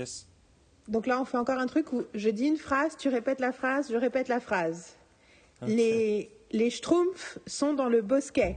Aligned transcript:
Yes. 0.00 0.26
Donc 0.88 1.06
là, 1.06 1.20
on 1.20 1.26
fait 1.26 1.36
encore 1.36 1.58
un 1.58 1.66
truc 1.66 1.92
où 1.92 2.04
je 2.14 2.30
dis 2.30 2.46
une 2.46 2.56
phrase, 2.56 2.96
tu 2.96 3.08
répètes 3.10 3.38
la 3.40 3.52
phrase, 3.52 3.88
je 3.92 3.96
répète 3.96 4.28
la 4.28 4.40
phrase. 4.40 4.96
Les, 5.66 6.30
les 6.52 6.70
schtroumpfs 6.70 7.38
sont 7.46 7.74
dans 7.74 7.88
le 7.90 8.00
bosquet. 8.00 8.56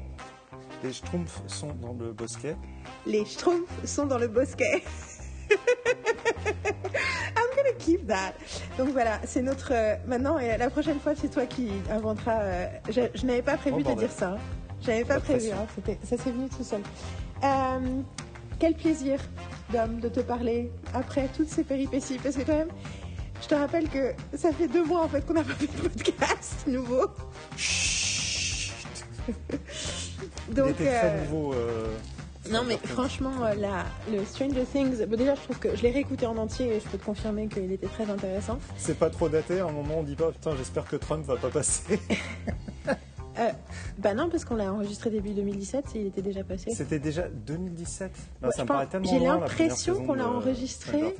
Les 0.83 0.93
schtroumpfs 0.93 1.41
sont 1.47 1.73
dans 1.81 1.93
le 1.93 2.13
bosquet. 2.13 2.55
Les 3.05 3.25
schtroumpfs 3.25 3.85
sont 3.85 4.05
dans 4.05 4.17
le 4.19 4.29
bosquet. 4.29 4.83
I'm 7.35 7.49
gonna 7.57 7.73
keep 7.77 8.07
that. 8.07 8.33
Donc 8.77 8.89
voilà, 8.89 9.19
c'est 9.25 9.41
notre. 9.41 9.73
euh, 9.73 9.95
maintenant, 10.07 10.39
et 10.39 10.57
la 10.57 10.69
prochaine 10.69 10.99
fois, 11.01 11.13
c'est 11.15 11.27
toi 11.29 11.45
qui 11.45 11.69
inventeras. 11.91 12.39
euh, 12.41 12.67
je 12.89 13.01
je 13.13 13.25
n'avais 13.25 13.41
pas 13.41 13.57
prévu 13.57 13.83
Oh, 13.85 13.89
de 13.91 13.99
dire 13.99 14.11
ça. 14.11 14.29
hein. 14.31 14.37
J'avais 14.81 15.03
pas 15.05 15.19
prévu. 15.19 15.51
hein, 15.51 15.65
ça 16.03 16.17
s'est 16.17 16.31
venu 16.31 16.47
tout 16.49 16.63
seul. 16.63 16.81
Euh, 17.43 18.01
quel 18.59 18.75
plaisir, 18.75 19.19
Dom, 19.71 19.99
de 19.99 20.09
te 20.09 20.19
parler 20.19 20.71
après 20.93 21.27
toutes 21.35 21.49
ces 21.49 21.63
péripéties. 21.63 22.19
Parce 22.21 22.35
que 22.35 22.41
quand 22.43 22.57
même, 22.57 22.71
je 23.41 23.47
te 23.47 23.55
rappelle 23.55 23.89
que 23.89 24.13
ça 24.35 24.51
fait 24.51 24.67
deux 24.67 24.83
mois 24.85 25.03
en 25.03 25.07
fait 25.07 25.25
qu'on 25.25 25.33
n'a 25.33 25.43
pas 25.43 25.53
fait 25.53 25.67
de 25.67 25.87
podcast 25.89 26.65
nouveau. 26.67 27.07
Il 30.49 30.53
Donc. 30.55 30.71
était 30.71 30.85
très 30.85 31.05
euh, 31.05 31.23
nouveau. 31.25 31.53
euh, 31.53 31.87
non 32.51 32.63
mais 32.67 32.77
franchement, 32.83 33.31
euh, 33.45 33.53
la, 33.55 33.85
le 34.11 34.23
Stranger 34.25 34.65
Things, 34.71 35.05
bon, 35.05 35.17
déjà 35.17 35.35
je 35.35 35.41
trouve 35.41 35.59
que 35.59 35.75
je 35.75 35.81
l'ai 35.81 35.91
réécouté 35.91 36.25
en 36.25 36.35
entier 36.37 36.75
et 36.75 36.79
je 36.81 36.87
peux 36.89 36.97
te 36.97 37.05
confirmer 37.05 37.47
qu'il 37.47 37.71
était 37.71 37.87
très 37.87 38.09
intéressant. 38.09 38.59
C'est 38.77 38.99
pas 38.99 39.09
trop 39.09 39.29
daté. 39.29 39.59
À 39.61 39.65
un 39.67 39.71
moment, 39.71 39.99
on 39.99 40.03
dit 40.03 40.15
pas 40.15 40.31
putain, 40.31 40.55
j'espère 40.57 40.85
que 40.85 40.97
Trump 40.97 41.25
va 41.25 41.37
pas 41.37 41.49
passer. 41.49 41.99
Euh, 43.39 43.49
bah 43.97 44.13
non, 44.13 44.29
parce 44.29 44.45
qu'on 44.45 44.55
l'a 44.55 44.71
enregistré 44.71 45.09
début 45.09 45.31
2017 45.33 45.95
et 45.95 46.01
il 46.01 46.07
était 46.07 46.21
déjà 46.21 46.43
passé. 46.43 46.71
C'était 46.71 46.99
déjà 46.99 47.27
2017. 47.27 48.11
Non, 48.41 48.47
Ouais, 48.47 48.51
ça 48.51 48.57
je 48.57 48.61
me 48.63 48.67
paraît 48.67 48.83
pense- 48.85 48.91
tellement 48.91 49.09
j'ai 49.09 49.19
l'impression 49.19 50.05
qu'on 50.05 50.13
l'a 50.13 50.27
enregistré. 50.29 51.15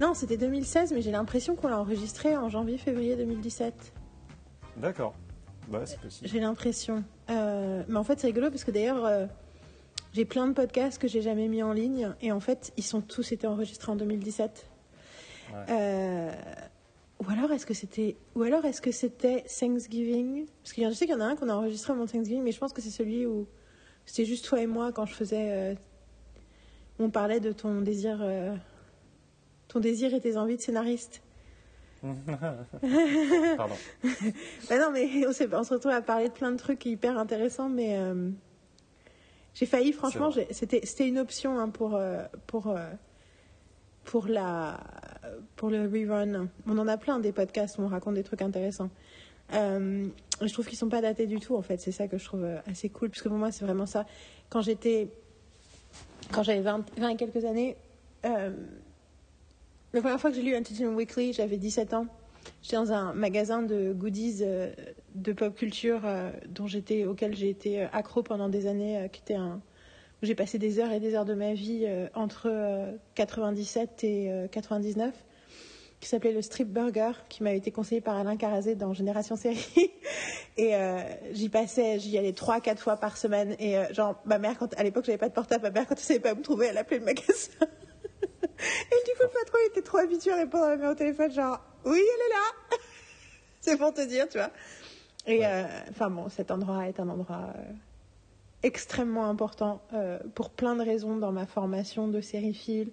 Non, 0.00 0.14
c'était 0.14 0.36
2016, 0.36 0.92
mais 0.92 1.02
j'ai 1.02 1.10
l'impression 1.12 1.54
qu'on 1.54 1.68
l'a 1.68 1.78
enregistré 1.78 2.36
en 2.36 2.48
janvier-février 2.48 3.14
2017. 3.16 3.92
D'accord. 4.78 5.14
Bah, 5.68 5.82
c'est 5.84 6.00
possible. 6.00 6.28
J'ai 6.28 6.40
l'impression. 6.40 7.04
Euh, 7.30 7.82
mais 7.88 7.96
en 7.98 8.04
fait, 8.04 8.18
c'est 8.20 8.26
rigolo 8.26 8.50
parce 8.50 8.64
que 8.64 8.70
d'ailleurs, 8.70 9.04
euh, 9.04 9.26
j'ai 10.12 10.24
plein 10.24 10.46
de 10.48 10.52
podcasts 10.52 10.98
que 11.00 11.08
j'ai 11.08 11.22
jamais 11.22 11.48
mis 11.48 11.62
en 11.62 11.72
ligne 11.72 12.10
et 12.22 12.32
en 12.32 12.40
fait, 12.40 12.72
ils 12.76 12.82
sont 12.82 13.00
tous 13.00 13.32
été 13.32 13.46
enregistrés 13.46 13.92
en 13.92 13.96
2017. 13.96 14.66
Ouais. 15.52 15.58
Euh, 15.70 16.32
ou 17.26 17.30
alors 17.30 17.52
est-ce 17.52 17.66
que 17.66 17.74
c'était 17.74 18.16
ou 18.34 18.42
alors 18.42 18.64
est-ce 18.64 18.80
que 18.82 18.92
c'était 18.92 19.42
Thanksgiving? 19.42 20.46
Parce 20.62 20.72
que 20.72 20.82
je 20.82 20.92
sais 20.92 21.06
qu'il 21.06 21.14
y 21.14 21.18
en 21.18 21.20
a 21.20 21.26
un 21.26 21.36
qu'on 21.36 21.48
a 21.48 21.54
enregistré 21.54 21.92
de 21.92 22.06
Thanksgiving, 22.06 22.42
mais 22.42 22.52
je 22.52 22.58
pense 22.58 22.72
que 22.72 22.82
c'est 22.82 22.90
celui 22.90 23.26
où 23.26 23.46
c'était 24.06 24.24
juste 24.24 24.44
toi 24.44 24.60
et 24.60 24.66
moi 24.66 24.92
quand 24.92 25.06
je 25.06 25.14
faisais. 25.14 25.50
euh, 25.50 25.74
on 26.98 27.10
parlait 27.10 27.40
de 27.40 27.52
ton 27.52 27.80
désir, 27.80 28.18
euh, 28.20 28.54
ton 29.68 29.80
désir 29.80 30.14
et 30.14 30.20
tes 30.20 30.36
envies 30.36 30.56
de 30.56 30.62
scénariste. 30.62 31.22
Pardon. 33.56 33.74
Bah 34.68 34.78
non, 34.78 34.90
mais 34.92 35.26
on, 35.26 35.32
se 35.32 35.72
retrouve 35.72 35.92
à 35.92 36.02
parler 36.02 36.28
de 36.28 36.34
plein 36.34 36.52
de 36.52 36.58
trucs 36.58 36.84
hyper 36.84 37.18
intéressants, 37.18 37.70
mais 37.70 37.98
euh, 37.98 38.30
j'ai 39.54 39.66
failli, 39.66 39.92
franchement, 39.92 40.30
c'était 40.50 40.84
c'était 40.84 41.08
une 41.08 41.18
option 41.18 41.58
hein, 41.58 41.70
pour, 41.70 41.94
euh, 41.94 42.24
pour, 42.46 42.76
pour, 44.04 44.26
la, 44.26 44.80
pour 45.56 45.70
le 45.70 45.82
rerun. 45.82 46.48
On 46.66 46.78
en 46.78 46.88
a 46.88 46.96
plein 46.96 47.18
des 47.18 47.32
podcasts 47.32 47.78
où 47.78 47.82
on 47.82 47.88
raconte 47.88 48.14
des 48.14 48.24
trucs 48.24 48.42
intéressants. 48.42 48.90
Euh, 49.52 50.06
je 50.40 50.52
trouve 50.52 50.66
qu'ils 50.66 50.78
sont 50.78 50.88
pas 50.88 51.00
datés 51.00 51.26
du 51.26 51.38
tout, 51.38 51.56
en 51.56 51.62
fait. 51.62 51.80
C'est 51.80 51.92
ça 51.92 52.08
que 52.08 52.18
je 52.18 52.24
trouve 52.24 52.44
euh, 52.44 52.58
assez 52.66 52.88
cool, 52.88 53.10
parce 53.10 53.22
que 53.22 53.28
pour 53.28 53.38
moi, 53.38 53.52
c'est 53.52 53.64
vraiment 53.64 53.86
ça. 53.86 54.06
Quand 54.48 54.62
j'étais. 54.62 55.08
Quand 56.32 56.42
j'avais 56.42 56.60
20, 56.60 56.84
20 56.98 57.08
et 57.10 57.16
quelques 57.16 57.44
années, 57.44 57.76
euh, 58.24 58.50
la 59.92 60.00
première 60.00 60.18
fois 60.18 60.30
que 60.30 60.36
j'ai 60.36 60.42
lu 60.42 60.56
Entertainment 60.56 60.96
Weekly, 60.96 61.34
j'avais 61.34 61.58
17 61.58 61.94
ans. 61.94 62.06
J'étais 62.62 62.76
dans 62.76 62.92
un 62.92 63.12
magasin 63.12 63.62
de 63.62 63.92
goodies 63.92 64.38
euh, 64.40 64.72
de 65.14 65.32
pop 65.32 65.54
culture 65.54 66.00
euh, 66.04 66.30
dont 66.48 66.66
j'étais, 66.66 67.04
auquel 67.04 67.34
j'ai 67.34 67.48
été 67.48 67.82
euh, 67.82 67.86
accro 67.92 68.22
pendant 68.22 68.48
des 68.48 68.66
années, 68.66 68.98
euh, 68.98 69.08
qui 69.08 69.20
était 69.20 69.34
un, 69.34 69.60
j'ai 70.22 70.34
passé 70.34 70.58
des 70.58 70.78
heures 70.78 70.92
et 70.92 71.00
des 71.00 71.14
heures 71.14 71.24
de 71.24 71.34
ma 71.34 71.54
vie 71.54 71.84
euh, 71.86 72.08
entre 72.14 72.48
euh, 72.50 72.92
97 73.14 74.04
et 74.04 74.30
euh, 74.30 74.48
99, 74.48 75.12
qui 76.00 76.08
s'appelait 76.08 76.32
le 76.32 76.42
Strip 76.42 76.68
Burger, 76.68 77.12
qui 77.28 77.42
m'a 77.42 77.52
été 77.52 77.70
conseillé 77.70 78.00
par 78.00 78.16
Alain 78.16 78.36
Carazé 78.36 78.74
dans 78.74 78.92
Génération 78.92 79.36
Série. 79.36 79.92
et 80.56 80.74
euh, 80.74 81.00
j'y 81.32 81.48
passais, 81.48 81.98
j'y 81.98 82.18
allais 82.18 82.32
trois, 82.32 82.60
quatre 82.60 82.82
fois 82.82 82.96
par 82.96 83.16
semaine. 83.16 83.56
Et 83.58 83.78
euh, 83.78 83.92
genre, 83.92 84.20
ma 84.24 84.38
mère, 84.38 84.58
quand, 84.58 84.78
à 84.78 84.82
l'époque, 84.82 85.04
j'avais 85.04 85.18
pas 85.18 85.28
de 85.28 85.34
portable, 85.34 85.62
ma 85.62 85.70
mère, 85.70 85.86
quand 85.86 85.94
elle 85.94 86.00
savait 86.00 86.20
pas 86.20 86.32
où 86.32 86.36
me 86.36 86.42
trouver, 86.42 86.66
elle 86.66 86.78
appelait 86.78 86.98
le 86.98 87.06
magasin. 87.06 87.52
Et 87.60 89.04
du 89.04 89.12
coup, 89.16 89.22
le 89.22 89.28
patron 89.28 89.58
il 89.64 89.68
était 89.70 89.82
trop 89.82 89.98
habitué 89.98 90.30
à 90.30 90.36
répondre 90.36 90.64
à 90.64 90.68
ma 90.70 90.76
mère 90.76 90.90
au 90.90 90.94
téléphone, 90.94 91.32
genre, 91.32 91.60
oui, 91.84 91.98
elle 91.98 92.26
est 92.26 92.30
là. 92.30 92.78
C'est 93.60 93.76
pour 93.76 93.92
te 93.92 94.06
dire, 94.06 94.28
tu 94.28 94.38
vois. 94.38 94.50
Et 95.26 95.44
euh, 95.44 95.64
enfin 95.90 96.10
bon, 96.10 96.28
cet 96.28 96.50
endroit 96.50 96.86
est 96.86 97.00
un 97.00 97.08
endroit 97.08 97.52
euh, 97.56 97.62
extrêmement 98.64 99.26
important 99.26 99.82
euh, 99.92 100.18
pour 100.34 100.50
plein 100.50 100.74
de 100.74 100.82
raisons 100.82 101.16
dans 101.16 101.30
ma 101.30 101.46
formation 101.46 102.08
de 102.08 102.20
sériephile. 102.20 102.90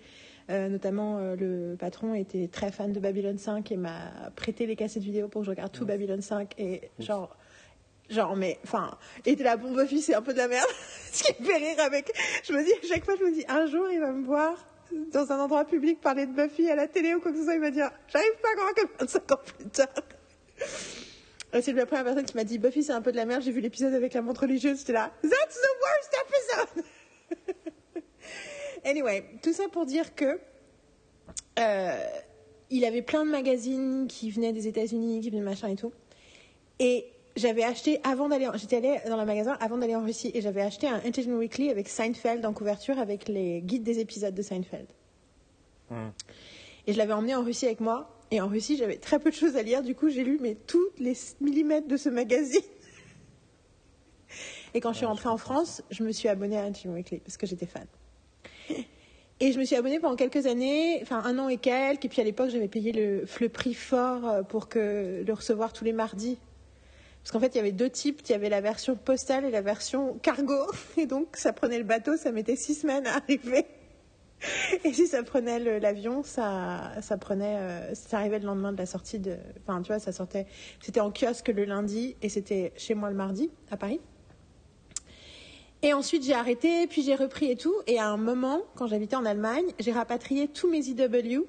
Euh, 0.50 0.68
notamment, 0.68 1.18
euh, 1.18 1.36
le 1.36 1.78
patron 1.78 2.14
était 2.14 2.50
très 2.50 2.72
fan 2.72 2.92
de 2.92 3.00
Babylon 3.00 3.38
5 3.38 3.72
et 3.72 3.78
m'a 3.78 4.12
prêté 4.36 4.66
les 4.66 4.76
cassettes 4.76 5.02
vidéo 5.02 5.30
pour 5.30 5.42
que 5.42 5.46
je 5.46 5.52
regarde 5.52 5.72
tout 5.72 5.86
Babylon 5.86 6.22
5. 6.22 6.56
Et 6.58 6.92
genre, 7.00 7.38
genre, 8.09 8.36
mais 8.36 8.59
enfin, 8.66 8.98
était 9.26 9.46
la 9.46 9.56
bombe 9.56 9.78
Buffy, 9.78 10.02
c'est 10.02 10.14
un 10.14 10.22
peu 10.22 10.34
de 10.34 10.40
la 10.40 10.50
merde. 10.50 10.68
Ce 11.12 11.24
qui 11.24 11.42
me 11.42 11.48
fait 11.48 11.58
rire 11.58 11.80
avec. 11.80 12.12
Je 12.44 12.52
me 12.52 12.64
dis, 12.66 12.74
à 12.74 12.94
chaque 12.94 13.06
fois, 13.06 13.16
je 13.18 13.24
me 13.24 13.34
dis, 13.34 13.46
un 13.48 13.66
jour, 13.66 13.90
il 13.92 14.02
va 14.02 14.12
me 14.12 14.26
voir 14.26 14.53
dans 15.14 15.32
un 15.32 15.40
endroit 15.40 15.64
public 15.64 16.02
parler 16.02 16.26
de 16.26 16.34
Buffy 16.34 16.70
à 16.70 16.76
la 16.76 16.90
télé 16.90 17.16
ou 17.16 17.22
quoi 17.22 17.32
que 17.32 17.38
ce 17.38 17.46
soit. 17.46 17.56
Il 17.56 17.62
va 17.62 17.72
dire, 17.72 17.90
j'arrive 18.09 18.36
pas 18.42 18.50
à 18.50 18.56
croire 18.56 18.74
que 18.74 18.82
25 19.00 19.32
ans 19.32 19.40
plus 19.58 19.70
tard. 19.70 19.88
Euh, 21.54 21.62
C'est 21.62 21.74
la 21.74 21.86
première 21.86 22.06
personne 22.06 22.26
qui 22.26 22.36
m'a 22.36 22.44
dit 22.44 22.58
Buffy 22.58 22.84
c'est 22.84 22.94
un 22.94 23.02
peu 23.02 23.12
de 23.12 23.18
la 23.18 23.26
merde, 23.26 23.42
j'ai 23.44 23.52
vu 23.52 23.60
l'épisode 23.62 23.94
avec 23.94 24.14
la 24.14 24.22
montre 24.22 24.42
religieuse, 24.42 24.80
j'étais 24.80 24.94
là 24.94 25.12
That's 25.22 25.32
the 25.62 25.72
worst 25.82 26.16
episode 26.76 28.04
Anyway, 28.86 29.26
tout 29.44 29.54
ça 29.54 29.64
pour 29.72 29.86
dire 29.86 30.16
que 30.16 30.40
euh, 31.60 32.04
il 32.70 32.86
avait 32.86 33.02
plein 33.02 33.26
de 33.26 33.30
magazines 33.30 34.08
qui 34.08 34.32
venaient 34.32 34.54
des 34.54 34.68
États-Unis, 34.68 35.22
qui 35.22 35.30
venaient 35.30 35.42
de 35.42 35.46
machin 35.46 35.68
et 35.68 35.76
tout. 35.76 35.92
Et 36.80 37.06
j'avais 37.36 37.64
acheté 37.64 38.00
avant 38.04 38.28
d'aller, 38.30 38.48
en- 38.48 38.58
j'étais 38.58 38.78
allée 38.78 38.98
dans 39.08 39.18
le 39.18 39.26
magasin 39.26 39.56
avant 39.60 39.78
d'aller 39.78 39.96
en 39.96 40.04
Russie 40.04 40.32
et 40.34 40.42
j'avais 40.42 40.62
acheté 40.62 40.88
un 40.88 40.98
Entertainment 40.98 41.38
Weekly 41.38 41.70
avec 41.70 41.90
Seinfeld 41.90 42.44
en 42.46 42.54
couverture 42.54 42.98
avec 42.98 43.28
les 43.28 43.62
guides 43.62 43.84
des 43.84 44.00
épisodes 44.00 44.34
de 44.34 44.42
Seinfeld. 44.42 44.88
Hmm. 45.90 46.10
Et 46.88 46.94
je 46.94 46.98
l'avais 46.98 47.14
emmené 47.14 47.36
en 47.36 47.44
Russie 47.44 47.66
avec 47.68 47.82
moi. 47.82 48.10
Et 48.31 48.40
en 48.40 48.47
Russie, 48.47 48.78
j'avais 48.78 48.96
très 48.96 49.19
peu 49.19 49.30
de 49.30 49.36
choses 49.36 49.58
à 49.58 49.62
lire. 49.62 49.84
Du 49.84 49.94
coup, 49.94 50.09
j'ai 50.09 50.24
lu 50.24 50.40
mais 50.42 50.56
tous 50.56 50.88
les 50.97 51.14
millimètres 51.42 51.88
de 51.88 51.97
ce 51.97 52.08
magazine. 52.08 52.62
Et 54.74 54.80
quand 54.80 54.94
je 54.94 54.97
suis 54.97 55.06
rentrée 55.06 55.28
en 55.28 55.38
France, 55.38 55.84
je 55.92 56.03
me 56.03 56.14
suis 56.14 56.30
abonnée 56.30 56.58
à 56.58 56.64
Entertainment 56.64 56.96
Weekly 56.96 57.20
parce 57.20 57.36
que 57.36 57.46
j'étais 57.46 57.66
fan. 57.66 57.86
Et 59.41 59.52
je 59.52 59.59
me 59.59 59.66
suis 59.66 59.75
abonnée 59.75 60.00
pendant 60.00 60.16
quelques 60.16 60.46
années, 60.46 61.00
enfin 61.02 61.22
un 61.25 61.40
an 61.40 61.50
et 61.50 61.58
quelques. 61.58 62.06
Et 62.06 62.09
puis 62.09 62.22
à 62.22 62.24
l'époque, 62.24 62.50
j'avais 62.52 62.70
payé 62.70 62.94
le, 62.94 63.25
le 63.40 63.50
prix 63.50 63.74
fort 63.74 64.30
euh, 64.30 64.44
pour 64.44 64.70
que, 64.70 65.24
le 65.25 65.34
recevoir 65.34 65.74
tous 65.74 65.84
les 65.84 65.94
mardis. 65.94 66.38
Parce 67.24 67.31
qu'en 67.31 67.40
fait, 67.40 67.47
il 67.47 67.58
y 67.58 67.59
avait 67.59 67.72
deux 67.72 67.90
types. 67.90 68.22
Il 68.25 68.31
y 68.31 68.36
avait 68.36 68.50
la 68.50 68.62
version 68.62 68.96
postale 68.96 69.44
et 69.44 69.52
la 69.52 69.62
version 69.62 70.18
cargo. 70.22 70.72
Et 70.97 71.06
donc, 71.06 71.36
ça 71.36 71.52
prenait 71.52 71.80
le 71.80 71.84
bateau, 71.84 72.16
ça 72.18 72.31
mettait 72.31 72.56
six 72.56 72.75
semaines 72.75 73.08
à 73.08 73.16
arriver. 73.16 73.66
Et 74.84 74.94
si 74.94 75.07
ça 75.07 75.24
prenait 75.24 75.59
l'avion, 75.79 76.24
ça, 76.24 76.94
ça 77.02 77.18
prenait, 77.18 77.57
euh, 77.57 77.96
ça 77.96 78.18
arrivait 78.18 78.40
le 78.40 78.46
lendemain 78.46 78.72
de 78.72 78.78
la 78.78 78.85
sortie 78.85 79.19
de, 79.19 79.38
enfin, 79.62 79.81
tu 79.81 79.88
vois, 79.88 80.00
ça 80.00 80.12
sortait, 80.12 80.47
c'était 80.79 81.00
en 81.00 81.12
kiosque 81.12 81.50
le 81.50 81.66
lundi 81.66 82.16
et 82.22 82.29
c'était 82.29 82.74
chez 82.75 82.96
moi 82.96 83.09
le 83.09 83.16
mardi 83.16 83.50
à 83.69 83.78
Paris. 83.78 84.00
Et 85.84 85.94
ensuite 85.94 86.24
j'ai 86.24 86.34
arrêté, 86.34 86.85
puis 86.88 87.02
j'ai 87.02 87.16
repris 87.16 87.50
et 87.50 87.56
tout. 87.56 87.74
Et 87.88 87.97
à 88.00 88.07
un 88.07 88.18
moment, 88.18 88.62
quand 88.75 88.88
j'habitais 88.88 89.16
en 89.16 89.25
Allemagne, 89.25 89.66
j'ai 89.79 89.91
rapatrié 89.91 90.47
tous 90.47 90.69
mes 90.69 90.79
IW 90.79 91.46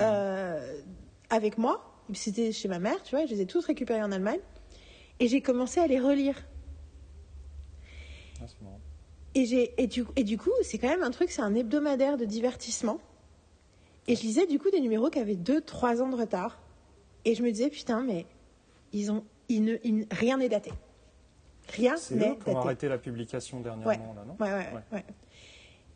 euh, 0.00 0.80
avec 1.28 1.58
moi. 1.58 1.84
C'était 2.14 2.52
chez 2.52 2.68
ma 2.68 2.78
mère, 2.78 3.02
tu 3.02 3.16
vois, 3.16 3.26
je 3.26 3.34
les 3.34 3.42
ai 3.42 3.46
tous 3.46 3.64
récupérés 3.66 4.02
en 4.02 4.12
Allemagne. 4.12 4.40
Et 5.20 5.28
j'ai 5.28 5.42
commencé 5.42 5.78
à 5.80 5.86
les 5.86 6.00
relire. 6.00 6.36
Ah, 8.40 8.44
c'est 8.46 8.62
marrant. 8.62 8.77
Et, 9.38 9.46
j'ai, 9.46 9.72
et, 9.80 9.86
du, 9.86 10.04
et 10.16 10.24
du 10.24 10.36
coup, 10.36 10.50
c'est 10.62 10.78
quand 10.78 10.88
même 10.88 11.04
un 11.04 11.12
truc, 11.12 11.30
c'est 11.30 11.42
un 11.42 11.54
hebdomadaire 11.54 12.16
de 12.16 12.24
divertissement. 12.24 12.98
Et 14.08 14.16
je 14.16 14.22
lisais 14.22 14.46
du 14.46 14.58
coup 14.58 14.68
des 14.70 14.80
numéros 14.80 15.10
qui 15.10 15.20
avaient 15.20 15.36
2-3 15.36 16.00
ans 16.02 16.08
de 16.08 16.16
retard. 16.16 16.58
Et 17.24 17.36
je 17.36 17.42
me 17.44 17.50
disais, 17.52 17.68
putain, 17.70 18.02
mais 18.02 18.26
ils 18.92 19.12
ont, 19.12 19.22
ils 19.48 19.62
ne, 19.62 19.76
ils- 19.84 20.06
rien 20.10 20.38
n'est 20.38 20.48
daté. 20.48 20.72
Rien 21.76 21.96
C'est 21.96 22.16
n'est 22.16 22.30
daté. 22.34 22.50
arrêté 22.52 22.88
la 22.88 22.98
publication 22.98 23.60
dernièrement, 23.60 23.86
Ouais. 23.88 23.96
là, 23.98 24.24
non 24.26 24.36
Ouais, 24.44 24.50
ouais, 24.52 24.66
Ouais. 24.74 24.82
ouais. 24.98 25.04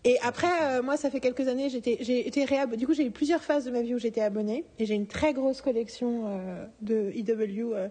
Et 0.05 0.19
après, 0.21 0.49
euh, 0.63 0.83
moi, 0.83 0.97
ça 0.97 1.11
fait 1.11 1.21
quelques 1.21 1.49
années, 1.49 1.69
j'étais, 1.69 1.97
j'ai 2.01 2.27
été 2.29 2.45
réab... 2.45 2.75
Du 2.77 2.87
coup, 2.87 2.93
j'ai 2.95 3.07
eu 3.07 3.11
plusieurs 3.11 3.43
phases 3.43 3.65
de 3.65 3.71
ma 3.73 3.83
vie 3.83 3.95
où 3.95 3.99
j'étais 3.99 4.21
abonnée. 4.21 4.65
Et 4.79 4.85
j'ai 4.87 4.95
une 4.95 5.07
très 5.07 5.33
grosse 5.33 5.63
collection 5.63 6.25
euh, 6.27 6.67
de 6.81 7.11
IW. 7.15 7.73
euh, 7.75 7.89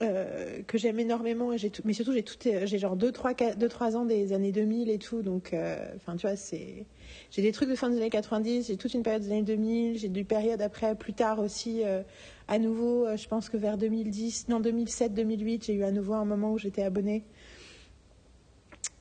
euh, 0.00 0.62
que 0.68 0.78
j'aime 0.78 1.00
énormément, 1.00 1.50
mais 1.84 1.92
surtout 1.92 2.12
j'ai 2.12 2.78
genre 2.78 2.96
2-3 2.96 3.56
deux, 3.56 3.68
trois 3.68 3.96
ans 3.96 4.04
des 4.04 4.32
années 4.32 4.52
2000 4.52 4.90
et 4.90 4.98
tout, 4.98 5.22
donc 5.22 5.52
euh, 5.52 5.76
enfin 5.96 6.14
tu 6.14 6.24
vois, 6.28 6.36
c'est. 6.36 6.86
J'ai 7.32 7.42
des 7.42 7.50
trucs 7.50 7.68
de 7.68 7.74
fin 7.74 7.90
des 7.90 7.96
années 7.96 8.08
90, 8.08 8.68
j'ai 8.68 8.76
toute 8.76 8.94
une 8.94 9.02
période 9.02 9.22
des 9.22 9.32
années 9.32 9.42
2000, 9.42 9.98
j'ai 9.98 10.08
des 10.08 10.22
périodes 10.22 10.62
après, 10.62 10.94
plus 10.94 11.14
tard 11.14 11.40
aussi, 11.40 11.82
euh, 11.84 12.02
à 12.46 12.60
nouveau, 12.60 13.08
je 13.16 13.26
pense 13.26 13.48
que 13.48 13.56
vers 13.56 13.76
2010, 13.76 14.46
non 14.48 14.60
2007, 14.60 15.14
2008, 15.14 15.64
j'ai 15.64 15.74
eu 15.74 15.82
à 15.82 15.90
nouveau 15.90 16.14
un 16.14 16.24
moment 16.24 16.52
où 16.52 16.58
j'étais 16.58 16.82
abonnée. 16.82 17.24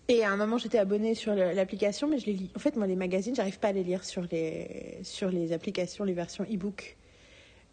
Et 0.07 0.23
à 0.23 0.31
un 0.31 0.38
moment, 0.38 0.57
j'étais 0.57 0.79
abonnée 0.79 1.13
sur 1.13 1.35
l'application, 1.35 2.07
mais 2.07 2.17
je 2.17 2.25
les 2.25 2.33
lis. 2.33 2.51
En 2.55 2.59
fait, 2.59 2.75
moi, 2.75 2.88
les 2.88 2.95
magazines, 2.95 3.35
j'arrive 3.35 3.59
pas 3.59 3.67
à 3.67 3.71
les 3.73 3.83
lire 3.83 4.03
sur 4.03 4.23
les, 4.31 5.00
sur 5.03 5.29
les 5.29 5.51
applications, 5.51 6.05
les 6.05 6.13
versions 6.13 6.45
e-book. 6.45 6.97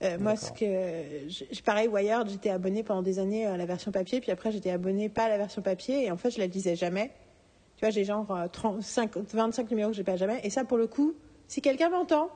Euh, 0.05 0.19
moi, 0.19 0.37
ce 0.37 0.53
que. 0.53 1.29
je- 1.29 1.63
pareil, 1.63 1.89
Wired, 1.89 2.29
j'étais 2.29 2.51
abonnée 2.51 2.83
pendant 2.83 3.03
des 3.03 3.19
années 3.19 3.47
à 3.47 3.57
la 3.57 3.65
version 3.67 3.91
papier, 3.91 4.21
puis 4.21 4.31
après, 4.31 4.53
j'étais 4.53 4.71
abonnée 4.71 5.09
pas 5.09 5.25
à 5.25 5.29
la 5.29 5.39
version 5.39 5.63
papier, 5.63 6.05
et 6.05 6.11
en 6.11 6.17
fait, 6.17 6.31
je 6.31 6.39
la 6.39 6.47
lisais 6.47 6.77
jamais. 6.77 7.11
Tu 7.77 7.81
vois, 7.81 7.91
j'ai 7.91 8.05
genre 8.05 8.27
euh, 8.31 8.47
35, 8.49 9.17
25 9.17 9.71
numéros 9.71 9.91
que 9.91 9.97
j'ai 9.97 10.05
pas 10.05 10.17
jamais. 10.17 10.41
Et 10.45 10.51
ça, 10.51 10.65
pour 10.65 10.77
le 10.79 10.87
coup, 10.87 11.15
si 11.49 11.61
quelqu'un 11.63 11.89
m'entend, 11.89 12.29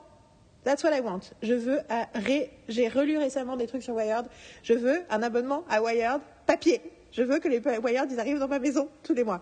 that's 0.63 0.83
what 0.83 0.95
I 0.95 1.01
want. 1.01 1.19
Je 1.41 1.53
veux. 1.53 1.79
ré- 2.15 2.49
J'ai 2.67 2.87
relu 2.87 3.17
récemment 3.17 3.55
des 3.55 3.67
trucs 3.67 3.83
sur 3.83 3.93
Wired. 3.95 4.25
Je 4.63 4.73
veux 4.73 5.01
un 5.09 5.21
abonnement 5.23 5.63
à 5.69 5.81
Wired 5.81 6.21
papier. 6.45 6.81
Je 7.11 7.23
veux 7.23 7.39
que 7.39 7.47
les 7.47 7.59
Wired, 7.59 8.11
ils 8.11 8.19
arrivent 8.19 8.39
dans 8.39 8.47
ma 8.47 8.59
maison 8.59 8.89
tous 9.03 9.13
les 9.13 9.23
mois. 9.23 9.41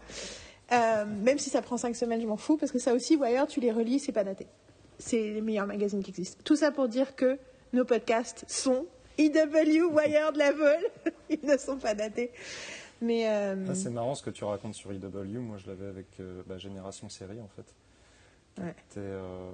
Euh, 0.74 1.06
même 1.06 1.38
si 1.40 1.50
ça 1.50 1.62
prend 1.62 1.78
5 1.78 1.96
semaines, 1.96 2.22
je 2.22 2.28
m'en 2.28 2.36
fous, 2.38 2.58
parce 2.58 2.72
que 2.74 2.80
ça 2.80 2.94
aussi, 2.94 3.16
Wired, 3.16 3.48
tu 3.48 3.60
les 3.62 3.72
relis, 3.72 4.00
c'est 4.00 4.12
pas 4.12 4.24
daté. 4.26 4.48
C'est 5.00 5.22
les 5.32 5.42
meilleurs 5.42 5.68
magazines 5.68 6.04
qui 6.04 6.12
existent. 6.12 6.42
Tout 6.44 6.56
ça 6.58 6.72
pour 6.72 6.88
dire 6.90 7.16
que 7.16 7.38
nos 7.74 7.86
podcasts 7.86 8.46
sont 8.48 8.86
EW 9.18 9.84
Wired 9.92 10.36
Level. 10.36 10.86
Ils 11.30 11.40
ne 11.46 11.58
sont 11.58 11.78
pas 11.78 11.94
datés. 11.96 12.32
Mais. 13.02 13.28
euh, 13.30 13.66
Ah, 13.70 13.76
c'est 13.76 13.90
marrant 13.90 14.16
ce 14.16 14.24
que 14.24 14.30
tu 14.30 14.44
racontes 14.44 14.74
sur 14.76 14.92
EW. 14.92 15.40
Moi, 15.40 15.58
je 15.58 15.68
l'avais 15.68 15.88
avec 15.88 16.08
euh, 16.20 16.42
bah, 16.48 16.58
Génération 16.58 17.10
Série, 17.10 17.40
en 17.42 17.48
fait. 17.50 17.66
Qui, 18.56 18.62
Ouais. 18.62 18.72
était, 18.72 19.00
euh, 19.00 19.52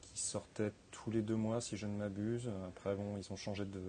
qui 0.00 0.18
sortait 0.20 0.72
tous 0.90 1.10
les 1.10 1.20
deux 1.22 1.36
mois, 1.36 1.60
si 1.60 1.76
je 1.76 1.86
ne 1.86 1.96
m'abuse. 1.96 2.50
Après, 2.68 2.94
bon, 2.94 3.18
ils 3.18 3.30
ont 3.32 3.36
changé 3.36 3.64
de, 3.66 3.80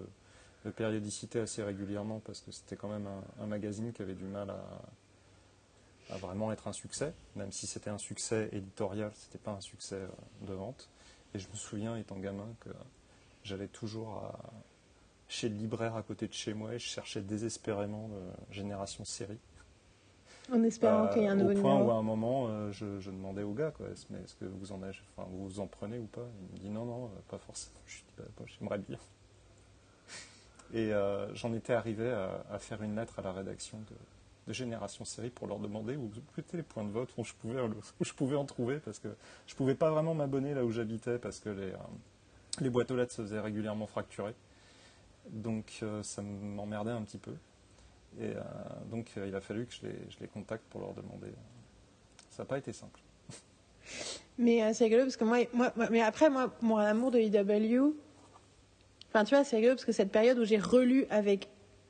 de 0.65 0.69
périodicité 0.71 1.39
assez 1.39 1.63
régulièrement 1.63 2.19
parce 2.25 2.41
que 2.41 2.51
c'était 2.51 2.75
quand 2.75 2.89
même 2.89 3.07
un, 3.07 3.43
un 3.43 3.47
magazine 3.47 3.93
qui 3.93 4.01
avait 4.01 4.15
du 4.15 4.25
mal 4.25 4.49
à, 4.49 6.13
à 6.13 6.17
vraiment 6.17 6.51
être 6.51 6.67
un 6.67 6.73
succès. 6.73 7.13
Même 7.37 7.53
si 7.53 7.67
c'était 7.67 7.89
un 7.89 7.97
succès 7.97 8.49
éditorial, 8.51 9.11
c'était 9.15 9.37
pas 9.37 9.51
un 9.51 9.61
succès 9.61 9.95
euh, 9.95 10.07
de 10.47 10.53
vente. 10.53 10.89
Et 11.35 11.39
je 11.39 11.47
me 11.49 11.55
souviens, 11.55 11.95
étant 11.97 12.17
gamin, 12.17 12.47
que 12.61 12.69
j'allais 13.43 13.67
toujours 13.67 14.15
à, 14.17 14.39
chez 15.27 15.47
le 15.49 15.55
libraire 15.55 15.95
à 15.95 16.01
côté 16.03 16.27
de 16.27 16.33
chez 16.33 16.53
moi 16.53 16.73
et 16.73 16.79
je 16.79 16.85
cherchais 16.87 17.21
désespérément 17.21 18.09
euh, 18.13 18.31
Génération 18.51 19.05
Série. 19.05 19.37
en 20.51 20.63
espérant 20.63 21.05
Euh, 21.05 21.07
qu'il 21.13 21.21
y 21.21 21.25
ait 21.25 21.29
un 21.29 21.35
nouveau 21.35 21.51
au 21.51 21.61
point 21.61 21.73
numéro. 21.75 21.89
où 21.89 21.91
à 21.93 21.97
un 21.99 22.01
moment, 22.01 22.47
euh, 22.47 22.71
je, 22.71 22.99
je 22.99 23.11
demandais 23.11 23.43
au 23.43 23.53
gars, 23.53 23.71
quoi, 23.71 23.87
est-ce, 23.89 24.05
mais 24.09 24.19
est-ce 24.23 24.33
que 24.35 24.45
vous 24.45 24.71
en, 24.71 24.81
avez, 24.81 24.97
enfin, 25.15 25.27
vous 25.31 25.59
en 25.59 25.67
prenez 25.67 25.99
ou 25.99 26.05
pas? 26.07 26.25
Il 26.51 26.53
me 26.55 26.63
dit 26.63 26.69
non, 26.69 26.85
non, 26.85 27.11
pas 27.29 27.37
forcément. 27.37 27.79
Je 27.85 27.97
dis, 27.99 28.03
bah, 28.17 28.45
j'aimerais 28.47 28.79
bien. 28.79 28.97
Et 30.73 30.91
j'en 31.33 31.51
étais 31.53 31.73
arrivé 31.73 32.11
à, 32.11 32.45
à 32.51 32.59
faire 32.59 32.83
une 32.83 32.95
lettre 32.95 33.17
à 33.17 33.21
la 33.23 33.31
rédaction 33.33 33.79
de, 33.79 33.95
de 34.49 34.53
Génération 34.53 35.05
Série 35.05 35.29
pour 35.29 35.45
leur 35.45 35.59
demander 35.59 35.95
où 35.95 36.09
étaient 36.37 36.57
les 36.57 36.63
points 36.63 36.83
de 36.83 36.89
vote 36.89 37.09
où 37.17 37.23
je 37.23 37.33
pouvais, 37.33 37.61
où 37.61 38.03
je 38.03 38.13
pouvais 38.13 38.35
en 38.35 38.45
trouver, 38.45 38.79
parce 38.79 38.97
que 38.97 39.09
je 39.45 39.53
pouvais 39.53 39.75
pas 39.75 39.91
vraiment 39.91 40.15
m'abonner 40.15 40.55
là 40.55 40.65
où 40.65 40.71
j'habitais, 40.71 41.19
parce 41.19 41.39
que 41.39 41.49
les, 41.49 41.71
euh, 41.71 41.77
les 42.59 42.71
boîtes 42.71 42.89
aux 42.89 42.95
lettres 42.95 43.13
se 43.13 43.21
faisaient 43.21 43.39
régulièrement 43.39 43.85
fracturer. 43.85 44.33
Donc 45.29 45.65
euh, 45.83 46.01
ça 46.01 46.23
m'emmerdait 46.23 46.89
un 46.91 47.03
petit 47.03 47.19
peu. 47.19 47.33
Et 48.19 48.35
euh, 48.35 48.41
donc 48.89 49.11
il 49.15 49.35
a 49.35 49.39
fallu 49.39 49.67
que 49.67 49.73
je 49.73 49.81
les, 49.83 49.95
je 50.09 50.17
les 50.19 50.27
contacte 50.27 50.63
pour 50.71 50.81
leur 50.81 50.93
demander. 50.95 51.27
Ça 52.31 52.41
n'a 52.41 52.47
pas 52.47 52.57
été 52.57 52.73
simple. 52.73 52.99
Mais 54.39 54.73
c'est 54.73 54.85
rigolo 54.85 55.03
parce 55.03 55.17
que 55.17 55.25
moi, 55.25 55.37
moi, 55.53 55.71
moi- 55.75 55.89
mais 55.91 56.01
après, 56.01 56.29
moi, 56.31 56.51
mon 56.61 56.77
amour 56.77 57.11
de 57.11 57.19
EW, 57.19 57.93
enfin, 59.09 59.25
tu 59.25 59.35
vois, 59.35 59.43
c'est 59.43 59.57
rigolo 59.57 59.75
parce 59.75 59.85
que 59.85 59.91
cette 59.91 60.11
période 60.11 60.39
où 60.39 60.45
j'ai 60.45 60.57
relu 60.57 61.05
avec, 61.11 61.49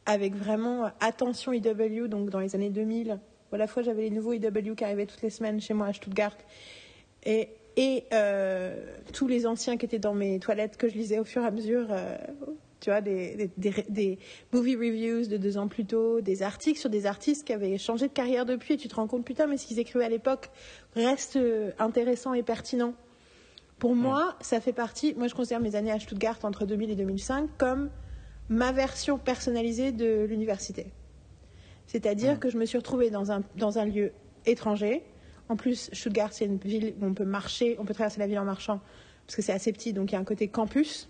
avec 0.09 0.35
vraiment 0.35 0.89
attention 1.01 1.53
EW, 1.53 2.07
donc 2.07 2.31
dans 2.31 2.39
les 2.39 2.55
années 2.55 2.71
2000, 2.71 3.19
où 3.51 3.55
à 3.55 3.57
la 3.59 3.67
fois 3.67 3.83
j'avais 3.83 4.01
les 4.01 4.09
nouveaux 4.09 4.33
EW 4.33 4.73
qui 4.75 4.83
arrivaient 4.83 5.05
toutes 5.05 5.21
les 5.21 5.29
semaines 5.29 5.61
chez 5.61 5.75
moi 5.75 5.85
à 5.85 5.93
Stuttgart, 5.93 6.35
et, 7.23 7.49
et 7.77 8.05
euh, 8.11 8.75
tous 9.13 9.27
les 9.27 9.45
anciens 9.45 9.77
qui 9.77 9.85
étaient 9.85 9.99
dans 9.99 10.15
mes 10.15 10.39
toilettes 10.39 10.77
que 10.77 10.89
je 10.89 10.95
lisais 10.95 11.19
au 11.19 11.23
fur 11.23 11.43
et 11.43 11.45
à 11.45 11.51
mesure, 11.51 11.85
euh, 11.91 12.17
tu 12.79 12.89
vois, 12.89 13.01
des, 13.01 13.35
des, 13.35 13.51
des, 13.57 13.85
des 13.87 14.19
movie 14.51 14.75
reviews 14.75 15.27
de 15.27 15.37
deux 15.37 15.59
ans 15.59 15.67
plus 15.67 15.85
tôt, 15.85 16.21
des 16.21 16.41
articles 16.41 16.79
sur 16.79 16.89
des 16.89 17.05
artistes 17.05 17.45
qui 17.45 17.53
avaient 17.53 17.77
changé 17.77 18.07
de 18.07 18.13
carrière 18.13 18.47
depuis, 18.47 18.73
et 18.73 18.77
tu 18.77 18.87
te 18.87 18.95
rends 18.95 19.05
compte, 19.05 19.23
putain, 19.23 19.45
mais 19.45 19.57
ce 19.57 19.67
qu'ils 19.67 19.77
écrivaient 19.77 20.05
à 20.05 20.09
l'époque 20.09 20.49
reste 20.95 21.35
euh, 21.35 21.69
intéressant 21.77 22.33
et 22.33 22.41
pertinent. 22.41 22.95
Pour 23.77 23.93
moi, 23.93 24.35
ça 24.41 24.59
fait 24.59 24.73
partie, 24.73 25.13
moi 25.13 25.27
je 25.27 25.35
considère 25.35 25.59
mes 25.59 25.75
années 25.75 25.91
à 25.91 25.99
Stuttgart 25.99 26.39
entre 26.43 26.65
2000 26.65 26.89
et 26.89 26.95
2005 26.95 27.47
comme 27.59 27.91
ma 28.49 28.71
version 28.71 29.17
personnalisée 29.17 29.91
de 29.91 30.25
l'université. 30.27 30.87
C'est-à 31.87 32.15
dire 32.15 32.35
Mm. 32.35 32.39
que 32.39 32.49
je 32.49 32.57
me 32.57 32.65
suis 32.65 32.77
retrouvée 32.77 33.09
dans 33.09 33.31
un, 33.31 33.43
dans 33.55 33.79
un 33.79 33.85
lieu 33.85 34.11
étranger. 34.45 35.03
En 35.49 35.55
plus, 35.55 35.89
Stuttgart, 35.93 36.33
c'est 36.33 36.45
une 36.45 36.57
ville 36.57 36.93
où 37.01 37.05
on 37.05 37.13
peut 37.13 37.25
marcher, 37.25 37.75
on 37.79 37.85
peut 37.85 37.93
traverser 37.93 38.19
la 38.19 38.27
ville 38.27 38.39
en 38.39 38.45
marchant, 38.45 38.79
parce 39.25 39.35
que 39.35 39.41
c'est 39.41 39.51
assez 39.53 39.71
petit, 39.71 39.93
donc 39.93 40.11
il 40.11 40.13
y 40.13 40.15
a 40.15 40.19
un 40.19 40.23
côté 40.23 40.47
campus. 40.47 41.09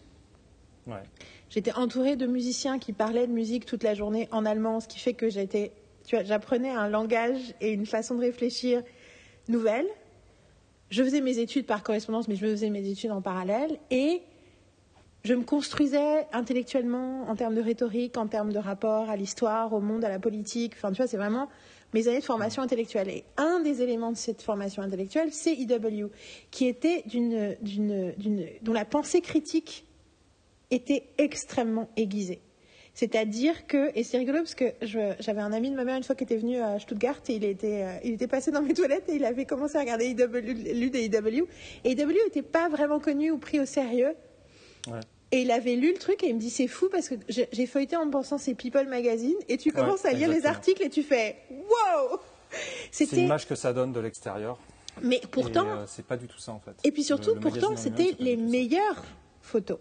Ouais. 0.88 1.04
J'étais 1.50 1.74
entourée 1.74 2.16
de 2.16 2.26
musiciens 2.26 2.80
qui 2.80 2.94
parlaient 2.94 3.28
de 3.28 3.32
musique 3.34 3.66
toute 3.66 3.84
la 3.84 3.94
journée 3.94 4.28
en 4.32 4.46
allemand, 4.46 4.80
ce 4.80 4.88
qui 4.88 5.00
fait 5.00 5.14
que 5.14 5.30
j'étais, 5.30 5.74
tu 6.06 6.16
vois, 6.16 6.24
j'apprenais 6.24 6.70
un 6.70 6.88
langage 6.90 7.54
et 7.60 7.72
une 7.72 7.86
façon 7.86 8.16
de 8.16 8.22
réfléchir 8.22 8.82
nouvelle. 9.48 9.88
Je 10.90 11.04
faisais 11.04 11.22
mes 11.22 11.38
études 11.40 11.66
par 11.66 11.84
correspondance, 11.84 12.28
mais 12.28 12.36
je 12.36 12.46
faisais 12.46 12.70
mes 12.70 12.88
études 12.90 13.12
en 13.12 13.22
parallèle 13.22 13.78
et 13.92 14.22
je 15.24 15.34
me 15.34 15.44
construisais 15.44 16.28
intellectuellement 16.32 17.26
en 17.30 17.36
termes 17.36 17.56
de 17.56 17.62
rhétorique, 17.62 18.18
en 18.18 18.28
termes 18.28 18.54
de 18.54 18.60
rapport 18.60 19.10
à 19.10 19.16
l'histoire, 19.16 19.74
au 19.74 19.82
monde, 19.82 20.06
à 20.06 20.10
la 20.10 20.20
politique. 20.20 20.74
Enfin, 20.76 20.92
tu 20.92 20.98
vois, 20.98 21.08
c'est 21.08 21.18
vraiment 21.18 21.50
mes 21.94 22.08
années 22.08 22.20
de 22.20 22.24
formation 22.24 22.62
intellectuelle. 22.62 23.10
Et 23.10 23.26
un 23.38 23.60
des 23.60 23.82
éléments 23.82 24.12
de 24.12 24.18
cette 24.18 24.42
formation 24.42 24.82
intellectuelle, 24.82 25.30
c'est 25.34 25.54
EW, 25.54 26.10
qui 26.52 26.68
était 26.68 27.04
d'une, 27.06 27.56
d'une, 27.62 28.14
d'une, 28.18 28.46
dont 28.62 28.74
la 28.74 28.86
pensée 28.86 29.22
critique 29.22 29.86
était 30.72 31.04
extrêmement 31.18 31.90
aiguisée. 31.98 32.42
C'est-à-dire 32.94 33.66
que, 33.66 33.92
et 33.98 34.04
c'est 34.04 34.18
rigolo 34.18 34.40
parce 34.40 34.56
que 34.56 34.74
j'avais 34.82 35.42
un 35.42 35.54
ami 35.54 35.72
de 35.72 35.76
ma 35.76 35.86
mère 35.86 35.96
une 35.96 36.04
fois 36.04 36.16
qui 36.16 36.24
était 36.24 36.36
venu 36.36 36.60
à 36.60 36.80
Stuttgart 36.80 37.22
et 37.30 37.36
il 37.36 37.44
était, 37.46 37.84
euh, 37.84 37.98
il 38.04 38.14
était 38.14 38.28
passé 38.28 38.52
dans 38.52 38.62
mes 38.62 38.74
toilettes 38.74 39.08
et 39.10 39.16
il 39.16 39.24
avait 39.24 39.46
commencé 39.46 39.78
à 39.78 39.82
regarder 39.82 40.10
EW, 40.10 40.74
lu 40.74 40.90
des 40.90 41.06
EW. 41.06 41.48
Et 41.86 41.92
EW 41.92 42.26
n'était 42.26 42.42
pas 42.42 42.68
vraiment 42.68 43.00
connu 43.00 43.32
ou 43.32 43.38
pris 43.38 43.60
au 43.60 43.66
sérieux. 43.66 44.16
Ouais. 44.92 45.00
Et 45.32 45.42
il 45.42 45.52
avait 45.52 45.76
lu 45.76 45.92
le 45.94 46.00
truc 46.00 46.24
et 46.24 46.28
il 46.30 46.36
me 46.36 46.40
dit 46.40 46.50
c'est 46.50 46.68
fou 46.68 46.90
parce 46.92 47.08
que 47.08 47.16
j'ai 47.28 47.66
feuilleté 47.68 47.96
en 47.96 48.10
pensant 48.10 48.38
c'est 48.40 48.56
People 48.56 48.88
Magazine 48.88 49.36
et 49.48 49.58
tu 49.58 49.72
commences 49.72 50.04
à 50.06 50.12
lire 50.12 50.28
les 50.30 50.46
articles 50.48 50.82
et 50.84 50.90
tu 50.90 51.04
fais 51.04 51.36
wow 51.52 52.18
C'est 52.92 53.12
l'image 53.12 53.48
que 53.48 53.54
ça 53.56 53.72
donne 53.74 53.92
de 53.94 54.00
l'extérieur. 54.00 54.58
mais 55.04 55.22
pourtant 55.32 55.68
euh, 55.68 55.84
c'est 55.88 56.06
pas 56.06 56.18
du 56.18 56.28
tout 56.28 56.40
ça 56.40 56.52
en 56.52 56.60
fait. 56.60 56.72
et 56.84 56.92
puis 56.92 57.04
surtout, 57.04 57.30
Le- 57.30 57.36
le 57.36 57.42
magazine 57.42 57.62
pourtant, 57.62 57.78
c'était 57.78 58.16
les 58.20 58.38
meilleures 58.38 59.06
photos. 59.42 59.78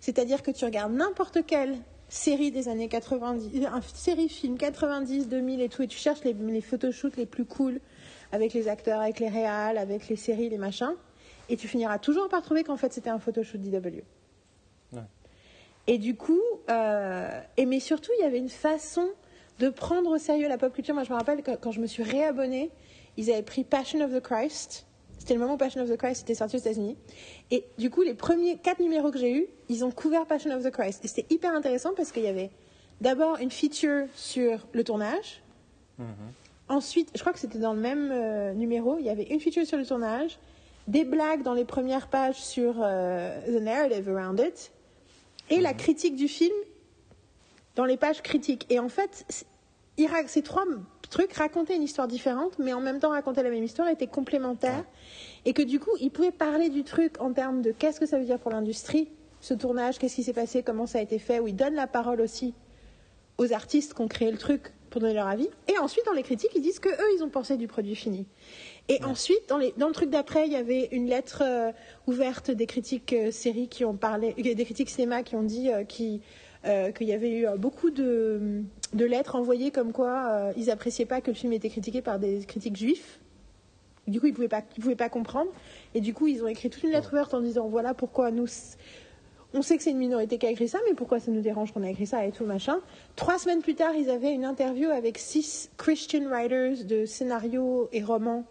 C'est-à-dire 0.00 0.42
que 0.42 0.52
tu 0.52 0.64
regardes 0.64 0.92
n'importe 0.94 1.44
quelle 1.46 1.76
série 2.08 2.52
des 2.52 2.68
années 2.68 2.88
90, 2.88 3.64
un 3.66 3.80
série 3.94 4.28
film 4.28 4.56
90, 4.56 5.26
2000 5.28 5.60
et 5.62 5.68
tout, 5.68 5.82
et 5.82 5.88
tu 5.88 5.98
cherches 5.98 6.22
les, 6.24 6.32
les 6.34 6.60
photoshoots 6.60 7.16
les 7.16 7.26
plus 7.26 7.44
cool 7.44 7.80
avec 8.30 8.52
les 8.54 8.68
acteurs, 8.68 9.00
avec 9.00 9.18
les 9.18 9.28
réals, 9.28 9.78
avec 9.78 10.08
les 10.08 10.16
séries, 10.16 10.48
les 10.48 10.58
machins, 10.58 10.94
et 11.48 11.56
tu 11.56 11.66
finiras 11.68 11.98
toujours 11.98 12.28
par 12.28 12.42
trouver 12.42 12.62
qu'en 12.64 12.76
fait 12.76 12.92
c'était 12.92 13.10
un 13.10 13.18
photoshoot 13.18 13.58
d'IW. 13.60 14.02
Et 15.86 15.98
du 15.98 16.14
coup, 16.14 16.40
euh, 16.70 17.40
et 17.56 17.66
mais 17.66 17.80
surtout, 17.80 18.10
il 18.18 18.22
y 18.22 18.26
avait 18.26 18.38
une 18.38 18.48
façon 18.48 19.08
de 19.58 19.68
prendre 19.68 20.10
au 20.10 20.18
sérieux 20.18 20.48
la 20.48 20.58
pop 20.58 20.72
culture. 20.72 20.94
Moi, 20.94 21.04
je 21.04 21.10
me 21.10 21.16
rappelle 21.16 21.42
que 21.42 21.56
quand 21.56 21.72
je 21.72 21.80
me 21.80 21.86
suis 21.86 22.02
réabonnée, 22.02 22.70
ils 23.16 23.30
avaient 23.30 23.42
pris 23.42 23.64
Passion 23.64 24.00
of 24.00 24.12
the 24.12 24.20
Christ. 24.20 24.86
C'était 25.18 25.34
le 25.34 25.40
moment 25.40 25.54
où 25.54 25.56
Passion 25.56 25.82
of 25.82 25.90
the 25.90 25.96
Christ 25.96 26.22
était 26.22 26.34
sorti 26.34 26.56
aux 26.56 26.60
États-Unis. 26.60 26.96
Et 27.50 27.64
du 27.78 27.90
coup, 27.90 28.02
les 28.02 28.14
premiers 28.14 28.56
quatre 28.56 28.80
numéros 28.80 29.10
que 29.10 29.18
j'ai 29.18 29.32
eus, 29.32 29.46
ils 29.68 29.84
ont 29.84 29.90
couvert 29.90 30.26
Passion 30.26 30.50
of 30.50 30.64
the 30.64 30.70
Christ. 30.70 31.04
Et 31.04 31.08
c'était 31.08 31.32
hyper 31.32 31.52
intéressant 31.54 31.92
parce 31.96 32.10
qu'il 32.10 32.24
y 32.24 32.28
avait 32.28 32.50
d'abord 33.00 33.36
une 33.38 33.50
feature 33.50 34.06
sur 34.14 34.66
le 34.72 34.82
tournage. 34.84 35.42
Mhm. 35.98 36.06
Ensuite, 36.68 37.10
je 37.14 37.20
crois 37.20 37.32
que 37.32 37.38
c'était 37.38 37.58
dans 37.58 37.74
le 37.74 37.80
même 37.80 38.10
euh, 38.10 38.52
numéro, 38.54 38.98
il 38.98 39.04
y 39.04 39.10
avait 39.10 39.24
une 39.24 39.40
feature 39.40 39.66
sur 39.66 39.76
le 39.76 39.84
tournage, 39.84 40.38
des 40.88 41.04
blagues 41.04 41.42
dans 41.42 41.54
les 41.54 41.64
premières 41.64 42.08
pages 42.08 42.40
sur 42.40 42.76
euh, 42.78 43.38
the 43.46 43.62
narrative 43.62 44.08
around 44.08 44.40
it, 44.40 44.71
et 45.52 45.60
la 45.60 45.74
critique 45.74 46.16
du 46.16 46.28
film 46.28 46.54
dans 47.76 47.84
les 47.84 47.96
pages 47.96 48.22
critiques. 48.22 48.66
Et 48.70 48.78
en 48.78 48.88
fait, 48.88 49.26
ces 50.26 50.42
trois 50.42 50.64
trucs 51.10 51.34
racontaient 51.34 51.76
une 51.76 51.82
histoire 51.82 52.08
différente, 52.08 52.58
mais 52.58 52.72
en 52.72 52.80
même 52.80 53.00
temps 53.00 53.10
racontaient 53.10 53.42
la 53.42 53.50
même 53.50 53.62
histoire, 53.62 53.88
étaient 53.88 54.06
complémentaires, 54.06 54.84
et 55.44 55.52
que 55.52 55.62
du 55.62 55.78
coup, 55.78 55.90
ils 56.00 56.10
pouvaient 56.10 56.32
parler 56.32 56.70
du 56.70 56.84
truc 56.84 57.20
en 57.20 57.32
termes 57.32 57.60
de 57.60 57.70
qu'est-ce 57.70 58.00
que 58.00 58.06
ça 58.06 58.18
veut 58.18 58.24
dire 58.24 58.38
pour 58.38 58.50
l'industrie, 58.50 59.10
ce 59.40 59.52
tournage, 59.52 59.98
qu'est-ce 59.98 60.14
qui 60.14 60.22
s'est 60.22 60.32
passé, 60.32 60.62
comment 60.62 60.86
ça 60.86 60.98
a 60.98 61.02
été 61.02 61.18
fait, 61.18 61.38
où 61.38 61.48
ils 61.48 61.56
donnent 61.56 61.74
la 61.74 61.86
parole 61.86 62.22
aussi 62.22 62.54
aux 63.36 63.52
artistes 63.52 63.92
qui 63.92 64.00
ont 64.00 64.08
créé 64.08 64.30
le 64.30 64.38
truc 64.38 64.72
pour 64.88 65.02
donner 65.02 65.14
leur 65.14 65.26
avis. 65.26 65.48
Et 65.68 65.76
ensuite, 65.78 66.06
dans 66.06 66.12
les 66.12 66.22
critiques, 66.22 66.52
ils 66.54 66.62
disent 66.62 66.78
que 66.78 66.88
eux, 66.88 67.16
ils 67.16 67.22
ont 67.22 67.28
pensé 67.28 67.58
du 67.58 67.66
produit 67.66 67.94
fini. 67.94 68.26
Et 68.88 69.02
ensuite, 69.04 69.48
dans, 69.48 69.58
les, 69.58 69.72
dans, 69.76 69.86
le 69.86 69.94
truc 69.94 70.10
d'après, 70.10 70.46
il 70.46 70.52
y 70.52 70.56
avait 70.56 70.88
une 70.92 71.06
lettre 71.06 71.42
euh, 71.44 71.72
ouverte 72.06 72.50
des 72.50 72.66
critiques 72.66 73.12
euh, 73.12 73.30
séries 73.30 73.68
qui 73.68 73.84
ont 73.84 73.94
parlé, 73.94 74.34
euh, 74.38 74.54
des 74.54 74.64
critiques 74.64 74.90
cinéma 74.90 75.22
qui 75.22 75.36
ont 75.36 75.42
dit 75.42 75.70
qu'il 75.88 76.20
y 76.64 77.12
avait 77.12 77.30
eu 77.30 77.46
beaucoup 77.58 77.90
de, 77.90 78.62
de, 78.92 79.04
lettres 79.04 79.36
envoyées 79.36 79.70
comme 79.70 79.92
quoi 79.92 80.52
ils 80.56 80.70
appréciaient 80.70 81.06
pas 81.06 81.20
que 81.20 81.30
le 81.30 81.36
film 81.36 81.52
était 81.52 81.68
critiqué 81.68 82.02
par 82.02 82.18
des 82.18 82.44
critiques 82.44 82.76
juifs. 82.76 83.20
Du 84.08 84.20
coup, 84.20 84.26
ils 84.26 84.34
pouvaient 84.34 84.48
pas, 84.48 84.62
pouvaient 84.62 84.96
pas 84.96 85.08
comprendre. 85.08 85.50
Et 85.94 86.00
du 86.00 86.12
coup, 86.12 86.26
ils 86.26 86.42
ont 86.42 86.48
écrit 86.48 86.68
toute 86.68 86.82
une 86.82 86.90
lettre 86.90 87.12
ouverte 87.12 87.34
en 87.34 87.40
disant 87.40 87.68
voilà 87.68 87.94
pourquoi 87.94 88.30
nous 88.32 88.48
on 89.54 89.60
sait 89.60 89.76
que 89.76 89.82
c'est 89.82 89.90
une 89.90 89.98
minorité 89.98 90.38
qui 90.38 90.46
a 90.46 90.50
écrit 90.50 90.68
ça, 90.68 90.78
mais 90.88 90.94
pourquoi 90.94 91.20
ça 91.20 91.30
nous 91.30 91.42
dérange 91.42 91.72
qu'on 91.72 91.82
a 91.82 91.90
écrit 91.90 92.06
ça 92.06 92.24
et 92.24 92.32
tout 92.32 92.46
machin. 92.46 92.78
Trois 93.16 93.38
semaines 93.38 93.60
plus 93.60 93.74
tard, 93.74 93.94
ils 93.94 94.08
avaient 94.08 94.32
une 94.32 94.46
interview 94.46 94.88
avec 94.88 95.18
six 95.18 95.70
Christian 95.76 96.24
writers 96.24 96.84
de 96.84 97.04
scénarios 97.04 97.88
et 97.92 98.02
romans 98.02 98.46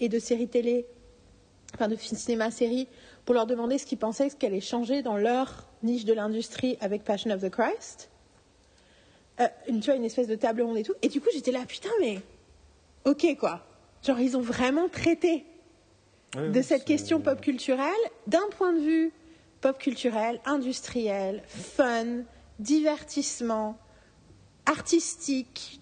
et 0.00 0.08
de 0.08 0.18
séries 0.18 0.48
télé, 0.48 0.86
enfin 1.74 1.88
de 1.88 1.96
cinéma-série, 1.96 2.88
pour 3.24 3.34
leur 3.34 3.46
demander 3.46 3.78
ce 3.78 3.86
qu'ils 3.86 3.98
pensaient, 3.98 4.30
ce 4.30 4.36
qu'elle 4.36 4.52
allait 4.52 4.60
changer 4.60 5.02
dans 5.02 5.16
leur 5.16 5.68
niche 5.82 6.04
de 6.04 6.12
l'industrie 6.12 6.76
avec 6.80 7.04
Passion 7.04 7.30
of 7.30 7.42
the 7.42 7.50
Christ. 7.50 8.10
Euh, 9.40 9.46
une, 9.68 9.80
tu 9.80 9.86
vois, 9.86 9.94
une 9.94 10.04
espèce 10.04 10.26
de 10.26 10.34
table 10.34 10.62
ronde 10.62 10.78
et 10.78 10.82
tout. 10.82 10.94
Et 11.02 11.08
du 11.08 11.20
coup, 11.20 11.28
j'étais 11.32 11.52
là, 11.52 11.64
putain, 11.66 11.90
mais 12.00 12.20
ok 13.04 13.36
quoi. 13.38 13.64
Genre, 14.02 14.18
ils 14.18 14.36
ont 14.36 14.40
vraiment 14.40 14.88
traité 14.88 15.44
de 16.36 16.62
cette 16.62 16.84
question 16.84 17.20
pop 17.20 17.40
culturelle 17.40 17.90
d'un 18.26 18.48
point 18.56 18.72
de 18.72 18.80
vue 18.80 19.12
pop 19.60 19.78
culturel, 19.78 20.40
industriel, 20.44 21.42
fun, 21.46 22.22
divertissement, 22.58 23.76
artistique, 24.66 25.79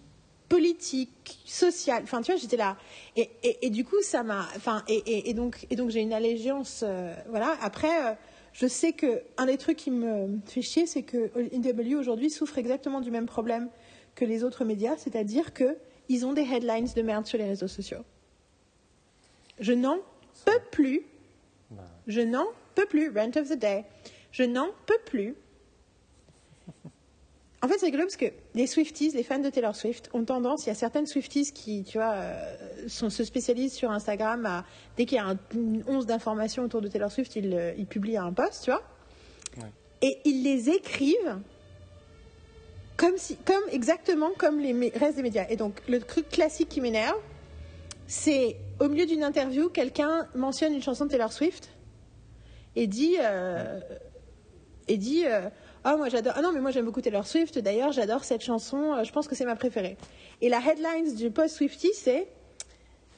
politique, 0.48 1.40
social. 1.44 2.02
Enfin, 2.02 2.22
tu 2.22 2.32
vois, 2.32 2.40
j'étais 2.40 2.56
là. 2.56 2.76
Et, 3.16 3.30
et, 3.62 3.70
du 3.70 3.84
coup, 3.84 4.00
ça 4.02 4.22
m'a. 4.22 4.48
Enfin, 4.56 4.82
et, 4.88 5.28
et, 5.28 5.34
donc, 5.34 5.66
et 5.70 5.76
donc 5.76 5.90
j'ai 5.90 6.00
une 6.00 6.12
allégeance. 6.12 6.84
Euh, 6.86 7.14
voilà. 7.28 7.56
Après, 7.60 8.06
euh, 8.06 8.14
je 8.52 8.66
sais 8.66 8.92
que 8.92 9.22
un 9.36 9.46
des 9.46 9.58
trucs 9.58 9.76
qui 9.76 9.90
me 9.90 10.38
fait 10.46 10.62
chier, 10.62 10.86
c'est 10.86 11.02
que 11.02 11.30
IDW 11.52 11.96
aujourd'hui 11.96 12.30
souffre 12.30 12.58
exactement 12.58 13.00
du 13.00 13.10
même 13.10 13.26
problème 13.26 13.68
que 14.14 14.24
les 14.24 14.42
autres 14.42 14.64
médias, 14.64 14.96
c'est-à-dire 14.96 15.52
que 15.52 15.76
ils 16.08 16.24
ont 16.24 16.32
des 16.32 16.42
headlines 16.42 16.88
de 16.96 17.02
merde 17.02 17.26
sur 17.26 17.38
les 17.38 17.44
réseaux 17.44 17.68
sociaux. 17.68 18.04
Je 19.60 19.72
n'en 19.72 19.98
peux 20.44 20.60
plus. 20.70 21.02
Bah. 21.70 21.82
Je 22.06 22.20
n'en 22.22 22.46
peux 22.74 22.86
plus. 22.86 23.10
Rent 23.10 23.36
of 23.36 23.50
the 23.50 23.58
Day. 23.58 23.84
Je 24.32 24.44
n'en 24.44 24.68
peux 24.86 24.98
plus. 25.04 25.34
En 27.60 27.66
fait, 27.66 27.78
c'est 27.78 27.86
rigolo 27.86 28.04
parce 28.04 28.16
que 28.16 28.26
les 28.54 28.68
Swifties, 28.68 29.10
les 29.14 29.24
fans 29.24 29.40
de 29.40 29.50
Taylor 29.50 29.74
Swift, 29.74 30.10
ont 30.12 30.24
tendance, 30.24 30.66
il 30.66 30.68
y 30.68 30.72
a 30.72 30.76
certaines 30.76 31.06
Swifties 31.06 31.52
qui, 31.52 31.82
tu 31.82 31.98
vois, 31.98 32.12
euh, 32.12 32.56
se 32.86 33.24
spécialisent 33.24 33.72
sur 33.72 33.90
Instagram 33.90 34.46
à, 34.46 34.64
dès 34.96 35.06
qu'il 35.06 35.16
y 35.16 35.20
a 35.20 35.36
une 35.54 35.82
once 35.88 36.06
d'informations 36.06 36.62
autour 36.62 36.80
de 36.80 36.88
Taylor 36.88 37.10
Swift, 37.10 37.34
ils, 37.34 37.52
euh, 37.52 37.84
publient 37.84 38.16
un 38.16 38.32
post, 38.32 38.64
tu 38.64 38.70
vois. 38.70 38.82
Et 40.00 40.18
ils 40.24 40.44
les 40.44 40.70
écrivent 40.70 41.40
comme, 42.96 43.16
si, 43.16 43.36
comme 43.36 43.62
exactement 43.72 44.30
comme 44.38 44.60
les 44.60 44.90
restes 44.90 45.16
des 45.16 45.22
médias. 45.22 45.46
Et 45.48 45.56
donc, 45.56 45.80
le 45.88 45.98
truc 45.98 46.28
classique 46.28 46.68
qui 46.68 46.80
m'énerve, 46.80 47.18
c'est 48.06 48.56
au 48.80 48.88
milieu 48.88 49.06
d'une 49.06 49.24
interview, 49.24 49.68
quelqu'un 49.68 50.28
mentionne 50.34 50.72
une 50.72 50.82
chanson 50.82 51.06
de 51.06 51.10
Taylor 51.10 51.32
Swift 51.32 51.70
et 52.76 52.86
dit, 52.86 53.16
euh, 53.20 53.80
et 54.86 54.96
dit 54.96 55.24
euh, 55.26 55.48
ah 55.90 55.96
moi 55.96 56.10
j'adore. 56.10 56.34
Ah 56.36 56.42
non 56.42 56.52
mais 56.52 56.60
moi 56.60 56.70
j'aime 56.70 56.84
beaucoup 56.84 57.00
Taylor 57.00 57.26
Swift. 57.26 57.58
D'ailleurs 57.58 57.92
j'adore 57.92 58.22
cette 58.22 58.42
chanson. 58.42 58.92
Euh, 58.92 59.04
je 59.04 59.12
pense 59.12 59.26
que 59.26 59.34
c'est 59.34 59.46
ma 59.46 59.56
préférée. 59.56 59.96
Et 60.42 60.50
la 60.50 60.58
headline 60.58 61.14
du 61.14 61.30
post 61.30 61.56
Swifty 61.56 61.88
c'est 61.94 62.28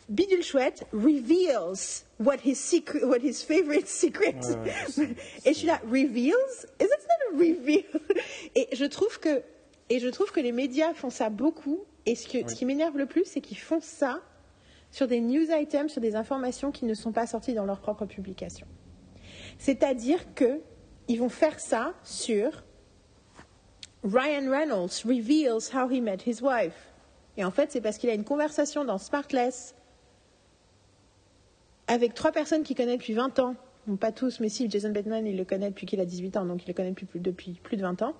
Bidule 0.09 0.45
chouette 0.45 0.87
reveals 0.93 2.05
what 2.21 2.37
his 2.45 2.55
secret 2.55 3.03
what 3.03 3.19
his 3.25 3.43
favorite 3.43 3.89
secret 3.89 4.37
et 5.45 5.53
je 5.53 5.59
suis 5.59 5.67
là 5.67 5.81
reveals? 5.85 6.67
Is 6.81 6.85
it 6.85 7.09
not 7.09 7.35
a 7.35 7.39
reveal? 7.39 7.83
Et 8.55 8.69
je 8.73 8.85
trouve 8.85 9.19
que 9.19 9.43
et 9.89 9.99
je 9.99 10.09
trouve 10.09 10.31
que 10.31 10.41
les 10.41 10.53
médias 10.53 10.95
font 10.95 11.11
ça 11.11 11.29
beaucoup. 11.29 11.81
Et 12.07 12.15
ce, 12.15 12.29
ce 12.29 12.55
qui 12.55 12.67
m'énerve 12.67 12.97
le 12.97 13.07
plus 13.07 13.25
c'est 13.25 13.41
qu'ils 13.41 13.59
font 13.59 13.81
ça 13.81 14.21
sur 14.93 15.09
des 15.09 15.21
news 15.21 15.47
items 15.51 15.91
sur 15.91 16.01
des 16.01 16.15
informations 16.15 16.71
qui 16.71 16.85
ne 16.85 16.95
sont 16.95 17.11
pas 17.11 17.27
sorties 17.27 17.55
dans 17.55 17.65
leur 17.65 17.81
propre 17.81 18.07
publication. 18.07 18.69
C'est-à-dire 19.59 20.33
qu'ils 21.11 21.19
vont 21.19 21.29
faire 21.29 21.59
ça 21.59 21.93
sur 22.05 22.63
Ryan 24.05 24.49
Reynolds 24.49 25.03
reveals 25.05 25.75
how 25.75 25.89
he 25.91 26.01
met 26.01 26.19
his 26.25 26.41
wife. 26.41 26.93
Et 27.37 27.45
en 27.45 27.51
fait, 27.51 27.73
c'est 27.73 27.81
parce 27.81 27.99
qu'il 27.99 28.09
a 28.11 28.15
une 28.15 28.23
conversation 28.23 28.85
dans 28.85 28.97
Smartless 28.97 29.75
avec 31.89 32.15
trois 32.15 32.31
personnes 32.31 32.63
qu'il 32.63 32.77
connaît 32.77 32.97
depuis 32.97 33.15
20 33.15 33.41
ans. 33.41 33.57
pas 33.99 34.13
tous, 34.13 34.39
mais 34.39 34.49
si, 34.49 34.71
Jason 34.71 34.93
Bateman, 34.93 35.27
il 35.27 35.37
le 35.37 35.45
connaît 35.45 35.71
depuis 35.71 35.85
qu'il 35.85 35.99
a 35.99 36.05
18 36.05 36.37
ans, 36.37 36.45
donc 36.45 36.63
il 36.63 36.69
le 36.69 36.75
connaît 36.75 36.93
depuis, 36.93 37.55
plus 37.61 37.77
de 37.77 37.83
20 37.83 38.03
ans. 38.03 38.15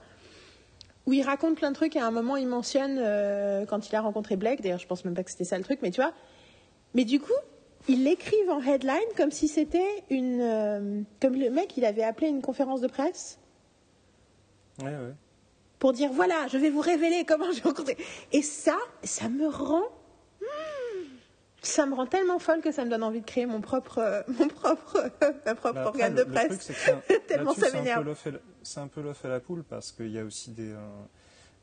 Où 1.07 1.13
il 1.13 1.23
raconte 1.23 1.59
plein 1.59 1.71
de 1.71 1.77
trucs 1.77 1.95
et 1.95 2.01
à 2.01 2.07
un 2.09 2.11
moment, 2.11 2.37
il 2.37 2.49
mentionne 2.49 2.99
euh, 2.99 3.67
quand 3.67 3.89
il 3.89 3.95
a 3.95 4.01
rencontré 4.01 4.35
Blake. 4.35 4.63
D'ailleurs, 4.63 4.81
je 4.81 4.89
pense 4.89 5.05
même 5.05 5.15
pas 5.15 5.23
que 5.23 5.31
c'était 5.31 5.45
ça 5.45 5.57
le 5.57 5.63
truc, 5.63 5.79
mais 5.81 5.93
tu 5.93 6.01
vois. 6.01 6.13
Mais 6.95 7.05
du 7.05 7.21
coup, 7.21 7.39
ils 7.89 8.05
l'écrivent 8.05 8.51
en 8.51 8.61
headline 8.61 8.99
comme 9.17 9.31
si 9.31 9.49
c'était 9.49 10.05
une. 10.11 10.41
Euh, 10.41 11.03
comme 11.21 11.35
le 11.35 11.51
mec, 11.51 11.77
il 11.77 11.85
avait 11.85 12.03
appelé 12.03 12.29
une 12.29 12.43
conférence 12.43 12.81
de 12.81 12.89
presse. 12.89 13.39
Oui, 14.83 14.91
oui. 14.91 15.13
Pour 15.79 15.93
dire 15.93 16.13
voilà, 16.13 16.47
je 16.49 16.59
vais 16.59 16.71
vous 16.71 16.81
révéler 16.81 17.25
comment 17.27 17.51
j'ai 17.53 17.63
rencontré. 17.63 17.97
Et 18.33 18.43
ça, 18.43 18.77
ça 19.03 19.29
me 19.29 19.49
rend. 19.49 19.83
Ça 21.63 21.85
me 21.85 21.95
rend 21.95 22.07
tellement 22.07 22.39
folle 22.39 22.63
que 22.63 22.73
ça 22.73 22.87
me 22.87 22.91
donne 22.91 23.03
envie 23.03 23.21
de 23.21 23.27
créer 23.27 23.45
mon 23.45 23.61
propre, 23.61 24.25
mon 24.29 24.49
propre, 24.49 25.11
ma 25.45 25.55
propre 25.55 25.75
bah, 25.75 25.87
organe 25.89 26.15
de 26.15 26.25
presse. 26.25 26.73
tellement 27.29 27.53
ça 27.53 27.71
m'énerve. 27.71 28.17
C'est 28.63 28.81
un 28.81 28.89
peu 28.89 29.03
l'œuf 29.03 29.25
et 29.25 29.29
la 29.29 29.41
poule 29.41 29.63
parce 29.63 29.93
qu'il 29.93 30.11
y 30.11 30.19
a 30.19 30.25
aussi 30.25 30.53
des, 30.53 30.71
euh, 30.71 30.79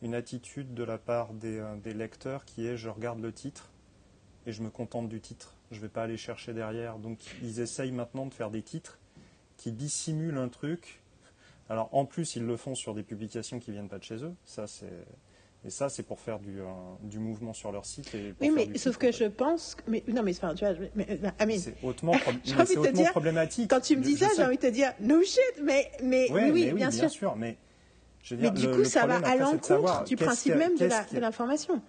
une 0.03 0.13
attitude 0.13 0.75
de 0.75 0.83
la 0.83 1.00
part 1.00 1.33
des, 1.33 1.57
euh, 1.57 1.75
des 1.77 1.93
lecteurs 1.93 2.45
qui 2.45 2.67
est 2.67 2.77
je 2.77 2.89
regarde 2.89 3.19
le 3.21 3.31
titre 3.31 3.71
et 4.45 4.51
je 4.51 4.62
me 4.62 4.69
contente 4.69 5.09
du 5.09 5.19
titre 5.19 5.57
je 5.71 5.77
ne 5.77 5.81
vais 5.81 5.89
pas 5.89 6.03
aller 6.03 6.17
chercher 6.17 6.53
derrière. 6.53 6.97
Donc 6.97 7.19
ils 7.41 7.59
essayent 7.59 7.91
maintenant 7.91 8.25
de 8.25 8.33
faire 8.33 8.51
des 8.51 8.62
titres 8.62 9.00
qui 9.57 9.71
dissimulent 9.71 10.38
un 10.38 10.50
truc. 10.50 11.01
Alors 11.69 11.89
en 11.93 12.05
plus, 12.05 12.36
ils 12.36 12.45
le 12.45 12.57
font 12.57 12.75
sur 12.75 12.93
des 12.93 13.03
publications 13.03 13.59
qui 13.59 13.71
viennent 13.71 13.89
pas 13.89 14.00
de 14.00 14.03
chez 14.03 14.24
eux. 14.24 14.33
Ça, 14.45 14.67
c'est 14.67 15.05
et 15.65 15.69
ça, 15.69 15.89
c'est 15.89 16.03
pour 16.03 16.19
faire 16.19 16.39
du, 16.39 16.62
euh, 16.62 16.65
du, 17.01 17.19
mouvement 17.19 17.51
sur 17.51 17.71
leur 17.71 17.86
site. 17.86 18.13
Et 18.13 18.33
oui, 18.39 18.51
mais 18.51 18.77
sauf 18.77 18.97
que 18.97 19.12
je 19.12 19.25
pense. 19.25 19.75
Mais, 19.88 20.03
non, 20.07 20.24
mais, 20.24 20.31
enfin, 20.31 20.53
tu 20.53 20.63
vois, 20.63 20.75
mais, 20.95 21.57
c'est 21.57 21.75
hautement, 21.83 22.13
problématique. 23.12 23.69
Quand 23.69 23.81
tu 23.81 23.97
me 23.97 24.03
dis 24.03 24.15
ça, 24.15 24.27
j'ai 24.36 24.43
envie 24.43 24.57
de 24.57 24.62
te 24.62 24.67
dire 24.67 24.93
no 25.01 25.21
shit, 25.24 25.62
mais, 25.62 25.91
mais 26.03 26.27
oui, 26.31 26.51
oui, 26.51 26.71
bien, 26.71 26.91
sûr. 26.91 27.36
Mais, 27.36 27.57
je 28.24 28.36
veux 28.36 28.41
dire, 28.41 28.53
mais 28.53 28.59
du 28.59 28.69
coup, 28.69 28.86
ça 28.86 29.07
va 29.07 29.17
à 29.27 29.36
l'encontre 29.36 30.03
du 30.05 30.15
principe 30.15 30.55
même 30.55 30.77
de 30.77 31.19
l'information. 31.19 31.81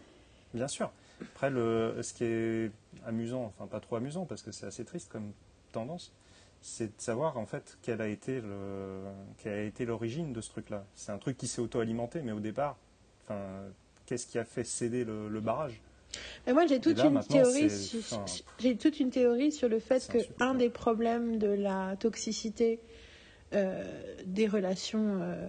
Bien 0.54 0.68
sûr. 0.68 0.90
Après, 1.20 1.50
le, 1.50 1.96
ce 2.02 2.14
qui 2.14 2.24
est 2.24 2.70
amusant, 3.06 3.44
enfin 3.44 3.66
pas 3.66 3.80
trop 3.80 3.96
amusant 3.96 4.26
parce 4.26 4.42
que 4.42 4.52
c'est 4.52 4.66
assez 4.66 4.84
triste 4.84 5.10
comme 5.10 5.32
tendance, 5.72 6.12
c'est 6.60 6.96
de 6.96 7.00
savoir 7.00 7.38
en 7.38 7.46
fait 7.46 7.78
quelle 7.82 8.00
a 8.00 8.08
été 8.08 8.40
le, 8.40 9.02
quelle 9.38 9.52
a 9.52 9.62
été 9.62 9.84
l'origine 9.84 10.32
de 10.32 10.40
ce 10.40 10.50
truc-là. 10.50 10.84
C'est 10.94 11.12
un 11.12 11.18
truc 11.18 11.36
qui 11.36 11.46
s'est 11.46 11.60
auto-alimenté, 11.60 12.20
mais 12.22 12.32
au 12.32 12.40
départ, 12.40 12.76
enfin, 13.24 13.40
qu'est-ce 14.06 14.26
qui 14.26 14.38
a 14.38 14.44
fait 14.44 14.64
céder 14.64 15.04
le, 15.04 15.40
barrage? 15.40 15.80
Mais 16.46 16.52
moi, 16.52 16.66
j'ai 16.66 16.80
toute, 16.80 16.98
une 16.98 17.20
théorie 17.20 17.70
sur, 17.70 18.24
j'ai 18.58 18.76
toute 18.76 18.98
une 18.98 19.10
théorie 19.10 19.52
sur 19.52 19.68
le 19.68 19.78
fait 19.78 20.08
que 20.08 20.18
un 20.40 20.54
des 20.54 20.70
problèmes 20.70 21.38
de 21.38 21.48
la 21.48 21.96
toxicité 21.96 22.80
euh, 23.54 23.84
des 24.26 24.46
relations 24.46 25.20
euh, 25.20 25.48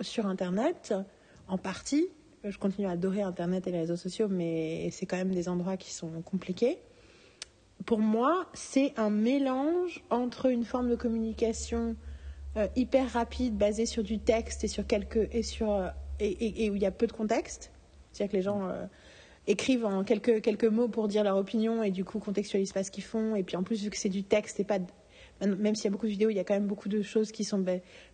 sur 0.00 0.26
Internet, 0.26 0.94
en 1.48 1.58
partie, 1.58 2.08
je 2.50 2.58
continue 2.58 2.86
à 2.86 2.92
adorer 2.92 3.22
Internet 3.22 3.66
et 3.66 3.72
les 3.72 3.80
réseaux 3.80 3.96
sociaux, 3.96 4.28
mais 4.28 4.88
c'est 4.90 5.06
quand 5.06 5.16
même 5.16 5.34
des 5.34 5.48
endroits 5.48 5.76
qui 5.76 5.92
sont 5.92 6.10
compliqués. 6.22 6.78
Pour 7.84 7.98
moi, 7.98 8.46
c'est 8.54 8.92
un 8.96 9.10
mélange 9.10 10.02
entre 10.10 10.46
une 10.46 10.64
forme 10.64 10.88
de 10.88 10.96
communication 10.96 11.96
euh, 12.56 12.68
hyper 12.74 13.10
rapide, 13.12 13.56
basée 13.56 13.86
sur 13.86 14.02
du 14.02 14.18
texte 14.18 14.64
et 14.64 14.68
sur 14.68 14.86
quelques 14.86 15.28
et 15.32 15.42
sur 15.42 15.72
euh, 15.72 15.88
et, 16.20 16.70
où 16.70 16.74
il 16.74 16.82
y 16.82 16.86
a 16.86 16.90
peu 16.90 17.06
de 17.06 17.12
contexte. 17.12 17.70
C'est-à-dire 18.12 18.32
que 18.32 18.36
les 18.36 18.42
gens 18.42 18.68
euh, 18.68 18.86
écrivent 19.46 19.84
en 19.84 20.04
quelques 20.04 20.40
quelques 20.40 20.64
mots 20.64 20.88
pour 20.88 21.06
dire 21.06 21.22
leur 21.22 21.36
opinion 21.36 21.82
et 21.82 21.90
du 21.90 22.04
coup 22.04 22.18
contextualisent 22.18 22.72
pas 22.72 22.82
ce 22.82 22.90
qu'ils 22.90 23.04
font. 23.04 23.36
Et 23.36 23.42
puis 23.42 23.56
en 23.56 23.62
plus 23.62 23.82
vu 23.82 23.90
que 23.90 23.98
c'est 23.98 24.08
du 24.08 24.24
texte 24.24 24.58
et 24.58 24.64
pas 24.64 24.78
même 25.42 25.74
s'il 25.74 25.84
y 25.84 25.88
a 25.88 25.90
beaucoup 25.90 26.06
de 26.06 26.10
vidéos, 26.10 26.30
il 26.30 26.36
y 26.36 26.40
a 26.40 26.44
quand 26.44 26.54
même 26.54 26.66
beaucoup 26.66 26.88
de 26.88 27.02
choses 27.02 27.30
qui 27.30 27.44
sont 27.44 27.62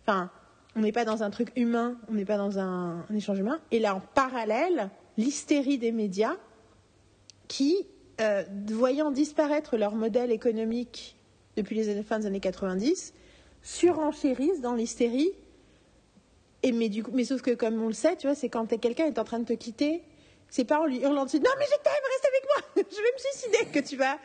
enfin 0.01 0.29
on 0.75 0.81
n'est 0.81 0.91
pas 0.91 1.05
dans 1.05 1.23
un 1.23 1.29
truc 1.29 1.51
humain, 1.55 1.97
on 2.09 2.13
n'est 2.13 2.25
pas 2.25 2.37
dans 2.37 2.59
un, 2.59 3.05
échange 3.15 3.39
humain. 3.39 3.59
Et 3.71 3.79
là, 3.79 3.95
en 3.95 3.99
parallèle, 3.99 4.89
l'hystérie 5.17 5.77
des 5.77 5.91
médias 5.91 6.35
qui, 7.47 7.87
euh, 8.21 8.43
voyant 8.67 9.11
disparaître 9.11 9.77
leur 9.77 9.95
modèle 9.95 10.31
économique 10.31 11.15
depuis 11.55 11.75
les 11.75 12.01
fins 12.01 12.19
des 12.19 12.25
années 12.25 12.39
90, 12.39 13.13
surenchérissent 13.61 14.61
dans 14.61 14.73
l'hystérie. 14.73 15.31
Et 16.63 16.71
mais, 16.71 16.89
du 16.89 17.03
coup, 17.03 17.11
mais 17.13 17.25
sauf 17.25 17.41
que, 17.41 17.51
comme 17.51 17.81
on 17.81 17.87
le 17.87 17.93
sait, 17.93 18.15
tu 18.15 18.27
vois, 18.27 18.35
c'est 18.35 18.49
quand 18.49 18.65
quelqu'un 18.79 19.05
est 19.05 19.19
en 19.19 19.23
train 19.23 19.39
de 19.39 19.45
te 19.45 19.53
quitter, 19.53 20.01
c'est 20.49 20.65
pas 20.65 20.79
en 20.79 20.85
lui 20.85 20.99
hurlant 20.99 21.25
dessus 21.25 21.39
Non, 21.39 21.51
mais 21.59 21.65
je 21.65 21.77
t'aime, 21.83 21.93
reste 22.11 22.27
avec 22.27 22.43
moi. 22.45 22.83
Je 22.91 22.95
vais 22.95 23.11
me 23.13 23.17
suicider 23.17 23.71
que 23.71 23.87
tu 23.87 23.95
vas 23.95 24.17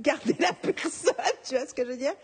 garder 0.00 0.34
la 0.40 0.52
personne, 0.72 1.14
tu 1.46 1.54
vois 1.54 1.66
ce 1.66 1.74
que 1.74 1.84
je 1.84 1.90
veux 1.90 1.96
dire? 1.96 2.14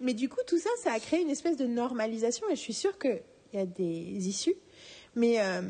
Mais 0.00 0.14
du 0.14 0.28
coup, 0.28 0.40
tout 0.46 0.58
ça, 0.58 0.70
ça 0.82 0.92
a 0.92 1.00
créé 1.00 1.20
une 1.20 1.30
espèce 1.30 1.56
de 1.56 1.66
normalisation 1.66 2.48
et 2.48 2.56
je 2.56 2.60
suis 2.60 2.74
sûre 2.74 2.98
qu'il 2.98 3.20
y 3.52 3.58
a 3.58 3.66
des 3.66 4.28
issues. 4.28 4.54
Mais. 5.14 5.40
Euh, 5.40 5.62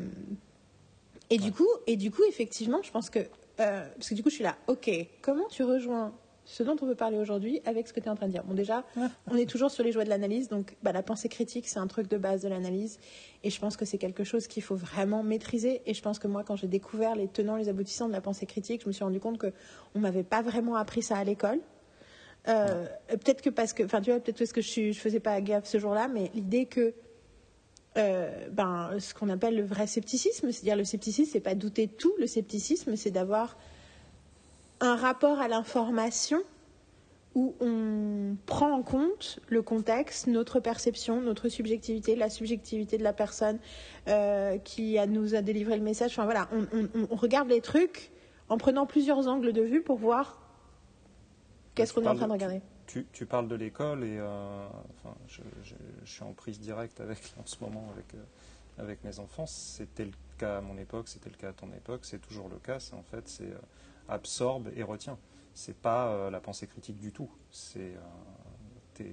et, 1.31 1.37
du 1.37 1.51
coup, 1.51 1.67
et 1.85 1.95
du 1.95 2.11
coup, 2.11 2.23
effectivement, 2.27 2.81
je 2.83 2.91
pense 2.91 3.09
que. 3.09 3.19
Euh, 3.19 3.87
parce 3.95 4.09
que 4.09 4.15
du 4.15 4.23
coup, 4.23 4.29
je 4.29 4.35
suis 4.35 4.43
là, 4.43 4.57
ok, 4.67 4.89
comment 5.21 5.47
tu 5.47 5.63
rejoins 5.63 6.13
ce 6.45 6.63
dont 6.63 6.75
on 6.81 6.87
veut 6.87 6.95
parler 6.95 7.19
aujourd'hui 7.19 7.61
avec 7.65 7.87
ce 7.87 7.93
que 7.93 7.99
tu 7.99 8.07
es 8.07 8.09
en 8.09 8.15
train 8.15 8.27
de 8.27 8.31
dire? 8.31 8.43
Bon, 8.43 8.55
déjà, 8.55 8.83
on 9.27 9.35
est 9.35 9.47
toujours 9.47 9.69
sur 9.69 9.83
les 9.83 9.91
joies 9.91 10.03
de 10.03 10.09
l'analyse, 10.09 10.47
donc 10.47 10.77
bah, 10.81 10.91
la 10.91 11.03
pensée 11.03 11.29
critique, 11.29 11.67
c'est 11.67 11.77
un 11.77 11.85
truc 11.85 12.07
de 12.07 12.17
base 12.17 12.41
de 12.41 12.47
l'analyse, 12.47 12.99
et 13.43 13.51
je 13.51 13.59
pense 13.59 13.77
que 13.77 13.85
c'est 13.85 13.99
quelque 13.99 14.23
chose 14.23 14.47
qu'il 14.47 14.63
faut 14.63 14.75
vraiment 14.75 15.21
maîtriser. 15.21 15.81
Et 15.85 15.93
je 15.93 16.01
pense 16.01 16.17
que 16.17 16.27
moi, 16.27 16.43
quand 16.43 16.55
j'ai 16.55 16.67
découvert 16.67 17.15
les 17.15 17.27
tenants, 17.27 17.55
les 17.55 17.69
aboutissants 17.69 18.07
de 18.07 18.13
la 18.13 18.21
pensée 18.21 18.47
critique, 18.47 18.81
je 18.81 18.87
me 18.87 18.93
suis 18.93 19.03
rendu 19.03 19.19
compte 19.19 19.37
qu'on 19.37 19.51
ne 19.93 19.99
m'avait 19.99 20.23
pas 20.23 20.41
vraiment 20.41 20.75
appris 20.75 21.03
ça 21.03 21.17
à 21.17 21.23
l'école. 21.23 21.59
Euh, 22.47 22.85
peut-être 23.07 23.41
que 23.41 23.49
parce 23.49 23.73
que, 23.73 23.83
enfin, 23.83 24.01
tu 24.01 24.11
vois, 24.11 24.19
peut-être 24.19 24.37
parce 24.37 24.53
que 24.53 24.61
je 24.61 24.87
ne 24.87 24.93
faisais 24.93 25.19
pas 25.19 25.39
gaffe 25.41 25.65
ce 25.65 25.77
jour-là, 25.77 26.07
mais 26.07 26.31
l'idée 26.33 26.65
que 26.65 26.93
euh, 27.97 28.47
ben, 28.51 28.91
ce 28.99 29.13
qu'on 29.13 29.29
appelle 29.29 29.55
le 29.55 29.63
vrai 29.63 29.87
scepticisme, 29.87 30.51
c'est-à-dire 30.51 30.77
le 30.77 30.85
scepticisme, 30.85 31.31
c'est 31.33 31.39
pas 31.39 31.55
douter 31.55 31.87
tout, 31.87 32.13
le 32.19 32.27
scepticisme, 32.27 32.95
c'est 32.95 33.11
d'avoir 33.11 33.57
un 34.79 34.95
rapport 34.95 35.39
à 35.39 35.47
l'information 35.47 36.41
où 37.35 37.55
on 37.59 38.37
prend 38.45 38.71
en 38.71 38.81
compte 38.81 39.39
le 39.49 39.61
contexte, 39.61 40.27
notre 40.27 40.59
perception, 40.59 41.21
notre 41.21 41.49
subjectivité, 41.49 42.15
la 42.15 42.29
subjectivité 42.29 42.97
de 42.97 43.03
la 43.03 43.13
personne 43.13 43.59
euh, 44.07 44.57
qui 44.57 44.97
nous 45.07 45.35
a 45.35 45.41
délivré 45.41 45.77
le 45.77 45.83
message. 45.83 46.11
Enfin 46.11 46.25
voilà, 46.25 46.49
on, 46.51 47.15
regarde 47.15 47.49
les 47.49 47.61
trucs 47.61 48.11
en 48.49 48.57
prenant 48.57 48.85
plusieurs 48.85 49.27
angles 49.27 49.53
de 49.53 49.61
vue 49.61 49.81
pour 49.81 49.97
voir 49.97 50.48
qu'est-ce 51.75 51.93
qu'on 51.93 52.03
est 52.03 52.07
en 52.07 52.15
train 52.15 52.27
de 52.27 52.33
regarder. 52.33 52.61
Tu, 52.87 53.25
parles 53.25 53.47
de 53.47 53.55
l'école 53.55 54.03
et 54.03 54.17
euh, 54.17 54.67
je, 55.27 55.75
suis 56.05 56.23
en 56.23 56.33
prise 56.33 56.59
directe 56.59 56.99
avec 57.01 57.19
en 57.39 57.45
ce 57.45 57.57
moment 57.61 57.91
avec, 57.93 58.13
euh, 58.15 58.23
avec 58.81 59.03
mes 59.03 59.19
enfants. 59.19 59.45
C'était 59.45 60.05
le 60.05 60.11
cas 60.37 60.57
à 60.57 60.61
mon 60.61 60.77
époque, 60.77 61.07
c'était 61.07 61.29
le 61.29 61.35
cas 61.35 61.49
à 61.49 61.53
ton 61.53 61.71
époque, 61.73 62.01
c'est 62.03 62.19
toujours 62.19 62.49
le 62.49 62.57
cas. 62.57 62.79
C'est 62.79 62.95
en 62.95 63.03
fait 63.03 63.27
c'est 63.27 63.53
absorbe 64.09 64.71
et 64.75 64.83
retient. 64.83 65.17
C'est 65.53 65.75
pas 65.75 66.07
euh, 66.07 66.29
la 66.29 66.39
pensée 66.39 66.67
critique 66.67 66.99
du 66.99 67.11
tout. 67.11 67.29
C'est 67.51 67.93
euh, 68.99 69.03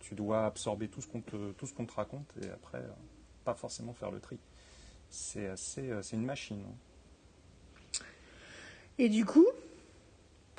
tu 0.00 0.14
dois 0.14 0.46
absorber 0.46 0.88
tout 0.88 1.00
ce 1.00 1.08
qu'on 1.08 1.20
te, 1.20 1.52
tout 1.52 1.66
ce 1.66 1.74
qu'on 1.74 1.86
te 1.86 1.94
raconte 1.94 2.32
et 2.42 2.50
après 2.50 2.78
euh, 2.78 2.92
pas 3.44 3.54
forcément 3.54 3.92
faire 3.94 4.10
le 4.10 4.20
tri. 4.20 4.38
C'est 5.10 5.46
assez, 5.46 5.90
c'est 6.02 6.16
une 6.16 6.24
machine. 6.24 6.64
Hein. 6.66 8.02
Et 8.98 9.08
du 9.08 9.24
coup, 9.24 9.46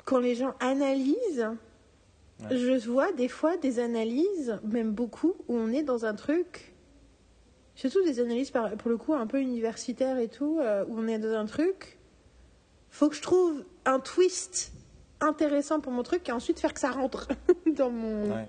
quand 0.06 0.18
les 0.18 0.34
gens 0.34 0.54
analysent, 0.60 1.50
je 2.50 2.88
vois 2.88 3.12
des 3.12 3.28
fois 3.28 3.58
des 3.58 3.78
analyses, 3.78 4.58
même 4.64 4.92
beaucoup, 4.92 5.34
où 5.48 5.54
on 5.54 5.70
est 5.70 5.82
dans 5.82 6.06
un 6.06 6.14
truc, 6.14 6.74
surtout 7.74 8.02
des 8.04 8.20
analyses 8.20 8.50
pour 8.50 8.88
le 8.90 8.96
coup 8.96 9.12
un 9.12 9.26
peu 9.26 9.38
universitaires 9.40 10.18
et 10.18 10.28
tout, 10.28 10.58
où 10.88 10.98
on 10.98 11.06
est 11.06 11.18
dans 11.18 11.34
un 11.34 11.44
truc 11.44 11.96
faut 12.96 13.10
que 13.10 13.14
je 13.14 13.20
trouve 13.20 13.62
un 13.84 14.00
twist 14.00 14.72
intéressant 15.20 15.80
pour 15.80 15.92
mon 15.92 16.02
truc 16.02 16.26
et 16.30 16.32
ensuite 16.32 16.58
faire 16.58 16.72
que 16.72 16.80
ça 16.80 16.90
rentre 16.90 17.28
dans 17.76 17.90
mon. 17.90 18.46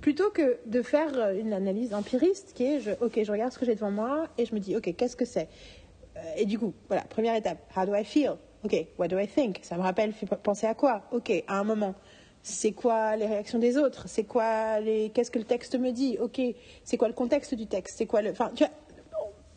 Plutôt 0.00 0.30
que 0.30 0.58
de 0.66 0.82
faire 0.82 1.16
euh, 1.16 1.38
une 1.38 1.52
analyse 1.52 1.94
empiriste 1.94 2.52
qui 2.54 2.64
est 2.64 2.80
je, 2.80 2.90
ok, 3.00 3.20
je 3.22 3.30
regarde 3.30 3.52
ce 3.52 3.58
que 3.58 3.64
j'ai 3.64 3.74
devant 3.76 3.90
moi 3.90 4.26
et 4.36 4.46
je 4.46 4.54
me 4.54 4.60
dis 4.60 4.76
ok, 4.76 4.94
qu'est-ce 4.96 5.14
que 5.16 5.24
c'est? 5.24 5.48
Euh, 6.16 6.20
Et 6.36 6.44
du 6.44 6.58
coup, 6.58 6.74
voilà, 6.88 7.02
première 7.02 7.36
étape, 7.36 7.58
how 7.76 7.86
do 7.86 7.94
I 7.94 8.04
feel? 8.04 8.36
Ok, 8.64 8.74
what 8.98 9.08
do 9.08 9.18
I 9.18 9.26
think? 9.26 9.60
Ça 9.62 9.76
me 9.76 9.82
rappelle, 9.82 10.12
fait 10.12 10.26
penser 10.26 10.66
à 10.66 10.74
quoi? 10.74 11.02
Ok, 11.12 11.32
à 11.46 11.58
un 11.58 11.64
moment. 11.64 11.94
C'est 12.42 12.72
quoi 12.72 13.16
les 13.16 13.26
réactions 13.26 13.58
des 13.58 13.76
autres? 13.76 14.08
C'est 14.08 14.24
quoi 14.24 14.80
les. 14.80 15.10
Qu'est-ce 15.10 15.30
que 15.30 15.38
le 15.38 15.44
texte 15.44 15.78
me 15.78 15.90
dit? 15.90 16.18
Ok, 16.20 16.40
c'est 16.84 16.96
quoi 16.96 17.08
le 17.08 17.14
contexte 17.14 17.54
du 17.54 17.66
texte? 17.66 17.98
C'est 17.98 18.06
quoi 18.06 18.22
le. 18.22 18.30
Enfin, 18.30 18.50
tu 18.54 18.64
vois, 18.64 18.72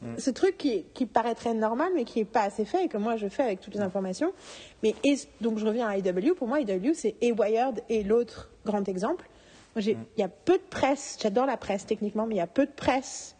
Mm. 0.01 0.17
ce 0.17 0.31
truc 0.31 0.57
qui, 0.57 0.83
qui, 0.93 1.05
paraîtrait 1.05 1.53
normal, 1.53 1.91
mais 1.95 2.05
qui 2.05 2.19
n'est 2.19 2.25
pas 2.25 2.41
assez 2.41 2.65
fait 2.65 2.85
et 2.85 2.87
que 2.87 2.97
moi 2.97 3.17
je 3.17 3.27
fais 3.27 3.43
avec 3.43 3.61
toutes 3.61 3.75
les 3.75 3.81
informations. 3.81 4.33
Mais 4.81 4.95
donc 5.41 5.59
je 5.59 5.65
reviens 5.65 5.87
à 5.87 5.97
IW. 5.97 6.33
Pour 6.35 6.47
moi, 6.47 6.59
IW, 6.59 6.93
c'est 6.93 7.15
et 7.21 7.31
Wired 7.31 7.83
et 7.89 8.03
l'autre 8.03 8.49
grand 8.65 8.87
exemple. 8.87 9.27
Mm. 9.75 9.79
Il 9.81 9.97
y 10.17 10.23
a 10.23 10.27
peu 10.27 10.53
de 10.57 10.63
presse, 10.69 11.17
j'adore 11.21 11.45
la 11.45 11.57
presse 11.57 11.85
techniquement, 11.85 12.25
mais 12.25 12.35
il 12.35 12.39
y 12.39 12.41
a 12.41 12.47
peu 12.47 12.65
de 12.65 12.71
presse 12.71 13.35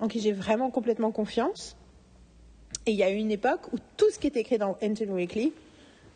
en 0.00 0.08
qui 0.08 0.20
j'ai 0.20 0.32
vraiment 0.32 0.70
complètement 0.70 1.12
confiance. 1.12 1.76
Et 2.86 2.92
il 2.92 2.96
y 2.96 3.02
a 3.02 3.10
eu 3.10 3.16
une 3.16 3.30
époque 3.30 3.72
où 3.72 3.76
tout 3.96 4.10
ce 4.10 4.18
qui 4.18 4.26
était 4.26 4.40
écrit 4.40 4.58
dans 4.58 4.76
Enton 4.82 5.10
Weekly 5.10 5.52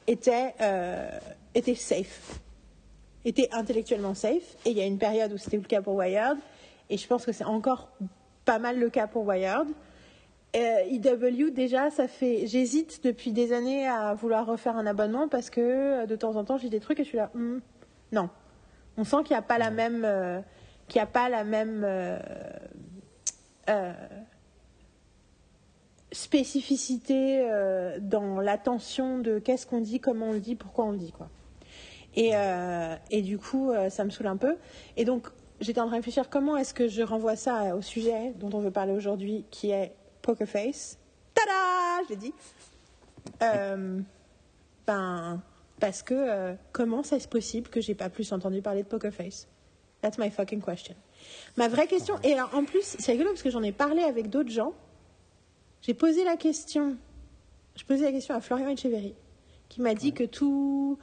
était, 0.06 0.54
euh, 0.60 1.08
était 1.54 1.74
safe, 1.74 2.40
était 3.24 3.48
intellectuellement 3.52 4.14
safe. 4.14 4.56
Et 4.64 4.70
il 4.70 4.76
y 4.76 4.80
a 4.80 4.86
une 4.86 4.98
période 4.98 5.32
où 5.32 5.38
c'était 5.38 5.58
le 5.58 5.62
cas 5.62 5.82
pour 5.82 5.94
Wired. 5.94 6.38
Et 6.90 6.98
je 6.98 7.06
pense 7.06 7.24
que 7.24 7.32
c'est 7.32 7.44
encore 7.44 7.88
pas 8.44 8.58
mal 8.58 8.78
le 8.78 8.90
cas 8.90 9.06
pour 9.06 9.26
Wired. 9.26 9.68
IW, 10.54 11.50
déjà, 11.50 11.90
ça 11.90 12.08
fait. 12.08 12.46
J'hésite 12.46 13.04
depuis 13.04 13.32
des 13.32 13.52
années 13.52 13.86
à 13.86 14.14
vouloir 14.14 14.46
refaire 14.46 14.76
un 14.76 14.86
abonnement 14.86 15.28
parce 15.28 15.50
que 15.50 15.60
euh, 15.60 16.06
de 16.06 16.16
temps 16.16 16.36
en 16.36 16.44
temps, 16.44 16.56
j'ai 16.56 16.70
des 16.70 16.80
trucs 16.80 16.98
et 17.00 17.04
je 17.04 17.08
suis 17.08 17.18
là. 17.18 17.30
Hmm, 17.34 17.58
non. 18.12 18.30
On 18.96 19.04
sent 19.04 19.18
qu'il 19.24 19.34
n'y 19.34 19.38
a 19.38 19.42
pas 19.42 19.58
la 19.58 19.70
même. 19.70 20.02
Euh, 20.04 20.40
qu'il 20.88 21.00
a 21.00 21.06
pas 21.06 21.28
la 21.28 21.44
même. 21.44 21.82
Euh, 21.84 22.18
spécificité 26.16 27.48
dans 28.00 28.40
l'attention 28.40 29.18
de 29.18 29.38
qu'est-ce 29.38 29.66
qu'on 29.66 29.80
dit, 29.80 30.00
comment 30.00 30.26
on 30.26 30.32
le 30.32 30.40
dit, 30.40 30.54
pourquoi 30.56 30.86
on 30.86 30.92
le 30.92 30.98
dit, 30.98 31.12
quoi. 31.12 31.28
Et, 32.14 32.32
et 33.10 33.22
du 33.22 33.38
coup, 33.38 33.72
ça 33.90 34.04
me 34.04 34.10
saoule 34.10 34.26
un 34.26 34.36
peu. 34.36 34.56
Et 34.96 35.04
donc, 35.04 35.28
j'étais 35.60 35.80
en 35.80 35.84
train 35.84 35.92
de 35.92 35.96
réfléchir 35.96 36.28
comment 36.28 36.56
est-ce 36.56 36.74
que 36.74 36.88
je 36.88 37.02
renvoie 37.02 37.36
ça 37.36 37.76
au 37.76 37.82
sujet 37.82 38.32
dont 38.36 38.50
on 38.52 38.60
veut 38.60 38.70
parler 38.70 38.92
aujourd'hui, 38.92 39.44
qui 39.50 39.70
est 39.70 39.92
Poker 40.22 40.48
Face? 40.48 40.98
Tada 41.34 42.02
Je 42.04 42.10
l'ai 42.10 42.16
dit. 42.16 42.34
Euh, 43.42 44.00
ben, 44.86 45.42
parce 45.80 46.02
que 46.02 46.14
euh, 46.14 46.54
comment 46.72 47.02
ça 47.02 47.16
est 47.16 47.28
possible 47.28 47.68
que 47.68 47.80
j'ai 47.80 47.94
pas 47.94 48.08
plus 48.08 48.32
entendu 48.32 48.62
parler 48.62 48.82
de 48.82 48.88
Poker 48.88 49.12
Face? 49.12 49.48
That's 50.02 50.18
my 50.18 50.30
fucking 50.30 50.62
question. 50.62 50.94
Ma 51.56 51.68
vraie 51.68 51.86
question, 51.86 52.16
et 52.22 52.34
alors 52.34 52.54
en 52.54 52.64
plus, 52.64 52.96
c'est 52.98 53.12
rigolo 53.12 53.30
parce 53.30 53.42
que 53.42 53.50
j'en 53.50 53.62
ai 53.62 53.72
parlé 53.72 54.02
avec 54.02 54.30
d'autres 54.30 54.50
gens. 54.50 54.74
J'ai 55.82 55.94
posé 55.94 56.24
la 56.24 56.36
question, 56.36 56.96
je 57.76 57.84
posais 57.84 58.04
la 58.04 58.12
question 58.12 58.34
à 58.34 58.40
Florian 58.40 58.68
Echeverry, 58.68 59.14
qui 59.68 59.80
m'a 59.80 59.94
dit 59.94 60.12
que 60.12 60.24
tout, 60.24 60.98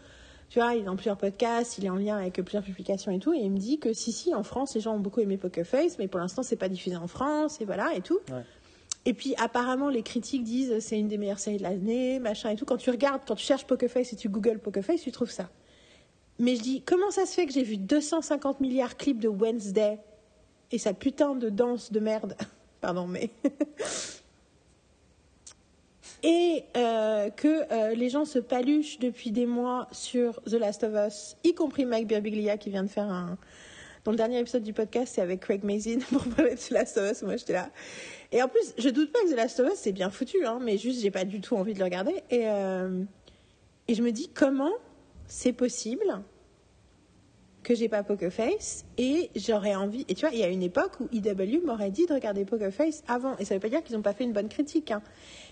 tu 0.50 0.60
vois, 0.60 0.76
il 0.76 0.82
est 0.82 0.86
dans 0.86 0.96
plusieurs 0.96 1.18
podcasts, 1.18 1.78
il 1.78 1.86
est 1.86 1.90
en 1.90 1.96
lien 1.96 2.18
avec 2.18 2.36
plusieurs 2.42 2.64
publications 2.64 3.12
et 3.12 3.20
tout, 3.20 3.34
et 3.34 3.40
il 3.40 3.52
me 3.52 3.58
dit 3.58 3.80
que 3.80 3.94
si, 3.94 4.12
si, 4.12 4.34
en 4.34 4.44
France, 4.44 4.76
les 4.76 4.82
gens 4.82 4.96
ont 4.96 5.00
beaucoup 5.00 5.22
aimé 5.22 5.38
Poker 5.38 5.66
Face, 5.66 5.98
mais 6.00 6.08
pour 6.08 6.20
l'instant, 6.20 6.44
c'est 6.44 6.58
pas 6.58 6.70
diffusé 6.70 6.96
en 6.96 7.08
France, 7.08 7.62
et 7.62 7.66
voilà, 7.66 7.94
et 7.96 8.02
tout. 8.02 8.20
Et 9.06 9.14
puis 9.14 9.36
apparemment 9.38 9.90
les 9.90 10.02
critiques 10.02 10.44
disent 10.44 10.80
c'est 10.80 10.98
une 10.98 11.10
des 11.10 11.18
meilleures 11.18 11.40
séries 11.40 11.58
de 11.58 11.64
l'année, 11.64 12.20
machin 12.20 12.52
et 12.52 12.56
tout. 12.56 12.66
Quand 12.66 12.78
tu 12.78 12.90
regardes, 12.90 13.22
quand 13.28 13.36
tu 13.36 13.46
cherches 13.46 13.66
Pokerface 13.66 14.14
et 14.14 14.16
tu 14.16 14.30
googles 14.30 14.60
Pokerface, 14.60 15.02
tu 15.02 15.12
trouves 15.12 15.32
ça. 15.32 15.50
Mais 16.40 16.56
je 16.56 16.62
dis 16.62 16.82
comment 16.82 17.12
ça 17.12 17.26
se 17.26 17.34
fait 17.34 17.46
que 17.46 17.54
j'ai 17.54 17.64
vu 17.64 17.78
250 17.78 18.62
milliards 18.62 18.98
clips 18.98 19.20
de 19.20 19.28
Wednesday 19.28 20.00
et 20.72 20.78
sa 20.78 20.94
putain 20.94 21.36
de 21.36 21.50
danse 21.50 21.92
de 21.92 22.00
merde, 22.00 22.36
pardon 22.82 23.06
mais 23.06 23.30
et 26.24 26.64
euh, 26.78 27.30
que 27.30 27.72
euh, 27.72 27.94
les 27.94 28.10
gens 28.10 28.26
se 28.26 28.40
paluchent 28.40 29.00
depuis 29.00 29.32
des 29.32 29.46
mois 29.46 29.88
sur 29.92 30.42
The 30.44 30.54
Last 30.54 30.84
of 30.84 30.94
Us, 31.08 31.36
y 31.44 31.54
compris 31.54 31.86
Mike 31.86 32.08
Birbiglia 32.08 32.58
qui 32.58 32.70
vient 32.70 32.84
de 32.84 32.90
faire 32.90 33.10
un 33.10 33.38
dans 34.04 34.12
le 34.12 34.18
dernier 34.18 34.40
épisode 34.40 34.64
du 34.64 34.74
podcast, 34.74 35.14
c'est 35.16 35.22
avec 35.22 35.40
Craig 35.40 35.64
Mazin 35.64 36.00
pour 36.12 36.24
parler 36.36 36.56
de 36.56 36.60
The 36.60 36.72
Last 36.72 36.98
of 36.98 37.10
Us. 37.10 37.22
Moi, 37.24 37.38
j'étais 37.38 37.54
là. 37.54 37.70
Et 38.34 38.42
en 38.44 38.50
plus, 38.50 38.74
je 38.78 38.90
doute 38.90 39.14
pas 39.14 39.20
que 39.22 39.32
The 39.32 39.38
Last 39.38 39.60
of 39.62 39.72
Us, 39.72 39.80
c'est 39.80 39.94
bien 39.94 40.10
foutu, 40.10 40.46
hein, 40.46 40.60
mais 40.62 40.78
juste, 40.78 41.02
j'ai 41.02 41.12
pas 41.12 41.24
du 41.24 41.40
tout 41.40 41.56
envie 41.56 41.74
de 41.74 41.80
le 41.80 41.86
regarder. 41.86 42.22
Et, 42.30 42.50
euh, 42.50 43.04
et 43.88 43.96
je 43.96 44.04
me 44.04 44.12
dis, 44.12 44.30
comment 44.34 44.74
c'est 45.28 45.54
possible 45.54 46.22
que 47.64 47.76
j'ai 47.76 47.90
pas 47.90 48.04
Poker 48.04 48.32
Face 48.32 48.86
et 48.98 49.32
j'aurais 49.36 49.76
envie. 49.76 50.06
Et 50.10 50.16
tu 50.16 50.26
vois, 50.26 50.34
il 50.34 50.40
y 50.40 50.44
a 50.44 50.50
une 50.50 50.64
époque 50.64 51.00
où 51.00 51.08
IW 51.12 51.66
m'aurait 51.66 51.92
dit 51.92 52.06
de 52.06 52.14
regarder 52.14 52.46
Poker 52.46 52.72
Face 52.72 53.04
avant. 53.08 53.38
Et 53.38 53.46
ça 53.46 53.56
veut 53.56 53.60
pas 53.60 53.70
dire 53.70 53.84
qu'ils 53.84 53.96
n'ont 53.96 54.02
pas 54.02 54.14
fait 54.14 54.26
une 54.26 54.34
bonne 54.34 54.50
critique. 54.50 54.92
Hein. 54.92 55.02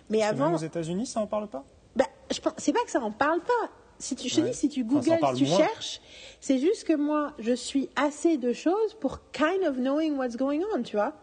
Mais 0.09 0.21
avant. 0.21 0.47
Même 0.47 0.55
aux 0.55 0.59
États-Unis, 0.59 1.05
ça 1.05 1.21
en 1.21 1.27
parle 1.27 1.47
pas? 1.47 1.63
Bah, 1.95 2.05
je 2.29 2.39
pense, 2.39 2.53
c'est 2.57 2.73
pas 2.73 2.83
que 2.83 2.91
ça 2.91 3.01
en 3.01 3.11
parle 3.11 3.39
pas. 3.39 3.69
Si 3.97 4.15
tu, 4.15 4.29
je 4.29 4.41
dis, 4.41 4.53
si 4.53 4.67
tu 4.67 4.83
googles, 4.83 5.03
si 5.03 5.43
tu 5.43 5.45
cherches, 5.45 6.01
c'est 6.39 6.57
juste 6.57 6.85
que 6.85 6.93
moi, 6.93 7.33
je 7.37 7.53
suis 7.53 7.87
assez 7.95 8.37
de 8.37 8.51
choses 8.51 8.95
pour 8.99 9.19
kind 9.31 9.63
of 9.67 9.75
knowing 9.75 10.17
what's 10.17 10.37
going 10.37 10.61
on, 10.75 10.81
tu 10.81 10.95
vois. 10.95 11.13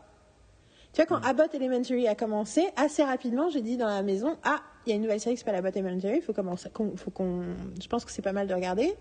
Tu 0.92 1.02
vois, 1.02 1.06
quand 1.06 1.26
Abbott 1.26 1.52
Elementary 1.54 2.06
a 2.06 2.14
commencé, 2.14 2.68
assez 2.76 3.02
rapidement, 3.02 3.50
j'ai 3.50 3.62
dit 3.62 3.76
dans 3.76 3.88
la 3.88 4.02
maison, 4.02 4.36
ah, 4.44 4.60
il 4.86 4.90
y 4.90 4.92
a 4.92 4.96
une 4.96 5.02
nouvelle 5.02 5.18
série 5.18 5.34
qui 5.34 5.40
s'appelle 5.40 5.56
Abbott 5.56 5.76
Elementary, 5.76 6.18
il 6.18 6.22
faut 6.22 6.32
commencer, 6.32 6.70
faut 6.96 7.10
qu'on, 7.10 7.42
je 7.82 7.88
pense 7.88 8.04
que 8.04 8.12
c'est 8.12 8.22
pas 8.22 8.32
mal 8.32 8.46
de 8.46 8.54
regarder. 8.54 8.94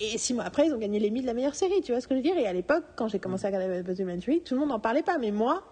Et 0.00 0.18
six 0.18 0.34
mois 0.34 0.44
après, 0.44 0.66
ils 0.66 0.74
ont 0.74 0.78
gagné 0.78 0.98
l'Emmy 0.98 1.20
de 1.22 1.26
la 1.26 1.34
meilleure 1.34 1.54
série, 1.54 1.80
tu 1.82 1.92
vois 1.92 2.00
ce 2.00 2.08
que 2.08 2.14
je 2.14 2.18
veux 2.18 2.24
dire? 2.24 2.36
Et 2.36 2.46
à 2.46 2.52
l'époque, 2.52 2.84
quand 2.96 3.08
j'ai 3.08 3.18
commencé 3.18 3.44
à 3.44 3.48
regarder 3.48 3.76
Abbott 3.76 3.98
Elementary, 3.98 4.40
tout 4.42 4.54
le 4.54 4.60
monde 4.60 4.70
n'en 4.70 4.80
parlait 4.80 5.02
pas, 5.02 5.18
mais 5.18 5.30
moi, 5.30 5.62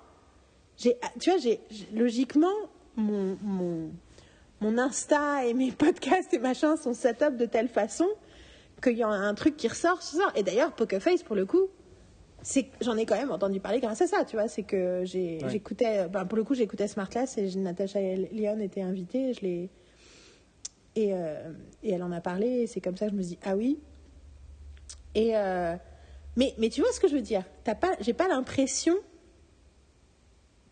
j'ai, 0.77 0.97
tu 1.21 1.31
vois, 1.31 1.39
j'ai 1.39 1.61
logiquement 1.93 2.53
mon, 2.97 3.37
mon, 3.43 3.91
mon 4.61 4.79
Insta 4.79 5.45
et 5.45 5.55
mes 5.55 5.73
podcasts 5.73 6.33
et 6.35 6.39
machin 6.39 6.77
sont 6.77 6.95
set 6.95 7.23
up 7.23 7.37
de 7.37 7.47
telle 7.47 7.69
façon 7.69 8.07
qu'il 8.83 8.97
y 8.97 9.03
a 9.03 9.09
un 9.09 9.35
truc 9.35 9.57
qui 9.57 9.69
ressort, 9.69 10.03
ça. 10.03 10.25
Et 10.37 10.43
d'ailleurs, 10.43 10.73
Pokerface, 10.73 11.23
pour 11.23 11.37
le 11.37 11.47
coup, 11.47 11.69
c'est 12.43 12.67
j'en 12.81 12.97
ai 12.97 13.07
quand 13.07 13.17
même 13.17 13.31
entendu 13.31 13.61
parler 13.61 13.81
grâce 13.81 14.03
à 14.03 14.07
ça, 14.07 14.25
tu 14.25 14.37
vois. 14.37 14.49
C'est 14.49 14.65
que 14.65 15.03
j'écoutais, 15.05 16.09
ben, 16.09 16.27
pour 16.27 16.37
le 16.37 16.45
coup, 16.45 16.55
j'écoutais 16.55 16.89
Smartclass 16.89 17.39
et 17.39 17.55
Natacha 17.57 18.01
Lyon 18.01 18.61
était 18.61 18.83
invitée. 18.83 19.33
Je 19.33 19.41
l'ai 19.41 19.71
et, 20.95 21.15
euh, 21.15 21.53
et, 21.83 21.93
elle 21.93 22.03
en 22.03 22.13
a 22.13 22.21
parlé. 22.21 22.67
C'est 22.67 22.81
comme 22.81 22.97
ça 22.97 23.07
que 23.07 23.13
je 23.13 23.17
me 23.17 23.23
dis 23.23 23.39
ah 23.45 23.57
oui. 23.57 23.79
Et 25.15 25.37
euh, 25.37 25.77
mais 26.37 26.55
mais 26.59 26.71
tu 26.71 26.81
vois 26.81 26.93
ce 26.93 27.01
que 27.01 27.09
je 27.09 27.15
veux 27.15 27.23
dire? 27.23 27.45
T'as 27.65 27.75
pas, 27.75 27.93
j'ai 28.01 28.13
pas 28.15 28.29
l'impression 28.29 28.97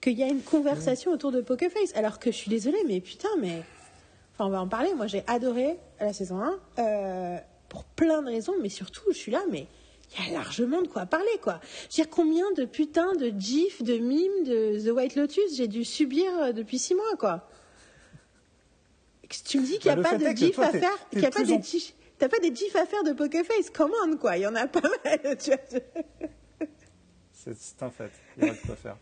qu'il 0.00 0.18
y 0.18 0.22
a 0.22 0.28
une 0.28 0.42
conversation 0.42 1.12
autour 1.12 1.32
de 1.32 1.40
Pokerface. 1.40 1.94
Alors 1.94 2.18
que 2.18 2.30
je 2.30 2.36
suis 2.36 2.50
désolée, 2.50 2.82
mais 2.86 3.00
putain, 3.00 3.28
mais 3.38 3.62
enfin 4.34 4.46
on 4.46 4.50
va 4.50 4.60
en 4.60 4.68
parler. 4.68 4.94
Moi, 4.94 5.06
j'ai 5.06 5.22
adoré 5.26 5.78
la 6.00 6.12
saison 6.12 6.40
1 6.40 6.58
euh, 6.78 7.38
pour 7.68 7.84
plein 7.84 8.22
de 8.22 8.28
raisons, 8.28 8.54
mais 8.60 8.68
surtout, 8.68 9.04
je 9.10 9.16
suis 9.16 9.32
là, 9.32 9.42
mais 9.50 9.66
il 10.18 10.24
y 10.24 10.30
a 10.30 10.32
largement 10.32 10.82
de 10.82 10.88
quoi 10.88 11.06
parler, 11.06 11.38
quoi. 11.40 11.60
Je 11.62 11.84
veux 11.84 12.04
dire, 12.04 12.10
combien 12.10 12.50
de 12.52 12.64
putains 12.64 13.14
de 13.14 13.32
gifs, 13.38 13.82
de 13.82 13.98
mimes 13.98 14.44
de 14.44 14.80
The 14.84 14.92
White 14.92 15.14
Lotus 15.14 15.56
j'ai 15.56 15.68
dû 15.68 15.84
subir 15.84 16.26
euh, 16.40 16.52
depuis 16.52 16.78
six 16.78 16.94
mois, 16.94 17.16
quoi? 17.18 17.48
Tu 19.44 19.60
me 19.60 19.64
dis 19.64 19.78
qu'il 19.78 19.92
n'y 19.92 19.98
a 19.98 20.02
bah, 20.02 20.10
pas 20.10 20.18
de 20.18 20.36
gifs 20.36 20.58
à 20.58 20.72
faire, 20.72 21.08
qu'il 21.10 21.20
n'y 21.20 21.26
a 21.26 21.30
pas 21.30 21.44
des 21.44 21.62
gifs. 21.62 21.94
T'as 22.20 22.28
pas 22.28 22.38
des 22.38 22.54
gifs 22.54 22.76
à 22.76 22.86
faire 22.86 23.02
de 23.02 23.12
Pokerface, 23.12 23.70
come 23.70 23.92
on, 24.04 24.16
quoi. 24.16 24.36
Il 24.36 24.42
y 24.42 24.46
en 24.46 24.54
a 24.54 24.68
pas 24.68 24.80
mal, 24.82 25.36
tu 25.38 25.50
C'est 27.32 27.82
un 27.82 27.90
fait. 27.90 28.12
Il 28.36 28.46
y 28.46 28.48
a 28.48 28.52
de 28.52 28.58
quoi 28.58 28.76
faire. 28.76 28.96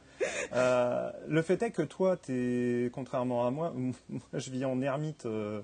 Euh, 0.54 1.10
le 1.28 1.42
fait 1.42 1.62
est 1.62 1.70
que 1.70 1.82
toi, 1.82 2.16
es, 2.30 2.90
contrairement 2.92 3.46
à 3.46 3.50
moi, 3.50 3.74
moi 4.08 4.22
je 4.32 4.50
vis 4.50 4.64
en 4.64 4.80
ermite, 4.80 5.26
euh, 5.26 5.60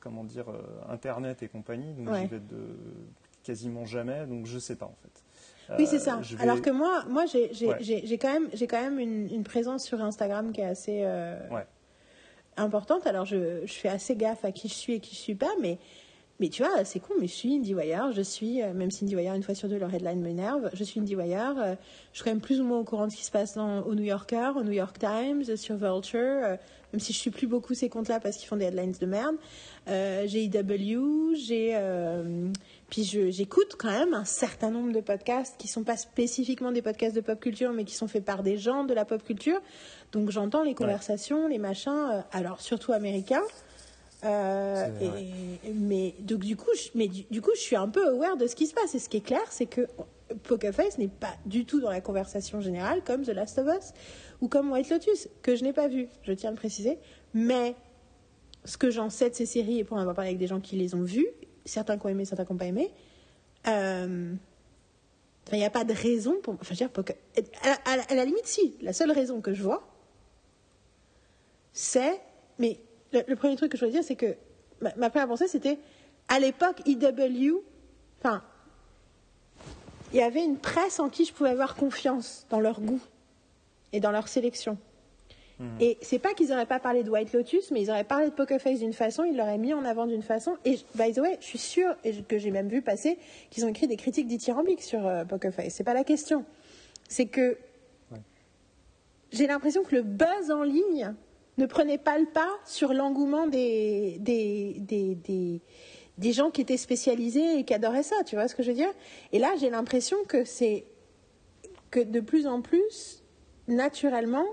comment 0.00 0.24
dire, 0.24 0.46
Internet 0.90 1.42
et 1.42 1.48
compagnie, 1.48 1.94
donc 1.94 2.14
j'y 2.14 2.26
vais 2.26 2.40
de 2.40 2.76
quasiment 3.42 3.86
jamais, 3.86 4.26
donc 4.26 4.46
je 4.46 4.58
sais 4.58 4.76
pas 4.76 4.86
en 4.86 4.96
fait. 5.02 5.22
Oui, 5.78 5.86
c'est 5.86 5.98
ça. 5.98 6.18
Euh, 6.18 6.36
Alors 6.40 6.60
que 6.60 6.70
moi, 6.70 7.04
moi 7.08 7.24
j'ai 7.26 8.18
quand 8.18 8.32
même, 8.32 8.48
quand 8.68 8.80
même 8.80 8.98
une, 8.98 9.44
présence 9.44 9.84
sur 9.84 10.02
Instagram 10.02 10.52
qui 10.52 10.60
est 10.60 10.66
assez 10.66 11.02
euh, 11.04 11.38
importante. 12.56 13.06
Alors, 13.06 13.24
je, 13.24 13.64
je, 13.64 13.72
fais 13.72 13.88
assez 13.88 14.16
gaffe 14.16 14.44
à 14.44 14.52
qui 14.52 14.68
je 14.68 14.74
suis 14.74 14.94
et 14.94 15.00
qui 15.00 15.14
je 15.14 15.20
suis 15.20 15.34
pas, 15.34 15.52
mais, 15.60 15.78
mais 16.42 16.48
tu 16.48 16.64
vois, 16.64 16.84
c'est 16.84 16.98
cool, 16.98 17.18
mais 17.20 17.28
je 17.28 17.34
suis 17.34 17.54
IndieWire, 17.54 18.10
je 18.10 18.20
suis, 18.20 18.62
euh, 18.62 18.72
même 18.74 18.90
si 18.90 19.04
IndieWire, 19.04 19.34
une 19.34 19.44
fois 19.44 19.54
sur 19.54 19.68
deux, 19.68 19.78
le 19.78 19.86
headline 19.86 20.20
m'énerve, 20.20 20.70
je 20.74 20.82
suis 20.82 20.98
IndieWire, 20.98 21.54
je 22.12 22.16
suis 22.16 22.24
quand 22.24 22.32
même 22.32 22.40
plus 22.40 22.60
ou 22.60 22.64
moins 22.64 22.80
au 22.80 22.84
courant 22.84 23.06
de 23.06 23.12
ce 23.12 23.16
qui 23.16 23.24
se 23.24 23.30
passe 23.30 23.54
dans, 23.54 23.82
au 23.82 23.94
New 23.94 24.02
Yorker, 24.02 24.50
au 24.56 24.64
New 24.64 24.72
York 24.72 24.98
Times, 24.98 25.56
sur 25.56 25.76
Vulture, 25.76 26.58
même 26.92 26.98
si 26.98 27.12
je 27.12 27.18
suis 27.18 27.30
plus 27.30 27.46
beaucoup 27.46 27.74
ces 27.74 27.88
comptes-là 27.88 28.18
parce 28.18 28.38
qu'ils 28.38 28.48
font 28.48 28.56
des 28.56 28.64
headlines 28.64 28.92
de 29.00 29.06
merde. 29.06 29.36
j'ai 29.86 30.46
EW, 30.46 31.36
j'ai 31.36 31.76
puis 32.92 33.04
j'écoute 33.04 33.76
quand 33.78 33.88
même 33.88 34.12
un 34.12 34.26
certain 34.26 34.70
nombre 34.70 34.92
de 34.92 35.00
podcasts 35.00 35.54
qui 35.56 35.66
sont 35.66 35.82
pas 35.82 35.96
spécifiquement 35.96 36.72
des 36.72 36.82
podcasts 36.82 37.16
de 37.16 37.22
pop 37.22 37.40
culture, 37.40 37.72
mais 37.72 37.84
qui 37.84 37.94
sont 37.94 38.06
faits 38.06 38.22
par 38.22 38.42
des 38.42 38.58
gens 38.58 38.84
de 38.84 38.92
la 38.92 39.06
pop 39.06 39.24
culture. 39.24 39.62
Donc 40.12 40.30
j'entends 40.30 40.62
les 40.62 40.74
conversations, 40.74 41.48
les 41.48 41.56
machins, 41.56 42.10
euh, 42.12 42.20
alors 42.32 42.60
surtout 42.60 42.92
américains. 42.92 43.40
Euh, 44.24 44.88
mais 45.74 46.14
donc 46.20 46.40
du 46.40 46.56
coup, 46.56 46.70
je, 46.76 46.90
mais 46.94 47.08
du, 47.08 47.40
coup, 47.40 47.50
je 47.54 47.60
suis 47.60 47.76
un 47.76 47.88
peu 47.88 48.06
aware 48.08 48.36
de 48.36 48.46
ce 48.46 48.54
qui 48.54 48.66
se 48.66 48.74
passe. 48.74 48.94
Et 48.94 48.98
ce 48.98 49.08
qui 49.08 49.18
est 49.18 49.24
clair, 49.24 49.42
c'est 49.50 49.66
que 49.66 49.86
Poker 50.44 50.72
Face 50.72 50.98
n'est 50.98 51.08
pas 51.08 51.34
du 51.46 51.64
tout 51.64 51.80
dans 51.80 51.90
la 51.90 52.00
conversation 52.00 52.60
générale 52.60 53.02
comme 53.04 53.22
The 53.22 53.30
Last 53.30 53.58
of 53.58 53.66
Us 53.66 53.92
ou 54.40 54.48
comme 54.48 54.70
White 54.72 54.90
Lotus, 54.90 55.28
que 55.42 55.56
je 55.56 55.62
n'ai 55.62 55.72
pas 55.72 55.88
vu, 55.88 56.08
je 56.22 56.32
tiens 56.32 56.50
à 56.50 56.52
le 56.52 56.58
préciser. 56.58 56.98
Mais 57.34 57.74
ce 58.64 58.76
que 58.76 58.90
j'en 58.90 59.10
sais 59.10 59.30
de 59.30 59.34
ces 59.34 59.46
séries, 59.46 59.78
et 59.78 59.84
pour 59.84 59.96
en 59.96 60.00
avoir 60.00 60.14
parlé 60.14 60.30
avec 60.30 60.38
des 60.38 60.46
gens 60.46 60.60
qui 60.60 60.76
les 60.76 60.94
ont 60.94 61.02
vues, 61.02 61.28
certains 61.64 61.98
qui 61.98 62.06
ont 62.06 62.08
aimé, 62.08 62.24
certains 62.24 62.44
qui 62.44 62.52
n'ont 62.52 62.58
pas 62.58 62.66
aimé. 62.66 62.90
Euh, 63.68 64.34
il 65.52 65.58
n'y 65.58 65.64
a 65.64 65.70
pas 65.70 65.84
de 65.84 65.92
raison 65.92 66.36
pour. 66.42 66.54
Enfin, 66.54 66.74
je 66.74 66.84
veux 66.84 66.88
dire, 66.88 66.90
à, 67.84 68.14
la, 68.14 68.24
limite, 68.24 68.46
si. 68.46 68.76
La 68.80 68.92
seule 68.92 69.10
raison 69.10 69.40
que 69.40 69.54
je 69.54 69.62
vois, 69.62 69.86
c'est. 71.72 72.20
Mais 72.58 72.78
le, 73.12 73.36
premier 73.36 73.56
truc 73.56 73.70
que 73.72 73.76
je 73.76 73.84
voulais 73.84 73.92
dire, 73.92 74.04
c'est 74.04 74.16
que 74.16 74.36
ma, 74.80 74.94
ma, 74.96 75.10
première 75.10 75.28
pensée, 75.28 75.48
c'était 75.48 75.78
à 76.28 76.38
l'époque, 76.38 76.82
EW. 76.86 77.62
Enfin, 78.20 78.42
il 80.12 80.18
y 80.18 80.22
avait 80.22 80.44
une 80.44 80.58
presse 80.58 81.00
en 81.00 81.08
qui 81.08 81.24
je 81.24 81.32
pouvais 81.32 81.50
avoir 81.50 81.74
confiance 81.74 82.46
dans 82.50 82.60
leur 82.60 82.80
goût 82.80 83.00
et 83.92 84.00
dans 84.00 84.10
leur 84.10 84.28
sélection. 84.28 84.78
Mhm. 85.58 85.68
Et 85.80 85.98
c'est 86.02 86.18
pas 86.18 86.34
qu'ils 86.34 86.48
n'auraient 86.48 86.66
pas 86.66 86.80
parlé 86.80 87.02
de 87.02 87.10
White 87.10 87.32
Lotus, 87.32 87.70
mais 87.70 87.82
ils 87.82 87.90
auraient 87.90 88.04
parlé 88.04 88.26
de 88.26 88.34
Poker 88.34 88.60
Face 88.60 88.80
d'une 88.80 88.92
façon, 88.92 89.24
ils 89.24 89.36
l'auraient 89.36 89.58
mis 89.58 89.74
en 89.74 89.84
avant 89.84 90.06
d'une 90.06 90.22
façon. 90.22 90.56
Et 90.64 90.78
by 90.94 91.12
the 91.12 91.18
way, 91.18 91.38
je 91.40 91.46
suis 91.46 91.58
sûre, 91.58 91.94
et 92.04 92.22
que 92.22 92.38
j'ai 92.38 92.50
même 92.50 92.68
vu 92.68 92.82
passer, 92.82 93.18
qu'ils 93.50 93.64
ont 93.64 93.68
écrit 93.68 93.86
des 93.86 93.96
critiques 93.96 94.26
dithyrambiques 94.26 94.82
sur 94.82 95.06
euh, 95.06 95.24
Poker 95.24 95.52
Face. 95.52 95.74
C'est 95.74 95.84
pas 95.84 95.94
la 95.94 96.04
question. 96.04 96.44
C'est 97.08 97.26
que 97.26 97.58
j'ai 99.30 99.46
l'impression 99.46 99.82
que 99.82 99.94
le 99.94 100.02
buzz 100.02 100.50
en 100.50 100.62
ligne 100.62 101.14
ne 101.58 101.66
prenait 101.66 101.98
pas 101.98 102.18
le 102.18 102.26
pas 102.26 102.50
sur 102.64 102.92
l'engouement 102.92 103.46
des, 103.46 104.16
des, 104.18 106.32
gens 106.32 106.50
qui 106.50 106.60
étaient 106.60 106.76
spécialisés 106.76 107.58
et 107.58 107.64
qui 107.64 107.74
adoraient 107.74 108.02
ça. 108.02 108.16
Tu 108.24 108.36
vois 108.36 108.48
ce 108.48 108.54
que 108.54 108.62
je 108.62 108.70
veux 108.70 108.76
dire? 108.76 108.92
Et 109.32 109.38
là, 109.38 109.52
j'ai 109.60 109.70
l'impression 109.70 110.16
que 110.26 110.44
c'est 110.44 110.84
que 111.90 112.00
de 112.00 112.20
plus 112.20 112.46
en 112.46 112.62
plus, 112.62 113.22
naturellement, 113.68 114.46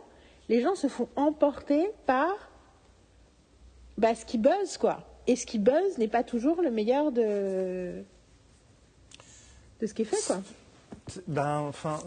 les 0.50 0.62
gens 0.62 0.76
se 0.76 0.88
font 0.88 1.08
emporter 1.16 1.90
par 2.06 2.50
bah, 3.98 4.16
ce 4.16 4.26
qui 4.26 4.38
buzz, 4.38 4.78
quoi. 4.78 5.06
Et 5.28 5.36
ce 5.36 5.46
qui 5.46 5.60
buzz 5.60 5.98
n'est 5.98 6.08
pas 6.08 6.24
toujours 6.24 6.62
le 6.62 6.72
meilleur 6.72 7.12
de, 7.12 8.04
de 9.80 9.86
ce 9.86 9.94
qui 9.94 10.02
est 10.02 10.06
fait, 10.06 10.26
quoi. 10.26 10.42
Ben, 11.28 11.60
enfin, 11.60 12.00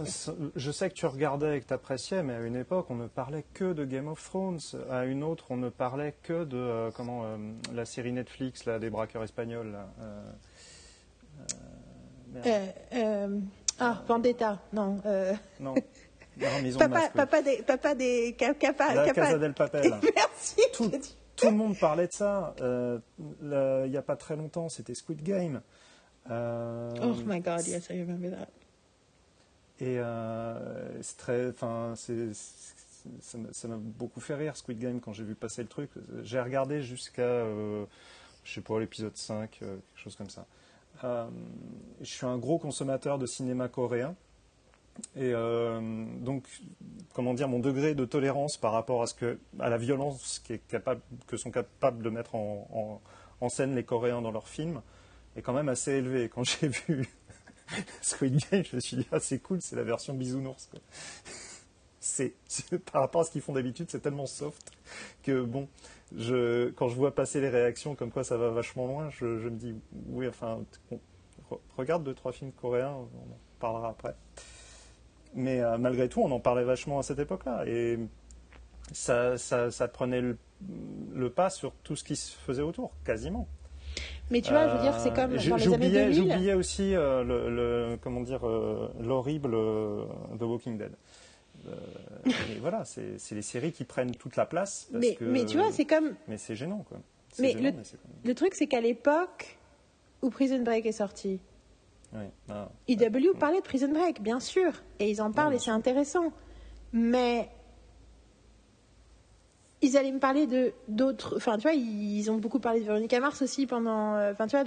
je 0.56 0.70
sais 0.70 0.88
que 0.88 0.94
tu 0.94 1.06
regardais 1.06 1.56
et 1.56 1.60
que 1.60 1.66
tu 1.66 1.74
appréciais, 1.74 2.22
mais 2.22 2.34
à 2.34 2.40
une 2.40 2.56
époque, 2.56 2.86
on 2.90 2.96
ne 2.96 3.06
parlait 3.06 3.44
que 3.54 3.72
de 3.72 3.84
Game 3.84 4.08
of 4.08 4.22
Thrones. 4.22 4.60
À 4.90 5.04
une 5.04 5.22
autre, 5.22 5.46
on 5.50 5.56
ne 5.56 5.68
parlait 5.68 6.14
que 6.22 6.44
de 6.44 6.56
euh, 6.56 6.90
comment 6.94 7.24
euh, 7.24 7.36
la 7.72 7.84
série 7.84 8.12
Netflix, 8.12 8.64
là, 8.64 8.78
des 8.78 8.90
braqueurs 8.90 9.22
espagnols. 9.22 9.76
Euh, 12.44 13.38
ah, 13.78 14.02
Vendetta, 14.06 14.60
non. 14.72 15.00
Non. 15.60 15.74
papa, 16.78 17.10
papa 17.14 17.42
des, 17.42 17.62
papa 17.62 17.94
des, 17.94 18.36
capa, 18.38 18.94
La 18.94 19.10
Casa 19.10 19.38
del 19.38 19.54
Papel. 19.54 19.92
Merci. 20.14 20.62
Tout, 20.72 20.90
tout, 21.36 21.46
le 21.46 21.56
monde 21.56 21.78
parlait 21.78 22.06
de 22.06 22.12
ça. 22.12 22.54
Il 22.60 23.90
n'y 23.90 23.96
a 23.96 24.02
pas 24.02 24.16
très 24.16 24.36
longtemps, 24.36 24.68
c'était 24.68 24.94
Squid 24.94 25.22
Game. 25.22 25.60
Oh 26.30 27.14
my 27.26 27.40
God, 27.40 27.66
yes, 27.66 27.88
I 27.90 28.00
remember 28.00 28.30
that. 28.30 28.48
Et 29.82 29.98
euh, 29.98 31.02
c'est 31.02 31.16
très, 31.16 31.48
enfin, 31.48 31.94
ça 31.96 33.68
m'a 33.68 33.76
beaucoup 33.76 34.20
fait 34.20 34.36
rire 34.36 34.56
Squid 34.56 34.78
Game 34.78 35.00
quand 35.00 35.12
j'ai 35.12 35.24
vu 35.24 35.34
passer 35.34 35.60
le 35.60 35.68
truc. 35.68 35.90
J'ai 36.22 36.40
regardé 36.40 36.82
jusqu'à, 36.82 37.22
euh, 37.22 37.84
je 38.44 38.54
sais 38.54 38.60
pas, 38.60 38.78
l'épisode 38.78 39.16
5, 39.16 39.50
quelque 39.50 39.80
chose 39.96 40.14
comme 40.14 40.30
ça. 40.30 40.46
je 41.02 42.06
suis 42.06 42.26
un 42.26 42.38
gros 42.38 42.58
consommateur 42.58 43.18
de 43.18 43.26
cinéma 43.26 43.68
coréen. 43.68 44.14
Et 45.16 45.32
euh, 45.34 45.80
donc, 46.20 46.44
comment 47.12 47.34
dire, 47.34 47.48
mon 47.48 47.58
degré 47.58 47.96
de 47.96 48.04
tolérance 48.04 48.56
par 48.56 48.72
rapport 48.72 49.02
à, 49.02 49.08
ce 49.08 49.14
que, 49.14 49.38
à 49.58 49.68
la 49.68 49.78
violence 49.78 50.40
qui 50.44 50.52
est 50.52 50.68
capable, 50.68 51.00
que 51.26 51.36
sont 51.36 51.50
capables 51.50 52.04
de 52.04 52.10
mettre 52.10 52.36
en, 52.36 53.00
scène 53.48 53.74
les 53.74 53.82
Coréens 53.82 54.22
dans 54.22 54.30
leurs 54.30 54.46
films 54.46 54.80
est 55.34 55.42
quand 55.42 55.52
même 55.52 55.68
assez 55.68 55.92
élevé. 55.92 56.28
Quand 56.28 56.44
j'ai 56.44 56.68
vu 56.68 57.08
Squid 58.00 58.40
Game, 58.50 58.64
je 58.64 58.76
me 58.76 58.80
suis 58.80 58.96
dit, 58.96 59.06
ah, 59.12 59.20
c'est 59.20 59.38
cool, 59.38 59.60
c'est 59.60 59.76
la 59.76 59.84
version 59.84 60.14
bisounours. 60.14 60.70
C'est, 62.04 62.34
par 62.92 63.02
rapport 63.02 63.20
à 63.20 63.24
ce 63.24 63.30
qu'ils 63.30 63.42
font 63.42 63.52
d'habitude, 63.52 63.86
c'est 63.88 64.00
tellement 64.00 64.26
soft 64.26 64.72
que, 65.22 65.40
bon, 65.40 65.68
quand 66.10 66.88
je 66.88 66.94
vois 66.96 67.14
passer 67.14 67.40
les 67.40 67.48
réactions 67.48 67.94
comme 67.94 68.10
quoi 68.10 68.24
ça 68.24 68.36
va 68.36 68.50
vachement 68.50 68.88
loin, 68.88 69.08
je, 69.10 69.24
me 69.24 69.56
dis, 69.56 69.72
oui, 70.08 70.26
enfin, 70.26 70.64
regarde 71.78 72.02
deux, 72.02 72.12
trois 72.12 72.32
films 72.32 72.50
coréens, 72.50 72.90
on 72.90 73.32
en 73.32 73.38
parlera 73.60 73.90
après. 73.90 74.16
Mais 75.34 75.60
euh, 75.60 75.78
malgré 75.78 76.08
tout, 76.08 76.20
on 76.20 76.30
en 76.30 76.40
parlait 76.40 76.64
vachement 76.64 76.98
à 76.98 77.02
cette 77.02 77.18
époque-là. 77.18 77.64
Et 77.66 77.98
ça, 78.92 79.36
prenait 79.92 80.20
le, 80.20 81.30
pas 81.30 81.50
sur 81.50 81.72
tout 81.82 81.96
ce 81.96 82.04
qui 82.04 82.16
se 82.16 82.36
faisait 82.36 82.62
autour, 82.62 82.92
quasiment. 83.04 83.48
Mais 84.32 84.40
tu 84.40 84.50
vois, 84.50 84.66
je 84.66 84.76
veux 84.76 84.82
dire, 84.82 84.98
c'est 84.98 85.14
comme 85.14 85.36
dans 85.36 85.56
les 85.56 85.74
années 85.74 85.90
2000. 85.90 86.12
J'oubliais 86.14 86.54
aussi 86.54 86.94
euh, 86.94 87.22
le, 87.22 87.96
comment 88.02 88.22
dire, 88.22 88.46
euh, 88.46 88.88
l'horrible 89.00 89.52
The 90.38 90.42
Walking 90.42 90.78
Dead. 90.78 90.92
et 91.66 92.58
voilà, 92.60 92.84
c'est 92.84 93.34
les 93.34 93.42
séries 93.42 93.72
qui 93.72 93.84
prennent 93.84 94.14
toute 94.16 94.36
la 94.36 94.46
place. 94.46 94.88
mais, 94.92 95.16
mais 95.20 95.44
tu 95.44 95.58
vois, 95.58 95.70
c'est 95.70 95.84
comme. 95.84 96.14
Mais 96.26 96.38
c'est 96.38 96.56
gênant, 96.56 96.84
quoi. 96.88 96.98
Mais, 97.38 97.54
le, 97.54 97.72
le 98.24 98.34
truc, 98.34 98.54
c'est 98.54 98.66
qu'à 98.66 98.80
l'époque 98.80 99.58
où 100.20 100.28
Prison 100.28 100.62
Break 100.62 100.84
est 100.84 100.92
sorti, 100.92 101.40
oui. 102.14 102.24
Ah. 102.50 102.68
IW 102.88 103.34
parlait 103.38 103.60
de 103.60 103.64
Prison 103.64 103.88
Break, 103.92 104.22
bien 104.22 104.40
sûr, 104.40 104.72
et 104.98 105.10
ils 105.10 105.22
en 105.22 105.32
parlent 105.32 105.54
et 105.54 105.58
c'est 105.58 105.70
intéressant. 105.70 106.32
Mais 106.92 107.48
ils 109.82 109.96
allaient 109.96 110.12
me 110.12 110.18
parler 110.20 110.46
de 110.46 110.72
d'autres. 110.88 111.34
Enfin, 111.36 111.56
tu 111.56 111.62
vois, 111.62 111.74
ils 111.74 112.30
ont 112.30 112.36
beaucoup 112.38 112.60
parlé 112.60 112.80
de 112.80 112.84
Véronica 112.86 113.18
Mars 113.20 113.42
aussi 113.42 113.66
pendant. 113.66 114.14
euh, 114.16 114.32
Enfin, 114.32 114.46
tu 114.46 114.56
vois, 114.56 114.64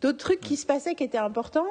d'autres 0.00 0.18
trucs 0.18 0.40
qui 0.40 0.56
se 0.56 0.66
passaient 0.66 0.94
qui 0.94 1.04
étaient 1.04 1.16
importants. 1.18 1.66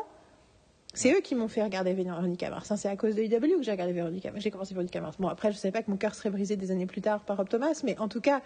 C'est 0.93 1.13
eux 1.13 1.19
qui 1.21 1.35
m'ont 1.35 1.47
fait 1.49 1.61
regarder 1.61 1.93
Véronica 1.93 2.49
Mars. 2.49 2.71
hein. 2.71 2.75
C'est 2.77 2.87
à 2.89 2.95
cause 2.95 3.13
de 3.13 3.21
IW 3.21 3.57
que 3.57 3.61
j'ai 3.63 3.71
regardé 3.71 3.93
Véronica 3.93 4.31
J'ai 4.37 4.49
commencé 4.49 4.73
Véronica 4.73 4.99
Mars. 5.01 5.17
Bon, 5.19 5.27
après, 5.27 5.51
je 5.51 5.57
ne 5.57 5.59
savais 5.59 5.71
pas 5.73 5.83
que 5.83 5.91
mon 5.91 5.97
cœur 5.97 6.15
serait 6.15 6.29
brisé 6.31 6.55
des 6.55 6.71
années 6.71 6.87
plus 6.87 7.01
tard 7.01 7.19
par 7.23 7.37
Rob 7.37 7.49
Thomas, 7.49 7.79
mais 7.83 7.97
en 7.99 8.07
tout 8.07 8.21
cas, 8.21 8.41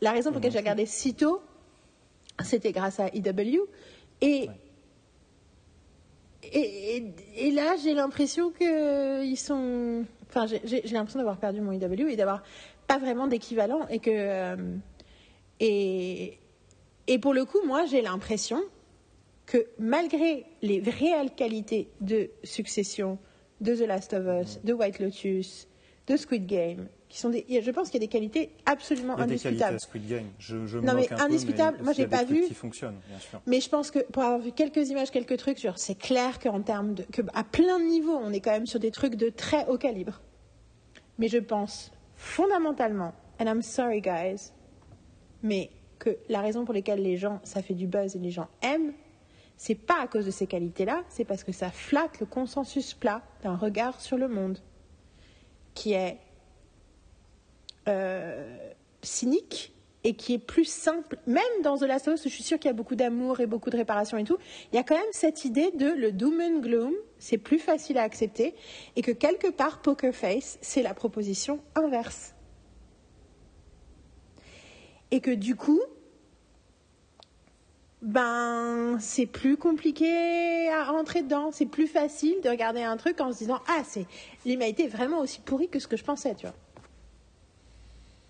la 0.00 0.10
raison 0.10 0.30
pour 0.30 0.38
laquelle 0.40 0.50
j'ai 0.52 0.58
regardé 0.58 0.86
si 0.86 1.14
tôt, 1.14 1.40
c'était 2.42 2.72
grâce 2.72 2.98
à 2.98 3.08
IW. 3.14 3.60
Et, 4.22 4.48
et, 6.52 6.96
et- 6.96 7.14
et 7.36 7.50
là, 7.52 7.76
j'ai 7.82 7.94
l'impression 7.94 8.50
qu'ils 8.50 9.38
sont. 9.38 10.04
Enfin, 10.28 10.46
j'ai 10.46 10.80
l'impression 10.90 11.18
d'avoir 11.20 11.36
perdu 11.38 11.60
mon 11.60 11.70
IW 11.72 12.08
et 12.08 12.16
d'avoir 12.16 12.42
pas 12.86 12.98
vraiment 12.98 13.26
d'équivalent. 13.26 13.86
Et 13.88 13.98
que. 13.98 14.10
euh, 14.10 14.56
et, 15.60 16.38
et 17.06 17.18
pour 17.18 17.34
le 17.34 17.44
coup, 17.44 17.58
moi, 17.66 17.84
j'ai 17.86 18.02
l'impression 18.02 18.60
que 19.46 19.66
malgré 19.78 20.46
les 20.62 20.80
réelles 20.80 21.30
qualités 21.34 21.88
de 22.00 22.30
Succession, 22.44 23.18
de 23.60 23.74
The 23.74 23.80
Last 23.86 24.14
of 24.14 24.24
Us, 24.26 24.60
de 24.64 24.72
White 24.72 24.98
Lotus, 25.00 25.68
de 26.06 26.16
Squid 26.16 26.46
Game, 26.46 26.88
qui 27.08 27.18
sont 27.20 27.30
des, 27.30 27.46
je 27.48 27.70
pense 27.70 27.88
qu'il 27.90 28.00
y 28.00 28.04
a 28.04 28.06
des 28.06 28.10
qualités 28.12 28.50
absolument 28.66 29.14
Il 29.16 29.20
y 29.20 29.22
a 29.22 29.26
des 29.26 29.38
qualités 29.38 29.64
indiscutables. 29.64 29.76
à 29.76 29.78
Squid 29.78 30.08
Game. 30.08 30.26
Je, 30.38 30.66
je 30.66 30.78
Non, 30.78 30.94
mais 30.94 31.02
moque 31.02 31.12
un 31.12 31.16
peu, 31.16 31.22
indiscutable, 31.22 31.78
moi, 31.82 31.92
j'ai 31.92 32.06
pas 32.06 32.24
vu. 32.24 32.42
qui 32.46 32.54
fonctionnent, 32.54 32.98
bien 33.08 33.18
sûr. 33.20 33.40
Mais 33.46 33.60
je 33.60 33.68
pense 33.68 33.90
que 33.90 34.00
pour 34.00 34.22
avoir 34.24 34.40
vu 34.40 34.50
quelques 34.52 34.88
images, 34.88 35.10
quelques 35.10 35.36
trucs, 35.36 35.60
genre, 35.60 35.78
c'est 35.78 35.94
clair 35.96 36.38
qu'en 36.40 36.60
termes 36.62 36.94
de, 36.94 37.02
que 37.04 37.22
à 37.34 37.44
plein 37.44 37.78
de 37.78 37.84
niveaux, 37.84 38.18
on 38.20 38.32
est 38.32 38.40
quand 38.40 38.50
même 38.50 38.66
sur 38.66 38.80
des 38.80 38.90
trucs 38.90 39.14
de 39.14 39.28
très 39.28 39.64
haut 39.66 39.78
calibre. 39.78 40.20
Mais 41.18 41.28
je 41.28 41.38
pense 41.38 41.92
fondamentalement, 42.24 43.12
and 43.38 43.46
I'm 43.46 43.62
sorry 43.62 44.00
guys, 44.00 44.52
mais 45.42 45.70
que 45.98 46.16
la 46.28 46.40
raison 46.40 46.64
pour 46.64 46.74
laquelle 46.74 47.02
les 47.02 47.16
gens, 47.16 47.40
ça 47.44 47.62
fait 47.62 47.74
du 47.74 47.86
buzz 47.86 48.16
et 48.16 48.18
les 48.18 48.30
gens 48.30 48.48
aiment, 48.62 48.94
c'est 49.56 49.74
pas 49.74 50.00
à 50.00 50.08
cause 50.08 50.24
de 50.24 50.30
ces 50.30 50.46
qualités-là, 50.46 51.04
c'est 51.08 51.24
parce 51.24 51.44
que 51.44 51.52
ça 51.52 51.70
flatte 51.70 52.18
le 52.20 52.26
consensus 52.26 52.94
plat 52.94 53.22
d'un 53.42 53.56
regard 53.56 54.00
sur 54.00 54.16
le 54.16 54.28
monde 54.28 54.58
qui 55.74 55.92
est 55.92 56.18
euh, 57.88 58.72
cynique 59.02 59.73
et 60.04 60.14
qui 60.14 60.34
est 60.34 60.38
plus 60.38 60.66
simple, 60.66 61.18
même 61.26 61.42
dans 61.62 61.78
The 61.78 61.82
Last 61.82 62.08
of 62.08 62.14
Us, 62.14 62.24
je 62.24 62.28
suis 62.28 62.42
sûre 62.42 62.58
qu'il 62.58 62.68
y 62.68 62.70
a 62.70 62.74
beaucoup 62.74 62.94
d'amour 62.94 63.40
et 63.40 63.46
beaucoup 63.46 63.70
de 63.70 63.76
réparation 63.76 64.18
et 64.18 64.24
tout, 64.24 64.36
il 64.70 64.76
y 64.76 64.78
a 64.78 64.82
quand 64.82 64.94
même 64.94 65.04
cette 65.12 65.46
idée 65.46 65.70
de 65.72 65.86
le 65.86 66.12
doom 66.12 66.40
and 66.40 66.60
gloom, 66.60 66.92
c'est 67.18 67.38
plus 67.38 67.58
facile 67.58 67.96
à 67.96 68.02
accepter, 68.02 68.54
et 68.96 69.02
que 69.02 69.10
quelque 69.10 69.50
part, 69.50 69.80
Poker 69.80 70.14
Face, 70.14 70.58
c'est 70.60 70.82
la 70.82 70.92
proposition 70.92 71.60
inverse. 71.74 72.34
Et 75.10 75.20
que 75.20 75.30
du 75.30 75.56
coup, 75.56 75.80
ben, 78.02 78.98
c'est 79.00 79.24
plus 79.24 79.56
compliqué 79.56 80.68
à 80.68 80.84
rentrer 80.84 81.22
dedans, 81.22 81.50
c'est 81.50 81.64
plus 81.64 81.86
facile 81.86 82.42
de 82.42 82.50
regarder 82.50 82.82
un 82.82 82.98
truc 82.98 83.22
en 83.22 83.32
se 83.32 83.38
disant, 83.38 83.60
ah, 83.68 83.82
c'est 83.84 84.06
l'humanité 84.44 84.84
est 84.84 84.88
vraiment 84.88 85.20
aussi 85.20 85.40
pourrie 85.40 85.68
que 85.68 85.78
ce 85.78 85.88
que 85.88 85.96
je 85.96 86.04
pensais, 86.04 86.34
tu 86.34 86.46
vois. 86.46 86.54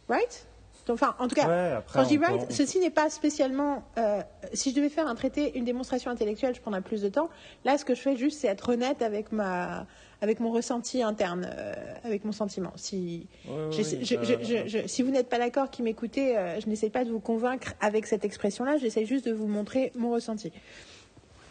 Right? 0.09 0.47
Enfin, 0.89 1.15
en 1.19 1.29
tout 1.29 1.35
cas, 1.35 1.47
Ouais, 1.49 1.73
après, 1.79 1.99
quand 1.99 2.05
je 2.05 2.09
dis 2.11 2.19
on 2.19 2.23
right, 2.37 2.53
ceci 2.53 2.79
n'est 2.79 2.91
pas 2.91 3.09
spécialement. 3.09 3.83
euh, 3.99 4.21
si 4.53 4.71
je 4.71 4.77
devais 4.77 4.91
faire 4.91 5.07
un 5.07 5.15
traité, 5.15 5.57
une 5.57 5.65
démonstration 5.65 6.11
intellectuelle, 6.11 6.55
je 6.55 6.61
prendrais 6.61 6.83
plus 6.83 7.01
de 7.01 7.09
temps. 7.09 7.31
Là, 7.65 7.79
ce 7.79 7.85
que 7.85 7.95
je 7.95 8.01
fais 8.03 8.17
juste, 8.17 8.41
c'est 8.41 8.49
être 8.49 8.69
honnête 8.73 9.01
avec 9.01 9.33
ma, 9.33 9.87
avec 10.21 10.41
mon 10.41 10.51
ressenti 10.51 11.03
interne, 11.03 11.49
euh, 11.51 11.75
avec 12.05 12.25
mon 12.25 12.33
sentiment. 12.33 12.73
Si, 12.77 13.27
Ouais, 13.49 13.53
oui, 13.71 13.99
je- 14.03 14.15
euh, 14.17 14.63
je- 14.67 14.87
si 14.87 15.03
vous 15.03 15.11
n'êtes 15.11 15.29
pas 15.31 15.39
d'accord, 15.39 15.71
qui 15.71 15.83
m'écoutez, 15.83 16.37
euh, 16.37 16.61
je 16.61 16.69
n'essaie 16.69 16.91
pas 16.91 17.05
de 17.05 17.11
vous 17.11 17.21
convaincre 17.21 17.73
avec 17.81 18.07
cette 18.07 18.25
expression-là. 18.25 18.77
J'essaie 18.77 19.07
juste 19.07 19.27
de 19.27 19.33
vous 19.33 19.47
montrer 19.47 19.91
mon 19.97 20.11
ressenti. 20.13 20.53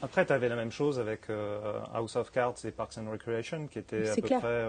Après, 0.03 0.25
tu 0.25 0.33
avais 0.33 0.49
la 0.49 0.55
même 0.55 0.71
chose 0.71 0.99
avec 0.99 1.21
House 1.93 2.15
of 2.17 2.29
Cards 2.31 2.55
et 2.65 2.71
Parks 2.71 2.97
and 2.97 3.09
Recreation, 3.09 3.67
qui 3.67 3.79
étaient 3.79 4.09
à 4.09 4.13
C'est 4.13 4.21
peu 4.21 4.27
clair. 4.27 4.39
près, 4.41 4.65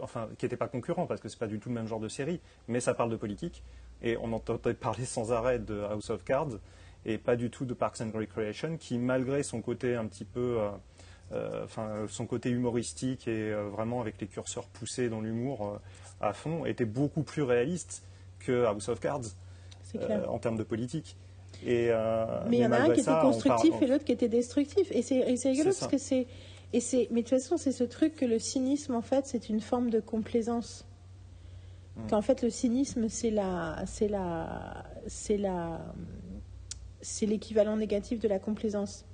enfin, 0.00 0.28
qui 0.38 0.44
n'étaient 0.44 0.56
pas 0.56 0.68
concurrents 0.68 1.06
parce 1.06 1.20
que 1.20 1.28
c'est 1.28 1.38
pas 1.38 1.46
du 1.46 1.58
tout 1.58 1.68
le 1.68 1.74
même 1.74 1.86
genre 1.86 2.00
de 2.00 2.08
série, 2.08 2.40
mais 2.68 2.80
ça 2.80 2.94
parle 2.94 3.10
de 3.10 3.16
politique 3.16 3.62
et 4.02 4.16
on 4.16 4.32
entendait 4.32 4.74
parler 4.74 5.04
sans 5.04 5.32
arrêt 5.32 5.58
de 5.58 5.80
House 5.82 6.10
of 6.10 6.24
Cards 6.24 6.58
et 7.04 7.18
pas 7.18 7.36
du 7.36 7.50
tout 7.50 7.64
de 7.64 7.74
Parks 7.74 8.00
and 8.00 8.10
Recreation, 8.14 8.76
qui 8.76 8.98
malgré 8.98 9.42
son 9.42 9.60
côté 9.60 9.94
un 9.96 10.06
petit 10.06 10.24
peu, 10.24 10.58
euh, 10.60 10.68
euh, 11.32 11.64
enfin, 11.64 12.06
son 12.08 12.26
côté 12.26 12.50
humoristique 12.50 13.26
et 13.26 13.50
euh, 13.52 13.68
vraiment 13.68 14.00
avec 14.00 14.20
les 14.20 14.26
curseurs 14.28 14.66
poussés 14.66 15.08
dans 15.08 15.20
l'humour 15.20 15.66
euh, 15.66 16.26
à 16.26 16.32
fond, 16.32 16.64
était 16.64 16.84
beaucoup 16.84 17.22
plus 17.22 17.42
réaliste 17.42 18.04
que 18.38 18.64
House 18.66 18.88
of 18.88 19.00
Cards 19.00 19.22
en 20.28 20.38
termes 20.38 20.56
de 20.56 20.62
politique. 20.62 21.16
Et, 21.66 21.90
Mais 22.48 22.56
il 22.56 22.60
y 22.62 22.66
en 22.66 22.72
a 22.72 22.78
un 22.80 22.86
qui 22.86 22.92
était 22.92 23.02
ça, 23.02 23.20
constructif 23.22 23.70
parle- 23.70 23.84
et 23.84 23.86
l'autre 23.86 24.04
qui 24.04 24.12
était 24.12 24.28
destructif. 24.28 24.90
Et 24.90 25.02
c'est 25.02 25.22
rigolo 25.50 25.70
parce 25.78 25.86
que 25.86 25.98
c'est. 25.98 26.26
Et 26.72 26.80
c'est, 26.80 27.08
mais 27.10 27.22
de 27.22 27.28
toute 27.28 27.38
façon, 27.38 27.56
c'est 27.56 27.72
ce 27.72 27.84
truc 27.84 28.14
que 28.14 28.24
le 28.24 28.38
cynisme, 28.38 28.94
en 28.94 29.02
fait, 29.02 29.26
c'est 29.26 29.48
une 29.48 29.60
forme 29.60 29.90
de 29.90 30.00
complaisance. 30.00 30.86
Mm. 31.96 32.06
Qu'en 32.08 32.22
fait, 32.22 32.42
le 32.42 32.50
cynisme, 32.50 33.08
c'est 33.08 33.30
la, 33.30 33.82
c'est 33.86 34.08
la, 34.08 34.84
c'est 35.06 35.36
la, 35.36 35.94
c'est 37.02 37.26
l'équivalent 37.26 37.76
négatif 37.76 38.20
de 38.20 38.28
la 38.28 38.38
complaisance. 38.38 39.04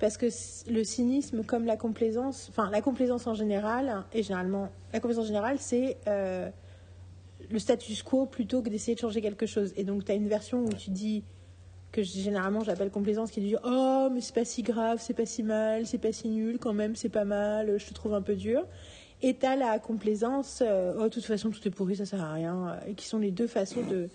Parce 0.00 0.16
que 0.16 0.26
le 0.70 0.82
cynisme, 0.82 1.44
comme 1.44 1.66
la 1.66 1.76
complaisance, 1.76 2.48
enfin 2.48 2.70
la 2.70 2.80
complaisance 2.80 3.26
en 3.26 3.34
général, 3.34 4.04
et 4.14 4.22
généralement, 4.22 4.70
la 4.92 5.00
complaisance 5.00 5.24
en 5.24 5.28
général, 5.28 5.58
c'est 5.58 5.98
euh, 6.08 6.48
le 7.50 7.58
status 7.58 8.02
quo 8.02 8.24
plutôt 8.24 8.62
que 8.62 8.70
d'essayer 8.70 8.94
de 8.94 9.00
changer 9.00 9.20
quelque 9.20 9.44
chose. 9.44 9.74
Et 9.76 9.84
donc, 9.84 10.06
tu 10.06 10.12
as 10.12 10.14
une 10.14 10.28
version 10.28 10.64
où 10.64 10.72
tu 10.72 10.90
dis, 10.90 11.22
que 11.92 12.02
généralement 12.02 12.62
j'appelle 12.62 12.90
complaisance, 12.90 13.30
qui 13.30 13.40
dit 13.40 13.56
Oh, 13.64 14.08
mais 14.12 14.20
c'est 14.20 14.34
pas 14.34 14.44
si 14.44 14.62
grave, 14.62 14.98
c'est 15.00 15.14
pas 15.14 15.26
si 15.26 15.42
mal, 15.42 15.86
c'est 15.86 15.98
pas 15.98 16.12
si 16.12 16.28
nul, 16.28 16.58
quand 16.58 16.72
même, 16.72 16.94
c'est 16.96 17.08
pas 17.08 17.24
mal, 17.24 17.78
je 17.78 17.86
te 17.86 17.94
trouve 17.94 18.14
un 18.14 18.22
peu 18.22 18.36
dur. 18.36 18.64
Et 19.22 19.34
t'as 19.34 19.54
la 19.54 19.78
complaisance, 19.78 20.62
euh, 20.66 20.94
oh, 20.98 21.02
de 21.04 21.08
toute 21.10 21.26
façon, 21.26 21.50
tout 21.50 21.60
est 21.68 21.70
pourri, 21.70 21.94
ça 21.94 22.06
sert 22.06 22.22
à 22.22 22.32
rien, 22.32 22.68
euh, 22.82 22.90
et 22.90 22.94
qui 22.94 23.06
sont 23.06 23.18
les 23.18 23.30
deux 23.30 23.46
façons 23.46 23.82
de. 23.82 24.08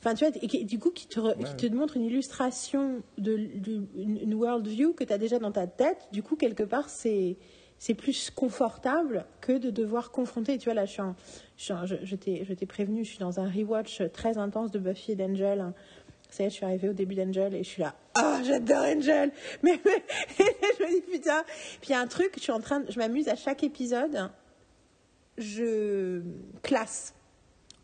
Enfin, 0.00 0.14
tu 0.14 0.24
vois, 0.26 0.34
et 0.42 0.46
qui- 0.48 0.64
du 0.64 0.80
coup, 0.80 0.90
qui 0.90 1.06
te, 1.06 1.20
re- 1.20 1.36
qui 1.56 1.68
te 1.68 1.72
montre 1.74 1.96
une 1.96 2.04
illustration 2.04 3.02
de, 3.16 3.36
de- 3.36 3.82
une, 3.96 4.16
une 4.16 4.34
world 4.34 4.66
view 4.66 4.92
que 4.92 5.04
tu 5.04 5.12
as 5.12 5.18
déjà 5.18 5.38
dans 5.38 5.52
ta 5.52 5.68
tête. 5.68 6.08
Du 6.12 6.22
coup, 6.22 6.34
quelque 6.36 6.62
part, 6.64 6.88
c'est. 6.88 7.36
C'est 7.82 7.94
plus 7.94 8.28
confortable 8.30 9.24
que 9.40 9.56
de 9.56 9.70
devoir 9.70 10.10
confronter. 10.10 10.58
Tu 10.58 10.66
vois, 10.66 10.74
là, 10.74 10.84
je, 10.84 10.90
suis 10.92 11.00
en- 11.00 11.14
je, 11.56 11.72
je, 11.86 12.04
je 12.04 12.14
t'ai 12.54 12.66
prévenu, 12.66 13.04
je 13.06 13.08
suis 13.08 13.18
dans 13.18 13.40
un 13.40 13.48
rewatch 13.48 14.02
très 14.12 14.36
intense 14.36 14.70
de 14.70 14.78
Buffy 14.78 15.12
et 15.12 15.16
d'Angel. 15.16 15.60
hein. 15.62 15.72
Ça 16.30 16.44
y 16.44 16.46
est, 16.46 16.50
je 16.50 16.54
suis 16.54 16.64
arrivée 16.64 16.88
au 16.88 16.92
début 16.92 17.14
d'Angel 17.14 17.54
et 17.54 17.64
je 17.64 17.68
suis 17.68 17.82
là. 17.82 17.94
Ah, 18.14 18.40
j'adore 18.44 18.84
Angel 18.84 19.30
Mais, 19.62 19.80
mais 19.84 20.02
je 20.38 20.84
me 20.84 20.90
dis 20.90 21.00
putain. 21.10 21.42
Puis 21.80 21.90
il 21.90 21.92
y 21.92 21.94
a 21.94 22.00
un 22.00 22.06
truc, 22.06 22.32
je 22.36 22.42
suis 22.42 22.52
en 22.52 22.60
train, 22.60 22.82
je 22.88 22.98
m'amuse 22.98 23.28
à 23.28 23.36
chaque 23.36 23.64
épisode. 23.64 24.30
Je 25.38 26.22
classe. 26.62 27.14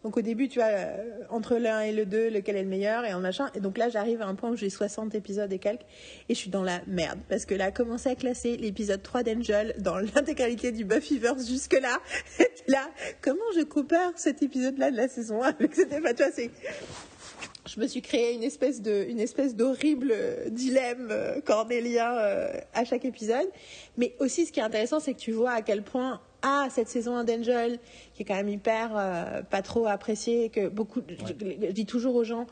Donc 0.07 0.17
au 0.19 0.21
début, 0.21 0.49
tu 0.49 0.61
vois, 0.61 0.69
euh, 0.69 1.23
entre 1.31 1.57
le 1.57 1.67
1 1.67 1.81
et 1.81 1.93
le 1.93 2.07
2, 2.07 2.31
lequel 2.31 2.55
est 2.55 2.63
le 2.63 2.69
meilleur 2.69 3.05
et 3.05 3.13
en 3.13 3.19
machin. 3.19 3.51
Et 3.57 3.61
donc 3.61 3.77
là, 3.77 3.89
j'arrive 3.89 4.23
à 4.23 4.27
un 4.27 4.37
point 4.37 4.51
où 4.51 4.57
j'ai 4.57 4.71
60 4.71 5.17
épisodes 5.17 5.53
et 5.53 5.59
quelques. 5.59 5.83
Et 6.29 6.35
je 6.35 6.39
suis 6.39 6.51
dans 6.51 6.63
la 6.63 6.81
merde. 6.87 7.19
Parce 7.29 7.45
que 7.45 7.57
là, 7.57 7.73
commencer 7.73 8.11
à 8.11 8.15
classer 8.15 8.57
l'épisode 8.57 9.03
3 9.03 9.25
d'Angel 9.25 9.75
dans 9.81 9.97
l'intégralité 9.97 10.71
du 10.71 10.85
Buffyverse 10.85 11.49
jusque-là. 11.49 11.99
là, 12.69 12.89
comment 13.21 13.51
je 13.57 13.63
compare 13.63 14.13
cet 14.15 14.45
épisode-là 14.45 14.93
de 14.93 14.97
la 14.97 15.09
saison 15.09 15.43
1 15.43 15.49
avec 15.49 15.73
Tu 15.73 15.85
vois, 15.85 16.31
c'est 16.33 16.53
je 17.67 17.81
me 17.81 17.87
suis 17.87 18.03
créé 18.03 18.35
une 18.35 18.43
espèce 18.43 18.81
de 18.81 19.07
une 19.09 19.21
espèce 19.21 19.55
d'horrible 19.55 20.13
euh, 20.13 20.49
dilemme 20.51 21.09
euh, 21.11 21.41
cornélien 21.41 22.17
euh, 22.17 22.53
à 22.75 22.85
chaque 22.85 23.05
épisode. 23.05 23.49
Mais 23.97 24.15
aussi 24.19 24.47
ce 24.47 24.53
qui 24.53 24.61
est 24.61 24.65
intéressant 24.65 25.01
c'est 25.01 25.15
que 25.15 25.21
tu 25.21 25.33
vois 25.33 25.53
à 25.53 25.63
quel 25.63 25.83
point 25.83 26.21
ah 26.43 26.69
cette 26.71 26.89
saison 26.89 27.17
1 27.17 27.25
d'Angel 27.25 27.79
qui 28.15 28.23
est 28.23 28.25
quand 28.25 28.35
même 28.35 28.49
hyper 28.49 28.93
euh, 28.95 29.43
pas 29.43 29.63
trop 29.63 29.87
appréciée 29.87 30.49
que 30.49 30.69
beaucoup 30.69 31.03
je, 31.09 31.27
je 31.67 31.73
dis 31.73 31.87
toujours 31.87 32.15
aux 32.15 32.25
gens 32.25 32.47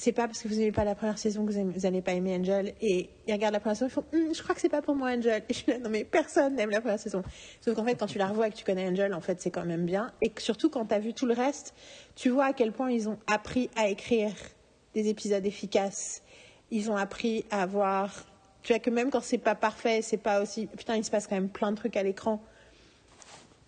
c'est 0.00 0.12
pas 0.12 0.26
parce 0.26 0.40
que 0.42 0.48
vous 0.48 0.54
n'aimez 0.54 0.72
pas 0.72 0.84
la 0.84 0.94
première 0.94 1.18
saison 1.18 1.44
que 1.44 1.52
vous 1.52 1.80
n'allez 1.80 2.00
pas 2.00 2.12
aimer 2.12 2.34
Angel. 2.34 2.72
Et 2.80 3.10
ils 3.26 3.32
regardent 3.34 3.52
la 3.52 3.60
première 3.60 3.76
saison 3.76 3.88
ils 3.88 3.92
font 3.92 4.04
Hum, 4.14 4.34
je 4.34 4.42
crois 4.42 4.54
que 4.54 4.60
c'est 4.62 4.70
pas 4.70 4.80
pour 4.80 4.94
moi 4.94 5.10
Angel. 5.10 5.42
Et 5.48 5.52
je 5.52 5.58
suis 5.58 5.70
là 5.70 5.78
non 5.78 5.90
mais 5.90 6.04
personne 6.04 6.54
n'aime 6.56 6.70
la 6.70 6.80
première 6.80 6.98
saison. 6.98 7.22
Sauf 7.60 7.74
qu'en 7.74 7.84
fait 7.84 7.96
quand 7.96 8.06
tu 8.06 8.16
la 8.16 8.26
revois 8.28 8.48
et 8.48 8.50
que 8.50 8.56
tu 8.56 8.64
connais 8.64 8.88
Angel 8.88 9.12
en 9.12 9.20
fait 9.20 9.42
c'est 9.42 9.50
quand 9.50 9.66
même 9.66 9.84
bien. 9.84 10.10
Et 10.22 10.30
que 10.30 10.40
surtout 10.40 10.70
quand 10.70 10.86
tu 10.86 10.94
as 10.94 10.98
vu 11.00 11.12
tout 11.12 11.26
le 11.26 11.34
reste 11.34 11.74
tu 12.16 12.30
vois 12.30 12.46
à 12.46 12.52
quel 12.54 12.72
point 12.72 12.90
ils 12.90 13.10
ont 13.10 13.18
appris 13.30 13.68
à 13.76 13.88
écrire 13.88 14.32
des 14.94 15.08
épisodes 15.08 15.44
efficaces. 15.44 16.22
Ils 16.70 16.90
ont 16.90 16.96
appris 16.96 17.44
à 17.50 17.60
avoir 17.62 18.24
tu 18.62 18.72
vois 18.72 18.80
que 18.80 18.88
même 18.88 19.10
quand 19.10 19.20
c'est 19.22 19.36
pas 19.36 19.54
parfait 19.54 20.00
c'est 20.00 20.16
pas 20.16 20.40
aussi 20.40 20.66
putain 20.66 20.96
il 20.96 21.04
se 21.04 21.10
passe 21.10 21.26
quand 21.26 21.34
même 21.36 21.50
plein 21.50 21.72
de 21.72 21.76
trucs 21.76 21.98
à 21.98 22.02
l'écran. 22.02 22.42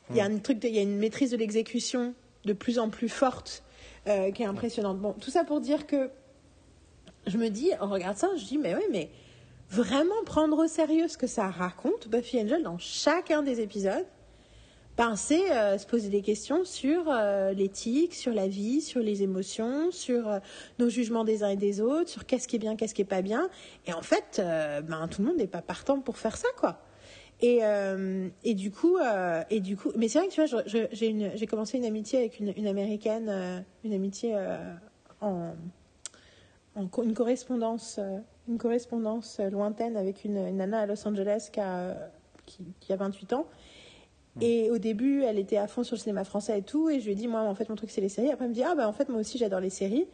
Il 0.08 0.16
y 0.16 0.20
a 0.22 0.24
un 0.24 0.38
truc 0.38 0.58
de- 0.60 0.68
il 0.68 0.74
y 0.74 0.78
a 0.78 0.82
une 0.82 0.96
maîtrise 0.96 1.30
de 1.30 1.36
l'exécution 1.36 2.14
de 2.46 2.54
plus 2.54 2.78
en 2.78 2.88
plus 2.88 3.10
forte 3.10 3.62
euh, 4.08 4.30
qui 4.32 4.42
est 4.42 4.46
impressionnante. 4.46 4.98
Bon 4.98 5.12
tout 5.12 5.30
ça 5.30 5.44
pour 5.44 5.60
dire 5.60 5.86
que 5.86 6.08
je 7.26 7.38
me 7.38 7.48
dis, 7.48 7.70
on 7.80 7.88
regarde 7.88 8.16
ça, 8.16 8.28
je 8.36 8.44
dis, 8.44 8.58
mais 8.58 8.74
oui, 8.74 8.82
mais 8.90 9.10
vraiment 9.70 10.22
prendre 10.24 10.58
au 10.58 10.66
sérieux 10.66 11.08
ce 11.08 11.16
que 11.16 11.26
ça 11.26 11.48
raconte, 11.48 12.08
Buffy 12.08 12.40
Angel, 12.40 12.62
dans 12.62 12.78
chacun 12.78 13.42
des 13.42 13.60
épisodes, 13.60 14.06
c'est 15.16 15.50
euh, 15.50 15.78
se 15.78 15.86
poser 15.86 16.08
des 16.08 16.22
questions 16.22 16.64
sur 16.64 17.04
euh, 17.08 17.52
l'éthique, 17.52 18.14
sur 18.14 18.32
la 18.32 18.46
vie, 18.46 18.80
sur 18.80 19.00
les 19.00 19.22
émotions, 19.22 19.90
sur 19.90 20.28
euh, 20.28 20.38
nos 20.78 20.88
jugements 20.88 21.24
des 21.24 21.42
uns 21.42 21.48
et 21.48 21.56
des 21.56 21.80
autres, 21.80 22.08
sur 22.08 22.26
qu'est-ce 22.26 22.48
qui 22.48 22.56
est 22.56 22.58
bien, 22.58 22.76
qu'est-ce 22.76 22.94
qui 22.94 23.02
est 23.02 23.06
pas 23.06 23.22
bien. 23.22 23.48
Et 23.86 23.92
en 23.92 24.02
fait, 24.02 24.40
ben, 24.40 25.08
tout 25.08 25.22
le 25.22 25.28
monde 25.28 25.38
n'est 25.38 25.46
pas 25.46 25.62
partant 25.62 26.00
pour 26.00 26.18
faire 26.18 26.36
ça, 26.36 26.48
quoi. 26.56 26.78
Et, 27.40 27.60
et 28.44 28.54
du 28.54 28.70
coup, 28.70 28.98
et 29.50 29.58
du 29.58 29.76
coup, 29.76 29.90
mais 29.96 30.06
c'est 30.06 30.20
vrai 30.20 30.28
que 30.28 30.32
tu 30.32 30.46
vois, 30.46 30.62
j'ai 30.92 31.46
commencé 31.46 31.76
une 31.76 31.84
amitié 31.84 32.20
avec 32.20 32.38
une, 32.38 32.52
une 32.56 32.68
américaine, 32.68 33.64
une 33.82 33.92
amitié 33.92 34.36
en, 35.20 35.54
une 36.76 37.14
correspondance, 37.14 38.00
une 38.48 38.58
correspondance 38.58 39.40
lointaine 39.40 39.96
avec 39.96 40.24
une, 40.24 40.56
nana 40.56 40.80
à 40.80 40.86
Los 40.86 41.06
Angeles 41.06 41.48
qui 41.52 41.60
a, 41.60 41.94
qui, 42.46 42.64
qui 42.80 42.92
a 42.92 42.96
28 42.96 43.32
ans. 43.34 43.46
Mm. 44.36 44.42
Et 44.42 44.70
au 44.70 44.78
début, 44.78 45.22
elle 45.22 45.38
était 45.38 45.56
à 45.56 45.66
fond 45.66 45.84
sur 45.84 45.96
le 45.96 46.00
cinéma 46.00 46.24
français 46.24 46.58
et 46.58 46.62
tout. 46.62 46.88
Et 46.88 47.00
je 47.00 47.06
lui 47.06 47.12
ai 47.12 47.14
dit, 47.14 47.28
moi, 47.28 47.42
en 47.42 47.54
fait, 47.54 47.68
mon 47.68 47.76
truc, 47.76 47.90
c'est 47.90 48.00
les 48.00 48.08
séries. 48.08 48.30
Après, 48.30 48.44
elle 48.44 48.50
me 48.50 48.54
dit, 48.54 48.62
ah, 48.62 48.74
bah, 48.74 48.88
en 48.88 48.92
fait, 48.92 49.08
moi 49.08 49.20
aussi, 49.20 49.38
j'adore 49.38 49.60
les 49.60 49.70
séries. 49.70 50.06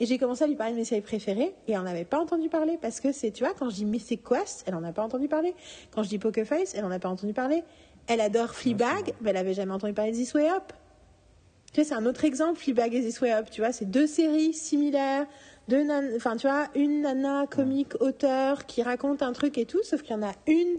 Et 0.00 0.06
j'ai 0.06 0.18
commencé 0.18 0.44
à 0.44 0.46
lui 0.46 0.54
parler 0.54 0.72
de 0.72 0.78
mes 0.78 0.84
séries 0.84 1.00
préférées. 1.00 1.54
Et 1.66 1.72
elle 1.72 1.78
n'en 1.78 1.86
avait 1.86 2.04
pas 2.04 2.20
entendu 2.20 2.48
parler. 2.48 2.78
Parce 2.80 3.00
que 3.00 3.12
c'est, 3.12 3.30
tu 3.30 3.44
vois, 3.44 3.52
quand 3.54 3.68
je 3.68 3.76
dis 3.76 3.84
Mythic 3.84 4.22
Quest, 4.26 4.64
elle 4.66 4.74
n'en 4.74 4.84
a 4.84 4.92
pas 4.92 5.02
entendu 5.02 5.28
parler. 5.28 5.54
Quand 5.90 6.02
je 6.02 6.08
dis 6.08 6.18
Poker 6.18 6.46
Face, 6.46 6.74
elle 6.74 6.82
n'en 6.82 6.90
a 6.90 6.98
pas 6.98 7.08
entendu 7.08 7.32
parler. 7.32 7.62
Elle 8.06 8.20
adore 8.20 8.54
Fleabag, 8.54 9.12
mais 9.20 9.30
elle 9.30 9.36
n'avait 9.36 9.54
jamais 9.54 9.72
entendu 9.72 9.92
parler 9.92 10.12
de 10.12 10.16
This 10.16 10.32
Way 10.34 10.48
Up. 10.50 10.72
Tu 11.72 11.82
vois, 11.82 11.88
c'est 11.88 11.94
un 11.94 12.06
autre 12.06 12.24
exemple, 12.24 12.58
Fleabag 12.58 12.94
et 12.94 13.02
This 13.02 13.20
Way 13.20 13.32
Up. 13.32 13.50
Tu 13.50 13.60
vois, 13.60 13.72
c'est 13.72 13.90
deux 13.90 14.06
séries 14.06 14.54
similaires. 14.54 15.26
Deux 15.68 15.86
enfin, 16.16 16.36
tu 16.36 16.46
vois, 16.46 16.68
une 16.74 17.02
nana 17.02 17.46
comique 17.46 17.94
auteur 18.00 18.64
qui 18.64 18.82
raconte 18.82 19.22
un 19.22 19.32
truc 19.32 19.58
et 19.58 19.66
tout, 19.66 19.82
sauf 19.82 20.02
qu'il 20.02 20.12
y 20.12 20.18
en 20.18 20.22
a 20.22 20.32
une 20.46 20.78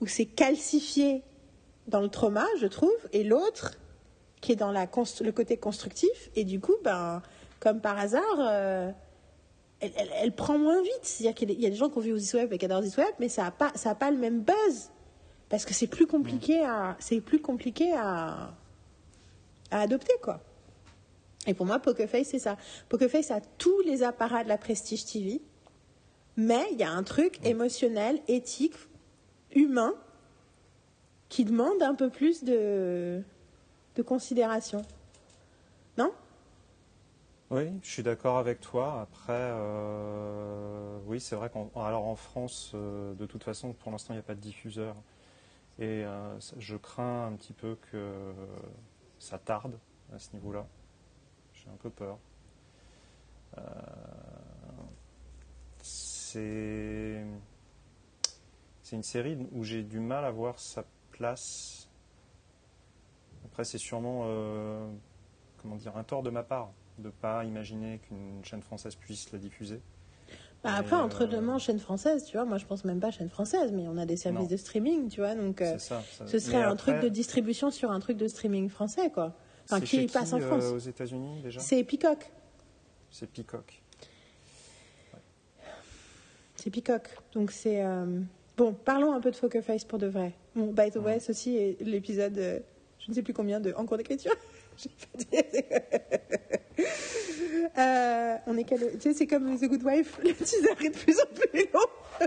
où 0.00 0.06
c'est 0.06 0.26
calcifié 0.26 1.22
dans 1.88 2.00
le 2.00 2.08
trauma, 2.08 2.46
je 2.58 2.66
trouve, 2.66 2.96
et 3.12 3.24
l'autre 3.24 3.78
qui 4.40 4.52
est 4.52 4.56
dans 4.56 4.70
la 4.72 4.86
le 4.86 5.32
côté 5.32 5.56
constructif. 5.56 6.30
Et 6.34 6.44
du 6.44 6.60
coup, 6.60 6.76
ben, 6.82 7.22
comme 7.58 7.80
par 7.80 7.98
hasard, 7.98 8.22
euh, 8.38 8.90
elle, 9.80 10.32
prend 10.32 10.58
moins 10.58 10.82
vite. 10.82 11.00
C'est-à-dire 11.02 11.34
qu'il 11.34 11.60
y 11.60 11.66
a 11.66 11.70
des 11.70 11.76
gens 11.76 11.88
qui 11.88 11.98
ont 11.98 12.02
vu 12.02 12.14
This 12.14 12.34
Web 12.34 12.52
et 12.52 12.58
qui 12.58 12.64
adorent 12.64 12.82
This 12.82 12.96
Web, 12.96 13.14
mais 13.18 13.28
ça 13.28 13.44
n'a 13.44 13.50
pas, 13.50 13.72
ça 13.74 13.90
a 13.90 13.94
pas 13.94 14.10
le 14.10 14.16
même 14.16 14.40
buzz. 14.40 14.90
Parce 15.48 15.64
que 15.64 15.74
c'est 15.74 15.86
plus 15.86 16.06
compliqué 16.06 16.64
à, 16.64 16.96
c'est 17.00 17.20
plus 17.20 17.40
compliqué 17.40 17.92
à, 17.92 18.54
à 19.70 19.80
adopter, 19.80 20.14
quoi. 20.22 20.40
Et 21.46 21.54
pour 21.54 21.66
moi, 21.66 21.78
Pokerface, 21.78 22.28
c'est 22.28 22.38
ça. 22.38 22.56
Pokerface 22.88 23.30
a 23.30 23.40
tous 23.40 23.80
les 23.82 24.02
apparats 24.02 24.44
de 24.44 24.48
la 24.48 24.58
Prestige 24.58 25.04
TV, 25.06 25.40
mais 26.36 26.66
il 26.72 26.78
y 26.78 26.82
a 26.82 26.90
un 26.90 27.02
truc 27.02 27.44
émotionnel, 27.44 28.20
éthique, 28.28 28.74
humain, 29.54 29.94
qui 31.28 31.44
demande 31.44 31.82
un 31.82 31.94
peu 31.94 32.10
plus 32.10 32.44
de, 32.44 33.22
de 33.94 34.02
considération. 34.02 34.82
Non? 35.96 36.12
Oui, 37.50 37.72
je 37.82 37.90
suis 37.90 38.02
d'accord 38.02 38.38
avec 38.38 38.60
toi. 38.60 39.00
Après, 39.00 39.32
euh, 39.32 40.98
oui, 41.06 41.20
c'est 41.20 41.36
vrai 41.36 41.50
qu'en 41.50 41.70
alors 41.74 42.04
en 42.04 42.16
France, 42.16 42.72
euh, 42.74 43.14
de 43.14 43.26
toute 43.26 43.42
façon, 43.42 43.72
pour 43.72 43.90
l'instant, 43.90 44.12
il 44.12 44.16
n'y 44.16 44.20
a 44.20 44.24
pas 44.24 44.34
de 44.34 44.40
diffuseur. 44.40 44.94
Et 45.78 46.04
euh, 46.04 46.38
je 46.58 46.76
crains 46.76 47.26
un 47.26 47.32
petit 47.32 47.52
peu 47.52 47.76
que 47.90 48.12
ça 49.18 49.38
tarde 49.38 49.78
à 50.14 50.18
ce 50.18 50.32
niveau-là. 50.34 50.66
J'ai 51.62 51.70
un 51.70 51.76
peu 51.76 51.90
peur. 51.90 52.18
c'est 55.82 57.24
c'est 58.82 58.96
une 58.96 59.02
série 59.02 59.38
où 59.52 59.62
j'ai 59.62 59.82
du 59.82 60.00
mal 60.00 60.24
à 60.24 60.30
voir 60.30 60.58
sa 60.58 60.84
place. 61.12 61.88
Après, 63.44 63.64
c'est 63.64 63.78
sûrement 63.78 64.22
euh, 64.24 64.88
comment 65.58 65.76
dire, 65.76 65.96
un 65.96 66.04
tort 66.04 66.22
de 66.22 66.30
ma 66.30 66.42
part 66.42 66.72
de 66.98 67.06
ne 67.06 67.10
pas 67.10 67.44
imaginer 67.44 67.98
qu'une 67.98 68.44
chaîne 68.44 68.62
française 68.62 68.94
puisse 68.94 69.30
la 69.32 69.38
diffuser. 69.38 69.80
Bah 70.62 70.74
après, 70.76 70.96
entre 70.96 71.24
deux 71.24 71.40
chaîne 71.58 71.78
française, 71.78 72.24
tu 72.24 72.36
vois, 72.36 72.44
moi 72.44 72.58
je 72.58 72.66
pense 72.66 72.84
même 72.84 73.00
pas 73.00 73.10
chaîne 73.10 73.30
française, 73.30 73.72
mais 73.72 73.88
on 73.88 73.96
a 73.96 74.04
des 74.04 74.16
services 74.16 74.48
de 74.48 74.56
streaming, 74.58 75.08
tu 75.08 75.20
vois, 75.20 75.34
donc 75.34 75.62
euh, 75.62 75.78
ce 75.78 76.38
serait 76.38 76.62
un 76.62 76.76
truc 76.76 77.00
de 77.00 77.08
distribution 77.08 77.70
sur 77.70 77.90
un 77.90 78.00
truc 78.00 78.18
de 78.18 78.28
streaming 78.28 78.68
français, 78.68 79.10
quoi. 79.10 79.34
Enfin, 79.72 79.80
qui 79.80 80.06
passe 80.06 80.32
en 80.32 80.40
France. 80.40 80.64
Euh, 80.64 80.76
aux 80.76 80.78
États-Unis 80.78 81.42
déjà 81.42 81.60
C'est 81.60 81.84
Peacock. 81.84 82.30
C'est 83.10 83.30
Peacock. 83.30 83.82
C'est 86.56 86.70
Peacock. 86.70 87.08
Donc 87.34 87.50
c'est. 87.50 87.82
Bon, 88.60 88.74
parlons 88.74 89.14
un 89.14 89.20
peu 89.20 89.30
de 89.30 89.36
Poker 89.38 89.64
Face 89.64 89.84
pour 89.84 89.98
de 89.98 90.06
vrai. 90.06 90.34
Bon, 90.54 90.66
by 90.66 90.90
the 90.90 90.96
way, 90.96 91.18
ceci 91.18 91.56
est 91.56 91.80
l'épisode, 91.80 92.36
euh, 92.36 92.58
je 92.98 93.08
ne 93.08 93.14
sais 93.14 93.22
plus 93.22 93.32
combien, 93.32 93.58
de 93.58 93.72
En 93.72 93.86
cours 93.86 93.96
d'écriture. 93.96 94.34
euh, 97.78 98.36
on 98.46 98.58
est 98.58 98.64
quel... 98.64 98.98
Tu 98.98 99.00
sais, 99.00 99.14
c'est 99.14 99.26
comme 99.26 99.58
The 99.58 99.64
Good 99.64 99.82
Wife, 99.82 100.20
le 100.22 100.34
teaser 100.34 100.72
est 100.84 100.90
de 100.90 100.94
plus 100.94 101.18
en 101.18 101.24
plus 101.34 101.68
long. 101.72 101.86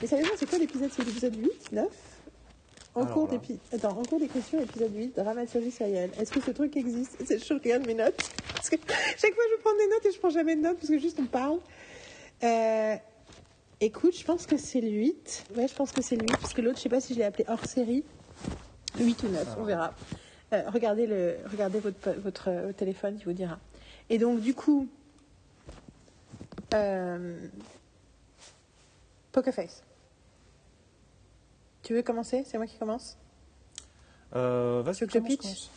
Mais 0.00 0.06
sérieusement, 0.06 0.34
c'est 0.36 0.48
quoi 0.48 0.58
l'épisode? 0.58 0.90
C'est 0.94 1.04
l'épisode 1.04 1.34
8, 1.34 1.72
9 1.72 2.13
en 2.94 3.06
cours, 3.06 3.28
Attends, 3.72 3.98
en 3.98 4.02
cours 4.04 4.20
d'écriture, 4.20 4.60
épisode 4.60 4.94
8, 4.94 5.16
dramaturgie 5.16 5.70
sérielle. 5.70 6.10
Est-ce 6.18 6.30
que 6.30 6.40
ce 6.40 6.52
truc 6.52 6.76
existe? 6.76 7.16
Je 7.28 7.54
regarde 7.54 7.86
mes 7.86 7.94
notes. 7.94 8.30
Parce 8.54 8.70
que 8.70 8.76
chaque 9.16 9.34
fois, 9.34 9.44
je 9.50 9.60
prends 9.60 9.76
des 9.76 9.88
notes 9.88 10.06
et 10.06 10.12
je 10.12 10.18
prends 10.18 10.30
jamais 10.30 10.54
de 10.56 10.62
notes 10.62 10.76
parce 10.76 10.88
que 10.88 10.98
juste 10.98 11.18
on 11.20 11.26
parle. 11.26 11.58
Euh, 12.44 12.96
Écoute, 13.80 14.16
je 14.16 14.24
pense 14.24 14.46
que 14.46 14.56
c'est 14.56 14.80
le 14.80 14.88
8. 14.88 15.46
Ouais, 15.56 15.68
je 15.68 15.74
pense 15.74 15.92
que 15.92 16.00
c'est 16.00 16.16
le 16.16 16.22
8, 16.22 16.38
parce 16.40 16.54
que 16.54 16.62
l'autre, 16.62 16.78
je 16.78 16.82
sais 16.82 16.88
pas 16.88 17.00
si 17.00 17.12
je 17.12 17.18
l'ai 17.18 17.24
appelé 17.24 17.44
hors 17.48 17.64
série. 17.66 18.04
8 18.98 19.22
ou 19.24 19.28
9, 19.28 19.56
on 19.58 19.64
verra. 19.64 19.92
Euh, 20.52 20.62
regardez, 20.72 21.06
le, 21.06 21.36
regardez 21.50 21.80
votre, 21.80 22.12
votre, 22.20 22.72
téléphone, 22.76 23.16
il 23.18 23.24
vous 23.24 23.32
dira. 23.32 23.58
Et 24.08 24.18
donc, 24.18 24.40
du 24.40 24.54
coup, 24.54 24.88
euh, 26.72 27.36
Poker 29.32 29.52
Face. 29.52 29.82
Tu 31.84 31.92
veux 31.92 32.02
commencer? 32.02 32.44
C'est 32.46 32.56
moi 32.56 32.66
qui 32.66 32.78
commence? 32.78 33.18
Euh, 34.34 34.82
Vas-y, 34.82 35.00
je 35.00 35.18
pitch? 35.18 35.68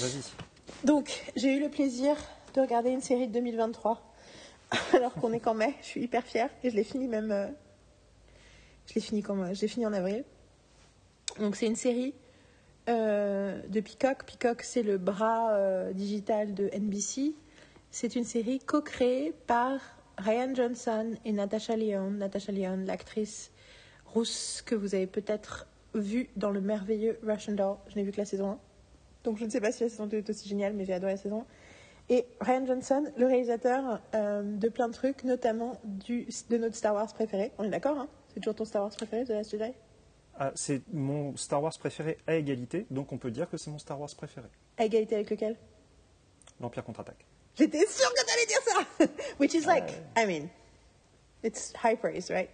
Vas-y. 0.00 0.22
Donc, 0.84 1.24
j'ai 1.36 1.56
eu 1.56 1.60
le 1.60 1.70
plaisir 1.70 2.16
de 2.54 2.60
regarder 2.60 2.90
une 2.90 3.00
série 3.00 3.28
de 3.28 3.32
2023 3.34 4.02
alors 4.94 5.14
qu'on 5.14 5.32
est 5.32 5.38
qu'en 5.38 5.54
mai. 5.54 5.76
Je 5.80 5.86
suis 5.86 6.02
hyper 6.02 6.24
fière 6.24 6.50
et 6.64 6.70
je 6.70 6.74
l'ai 6.74 6.82
fini 6.82 7.06
même. 7.06 7.30
Euh, 7.30 7.46
je 8.86 8.94
l'ai 8.94 9.00
fini 9.00 9.22
quand 9.22 9.54
Je 9.54 9.60
l'ai 9.60 9.68
fini 9.68 9.86
en 9.86 9.92
avril. 9.92 10.24
Donc 11.38 11.54
c'est 11.54 11.66
une 11.66 11.76
série 11.76 12.14
euh, 12.88 13.62
de 13.68 13.80
Peacock. 13.80 14.24
Peacock, 14.24 14.62
c'est 14.62 14.82
le 14.82 14.98
bras 14.98 15.92
digital 15.92 16.52
de 16.52 16.68
NBC. 16.76 17.36
C'est 17.92 18.16
une 18.16 18.24
série 18.24 18.58
co-créée 18.58 19.32
par 19.46 19.78
Ryan 20.18 20.52
Johnson 20.52 21.14
et 21.24 21.30
Natasha 21.30 21.76
Lyonne. 21.76 22.18
Natasha 22.18 22.50
Lyonne, 22.50 22.86
l'actrice 22.86 23.52
rousse 24.12 24.62
que 24.64 24.74
vous 24.74 24.94
avez 24.94 25.06
peut-être 25.06 25.66
vue 25.94 26.28
dans 26.36 26.50
le 26.50 26.60
merveilleux 26.60 27.18
Russian 27.22 27.54
Doll. 27.54 27.76
Je 27.88 27.96
n'ai 27.96 28.02
vu 28.02 28.12
que 28.12 28.18
la 28.18 28.24
saison 28.24 28.50
1. 28.52 28.58
Donc 29.24 29.38
je 29.38 29.44
ne 29.44 29.50
sais 29.50 29.60
pas 29.60 29.72
si 29.72 29.82
la 29.82 29.88
saison 29.88 30.06
2 30.06 30.18
est 30.18 30.30
aussi 30.30 30.48
géniale, 30.48 30.74
mais 30.74 30.84
j'ai 30.84 30.92
adoré 30.94 31.12
la 31.12 31.18
saison 31.18 31.40
1. 31.40 31.46
Et 32.10 32.26
Ryan 32.40 32.64
Johnson, 32.66 33.04
le 33.18 33.26
réalisateur 33.26 34.00
euh, 34.14 34.42
de 34.42 34.68
plein 34.68 34.88
de 34.88 34.94
trucs, 34.94 35.24
notamment 35.24 35.78
du, 35.84 36.26
de 36.48 36.56
notre 36.56 36.74
Star 36.74 36.94
Wars 36.94 37.12
préféré. 37.12 37.52
On 37.58 37.64
est 37.64 37.68
d'accord, 37.70 37.98
hein? 37.98 38.08
C'est 38.32 38.40
toujours 38.40 38.54
ton 38.54 38.64
Star 38.64 38.82
Wars 38.82 38.94
préféré, 38.96 39.24
The 39.24 39.30
Last 39.30 39.50
Jedi? 39.50 39.72
Ah, 40.38 40.52
C'est 40.54 40.80
mon 40.92 41.36
Star 41.36 41.62
Wars 41.62 41.76
préféré 41.78 42.16
à 42.26 42.36
égalité, 42.36 42.86
donc 42.90 43.12
on 43.12 43.18
peut 43.18 43.30
dire 43.30 43.50
que 43.50 43.56
c'est 43.56 43.70
mon 43.70 43.78
Star 43.78 44.00
Wars 44.00 44.14
préféré. 44.16 44.46
À 44.78 44.84
égalité 44.84 45.16
avec 45.16 45.30
lequel? 45.30 45.56
L'Empire 46.60 46.84
contre-attaque. 46.84 47.26
J'étais 47.56 47.84
sûre 47.86 48.12
que 48.14 48.24
t'allais 48.24 48.46
dire 48.46 48.62
ça 48.64 49.06
Which 49.40 49.54
is 49.54 49.66
like, 49.66 49.90
I 50.16 50.26
mean, 50.26 50.48
it's 51.42 51.72
high 51.82 51.98
praise, 51.98 52.30
right? 52.30 52.48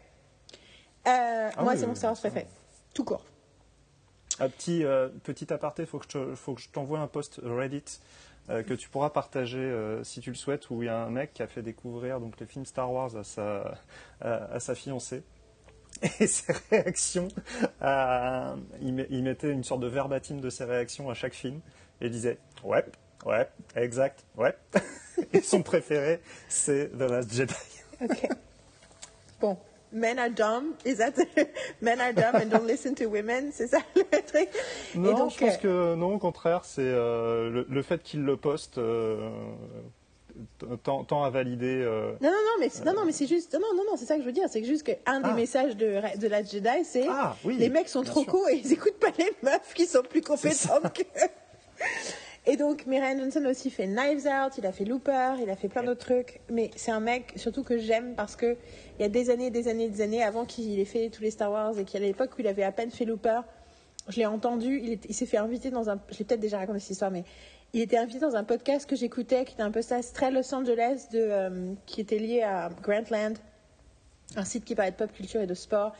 Euh, 1.06 1.50
ah 1.56 1.62
Moi, 1.62 1.76
c'est 1.76 1.86
mon 1.86 1.94
Star 1.94 2.12
Wars 2.12 2.20
préféré. 2.20 2.46
Tout 2.92 3.04
court. 3.04 3.24
Un 4.40 4.48
petit, 4.48 4.84
euh, 4.84 5.08
petit 5.22 5.52
aparté, 5.52 5.82
il 5.82 5.86
faut 5.86 5.98
que 5.98 6.60
je 6.60 6.68
t'envoie 6.70 6.98
un 6.98 7.06
post 7.06 7.40
Reddit 7.42 8.00
euh, 8.50 8.62
que 8.62 8.74
tu 8.74 8.88
pourras 8.88 9.10
partager 9.10 9.58
euh, 9.58 10.02
si 10.02 10.20
tu 10.20 10.30
le 10.30 10.36
souhaites, 10.36 10.70
où 10.70 10.82
il 10.82 10.86
y 10.86 10.88
a 10.88 10.98
un 10.98 11.10
mec 11.10 11.32
qui 11.34 11.42
a 11.42 11.46
fait 11.46 11.62
découvrir 11.62 12.20
donc, 12.20 12.38
les 12.40 12.46
films 12.46 12.66
Star 12.66 12.92
Wars 12.92 13.16
à 13.16 13.22
sa, 13.22 13.78
à, 14.20 14.58
sa 14.58 14.74
fiancée. 14.74 15.22
Et 16.20 16.26
ses 16.26 16.52
réactions, 16.70 17.28
il, 18.80 19.22
mettait 19.22 19.50
une 19.50 19.62
sorte 19.62 19.80
de 19.80 19.86
verbatim 19.86 20.40
de 20.40 20.50
ses 20.50 20.64
réactions 20.64 21.08
à 21.08 21.14
chaque 21.14 21.34
film 21.34 21.60
et 22.00 22.10
disait 22.10 22.38
Ouais, 22.64 22.84
ouais, 23.24 23.48
exact, 23.76 24.24
ouais. 24.36 24.56
et 25.32 25.40
son 25.40 25.62
préféré, 25.62 26.20
c'est 26.48 26.90
The 26.98 27.02
Last 27.02 27.32
Jedi. 27.32 27.54
ok. 28.02 28.28
Bon, 29.40 29.56
men 29.94 30.18
are 30.18 30.28
dumb? 30.28 30.74
Is 30.84 30.96
that 30.98 31.14
men 31.80 32.00
are 32.00 32.12
dumb 32.12 32.34
and 32.34 32.50
don't 32.50 32.66
listen 32.66 32.94
to 32.96 33.06
women? 33.06 33.50
C'est 33.52 33.68
ça 33.68 33.78
le 33.94 34.02
truc? 34.26 34.48
Non, 34.94 35.30
je 35.30 35.38
pense 35.38 35.54
euh, 35.54 35.58
que 35.58 35.94
non, 35.94 36.14
au 36.14 36.18
contraire, 36.18 36.60
c'est 36.64 36.82
euh, 36.82 37.64
le, 37.68 37.82
fait 37.82 38.02
qu'il 38.02 38.22
le 38.24 38.36
poste 38.36 38.76
euh, 38.78 39.30
tant, 40.82 41.04
tant 41.04 41.24
à 41.24 41.30
valider. 41.30 41.80
euh, 41.82 42.12
Non, 42.20 42.28
non, 42.30 42.36
non, 42.36 42.60
mais, 42.60 42.68
c'est- 42.68 42.84
non, 42.84 42.92
non, 42.92 43.04
mais 43.06 43.12
c'est 43.12 43.26
juste. 43.26 43.54
Non, 43.54 43.60
non, 43.74 43.84
non, 43.90 43.96
c'est 43.96 44.04
ça 44.06 44.16
que 44.16 44.20
je 44.22 44.26
veux 44.26 44.32
dire. 44.32 44.48
C'est 44.50 44.60
que 44.60 44.66
juste 44.66 44.82
qu'un 44.84 45.20
des 45.20 45.28
Ah. 45.30 45.34
messages 45.34 45.76
de, 45.76 46.00
de 46.18 46.28
Last 46.28 46.50
Jedi, 46.52 46.84
c'est 46.84 47.06
Ah, 47.08 47.36
oui, 47.44 47.56
les 47.56 47.68
mecs 47.68 47.88
sont 47.88 48.02
trop 48.02 48.24
cool 48.24 48.50
et 48.52 48.56
ils 48.64 48.72
écoutent 48.72 48.98
pas 48.98 49.12
les 49.18 49.30
meufs 49.42 49.72
qui 49.74 49.86
sont 49.86 50.02
plus 50.02 50.20
compétentes 50.22 50.92
que. 50.92 51.02
Et 52.46 52.56
donc, 52.58 52.84
mais 52.86 53.00
Ryan 53.00 53.20
Johnson 53.20 53.42
a 53.46 53.50
aussi 53.50 53.70
fait 53.70 53.86
Knives 53.86 54.26
Out, 54.26 54.58
il 54.58 54.66
a 54.66 54.72
fait 54.72 54.84
Looper, 54.84 55.36
il 55.42 55.48
a 55.48 55.56
fait 55.56 55.68
plein 55.68 55.82
d'autres 55.82 56.04
trucs. 56.04 56.40
Mais 56.50 56.70
c'est 56.76 56.90
un 56.90 57.00
mec, 57.00 57.32
surtout 57.36 57.62
que 57.62 57.78
j'aime 57.78 58.14
parce 58.14 58.36
que 58.36 58.56
il 58.98 59.02
y 59.02 59.04
a 59.04 59.08
des 59.08 59.30
années, 59.30 59.50
des 59.50 59.66
années, 59.68 59.88
des 59.88 60.02
années 60.02 60.22
avant 60.22 60.44
qu'il 60.44 60.78
ait 60.78 60.84
fait 60.84 61.08
tous 61.08 61.22
les 61.22 61.30
Star 61.30 61.50
Wars 61.50 61.78
et 61.78 61.84
qu'à 61.84 61.98
l'époque 61.98 62.32
où 62.36 62.40
il 62.42 62.46
avait 62.46 62.62
à 62.62 62.70
peine 62.72 62.90
fait 62.90 63.06
Looper, 63.06 63.40
je 64.08 64.18
l'ai 64.18 64.26
entendu, 64.26 64.78
il, 64.82 64.92
est- 64.92 65.06
il 65.08 65.14
s'est 65.14 65.24
fait 65.24 65.38
inviter 65.38 65.70
dans 65.70 65.88
un. 65.88 65.98
Je 66.10 66.18
l'ai 66.18 66.24
peut-être 66.26 66.40
déjà 66.40 66.58
raconté 66.58 66.80
cette 66.80 66.90
histoire, 66.90 67.10
mais 67.10 67.24
il 67.72 67.80
était 67.80 67.96
invité 67.96 68.18
dans 68.20 68.36
un 68.36 68.44
podcast 68.44 68.88
que 68.88 68.94
j'écoutais 68.94 69.46
qui 69.46 69.54
était 69.54 69.62
un 69.62 69.70
podcast 69.70 70.14
très 70.14 70.30
Los 70.30 70.54
Angeles, 70.54 71.06
de, 71.12 71.18
euh, 71.20 71.72
qui 71.86 72.02
était 72.02 72.18
lié 72.18 72.42
à 72.42 72.68
Grantland, 72.82 73.38
un 74.36 74.44
site 74.44 74.66
qui 74.66 74.74
parlait 74.74 74.90
de 74.92 74.96
pop 74.96 75.10
culture 75.12 75.40
et 75.40 75.46
de 75.46 75.54
sport 75.54 75.96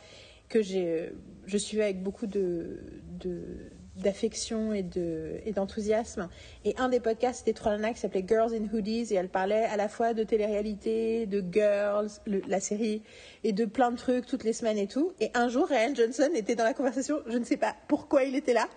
que 0.51 0.61
j'ai, 0.61 1.11
je 1.47 1.57
suivais 1.57 1.85
avec 1.85 2.03
beaucoup 2.03 2.27
de, 2.27 2.81
de- 3.19 3.71
d'affection 3.97 4.73
et, 4.73 4.83
de, 4.83 5.41
et 5.45 5.53
d'enthousiasme. 5.53 6.29
Et 6.65 6.75
un 6.79 6.89
des 6.89 7.01
podcasts, 7.01 7.41
c'était 7.41 7.53
trois 7.53 7.73
nanas 7.73 7.93
qui 7.93 8.01
s'appelait 8.01 8.25
Girls 8.27 8.53
in 8.55 8.67
Hoodies 8.73 9.09
et 9.11 9.15
elle 9.15 9.29
parlait 9.29 9.65
à 9.65 9.77
la 9.77 9.89
fois 9.89 10.15
de 10.15 10.25
télé-réalité, 10.25 11.27
de 11.27 11.45
Girls, 11.53 12.09
la 12.27 12.61
série, 12.61 13.03
et 13.45 13.53
de 13.53 13.65
plein 13.65 13.91
de 13.91 13.97
trucs 13.97 14.27
toutes 14.27 14.45
les 14.45 14.53
semaines 14.53 14.79
et 14.79 14.89
tout. 14.89 15.13
Et 15.21 15.31
un 15.35 15.49
jour, 15.49 15.67
Ryan 15.67 15.95
Johnson 15.95 16.31
était 16.35 16.55
dans 16.55 16.65
la 16.65 16.75
conversation, 16.75 17.21
je 17.27 17.39
ne 17.39 17.45
sais 17.45 17.57
pas 17.57 17.77
pourquoi 17.89 18.25
il 18.25 18.35
était 18.35 18.55
là. 18.55 18.69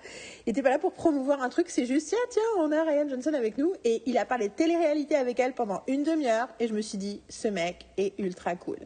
Il 0.46 0.50
n'était 0.50 0.62
pas 0.62 0.70
là 0.70 0.80
pour 0.80 0.94
promouvoir 0.94 1.42
un 1.42 1.50
truc, 1.50 1.70
c'est 1.70 1.86
juste, 1.86 2.10
tiens, 2.10 2.18
tiens, 2.30 2.42
on 2.60 2.72
a 2.72 2.84
Ryan 2.84 3.10
Johnson 3.10 3.34
avec 3.34 3.58
nous. 3.58 3.74
Et 3.84 4.04
il 4.06 4.18
a 4.18 4.26
parlé 4.26 4.50
de 4.50 4.54
télé-réalité 4.54 5.16
avec 5.16 5.40
elle 5.40 5.54
pendant 5.54 5.82
une 5.88 6.04
demi-heure 6.04 6.50
et 6.60 6.68
je 6.68 6.74
me 6.74 6.82
suis 6.82 6.98
dit, 6.98 7.22
ce 7.30 7.48
mec 7.48 7.86
est 7.98 8.14
ultra 8.20 8.56
cool. 8.56 8.78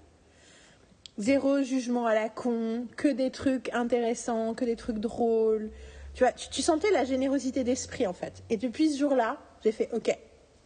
Zéro 1.18 1.62
jugement 1.62 2.06
à 2.06 2.16
la 2.16 2.30
con, 2.30 2.88
que 2.96 3.10
des 3.10 3.32
trucs 3.32 3.70
intéressants, 3.74 4.54
que 4.54 4.66
des 4.66 4.78
trucs 4.78 4.98
drôles. 5.00 5.70
Tu 6.14 6.24
vois, 6.24 6.34
tu, 6.34 6.50
tu 6.50 6.62
sentais 6.62 6.92
la 6.92 7.06
générosité 7.06 7.64
d'esprit 7.64 8.08
en 8.08 8.14
fait. 8.14 8.44
Et 8.50 8.58
depuis 8.58 8.92
ce 8.92 9.00
jour-là, 9.00 9.38
j'ai 9.64 9.72
fait 9.72 9.90
OK. 9.94 10.16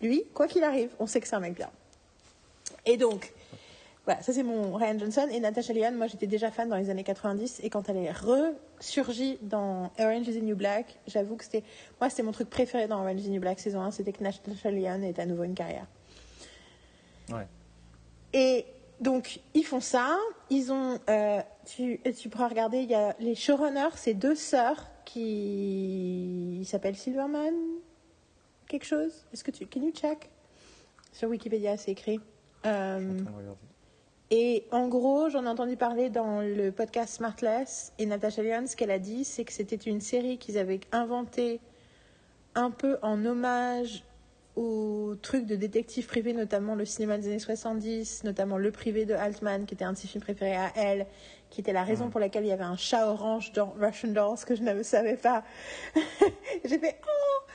Lui, 0.01 0.23
quoi 0.33 0.47
qu'il 0.47 0.63
arrive, 0.63 0.89
on 0.99 1.07
sait 1.07 1.21
que 1.21 1.27
c'est 1.27 1.35
un 1.35 1.39
mec 1.39 1.53
bien. 1.53 1.69
Et 2.85 2.97
donc, 2.97 3.33
voilà, 4.05 4.21
ça 4.21 4.33
c'est 4.33 4.43
mon 4.43 4.73
Ryan 4.75 4.99
Johnson. 4.99 5.27
Et 5.31 5.39
Natasha 5.39 5.73
Lyonne, 5.73 5.95
moi 5.95 6.07
j'étais 6.07 6.27
déjà 6.27 6.51
fan 6.51 6.69
dans 6.69 6.75
les 6.75 6.89
années 6.89 7.03
90. 7.03 7.61
Et 7.63 7.69
quand 7.69 7.89
elle 7.89 7.97
est 7.97 8.11
ressurgie 8.11 9.37
dans 9.41 9.91
Orange 9.99 10.27
is 10.27 10.39
the 10.39 10.43
New 10.43 10.55
Black, 10.55 10.99
j'avoue 11.07 11.35
que 11.35 11.43
c'était. 11.43 11.63
Moi, 11.99 12.09
c'était 12.09 12.23
mon 12.23 12.31
truc 12.31 12.49
préféré 12.49 12.87
dans 12.87 12.99
Orange 12.99 13.21
is 13.21 13.27
the 13.27 13.31
New 13.31 13.41
Black 13.41 13.59
saison 13.59 13.81
1, 13.81 13.91
c'était 13.91 14.11
que 14.11 14.23
Natasha 14.23 14.71
Lyonne 14.71 15.03
ait 15.03 15.19
à 15.19 15.25
nouveau 15.25 15.43
une 15.43 15.55
carrière. 15.55 15.87
Ouais. 17.29 17.47
Et 18.33 18.65
donc, 18.99 19.39
ils 19.53 19.65
font 19.65 19.79
ça. 19.79 20.17
Ils 20.49 20.71
ont. 20.71 20.99
euh, 21.09 21.41
tu, 21.65 21.99
tu 22.19 22.29
pourras 22.29 22.47
regarder, 22.47 22.79
il 22.79 22.89
y 22.89 22.95
a 22.95 23.15
les 23.19 23.33
showrunners, 23.33 23.95
c'est 23.95 24.13
deux 24.13 24.35
sœurs 24.35 24.85
qui 25.05 26.63
s'appellent 26.65 26.97
Silverman 26.97 27.53
quelque 28.67 28.85
chose. 28.85 29.25
Est-ce 29.33 29.43
que 29.43 29.51
tu. 29.51 29.65
Can 29.67 29.81
you 29.81 29.91
check? 29.91 30.29
Sur 31.11 31.29
Wikipédia, 31.29 31.77
c'est 31.77 31.91
écrit. 31.91 32.19
Euh, 32.65 33.19
et 34.31 34.65
en 34.71 34.87
gros, 34.87 35.29
j'en 35.29 35.45
ai 35.45 35.47
entendu 35.47 35.77
parler 35.77 36.09
dans 36.09 36.41
le 36.41 36.71
podcast 36.71 37.15
Smartless. 37.15 37.93
Et 37.99 38.05
Natasha 38.05 38.41
Lyonne, 38.41 38.67
ce 38.67 38.75
qu'elle 38.75 38.91
a 38.91 38.99
dit, 38.99 39.23
c'est 39.23 39.45
que 39.45 39.53
c'était 39.53 39.75
une 39.75 40.01
série 40.01 40.37
qu'ils 40.37 40.57
avaient 40.57 40.81
inventée 40.91 41.59
un 42.55 42.71
peu 42.71 42.97
en 43.01 43.23
hommage 43.23 44.03
aux 44.55 45.15
trucs 45.21 45.45
de 45.45 45.55
détective 45.55 46.07
privé, 46.07 46.33
notamment 46.33 46.75
le 46.75 46.85
cinéma 46.85 47.17
des 47.17 47.27
années 47.27 47.39
70, 47.39 48.23
notamment 48.23 48.57
Le 48.57 48.71
Privé 48.71 49.05
de 49.05 49.13
Altman, 49.13 49.65
qui 49.65 49.73
était 49.73 49.83
un 49.83 49.93
de 49.93 49.97
ses 49.97 50.07
films 50.07 50.23
préférés 50.23 50.55
à 50.55 50.71
elle, 50.75 51.05
qui 51.49 51.61
était 51.61 51.73
la 51.73 51.83
raison 51.83 52.09
pour 52.09 52.19
laquelle 52.19 52.43
il 52.43 52.49
y 52.49 52.51
avait 52.51 52.63
un 52.63 52.77
chat 52.77 53.07
orange 53.07 53.51
dans 53.53 53.73
Russian 53.79 54.09
Dolls 54.09 54.37
que 54.45 54.55
je 54.55 54.61
ne 54.63 54.83
savais 54.83 55.17
pas. 55.17 55.43
J'ai 56.65 56.79
fait 56.79 56.99
oh 57.05 57.51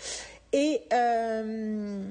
Et 0.53 0.83
euh, 0.93 2.03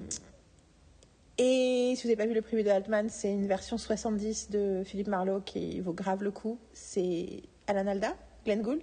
et 1.42 1.94
si 1.96 2.04
vous 2.04 2.10
n'avez 2.10 2.18
pas 2.18 2.26
vu 2.26 2.34
Le 2.34 2.42
Privé 2.42 2.64
de 2.64 2.70
Altman, 2.70 3.08
c'est 3.10 3.32
une 3.32 3.48
version 3.48 3.78
70 3.78 4.50
de 4.50 4.84
Philippe 4.86 5.08
Marlowe 5.08 5.40
qui 5.42 5.80
vaut 5.80 5.94
grave 5.94 6.22
le 6.22 6.32
coup. 6.32 6.60
C'est 6.74 7.44
Alan 7.68 7.88
Alda 7.88 8.14
Glenn 8.46 8.62
Gould 8.62 8.82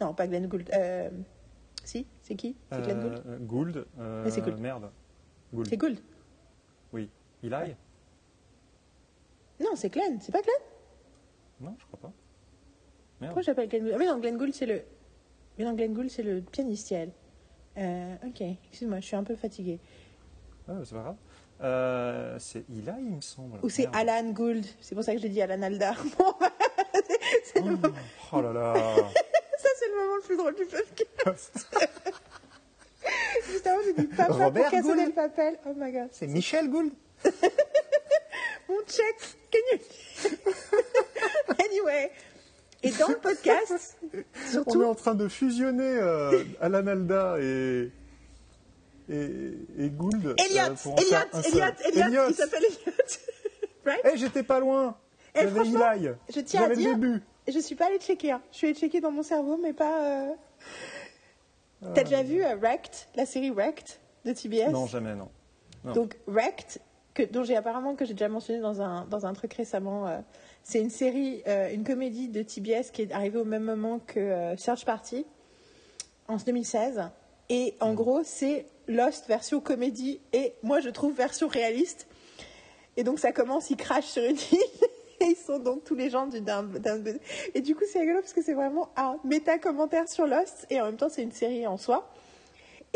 Non, 0.00 0.12
pas 0.12 0.26
Glenn 0.26 0.46
Gould. 0.46 0.68
Euh, 0.74 1.08
si, 1.82 2.06
c'est 2.20 2.34
qui 2.34 2.56
C'est 2.70 2.82
Glenn 2.82 3.00
Gould 3.00 3.22
Euh, 3.26 3.38
Gould. 3.38 3.86
Mais 4.24 4.30
c'est 4.30 4.42
Gould. 4.42 4.58
Merde. 4.60 4.90
Gould. 5.52 5.66
C'est 5.68 5.76
Gould. 5.78 5.98
Oui. 6.92 7.08
Eli 7.42 7.74
Non, 9.60 9.70
c'est 9.74 9.88
Glenn. 9.90 10.18
C'est 10.20 10.32
pas 10.32 10.42
Glenn 10.42 10.54
Non, 11.60 11.74
je 11.78 11.86
crois 11.86 12.00
pas. 12.00 12.12
Pourquoi 13.26 13.42
j'appelle 13.42 13.68
Glenn 13.68 13.82
Gould? 13.82 13.92
Ah, 13.94 13.98
mais 13.98 14.06
non, 14.06 14.18
Glenn 14.18 14.36
Gould, 14.36 14.54
c'est 14.54 14.66
le. 14.66 14.82
Mais 15.58 15.64
non, 15.64 15.72
Glenn 15.74 15.92
Gould, 15.94 16.10
c'est 16.10 16.22
le 16.22 16.40
pianiste, 16.40 16.90
elle. 16.92 17.10
Euh, 17.78 18.14
ok, 18.26 18.42
excuse-moi, 18.70 19.00
je 19.00 19.06
suis 19.06 19.16
un 19.16 19.24
peu 19.24 19.34
fatiguée. 19.36 19.78
Ah, 20.68 20.72
c'est 20.84 20.94
pas 20.94 21.02
grave. 21.02 21.16
Euh, 21.62 22.36
c'est 22.38 22.64
Eli, 22.70 22.90
il 22.98 23.16
me 23.16 23.20
semble. 23.20 23.58
Ou 23.62 23.68
c'est. 23.68 23.86
Alan 23.94 24.30
Gould. 24.30 24.64
C'est 24.80 24.94
pour 24.94 25.04
ça 25.04 25.12
que 25.14 25.20
j'ai 25.20 25.28
dit 25.28 25.40
Alan 25.42 25.60
Alda. 25.62 25.94
Bon, 26.18 26.34
c'est- 26.94 27.18
c'est 27.44 27.60
le 27.60 27.72
moment- 27.76 27.94
Oh 28.32 28.40
là 28.42 28.52
là. 28.52 28.74
Ça, 29.58 29.68
c'est 29.78 29.88
le 29.88 29.94
moment 29.96 30.16
le 30.16 30.22
plus 30.22 30.36
drôle 30.36 30.54
du 30.56 30.64
podcast. 30.66 31.68
Juste 33.50 33.66
avant, 33.66 33.78
j'ai 33.84 33.92
dit 33.94 34.06
papa 34.08 34.32
Robert 34.32 34.62
pour 34.64 34.70
casser 34.70 34.82
Gould. 34.88 35.06
le 35.06 35.12
papel. 35.12 35.58
Oh 35.66 35.72
my 35.76 35.92
god. 35.92 36.08
c'est 36.12 36.26
Michel 36.26 36.68
Gould 36.70 36.90
Mon 38.68 38.80
check. 38.86 39.36
Can 39.52 39.58
you... 39.72 39.78
anyway. 41.64 42.10
Et 42.84 42.90
dans 42.92 43.08
le 43.08 43.16
podcast, 43.18 43.98
On 44.66 44.80
est 44.80 44.84
en 44.84 44.94
train 44.94 45.14
de 45.14 45.28
fusionner 45.28 45.82
euh, 46.00 46.44
Alan 46.60 46.86
Alda 46.86 47.36
et, 47.40 47.90
et, 49.08 49.24
et 49.78 49.88
Gould. 49.90 50.24
euh, 50.26 50.34
Elliot, 50.38 50.74
pour 50.82 50.92
en 50.92 50.96
Elliot. 50.96 51.16
Elliot, 51.32 51.64
Elliot, 51.84 52.06
Elliot. 52.06 52.22
il 52.30 52.34
s'appelle 52.34 52.64
Elliot. 52.64 52.96
right? 53.86 54.00
Eh, 54.12 54.16
j'étais 54.18 54.42
pas 54.42 54.60
loin. 54.60 54.96
Eh, 55.34 55.40
Eli. 55.40 56.08
je 56.34 56.40
tiens 56.40 56.64
à 56.64 56.74
dire- 56.74 56.94
début. 56.94 57.22
Je 57.46 57.58
suis 57.58 57.74
pas 57.74 57.86
allée 57.86 57.98
checker. 57.98 58.30
hein. 58.32 58.42
Je 58.52 58.56
suis 58.58 58.66
allée 58.68 58.76
checker 58.76 59.00
dans 59.00 59.10
mon 59.10 59.22
cerveau, 59.22 59.58
mais 59.62 59.72
pas. 59.74 60.04
euh, 60.04 60.30
T'as 61.94 62.04
déjà 62.04 62.22
vu 62.22 62.42
euh, 62.42 62.54
Wrecked, 62.56 62.92
la 63.14 63.26
série 63.26 63.50
Wrecked 63.50 63.98
de 64.24 64.32
TBS 64.32 64.70
Non, 64.70 64.86
jamais, 64.86 65.14
non. 65.14 65.28
non. 65.84 65.92
Donc 65.92 66.16
Wrecked, 66.26 66.80
que, 67.14 67.22
dont 67.22 67.44
j'ai 67.44 67.56
apparemment 67.56 67.94
que 67.94 68.04
j'ai 68.04 68.12
déjà 68.14 68.28
mentionné 68.28 68.60
dans 68.60 68.82
un, 68.82 69.06
dans 69.06 69.24
un 69.26 69.32
truc 69.32 69.54
récemment, 69.54 70.06
euh, 70.08 70.18
c'est 70.62 70.80
une 70.80 70.90
série, 70.90 71.42
euh, 71.46 71.72
une 71.72 71.84
comédie 71.84 72.28
de 72.28 72.42
TBS 72.42 72.90
qui 72.92 73.02
est 73.02 73.12
arrivée 73.12 73.38
au 73.38 73.44
même 73.44 73.64
moment 73.64 74.00
que 74.00 74.18
euh, 74.20 74.56
Search 74.56 74.84
Party 74.84 75.24
en 76.28 76.36
2016. 76.36 77.02
Et 77.50 77.74
en 77.80 77.94
gros, 77.94 78.22
c'est 78.24 78.66
Lost 78.88 79.26
version 79.28 79.60
comédie 79.60 80.20
et 80.32 80.54
moi 80.62 80.80
je 80.80 80.88
trouve 80.90 81.14
version 81.14 81.46
réaliste. 81.48 82.06
Et 82.96 83.04
donc 83.04 83.18
ça 83.18 83.32
commence, 83.32 83.70
ils 83.70 83.76
crachent 83.76 84.06
sur 84.06 84.22
une 84.24 84.36
île. 84.52 84.58
Et 85.20 85.26
ils 85.26 85.36
sont 85.36 85.58
donc 85.60 85.84
tous 85.84 85.94
les 85.94 86.10
gens 86.10 86.26
du 86.26 86.40
d'un, 86.40 86.64
d'un- 86.64 87.00
Et 87.54 87.60
du 87.60 87.76
coup, 87.76 87.84
c'est 87.90 88.00
rigolo 88.00 88.20
parce 88.20 88.32
que 88.32 88.42
c'est 88.42 88.52
vraiment 88.54 88.88
un 88.96 89.16
méta-commentaire 89.24 90.08
sur 90.08 90.26
Lost 90.26 90.66
et 90.70 90.80
en 90.80 90.86
même 90.86 90.96
temps, 90.96 91.08
c'est 91.08 91.22
une 91.22 91.30
série 91.32 91.66
en 91.68 91.76
soi. 91.76 92.10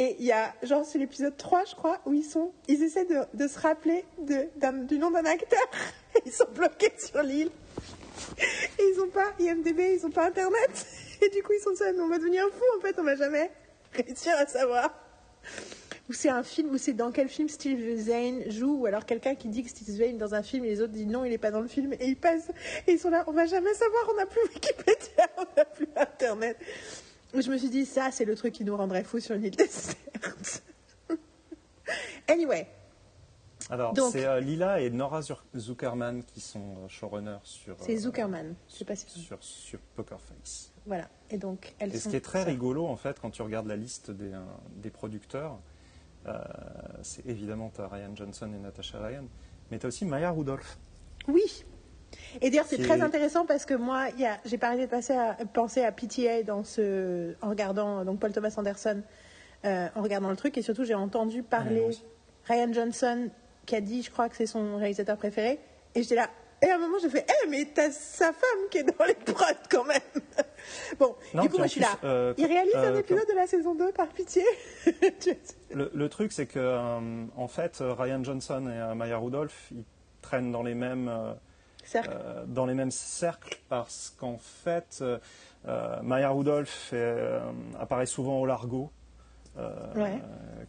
Et 0.01 0.15
il 0.21 0.27
y 0.27 0.33
a, 0.33 0.55
genre, 0.63 0.85
c'est 0.85 0.99
l'épisode 0.99 1.37
3, 1.37 1.65
je 1.65 1.75
crois, 1.75 1.99
où 2.07 2.13
ils 2.13 2.25
sont, 2.25 2.53
ils 2.69 2.85
essaient 2.85 3.05
de, 3.05 3.49
se 3.49 3.59
rappeler 3.59 4.05
du 4.17 4.99
nom 4.99 5.11
d'un 5.11 5.25
acteur. 5.25 5.59
Ils 6.25 6.33
sont 6.33 6.47
bloqués 6.55 6.93
sur 6.99 7.23
l'île. 7.23 7.51
Et 8.79 8.83
ils 8.83 9.01
ont 9.01 9.09
pas 9.09 9.33
IMDB, 9.39 9.95
ils 9.95 10.07
ont 10.07 10.11
pas 10.11 10.27
Internet. 10.27 10.87
Et 11.23 11.29
du 11.29 11.43
coup, 11.43 11.53
ils 11.53 11.63
sont 11.63 11.75
seuls. 11.77 11.97
On 12.01 12.09
va 12.09 12.19
devenir 12.19 12.45
fou, 12.49 12.65
en 12.77 12.81
fait, 12.81 12.97
on 12.99 13.05
va 13.05 13.15
jamais 13.15 13.51
réussir 13.93 14.33
à 14.37 14.47
savoir. 14.47 14.91
Ou 16.09 16.13
c'est 16.13 16.29
un 16.29 16.43
film, 16.43 16.71
ou 16.71 16.79
c'est 16.79 16.95
dans 16.95 17.13
quel 17.13 17.29
film 17.29 17.49
Steve 17.49 17.97
Zane 17.99 18.51
joue, 18.51 18.81
ou 18.81 18.87
alors 18.87 19.05
quelqu'un 19.05 19.35
qui 19.35 19.49
dit 19.49 19.63
que 19.63 19.69
Steve 19.69 19.89
Zane 19.89 20.17
dans 20.17 20.35
un 20.35 20.43
film 20.43 20.65
et 20.65 20.69
les 20.69 20.81
autres 20.81 20.93
disent 20.93 21.07
non, 21.07 21.25
il 21.25 21.33
est 21.33 21.39
pas 21.39 21.51
dans 21.51 21.61
le 21.61 21.69
film, 21.69 21.93
et 21.93 22.07
ils 22.07 22.17
passent, 22.17 22.51
et 22.87 22.93
ils 22.93 22.99
sont 22.99 23.11
là, 23.11 23.25
on 23.27 23.33
va 23.33 23.47
jamais 23.47 23.75
savoir, 23.75 24.09
on 24.11 24.17
n'a 24.17 24.27
plus 24.27 24.41
Wikipédia, 24.55 25.27
on 25.37 25.45
n'a 25.57 25.65
plus 25.67 25.89
Internet. 25.95 26.57
Je 27.35 27.51
me 27.51 27.59
suis 27.59 27.69
dit, 27.69 27.85
ça, 27.85 28.11
c'est 28.11 28.25
le 28.25 28.35
truc 28.35 28.55
qui 28.55 28.65
nous 28.65 28.77
rendrait 28.77 29.05
fous 29.05 29.21
sur 29.21 29.35
une 29.35 29.45
île 29.45 29.57
déserte. 29.57 30.63
anyway, 32.29 32.67
Alors, 33.71 33.95
c'est 34.11 34.25
euh, 34.25 34.41
Lila 34.41 34.81
et 34.81 34.91
Nora 34.91 35.21
Zuckerman 35.57 36.23
qui 36.25 36.41
sont 36.41 36.77
euh, 36.79 36.89
showrunners 36.89 37.39
sur, 37.43 37.77
c'est 37.81 37.97
euh, 37.97 38.01
Zuckerman, 38.01 38.55
je 38.69 38.75
sais 38.75 38.85
pas 38.85 38.97
si 38.97 39.07
sur, 39.21 39.39
sur 39.43 39.79
Poker 39.95 40.21
Face. 40.21 40.73
Voilà, 40.87 41.09
et 41.31 41.37
donc 41.37 41.75
elles 41.79 41.95
Et 41.95 41.99
ce 41.99 42.09
qui 42.09 42.17
est 42.17 42.25
très 42.25 42.45
rigolo, 42.45 42.87
en 42.87 42.97
fait, 42.97 43.21
quand 43.21 43.31
tu 43.31 43.43
regardes 43.43 43.67
la 43.67 43.77
liste 43.77 44.11
des, 44.11 44.33
euh, 44.33 44.41
des 44.77 44.91
producteurs, 44.91 45.59
c'est 47.01 47.25
évidemment 47.25 47.73
as 47.79 47.89
Ryan 47.89 48.15
Johnson 48.15 48.53
et 48.55 48.59
Natasha 48.59 49.01
Ryan, 49.01 49.25
mais 49.71 49.79
tu 49.79 49.87
as 49.87 49.89
aussi 49.89 50.05
Maya 50.05 50.31
Rudolph. 50.31 50.79
Oui. 51.27 51.65
Et 52.41 52.51
d'ailleurs, 52.51 52.67
c'est 52.69 52.83
très 52.83 53.01
intéressant 53.01 53.47
parce 53.47 53.65
que 53.65 53.75
moi, 53.75 54.07
j'ai 54.45 54.59
pas 54.59 54.69
arrêté 54.69 54.87
de 54.87 54.91
passer 54.91 55.15
à, 55.15 55.35
penser 55.53 55.83
à 55.83 55.93
PTA 55.93 56.43
dans 56.43 56.65
ce, 56.65 57.35
en 57.43 57.49
regardant 57.51 58.05
donc 58.05 58.21
Paul 58.21 58.33
Thomas 58.33 58.55
Anderson, 58.57 59.03
euh, 59.65 59.89
en 59.95 60.03
regardant 60.03 60.31
le 60.31 60.37
truc, 60.37 60.57
et 60.59 60.63
surtout 60.63 60.85
j'ai 60.85 60.95
entendu 60.95 61.43
parler. 61.43 61.91
Ryan 62.47 62.73
Johnson 62.73 63.29
qui 63.67 63.77
a 63.77 63.81
dit, 63.81 64.03
je 64.03 64.11
crois 64.11 64.29
que 64.29 64.37
c'est 64.37 64.47
son 64.47 64.77
réalisateur 64.77 65.17
préféré. 65.17 65.59
Et 65.95 66.03
j'étais 66.03 66.15
là. 66.15 66.31
Et 66.61 66.67
à 66.71 66.75
un 66.75 66.79
moment, 66.79 66.97
j'ai 67.01 67.09
fait, 67.09 67.25
eh, 67.45 67.49
mais 67.49 67.69
t'as 67.73 67.91
sa 67.91 68.33
femme 68.33 68.69
qui 68.71 68.79
est 68.79 68.83
dans 68.83 69.05
les 69.05 69.15
prods 69.15 69.45
quand 69.71 69.85
même. 69.85 70.01
bon, 70.99 71.15
Non, 71.35 71.43
du 71.43 71.51
coup, 71.51 71.59
moi, 71.59 71.67
je 71.67 71.73
suis 71.73 71.81
là. 71.81 71.97
euh, 72.03 72.35
Il 72.37 72.47
réalise 72.47 72.75
un 72.75 72.95
euh, 72.95 72.99
épisode 72.99 73.29
de 73.29 73.35
la 73.35 73.47
saison 73.47 73.75
2, 73.77 73.93
par 73.93 74.09
pitié. 74.09 74.43
Le, 75.71 75.91
le 75.95 76.09
truc, 76.09 76.33
c'est 76.33 76.47
que, 76.47 76.99
en 77.37 77.49
fait, 77.49 77.77
Ryan 77.81 78.25
Johnson 78.25 78.67
et 78.69 78.95
Maya 78.97 79.19
Rudolph, 79.19 79.69
ils 79.71 79.85
traînent 80.23 80.51
dans 80.51 80.63
les 80.63 80.75
mêmes, 80.75 81.13
euh, 81.97 82.45
dans 82.47 82.67
les 82.67 82.75
mêmes 82.75 82.91
cercles 82.91 83.59
parce 83.69 84.15
qu'en 84.19 84.39
fait, 84.39 84.99
euh, 85.01 85.19
euh, 85.67 86.01
Maya 86.03 86.31
Rudolph 86.31 86.93
est, 86.93 86.97
euh, 86.97 87.41
apparaît 87.79 88.07
souvent 88.07 88.41
au 88.41 88.47
Largo, 88.47 88.91
Ouais. 89.97 90.21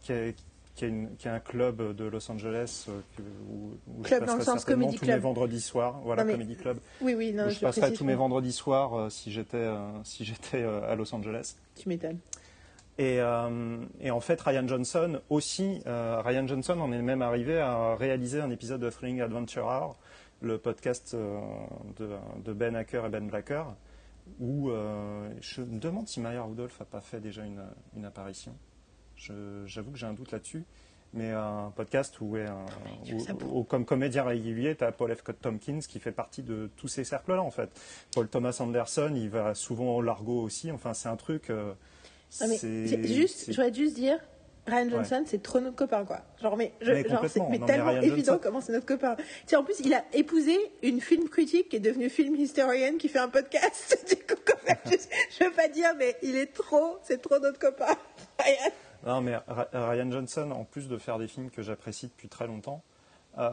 qui, 0.02 0.12
est, 0.14 0.36
qui, 0.76 0.86
est 0.86 0.88
une- 0.88 1.16
qui 1.18 1.28
est 1.28 1.32
un 1.32 1.40
club 1.40 1.96
de 1.96 2.06
Los 2.06 2.32
Angeles 2.32 2.88
où, 2.90 3.76
où 3.88 4.02
Club 4.02 4.22
je 4.22 4.26
dans 4.26 4.36
le 4.38 4.42
sens 4.44 4.56
certainement 4.62 4.92
tous 4.92 4.98
club. 5.00 5.16
mes 5.16 5.20
vendredis 5.22 5.62
soirs. 5.62 6.00
Voilà, 6.04 6.24
Non, 6.24 6.28
mais- 6.28 6.34
Comedy 6.34 6.56
Club. 6.56 6.78
oui, 7.02 7.14
oui, 7.14 7.32
non, 7.32 7.50
je, 7.50 7.56
je 7.56 7.60
passerai 7.60 7.82
précise, 7.82 8.00
tous 8.00 8.06
mes 8.06 8.16
vendredis 8.16 8.52
soirs 8.52 9.12
si 9.12 9.32
j'étais 9.32 9.70
si 10.04 10.26
j'étais 10.26 10.64
à 10.64 10.96
Los 10.96 11.14
Angeles. 11.14 11.56
Tu 11.76 11.88
m'étonnes. 11.88 12.18
Et, 12.98 13.22
euh, 13.22 13.78
et 14.02 14.12
en 14.12 14.20
fait, 14.20 14.42
Ryan 14.42 14.68
Johnson 14.68 15.22
aussi, 15.30 15.82
euh, 15.88 16.22
Ryan 16.26 16.46
Johnson 16.48 16.80
en 16.82 16.92
est 16.92 17.02
même 17.02 17.22
arrivé 17.22 17.58
à 17.60 17.96
réaliser 17.96 18.42
un 18.42 18.50
épisode 18.50 18.82
de 18.82 18.90
Thrilling 18.90 19.22
Adventure 19.22 19.66
Hour, 19.68 19.96
le 20.42 20.58
podcast 20.58 21.14
euh, 21.14 21.40
de, 21.98 22.10
de 22.44 22.54
Ben 22.54 22.76
Hacker 22.76 23.06
et 23.06 23.10
Ben 23.10 23.28
Blacker, 23.28 23.64
où 24.40 24.70
euh, 24.70 25.30
je 25.42 25.62
me 25.62 25.80
demande 25.80 26.08
si 26.08 26.20
Maya 26.20 26.44
Rudolph 26.44 26.80
n'a 26.80 26.86
pas 26.86 27.02
fait 27.02 27.20
déjà 27.20 27.44
une, 27.46 27.64
une 27.96 28.06
apparition. 28.06 28.56
J'avoue 29.18 29.92
que 29.92 29.98
j'ai 29.98 30.06
un 30.06 30.14
doute 30.14 30.32
là-dessus. 30.32 30.64
Mais 31.12 31.32
un 31.32 31.74
podcast 31.76 32.22
où, 32.22 32.38
est 32.38 32.46
un- 32.46 32.66
où 33.52 33.64
comme 33.64 33.84
comédien 33.84 34.24
régulier, 34.24 34.76
tu 34.76 34.84
as 34.84 34.92
Paul 34.92 35.14
F. 35.16 35.24
Tompkins 35.42 35.80
qui 35.80 36.00
fait 36.00 36.12
partie 36.12 36.44
de 36.44 36.70
tous 36.78 36.88
ces 36.88 37.04
cercles-là, 37.04 37.42
en 37.42 37.50
fait. 37.50 37.70
Paul 38.14 38.28
Thomas 38.30 38.56
Anderson, 38.60 39.12
il 39.16 39.28
va 39.30 39.56
souvent 39.56 39.96
au 39.96 40.02
Largo 40.04 40.44
aussi. 40.44 40.72
Enfin, 40.72 40.94
c'est 40.94 41.10
un 41.10 41.16
truc. 41.16 41.50
euh, 41.50 41.74
Non, 42.40 42.48
mais 42.48 42.58
c'est- 42.58 42.88
c'est- 42.88 43.08
juste, 43.08 43.46
je 43.48 43.52
voudrais 43.56 43.74
juste 43.74 43.96
dire, 43.96 44.20
Ryan 44.70 44.90
Johnson, 44.90 45.24
c'est 45.26 45.42
trop 45.44 45.60
notre 45.60 45.76
copain, 45.76 46.06
quoi. 46.06 46.22
Genre, 46.42 46.56
mais, 46.58 46.74
je- 46.82 46.92
Mais 46.92 47.08
genre, 47.08 47.24
mais 47.50 47.58
Non, 47.60 47.66
tellement 47.66 47.92
évident 48.02 48.34
Johnson- 48.34 48.40
comment 48.42 48.62
c'est 48.62 48.72
notre 48.72 48.86
copain. 48.86 49.16
Tiens, 49.46 49.60
en 49.60 49.64
plus, 49.64 49.80
il 49.82 49.94
a 49.94 50.04
épousé 50.14 50.56
une 50.84 51.02
film 51.02 51.28
critique 51.30 51.70
qui 51.70 51.76
est 51.76 51.80
devenue 51.82 52.10
film 52.10 52.36
historienne 52.36 52.98
qui 52.98 53.10
fait 53.10 53.20
un 53.20 53.30
podcast. 53.30 53.98
Du 54.10 54.16
coup, 54.36 54.42
quand 54.46 54.64
même, 54.68 54.78
je, 54.86 54.98
je 55.40 55.44
veux 55.44 55.52
pas 55.52 55.68
dire, 55.68 55.90
mais 55.98 56.16
il 56.24 56.36
est 56.36 56.54
trop, 56.54 56.98
c'est 57.04 57.22
trop 57.22 57.40
notre 57.40 57.60
copain. 57.60 57.96
Ryan. 58.40 58.72
Non, 59.06 59.22
mais 59.22 59.36
Ryan 59.74 60.12
Johnson, 60.12 60.52
en 60.52 60.64
plus 60.66 60.88
de 60.88 60.98
faire 60.98 61.18
des 61.20 61.28
films 61.28 61.50
que 61.50 61.62
j'apprécie 61.62 62.08
depuis 62.08 62.28
très 62.28 62.48
longtemps, 62.48 62.84
euh, 63.38 63.52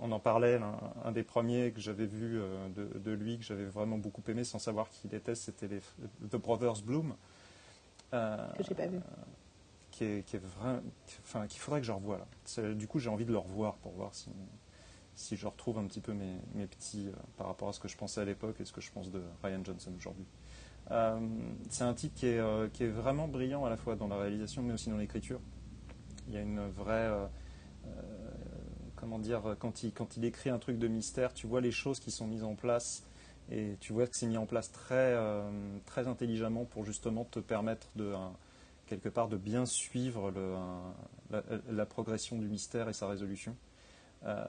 on 0.00 0.10
en 0.10 0.18
parlait, 0.18 0.54
un, 0.56 0.74
un 1.04 1.12
des 1.12 1.22
premiers 1.22 1.70
que 1.70 1.80
j'avais 1.80 2.06
vu 2.06 2.40
euh, 2.40 2.68
de, 2.74 2.98
de 2.98 3.10
lui, 3.12 3.38
que 3.38 3.44
j'avais 3.44 3.64
vraiment 3.66 3.98
beaucoup 3.98 4.22
aimé 4.28 4.42
sans 4.42 4.58
savoir 4.58 4.88
qui 4.90 5.02
il 5.08 5.14
était, 5.14 5.34
c'était 5.36 5.68
les 5.68 5.80
The 6.28 6.36
Brothers 6.36 6.82
Bloom. 6.84 7.14
euh, 8.14 8.36
Que 8.58 8.64
j'ai 8.64 8.74
pas 8.74 8.86
vu. 8.86 8.98
Qu'il 9.96 10.40
faudrait 11.58 11.80
que 11.80 11.86
je 11.86 11.92
revoie 11.92 12.18
là. 12.18 12.74
Du 12.74 12.86
coup, 12.86 12.98
j'ai 12.98 13.08
envie 13.08 13.24
de 13.24 13.32
le 13.32 13.38
revoir 13.38 13.76
pour 13.76 13.92
voir 13.92 14.12
si, 15.14 15.36
je 15.36 15.46
retrouve 15.46 15.78
un 15.78 15.84
petit 15.84 16.00
peu 16.00 16.12
mes, 16.12 16.66
petits 16.66 17.08
euh, 17.08 17.12
par 17.38 17.46
rapport 17.46 17.70
à 17.70 17.72
ce 17.72 17.80
que 17.80 17.88
je 17.88 17.96
pensais 17.96 18.20
à 18.20 18.26
l'époque 18.26 18.60
et 18.60 18.66
ce 18.66 18.72
que 18.72 18.82
je 18.82 18.92
pense 18.92 19.10
de 19.10 19.22
Ryan 19.42 19.64
Johnson 19.64 19.92
aujourd'hui. 19.96 20.26
Euh, 20.90 21.18
c'est 21.70 21.84
un 21.84 21.94
type 21.94 22.14
qui 22.14 22.26
est, 22.26 22.38
euh, 22.38 22.68
qui 22.68 22.84
est 22.84 22.88
vraiment 22.88 23.26
brillant 23.26 23.64
à 23.64 23.70
la 23.70 23.78
fois 23.78 23.96
dans 23.96 24.06
la 24.06 24.18
réalisation 24.18 24.62
mais 24.62 24.74
aussi 24.74 24.90
dans 24.90 24.98
l'écriture. 24.98 25.40
Il 26.28 26.34
y 26.34 26.36
a 26.36 26.42
une 26.42 26.68
vraie. 26.68 27.10
comment 28.96 29.18
dire 29.18 29.56
quand 29.58 29.82
il, 29.82 30.24
écrit 30.24 30.50
un 30.50 30.58
truc 30.58 30.78
de 30.78 30.88
mystère, 30.88 31.32
tu 31.32 31.46
vois 31.46 31.62
les 31.62 31.70
choses 31.70 32.00
qui 32.00 32.10
sont 32.10 32.26
mises 32.26 32.44
en 32.44 32.54
place 32.54 33.04
et 33.50 33.76
tu 33.80 33.92
vois 33.92 34.06
que 34.06 34.16
c'est 34.16 34.26
mis 34.26 34.36
en 34.36 34.46
place 34.46 34.72
très, 34.72 35.16
très 35.86 36.08
intelligemment 36.08 36.64
pour 36.64 36.84
justement 36.84 37.24
te 37.24 37.38
permettre 37.38 37.86
de. 37.96 38.12
Quelque 38.86 39.08
part 39.08 39.28
de 39.28 39.36
bien 39.36 39.66
suivre 39.66 40.32
la, 41.70 41.86
progression 41.86 42.36
du 42.36 42.46
mystère 42.46 42.88
et 42.88 42.92
sa 42.92 43.06
résolution. 43.06 43.56
Euh, 44.24 44.44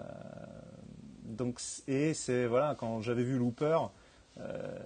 donc, 1.23 1.59
et 1.87 2.13
c'est 2.13 2.45
voilà, 2.45 2.75
quand 2.77 3.01
j'avais 3.01 3.23
vu 3.23 3.37
Looper, 3.37 3.79
euh, 4.39 4.77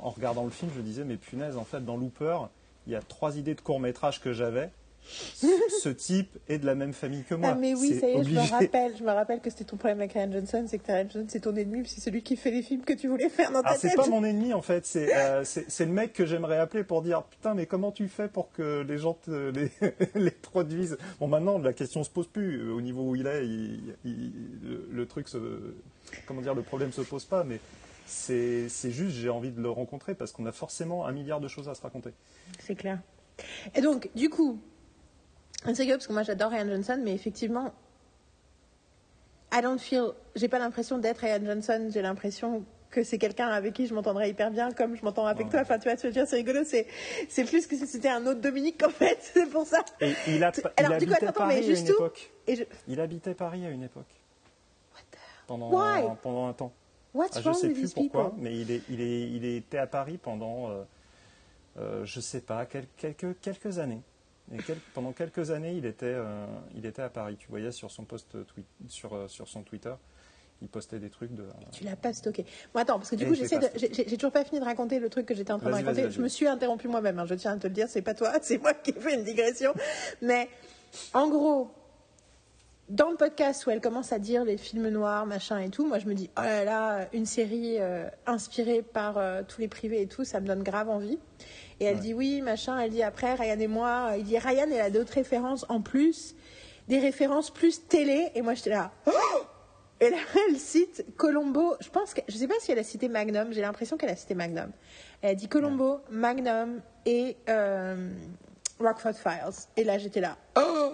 en 0.00 0.10
regardant 0.10 0.44
le 0.44 0.50
film, 0.50 0.70
je 0.76 0.80
disais, 0.80 1.04
mais 1.04 1.16
punaise, 1.16 1.56
en 1.56 1.64
fait, 1.64 1.84
dans 1.84 1.96
Looper, 1.96 2.38
il 2.86 2.92
y 2.92 2.96
a 2.96 3.00
trois 3.00 3.38
idées 3.38 3.54
de 3.54 3.60
court 3.60 3.80
métrage 3.80 4.20
que 4.20 4.32
j'avais. 4.32 4.70
Ce 5.04 5.88
type 5.90 6.38
est 6.48 6.58
de 6.58 6.66
la 6.66 6.74
même 6.74 6.92
famille 6.92 7.24
que 7.24 7.34
moi. 7.34 7.50
Ah, 7.52 7.54
mais 7.54 7.74
oui, 7.74 7.88
C'est 7.94 8.00
ça 8.00 8.08
y 8.08 8.12
est, 8.12 8.24
je 8.24 8.30
me 8.30 8.50
rappelle. 8.50 8.96
Je 8.96 9.02
me 9.04 9.10
rappelle 9.12 9.40
que 9.40 9.50
c'était 9.50 9.64
ton 9.64 9.76
problème 9.76 9.98
avec 10.00 10.12
Ryan 10.14 10.32
Johnson, 10.32 10.64
c'est 10.66 10.78
que 10.78 10.86
Ryan 10.86 11.06
Johnson, 11.10 11.26
c'est 11.28 11.40
ton 11.40 11.54
ennemi, 11.56 11.86
c'est 11.86 12.00
celui 12.00 12.22
qui 12.22 12.36
fait 12.36 12.50
les 12.50 12.62
films 12.62 12.82
que 12.84 12.92
tu 12.94 13.08
voulais 13.08 13.28
faire 13.28 13.50
dans 13.52 13.60
ta 13.62 13.68
Alors, 13.68 13.80
c'est 13.80 13.88
tête. 13.88 13.96
pas 13.96 14.06
mon 14.06 14.24
ennemi 14.24 14.52
en 14.54 14.62
fait, 14.62 14.86
c'est 14.86 15.14
euh, 15.14 15.44
c'est- 15.44 15.66
c'est 15.68 15.84
le 15.84 15.92
mec 15.92 16.12
que 16.12 16.24
j'aimerais 16.26 16.58
appeler 16.58 16.84
pour 16.84 17.02
dire 17.02 17.22
putain, 17.24 17.54
mais 17.54 17.66
comment 17.66 17.92
tu 17.92 18.08
fais 18.08 18.28
pour 18.28 18.50
que 18.52 18.80
les 18.88 18.98
gens 18.98 19.14
te, 19.14 19.50
les, 19.50 19.70
les 20.14 20.30
produisent? 20.30 20.96
Bon, 21.20 21.28
maintenant 21.28 21.58
la 21.58 21.72
question 21.72 22.02
se 22.04 22.10
pose 22.10 22.26
plus. 22.26 22.70
Au 22.72 22.80
niveau 22.80 23.10
où 23.10 23.16
il 23.16 23.26
est, 23.26 23.44
il- 23.46 23.94
il- 24.04 24.32
le, 24.62 24.88
le 24.90 25.06
truc 25.06 25.28
se. 25.28 25.38
Comment 26.26 26.40
dire, 26.42 26.54
le 26.54 26.62
problème 26.62 26.92
se 26.92 27.00
pose 27.02 27.24
pas, 27.24 27.44
mais 27.44 27.60
c'est 28.06 28.68
c'est 28.68 28.90
juste 28.90 29.16
j'ai 29.16 29.30
envie 29.30 29.50
de 29.50 29.60
le 29.60 29.70
rencontrer 29.70 30.14
parce 30.14 30.32
qu'on 30.32 30.46
a 30.46 30.52
forcément 30.52 31.06
un 31.06 31.12
milliard 31.12 31.40
de 31.40 31.48
choses 31.48 31.68
à 31.68 31.74
se 31.74 31.82
raconter. 31.82 32.10
C'est 32.58 32.74
clair. 32.74 33.00
Et 33.74 33.80
donc, 33.80 34.10
du 34.14 34.28
coup, 34.28 34.60
c'est 35.72 35.82
rigolo 35.82 35.96
parce 35.98 36.06
que 36.06 36.12
moi 36.12 36.22
j'adore 36.22 36.50
Ryan 36.50 36.66
Johnson, 36.68 37.00
mais 37.02 37.12
effectivement, 37.14 37.72
I 39.52 39.60
don't 39.62 39.78
feel, 39.78 40.08
j'ai 40.34 40.48
pas 40.48 40.58
l'impression 40.58 40.98
d'être 40.98 41.18
Ryan 41.18 41.44
Johnson, 41.44 41.88
j'ai 41.92 42.02
l'impression 42.02 42.64
que 42.90 43.02
c'est 43.02 43.18
quelqu'un 43.18 43.48
avec 43.48 43.72
qui 43.74 43.86
je 43.86 43.94
m'entendrais 43.94 44.30
hyper 44.30 44.50
bien, 44.50 44.70
comme 44.72 44.96
je 44.96 45.02
m'entends 45.04 45.26
avec 45.26 45.46
Ouais. 45.46 45.50
toi. 45.52 45.60
Enfin, 45.62 45.78
tu 45.78 45.88
vois, 45.88 45.96
tu 45.96 46.06
veux 46.06 46.12
dire, 46.12 46.26
c'est 46.28 46.36
rigolo, 46.36 46.60
c'est, 46.64 46.86
c'est 47.28 47.44
plus 47.44 47.66
que 47.66 47.76
si 47.76 47.86
c'était 47.86 48.08
un 48.08 48.24
autre 48.26 48.40
Dominique 48.40 48.82
en 48.84 48.90
fait, 48.90 49.18
c'est 49.34 49.46
pour 49.48 49.66
ça. 49.66 49.84
Et 50.00 50.12
il, 50.28 50.44
a, 50.44 50.52
il 50.56 50.62
alors, 50.84 50.98
du 50.98 51.06
coup, 51.06 51.12
habitait 51.12 51.26
attends, 51.26 51.46
mais 51.46 51.54
Paris 51.54 51.58
à 51.58 51.62
juste 51.62 51.88
époque. 51.90 52.30
Et 52.46 52.56
je, 52.56 52.64
Il 52.88 53.00
habitait 53.00 53.34
Paris 53.34 53.64
à 53.66 53.70
une 53.70 53.82
époque. 53.82 54.06
Pendant, 55.46 55.70
Why? 55.70 56.02
pendant 56.22 56.46
un 56.48 56.52
temps. 56.52 56.72
what's 57.12 57.36
Ah, 57.36 57.40
je 57.40 57.48
wrong 57.48 57.60
sais 57.60 57.68
plus 57.70 57.92
pourquoi, 57.92 58.30
people? 58.30 58.42
mais 58.42 58.56
il, 58.58 58.70
est, 58.70 58.82
il, 58.88 59.00
est, 59.00 59.28
il 59.30 59.44
était 59.44 59.78
à 59.78 59.86
Paris 59.86 60.18
pendant, 60.20 60.70
euh, 60.70 60.82
euh, 61.78 62.04
je 62.06 62.20
sais 62.20 62.40
pas, 62.40 62.64
quel- 62.64 62.86
quelques, 62.96 63.38
quelques 63.40 63.78
années. 63.78 64.00
Et 64.52 64.58
quel- 64.58 64.78
pendant 64.92 65.12
quelques 65.12 65.50
années, 65.50 65.72
il 65.74 65.86
était, 65.86 66.04
euh, 66.06 66.46
il 66.76 66.84
était 66.86 67.02
à 67.02 67.08
Paris. 67.08 67.36
Tu 67.38 67.48
voyais 67.48 67.72
sur 67.72 67.90
son 67.90 68.04
post 68.04 68.36
tweet, 68.46 68.66
sur, 68.88 69.14
euh, 69.14 69.26
sur 69.28 69.48
son 69.48 69.62
Twitter, 69.62 69.94
il 70.60 70.68
postait 70.68 70.98
des 70.98 71.08
trucs 71.10 71.32
de. 71.34 71.44
Tu 71.72 71.84
l'as 71.84 71.96
pas 71.96 72.12
stocké. 72.12 72.44
Bon, 72.74 72.80
attends, 72.80 72.98
parce 72.98 73.10
que 73.10 73.16
du 73.16 73.24
Et 73.24 73.26
coup, 73.26 73.34
j'essaie 73.34 73.58
de. 73.58 73.68
J'ai 73.76 74.16
toujours 74.16 74.32
pas 74.32 74.44
fini 74.44 74.60
de 74.60 74.64
raconter 74.64 74.98
le 74.98 75.08
truc 75.08 75.26
que 75.26 75.34
j'étais 75.34 75.52
en 75.52 75.58
train 75.58 75.70
de 75.70 75.74
raconter. 75.74 76.10
Je 76.10 76.20
me 76.20 76.28
suis 76.28 76.46
interrompue 76.46 76.88
moi-même, 76.88 77.18
hein, 77.18 77.26
je 77.26 77.34
tiens 77.34 77.52
à 77.52 77.56
te 77.56 77.66
le 77.66 77.72
dire, 77.72 77.88
c'est 77.88 78.02
pas 78.02 78.14
toi, 78.14 78.32
c'est 78.42 78.58
moi 78.58 78.74
qui 78.74 78.90
ai 78.90 79.00
fait 79.00 79.14
une 79.14 79.24
digression. 79.24 79.72
Mais 80.20 80.48
en 81.14 81.28
gros, 81.28 81.70
dans 82.90 83.10
le 83.10 83.16
podcast 83.16 83.66
où 83.66 83.70
elle 83.70 83.80
commence 83.80 84.12
à 84.12 84.18
dire 84.18 84.44
les 84.44 84.56
films 84.58 84.88
noirs, 84.88 85.24
machin 85.26 85.58
et 85.58 85.70
tout, 85.70 85.86
moi 85.86 85.98
je 85.98 86.06
me 86.06 86.14
dis, 86.14 86.30
oh 86.38 86.42
là 86.42 86.64
là, 86.64 87.08
une 87.12 87.26
série 87.26 87.76
euh, 87.80 88.06
inspirée 88.26 88.82
par 88.82 89.16
euh, 89.18 89.42
tous 89.46 89.60
les 89.60 89.68
privés 89.68 90.02
et 90.02 90.06
tout, 90.06 90.24
ça 90.24 90.40
me 90.40 90.46
donne 90.46 90.62
grave 90.62 90.90
envie. 90.90 91.18
Et 91.80 91.84
elle 91.86 91.96
Ouais. 91.96 92.00
dit 92.02 92.14
oui, 92.14 92.40
machin, 92.42 92.78
elle 92.78 92.90
dit 92.90 93.02
après, 93.02 93.34
Ryan 93.34 93.58
et 93.58 93.66
moi, 93.68 94.12
il 94.18 94.24
dit 94.24 94.38
Ryan, 94.38 94.66
elle 94.70 94.80
a 94.80 94.90
d'autres 94.90 95.14
références 95.14 95.64
en 95.68 95.80
plus, 95.80 96.34
des 96.88 96.98
références 96.98 97.50
plus 97.50 97.86
télé, 97.88 98.30
et 98.34 98.42
moi 98.42 98.54
j'étais 98.54 98.70
là, 98.70 98.92
oh 99.06 99.10
et 100.00 100.10
là, 100.10 100.16
elle 100.48 100.56
cite 100.58 101.04
Colombo. 101.16 101.76
Je 101.80 101.88
pense 101.88 102.12
que 102.12 102.20
je 102.28 102.36
sais 102.36 102.48
pas 102.48 102.54
si 102.60 102.70
elle 102.72 102.78
a 102.80 102.84
cité 102.84 103.08
Magnum. 103.08 103.52
J'ai 103.52 103.60
l'impression 103.62 103.96
qu'elle 103.96 104.10
a 104.10 104.16
cité 104.16 104.34
Magnum. 104.34 104.70
Elle 105.22 105.30
a 105.30 105.34
dit 105.34 105.48
Colombo, 105.48 106.00
Magnum 106.10 106.80
et 107.06 107.36
euh, 107.48 108.10
Rockford 108.80 109.14
Files. 109.14 109.66
Et 109.76 109.84
là, 109.84 109.96
j'étais 109.96 110.20
là. 110.20 110.36
Oh 110.58 110.92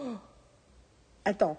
Attends, 1.25 1.57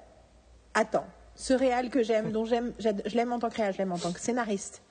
attends. 0.73 1.05
Ce 1.35 1.53
réal 1.53 1.89
que 1.89 2.03
j'aime, 2.03 2.31
dont 2.31 2.45
j'aime, 2.45 2.73
je 2.79 3.15
l'aime 3.15 3.31
en 3.33 3.39
tant 3.39 3.49
que 3.49 3.55
réal, 3.55 3.73
je 3.73 3.77
l'aime 3.79 3.91
en 3.91 3.97
tant 3.97 4.11
que 4.11 4.19
scénariste. 4.19 4.81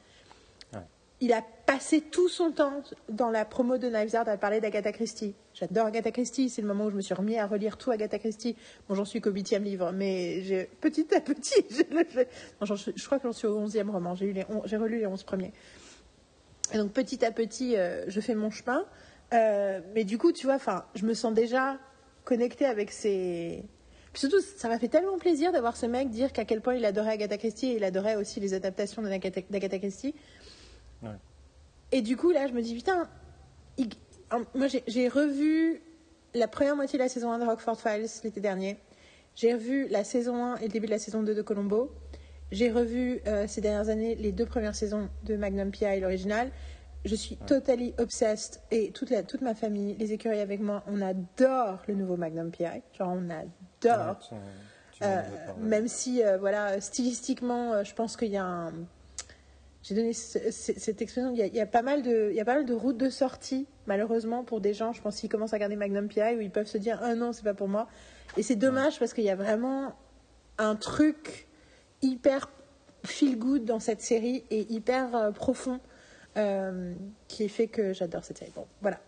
Ouais. 0.73 0.81
Il 1.21 1.33
a 1.33 1.43
passé 1.67 2.01
tout 2.01 2.29
son 2.29 2.51
temps 2.51 2.83
dans 3.09 3.31
la 3.31 3.45
promo 3.45 3.77
de 3.79 3.89
Knives 3.89 4.15
Out 4.17 4.27
à 4.27 4.37
parler 4.39 4.61
d'Agatha 4.61 4.91
Christie. 4.91 5.35
J'adore 5.55 5.87
Agatha 5.87 6.11
Christie, 6.11 6.49
c'est 6.49 6.63
le 6.63 6.69
moment 6.69 6.87
où 6.87 6.91
je 6.91 6.97
me 6.97 7.03
suis 7.03 7.15
remis 7.15 7.39
à 7.39 7.47
relire 7.47 7.77
tout 7.77 7.91
Agatha 7.91 8.19
Christie. 8.19 8.57
Bon, 8.89 8.95
j'en 8.95 9.05
suis 9.05 9.21
qu'au 9.21 9.31
huitième 9.31 9.63
livre, 9.65 9.93
mais 9.93 10.67
petit 10.81 11.15
à 11.15 11.21
petit, 11.21 11.63
je, 11.71 11.83
le- 11.95 12.05
je- 12.11 12.21
non, 12.21 12.77
je 12.97 13.05
crois 13.07 13.19
que 13.19 13.29
j'en 13.29 13.33
suis 13.33 13.47
au 13.47 13.59
onzième 13.59 13.91
roman. 13.91 14.15
J'ai 14.15 14.77
relu 14.77 14.99
les 14.99 15.07
onze 15.07 15.23
premiers. 15.23 15.53
Et 16.73 16.79
donc 16.79 16.93
petit 16.93 17.25
à 17.25 17.33
petit, 17.33 17.77
euh, 17.77 18.05
je 18.09 18.21
fais 18.21 18.35
mon 18.35 18.51
chemin. 18.51 18.85
Euh, 19.35 19.81
mais 19.95 20.05
du 20.05 20.19
coup, 20.19 20.33
tu 20.33 20.47
vois, 20.47 20.57
enfin, 20.57 20.85
je 20.95 21.05
me 21.05 21.15
sens 21.15 21.35
déjà 21.35 21.77
connectée 22.25 22.65
avec 22.67 22.91
ces. 22.91 23.63
Puis 24.13 24.21
surtout, 24.21 24.41
ça 24.57 24.69
m'a 24.69 24.79
fait 24.79 24.89
tellement 24.89 25.19
plaisir 25.19 25.53
d'avoir 25.53 25.77
ce 25.77 25.87
mec 25.87 26.11
dire 26.11 26.33
qu'à 26.33 26.45
quel 26.45 26.61
point 26.61 26.75
il 26.75 26.85
adorait 26.85 27.13
Agatha 27.13 27.39
Christie 27.39 27.67
et 27.73 27.77
il 27.77 27.85
adorait 27.85 28.17
aussi 28.17 28.41
les 28.41 28.55
adaptations 28.55 29.03
d'Agatha 29.03 29.79
Christie. 29.79 30.15
Ouais. 31.03 31.11
Et 31.93 32.03
du 32.03 32.17
coup, 32.17 32.31
là, 32.31 32.47
je 32.49 32.53
me 32.53 32.61
dis, 32.63 32.75
putain, 32.75 33.09
il- 33.79 33.89
moi 34.55 34.67
j'ai 34.87 35.09
revu 35.09 35.81
la 36.35 36.49
première 36.49 36.77
moitié 36.77 36.99
de 36.99 37.03
la 37.05 37.09
saison 37.09 37.31
1 37.33 37.39
de 37.39 37.45
Rockford 37.45 37.81
Files 37.81 38.07
l'été 38.25 38.41
dernier. 38.41 38.79
J'ai 39.37 39.55
revu 39.55 39.87
la 39.89 40.03
saison 40.05 40.45
1 40.45 40.57
et 40.57 40.63
le 40.65 40.69
début 40.69 40.87
de 40.87 40.91
la 40.93 40.99
saison 40.99 41.23
2 41.23 41.35
de 41.35 41.43
Colombo. 41.43 41.93
J'ai 42.53 42.71
revu 42.71 43.21
euh, 43.29 43.47
ces 43.47 43.61
dernières 43.61 43.89
années 43.91 44.17
les 44.17 44.33
deux 44.33 44.47
premières 44.47 44.75
saisons 44.75 45.09
de 45.25 45.37
Magnum 45.37 45.71
P.I. 45.71 46.01
l'original. 46.01 46.51
Je 47.05 47.15
suis 47.15 47.37
totally 47.37 47.95
obsessed 47.99 48.61
et 48.73 48.91
toute, 48.91 49.11
la, 49.11 49.23
toute 49.23 49.41
ma 49.41 49.55
famille, 49.55 49.95
les 49.99 50.13
écureuils 50.13 50.41
avec 50.41 50.61
moi, 50.61 50.83
on 50.87 51.01
adore 51.01 51.81
le 51.89 51.95
nouveau 51.95 52.17
Magnum 52.17 52.51
P.I. 52.51 52.83
Genre 52.99 53.09
on 53.17 53.31
adore. 53.31 53.51
Euh, 55.03 55.23
même 55.59 55.89
si, 55.89 56.23
euh, 56.23 56.37
voilà, 56.37 56.81
stylistiquement, 56.81 57.73
euh, 57.73 57.85
je 57.85 57.95
pense 57.95 58.17
qu'il 58.17 58.29
y 58.29 58.37
a 58.37 58.45
un. 58.45 58.73
J'ai 59.83 59.95
donné 59.95 60.13
ce- 60.13 60.51
ce- 60.51 60.79
cette 60.79 61.01
expression. 61.01 61.31
Il 61.33 61.39
y, 61.39 61.43
a, 61.43 61.47
il 61.47 61.55
y 61.55 61.61
a 61.61 61.67
pas 61.67 61.81
mal 61.81 62.03
de, 62.03 62.29
il 62.31 62.37
y 62.37 62.41
a 62.41 62.45
pas 62.45 62.57
mal 62.57 62.67
de 62.67 62.75
routes 62.75 62.99
de 62.99 63.09
sortie, 63.09 63.67
malheureusement, 63.87 64.45
pour 64.45 64.61
des 64.61 64.75
gens. 64.75 64.93
Je 64.93 65.01
pense 65.01 65.19
qu'ils 65.19 65.31
commencent 65.31 65.55
à 65.55 65.57
regarder 65.57 65.77
Magnum 65.77 66.07
P.I. 66.09 66.37
où 66.37 66.41
ils 66.43 66.51
peuvent 66.51 66.67
se 66.67 66.77
dire, 66.77 67.01
ah 67.03 67.15
non, 67.15 67.33
c'est 67.33 67.45
pas 67.45 67.55
pour 67.55 67.69
moi. 67.69 67.89
Et 68.37 68.43
c'est 68.43 68.57
dommage 68.57 68.99
parce 68.99 69.15
qu'il 69.15 69.25
y 69.25 69.31
a 69.31 69.37
vraiment 69.37 69.95
un 70.59 70.77
truc 70.77 71.49
hyper 72.03 72.51
feel 73.05 73.39
good 73.39 73.65
dans 73.65 73.81
cette 73.81 74.03
série 74.03 74.45
et 74.51 74.71
hyper 74.71 75.33
profond 75.33 75.81
qui 77.29 77.49
fait 77.49 77.67
que 77.69 77.95
j'adore 77.95 78.23
cette 78.25 78.37
série. 78.39 78.53
Bon, 78.55 78.67
voilà. 78.83 79.01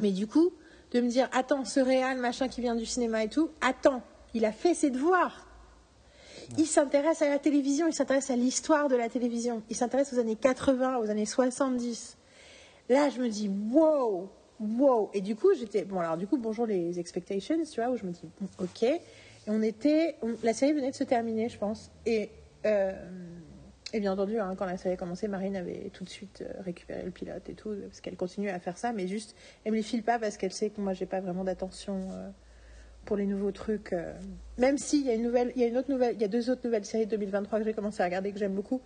Mais 0.00 0.12
du 0.12 0.28
coup, 0.28 0.52
de 0.92 1.00
me 1.00 1.08
dire, 1.08 1.28
attends, 1.32 1.64
ce 1.64 1.80
réal, 1.80 2.18
machin 2.18 2.48
qui 2.48 2.60
vient 2.60 2.74
du 2.74 2.86
cinéma 2.86 3.24
et 3.24 3.28
tout, 3.28 3.50
attends, 3.60 4.02
il 4.34 4.44
a 4.44 4.52
fait 4.52 4.74
ses 4.74 4.90
devoirs. 4.90 5.46
Il 6.56 6.66
s'intéresse 6.66 7.20
à 7.20 7.28
la 7.28 7.38
télévision, 7.38 7.86
il 7.88 7.92
s'intéresse 7.92 8.30
à 8.30 8.36
l'histoire 8.36 8.88
de 8.88 8.96
la 8.96 9.08
télévision, 9.10 9.62
il 9.68 9.76
s'intéresse 9.76 10.12
aux 10.14 10.18
années 10.18 10.36
80, 10.36 10.98
aux 10.98 11.10
années 11.10 11.26
70. 11.26 12.16
Là, 12.88 13.10
je 13.10 13.20
me 13.20 13.28
dis, 13.28 13.50
wow, 13.70 14.30
wow. 14.58 15.10
Et 15.12 15.20
du 15.20 15.36
coup, 15.36 15.52
j'étais, 15.54 15.84
bon, 15.84 16.00
alors 16.00 16.16
du 16.16 16.26
coup, 16.26 16.38
bonjour 16.38 16.64
les 16.66 16.98
expectations, 16.98 17.56
tu 17.70 17.80
vois, 17.82 17.90
où 17.90 17.96
je 17.96 18.04
me 18.04 18.12
dis, 18.12 18.22
ok. 18.58 18.82
Et 18.82 19.00
on 19.46 19.60
était, 19.60 20.16
on- 20.22 20.36
la 20.42 20.54
série 20.54 20.72
venait 20.72 20.90
de 20.90 20.96
se 20.96 21.04
terminer, 21.04 21.50
je 21.50 21.58
pense. 21.58 21.90
Et, 22.06 22.30
euh, 22.64 22.92
et 23.92 24.00
bien 24.00 24.12
entendu, 24.12 24.38
hein, 24.38 24.54
quand 24.56 24.66
la 24.66 24.76
série 24.76 24.94
a 24.94 24.96
commencé, 24.96 25.28
Marine 25.28 25.56
avait 25.56 25.90
tout 25.92 26.04
de 26.04 26.08
suite 26.10 26.42
euh, 26.42 26.60
récupéré 26.62 27.02
le 27.04 27.10
pilote 27.10 27.48
et 27.48 27.54
tout, 27.54 27.74
parce 27.86 28.00
qu'elle 28.00 28.16
continue 28.16 28.50
à 28.50 28.58
faire 28.58 28.76
ça, 28.76 28.92
mais 28.92 29.06
juste, 29.06 29.34
elle 29.64 29.72
me 29.72 29.76
les 29.78 29.82
file 29.82 30.02
pas 30.02 30.18
parce 30.18 30.36
qu'elle 30.36 30.52
sait 30.52 30.70
que 30.70 30.80
moi, 30.80 30.92
j'ai 30.92 31.06
pas 31.06 31.20
vraiment 31.20 31.44
d'attention 31.44 32.08
euh, 32.12 32.28
pour 33.06 33.16
les 33.16 33.24
nouveaux 33.26 33.52
trucs. 33.52 33.92
euh. 33.94 34.12
Même 34.58 34.76
s'il 34.78 35.06
y 35.06 35.10
a 35.10 35.14
une 35.14 35.22
nouvelle, 35.22 35.52
il 35.56 35.62
y 35.62 35.64
a 35.64 35.68
une 35.68 35.76
autre 35.78 35.90
nouvelle, 35.90 36.14
il 36.16 36.20
y 36.20 36.24
a 36.24 36.28
deux 36.28 36.50
autres 36.50 36.60
nouvelles 36.64 36.84
séries 36.84 37.06
de 37.06 37.10
2023 37.12 37.60
que 37.60 37.64
j'ai 37.64 37.72
commencé 37.74 38.02
à 38.02 38.04
regarder 38.04 38.30
que 38.32 38.38
j'aime 38.38 38.54
beaucoup. 38.54 38.80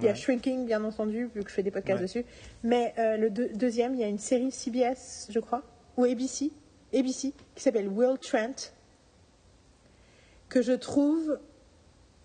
Il 0.00 0.04
y 0.04 0.08
a. 0.08 0.14
Shrinking, 0.14 0.66
bien 0.66 0.84
entendu, 0.84 1.30
vu 1.34 1.42
que 1.42 1.48
je 1.48 1.54
fais 1.54 1.62
des 1.62 1.70
podcasts 1.70 1.96
Ouais. 2.00 2.02
dessus. 2.06 2.24
Mais 2.62 2.92
euh, 2.98 3.16
le 3.16 3.30
deux- 3.30 3.48
deuxième, 3.54 3.94
il 3.94 4.00
y 4.00 4.04
a 4.04 4.08
une 4.08 4.18
série 4.18 4.50
CBS, 4.50 5.28
je 5.30 5.38
crois, 5.40 5.62
ou 5.96 6.04
ABC, 6.04 6.50
ABC, 6.92 7.32
qui 7.54 7.62
s'appelle 7.62 7.88
Will 7.88 8.18
Trent, 8.18 8.72
que 10.50 10.60
je 10.62 10.72
trouve 10.72 11.38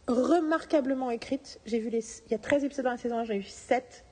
remarquablement 0.07 1.11
écrite. 1.11 1.59
J'ai 1.65 1.79
vu 1.79 1.89
les, 1.89 2.03
il 2.25 2.31
y 2.31 2.35
a 2.35 2.39
13 2.39 2.63
épisodes 2.65 2.85
dans 2.85 2.91
la 2.91 2.97
saison 2.97 3.17
1, 3.19 3.23
j'ai 3.25 3.37
vu 3.39 3.43
7. 3.47 4.05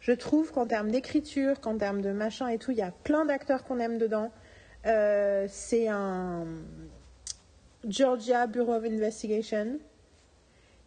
Je 0.00 0.12
trouve 0.12 0.52
qu'en 0.52 0.66
termes 0.66 0.90
d'écriture, 0.90 1.60
qu'en 1.60 1.76
termes 1.78 2.00
de 2.00 2.12
machin 2.12 2.48
et 2.48 2.58
tout, 2.58 2.70
il 2.70 2.76
y 2.78 2.82
a 2.82 2.92
plein 3.02 3.24
d'acteurs 3.24 3.64
qu'on 3.64 3.78
aime 3.80 3.98
dedans. 3.98 4.30
Euh, 4.86 5.46
c'est 5.48 5.88
un 5.88 6.46
Georgia 7.88 8.46
Bureau 8.46 8.74
of 8.74 8.84
Investigation. 8.84 9.78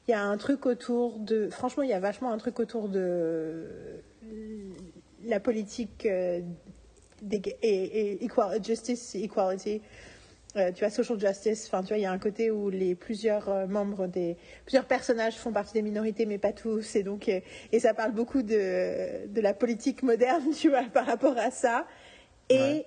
Il 0.07 0.11
y 0.11 0.13
a 0.13 0.23
un 0.23 0.37
truc 0.37 0.65
autour 0.65 1.19
de. 1.19 1.49
Franchement, 1.51 1.83
il 1.83 1.89
y 1.89 1.93
a 1.93 1.99
vachement 1.99 2.31
un 2.31 2.37
truc 2.37 2.59
autour 2.59 2.87
de 2.87 3.67
la 5.25 5.39
politique 5.39 6.05
euh, 6.05 6.39
des- 7.21 7.57
et, 7.61 8.11
et 8.13 8.25
equal- 8.25 8.63
justice, 8.63 9.15
equality. 9.15 9.81
Euh, 10.55 10.71
tu 10.71 10.79
vois, 10.79 10.89
social 10.89 11.19
justice. 11.19 11.67
Enfin, 11.67 11.83
tu 11.83 11.89
vois, 11.89 11.97
il 11.97 12.01
y 12.01 12.05
a 12.07 12.11
un 12.11 12.17
côté 12.17 12.49
où 12.49 12.71
les 12.71 12.95
plusieurs 12.95 13.49
euh, 13.49 13.67
membres 13.67 14.07
des 14.07 14.35
plusieurs 14.65 14.85
personnages 14.85 15.35
font 15.35 15.51
partie 15.51 15.73
des 15.73 15.83
minorités, 15.83 16.25
mais 16.25 16.39
pas 16.39 16.53
tous. 16.53 16.95
Et 16.95 17.03
donc, 17.03 17.29
euh, 17.29 17.39
et 17.71 17.79
ça 17.79 17.93
parle 17.93 18.13
beaucoup 18.13 18.41
de 18.41 19.27
de 19.27 19.41
la 19.41 19.53
politique 19.53 20.01
moderne, 20.01 20.49
tu 20.55 20.69
vois, 20.69 20.83
par 20.91 21.05
rapport 21.05 21.37
à 21.37 21.51
ça. 21.51 21.85
Et 22.49 22.55
Ouais. 22.57 22.85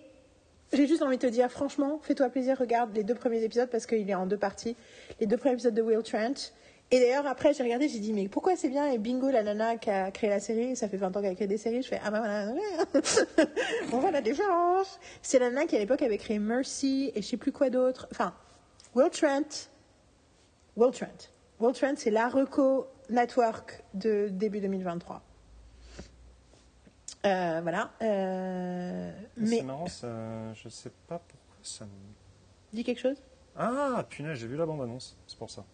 j'ai 0.73 0.89
juste 0.89 1.03
envie 1.03 1.19
de 1.19 1.23
te 1.23 1.31
dire, 1.33 1.49
franchement, 1.53 2.01
fais-toi 2.03 2.31
plaisir, 2.31 2.59
regarde 2.59 2.97
les 2.97 3.05
deux 3.05 3.15
premiers 3.15 3.45
épisodes 3.45 3.71
parce 3.71 3.87
qu'il 3.87 4.11
est 4.11 4.15
en 4.15 4.27
deux 4.27 4.39
parties. 4.39 4.77
Les 5.21 5.27
deux 5.27 5.37
premiers 5.37 5.55
épisodes 5.55 5.75
de 5.75 5.83
Will 5.83 6.03
Trent. 6.03 6.51
Et 6.95 7.01
d'ailleurs, 7.01 7.27
après, 7.27 7.55
j'ai 7.55 7.63
regardé, 7.63 7.89
j'ai 7.89 8.01
dit, 8.01 8.13
mais 8.13 8.29
pourquoi 8.29 8.55
c'est 8.55 8.69
bien 8.69 8.93
Et 8.93 8.99
bingo, 8.99 9.31
la 9.31 9.43
nana 9.43 9.79
qui 9.79 9.89
a 9.89 10.11
créé 10.11 10.29
la 10.29 10.41
série, 10.41 10.77
ça 10.77 10.91
fait 10.91 10.99
20 10.99 11.17
ans 11.17 11.23
qu'elle 11.23 11.33
a 11.33 11.35
créé 11.35 11.47
des 11.47 11.57
séries. 11.57 11.83
Je 11.83 11.89
fais, 11.89 11.99
ah 12.05 12.11
bah 12.11 12.19
voilà, 12.19 12.53
on 13.93 13.99
voit 13.99 14.11
la 14.11 14.21
différence. 14.21 15.01
C'est 15.23 15.39
la 15.39 15.49
nana 15.49 15.65
qui, 15.67 15.75
à 15.75 15.79
l'époque, 15.79 16.03
avait 16.03 16.19
créé 16.19 16.39
Mercy 16.39 17.11
et 17.15 17.23
je 17.23 17.27
sais 17.27 17.39
plus 17.39 17.51
quoi 17.51 17.71
d'autre. 17.71 18.09
Enfin, 18.11 18.35
Will 18.95 19.09
Trent. 19.09 19.71
Will 20.77 20.93
Trent. 20.93 21.31
Will 21.61 21.73
Trent, 21.73 21.95
c'est 21.97 22.11
la 22.11 22.29
Reco 22.29 22.87
Network 23.09 23.83
de 23.95 24.29
début 24.31 24.61
2023. 24.61 25.23
Euh, 27.25 27.61
voilà. 27.63 27.91
Euh, 28.03 29.13
Mais 29.39 29.47
mais 29.49 29.57
C'est 29.57 29.63
marrant, 29.63 29.87
ça, 29.87 30.53
je 30.53 30.69
sais 30.69 30.91
pas 31.09 31.21
pourquoi 31.27 31.57
ça 31.63 31.87
me... 31.87 31.91
dis 32.75 32.85
quelque 32.85 33.01
chose 33.01 33.17
Ah, 33.57 34.05
punaise, 34.11 34.37
j'ai 34.37 34.47
vu 34.47 34.57
la 34.57 34.67
bande-annonce, 34.67 35.17
c'est 35.27 35.39
pour 35.39 35.49
ça. 35.49 35.65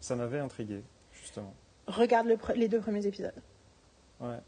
Ça 0.00 0.14
m'avait 0.16 0.38
intrigué, 0.38 0.82
justement. 1.12 1.54
Regarde 1.86 2.26
le 2.26 2.36
les 2.54 2.68
deux 2.68 2.80
premiers 2.80 3.06
épisodes. 3.06 3.34
Ouais, 4.20 4.38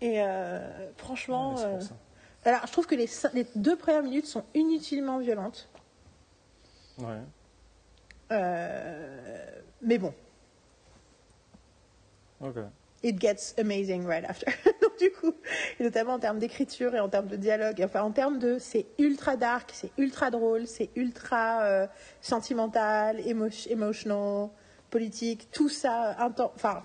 Et 0.00 0.20
euh, 0.22 0.90
franchement, 0.96 1.54
Ouais, 1.54 1.64
euh, 1.64 1.80
alors 2.44 2.66
je 2.66 2.72
trouve 2.72 2.86
que 2.86 2.94
les 2.94 3.08
deux 3.54 3.76
premières 3.76 4.02
minutes 4.02 4.26
sont 4.26 4.44
inutilement 4.54 5.18
violentes. 5.18 5.68
Ouais. 6.98 7.20
Euh, 8.32 9.60
mais 9.82 9.98
bon, 9.98 10.12
Ok. 12.40 12.56
it 13.02 13.20
gets 13.20 13.54
amazing 13.58 14.04
right 14.06 14.24
after. 14.28 14.46
Du 14.98 15.10
coup, 15.10 15.34
et 15.80 15.82
notamment 15.82 16.14
en 16.14 16.18
termes 16.18 16.38
d'écriture 16.38 16.94
et 16.94 17.00
en 17.00 17.08
termes 17.08 17.26
de 17.26 17.36
dialogue, 17.36 17.80
et 17.80 17.84
enfin 17.84 18.02
en 18.02 18.10
termes 18.12 18.38
de, 18.38 18.58
c'est 18.58 18.86
ultra 18.98 19.36
dark, 19.36 19.70
c'est 19.74 19.90
ultra 19.98 20.30
drôle, 20.30 20.66
c'est 20.66 20.90
ultra 20.94 21.62
euh, 21.62 21.86
sentimental, 22.20 23.18
émo- 23.20 23.68
emotional, 23.70 24.48
politique, 24.90 25.48
tout 25.52 25.68
ça. 25.68 26.16
Enfin, 26.54 26.82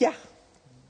yeah. 0.00 0.12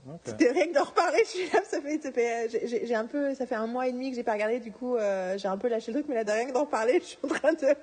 Ok. 0.09 0.19
C'était 0.25 0.51
rien 0.51 0.67
que 0.69 0.75
d'en 0.75 0.85
reparler, 0.85 1.19
je 1.25 1.29
suis 1.29 1.51
là, 1.53 1.61
ça 1.65 1.81
fait, 1.81 2.03
ça 2.03 2.11
fait, 2.11 2.49
j'ai- 2.67 2.95
un 2.95 3.05
peu, 3.05 3.35
ça 3.35 3.47
fait 3.47 3.55
un 3.55 3.67
mois 3.67 3.87
et 3.87 3.93
demi 3.93 4.11
que 4.11 4.17
j'ai 4.17 4.23
pas 4.23 4.33
regardé, 4.33 4.59
du 4.59 4.73
coup, 4.73 4.97
euh, 4.97 5.37
j'ai 5.37 5.47
un 5.47 5.59
peu 5.59 5.69
lâché 5.69 5.93
le 5.93 5.99
truc, 6.01 6.09
mais 6.09 6.15
là, 6.15 6.25
de 6.25 6.31
rien 6.33 6.47
que 6.47 6.53
d'en 6.53 6.65
parler, 6.67 6.95
je 7.01 7.05
suis 7.05 7.19
en 7.23 7.29
train 7.29 7.53
de, 7.53 7.75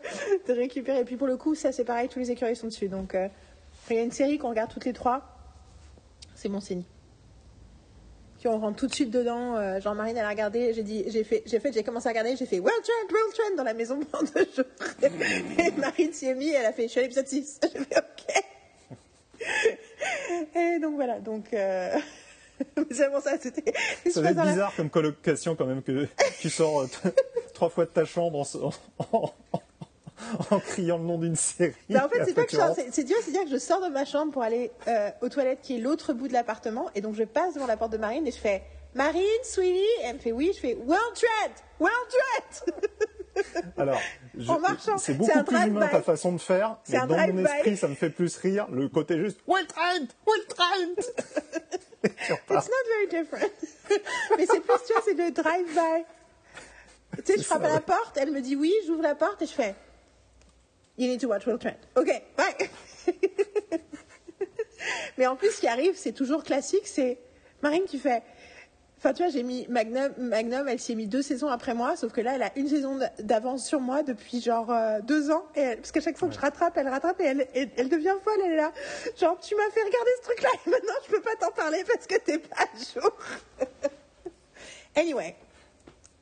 de 0.47 0.53
récupérer. 0.53 0.99
Et 1.01 1.05
puis 1.05 1.15
pour 1.15 1.27
le 1.27 1.37
coup, 1.37 1.53
ça 1.55 1.71
c'est 1.71 1.85
pareil, 1.85 2.09
tous 2.09 2.19
les 2.19 2.31
écureuils 2.31 2.55
sont 2.55 2.67
dessus. 2.67 2.89
Donc, 2.89 3.13
euh, 3.13 3.27
il 3.89 3.95
y 3.95 3.99
a 3.99 4.03
une 4.03 4.11
série 4.11 4.37
qu'on 4.39 4.49
regarde 4.49 4.71
toutes 4.73 4.85
les 4.85 4.93
trois, 4.93 5.21
c'est 6.35 6.49
mon 6.49 6.59
signe. 6.59 6.83
Puis 8.47 8.55
on 8.55 8.59
rentre 8.61 8.77
tout 8.77 8.87
de 8.87 8.93
suite 8.95 9.09
dedans. 9.11 9.57
euh, 9.57 9.81
Jean-Marine, 9.81 10.15
elle 10.15 10.23
a 10.23 10.29
regardé, 10.29 10.73
j'ai 10.73 10.81
dit, 10.83 11.03
j'ai 11.07 11.25
fait, 11.25 11.43
j'ai 11.45 11.59
fait, 11.59 11.73
j'ai 11.73 11.83
commencé 11.83 12.07
à 12.07 12.11
regarder, 12.11 12.37
j'ai 12.37 12.45
fait 12.45 12.59
Well 12.61 12.71
Trend, 12.81 13.13
Well 13.13 13.33
Trend 13.33 13.55
dans 13.57 13.63
la 13.65 13.73
maison 13.73 13.99
pendant 14.09 14.23
deux 14.33 14.47
jours. 14.55 14.63
Et 15.59 15.71
Marine 15.71 16.13
s'y 16.13 16.27
est 16.27 16.33
mise, 16.33 16.53
elle 16.57 16.65
a 16.65 16.71
fait, 16.71 16.83
je 16.83 16.87
suis 16.87 16.99
à 17.01 17.03
l'épisode 17.03 17.27
6. 17.27 17.59
J'ai 17.73 17.79
fait 17.83 17.97
OK. 17.97 18.43
Et 20.55 20.79
donc 20.79 20.95
voilà, 20.95 21.19
donc 21.19 21.53
euh... 21.53 21.93
c'est 22.91 23.09
bon 23.11 23.19
ça, 23.19 23.37
c'était. 23.37 23.73
Ça 24.09 24.21
va 24.21 24.29
être 24.31 24.37
la- 24.37 24.45
bizarre 24.45 24.73
comme 24.77 24.89
colocation 24.89 25.55
quand 25.57 25.65
même 25.65 25.83
que 25.83 26.07
tu 26.39 26.49
sors 26.49 26.83
euh, 26.83 26.87
trois 27.53 27.67
fois 27.69 27.83
de 27.83 27.89
ta 27.91 28.05
chambre 28.05 28.39
en, 28.39 28.69
en- 29.11 29.33
en- 29.51 29.61
en 30.51 30.59
criant 30.59 30.97
le 30.97 31.03
nom 31.03 31.17
d'une 31.17 31.35
série. 31.35 31.73
Bah, 31.89 32.05
en 32.05 32.09
fait, 32.09 32.23
c'est 32.25 32.91
c'est 32.91 33.03
dire 33.03 33.43
que 33.43 33.49
je 33.49 33.57
sors 33.57 33.81
de 33.81 33.89
ma 33.89 34.05
chambre 34.05 34.31
pour 34.31 34.43
aller 34.43 34.71
euh, 34.87 35.09
aux 35.21 35.29
toilettes 35.29 35.59
qui 35.61 35.77
est 35.77 35.79
l'autre 35.79 36.13
bout 36.13 36.27
de 36.27 36.33
l'appartement, 36.33 36.89
et 36.95 37.01
donc 37.01 37.15
je 37.15 37.23
passe 37.23 37.53
devant 37.53 37.67
la 37.67 37.77
porte 37.77 37.91
de 37.91 37.97
Marine 37.97 38.25
et 38.27 38.31
je 38.31 38.37
fais 38.39 38.63
Marine, 38.95 39.21
sweetie, 39.43 39.77
et 40.01 40.05
elle 40.05 40.15
me 40.15 40.19
fait 40.19 40.31
oui, 40.31 40.51
je 40.55 40.59
fais 40.59 40.77
Well 40.85 40.99
Trent, 41.13 41.53
Well 41.79 41.91
Trent. 42.09 42.73
Alors, 43.77 43.99
je- 44.35 44.49
En 44.49 44.59
marchant. 44.59 44.97
c'est 44.97 45.13
beaucoup 45.13 45.43
plus 45.43 45.67
humain 45.67 45.87
ta 45.87 46.01
façon 46.01 46.31
de 46.31 46.39
faire, 46.39 46.77
C'est 46.83 46.93
mais 46.93 47.07
dans 47.27 47.33
mon 47.33 47.45
esprit, 47.45 47.77
ça 47.77 47.87
me 47.87 47.93
fait 47.95 48.09
plus 48.09 48.35
rire 48.37 48.67
le 48.71 48.89
côté 48.89 49.19
juste 49.19 49.39
Trent. 49.45 50.07
Et 52.03 52.09
tu 52.09 52.33
repars. 52.33 52.57
It's 52.57 52.69
not 52.69 52.89
very 52.89 53.07
different. 53.23 53.51
Mais 54.37 54.45
c'est 54.45 54.59
plus, 54.61 54.73
tu 54.85 54.93
vois, 54.93 55.01
c'est 55.03 55.13
le 55.13 55.31
drive-by. 55.31 56.05
Tu 57.17 57.33
sais, 57.33 57.37
je 57.39 57.43
frappe 57.43 57.63
à 57.63 57.69
la 57.69 57.81
porte, 57.81 58.17
elle 58.17 58.31
me 58.31 58.41
dit 58.41 58.55
oui, 58.55 58.71
j'ouvre 58.85 59.01
la 59.01 59.15
porte 59.15 59.41
et 59.41 59.45
je 59.47 59.51
fais 59.53 59.75
You 60.97 61.07
need 61.07 61.19
to 61.21 61.27
watch 61.27 61.45
Will 61.45 61.57
Trent. 61.59 61.77
Ok, 61.95 62.07
ouais. 62.07 62.69
Mais 65.17 65.27
en 65.27 65.35
plus, 65.35 65.51
ce 65.51 65.59
qui 65.61 65.67
arrive, 65.67 65.95
c'est 65.95 66.11
toujours 66.11 66.43
classique, 66.43 66.85
c'est 66.87 67.17
Marine, 67.61 67.83
tu 67.89 67.97
fais. 67.97 68.21
Enfin, 68.97 69.13
tu 69.13 69.21
vois, 69.21 69.31
j'ai 69.31 69.43
mis 69.43 69.67
Magnum, 69.69 70.11
Magnum 70.17 70.67
elle 70.67 70.79
s'y 70.79 70.93
est 70.93 70.95
mis 70.95 71.05
deux 71.07 71.21
saisons 71.21 71.49
après 71.49 71.75
moi, 71.75 71.95
sauf 71.95 72.11
que 72.11 72.21
là, 72.21 72.33
elle 72.35 72.41
a 72.41 72.51
une 72.55 72.67
saison 72.67 72.97
d'avance 73.19 73.63
sur 73.65 73.79
moi 73.79 74.01
depuis 74.01 74.41
genre 74.41 74.71
euh, 74.71 74.99
deux 75.01 75.29
ans. 75.29 75.45
Et 75.55 75.59
elle- 75.61 75.77
parce 75.77 75.91
qu'à 75.91 76.01
chaque 76.01 76.17
fois 76.17 76.27
que 76.29 76.33
je 76.33 76.39
rattrape, 76.39 76.75
elle 76.77 76.87
rattrape 76.87 77.19
et 77.21 77.25
elle, 77.25 77.47
elle 77.53 77.89
devient 77.89 78.15
folle, 78.23 78.39
elle 78.45 78.53
est 78.53 78.55
là. 78.57 78.71
Genre, 79.19 79.39
tu 79.39 79.55
m'as 79.55 79.69
fait 79.71 79.81
regarder 79.83 80.09
ce 80.17 80.23
truc-là 80.23 80.49
et 80.65 80.69
maintenant 80.69 80.93
je 81.05 81.11
peux 81.11 81.21
pas 81.21 81.35
t'en 81.39 81.51
parler 81.51 81.83
parce 81.91 82.07
que 82.07 82.15
t'es 82.17 82.39
pas 82.39 82.55
à 82.57 82.99
jour. 82.99 83.11
anyway. 84.95 85.35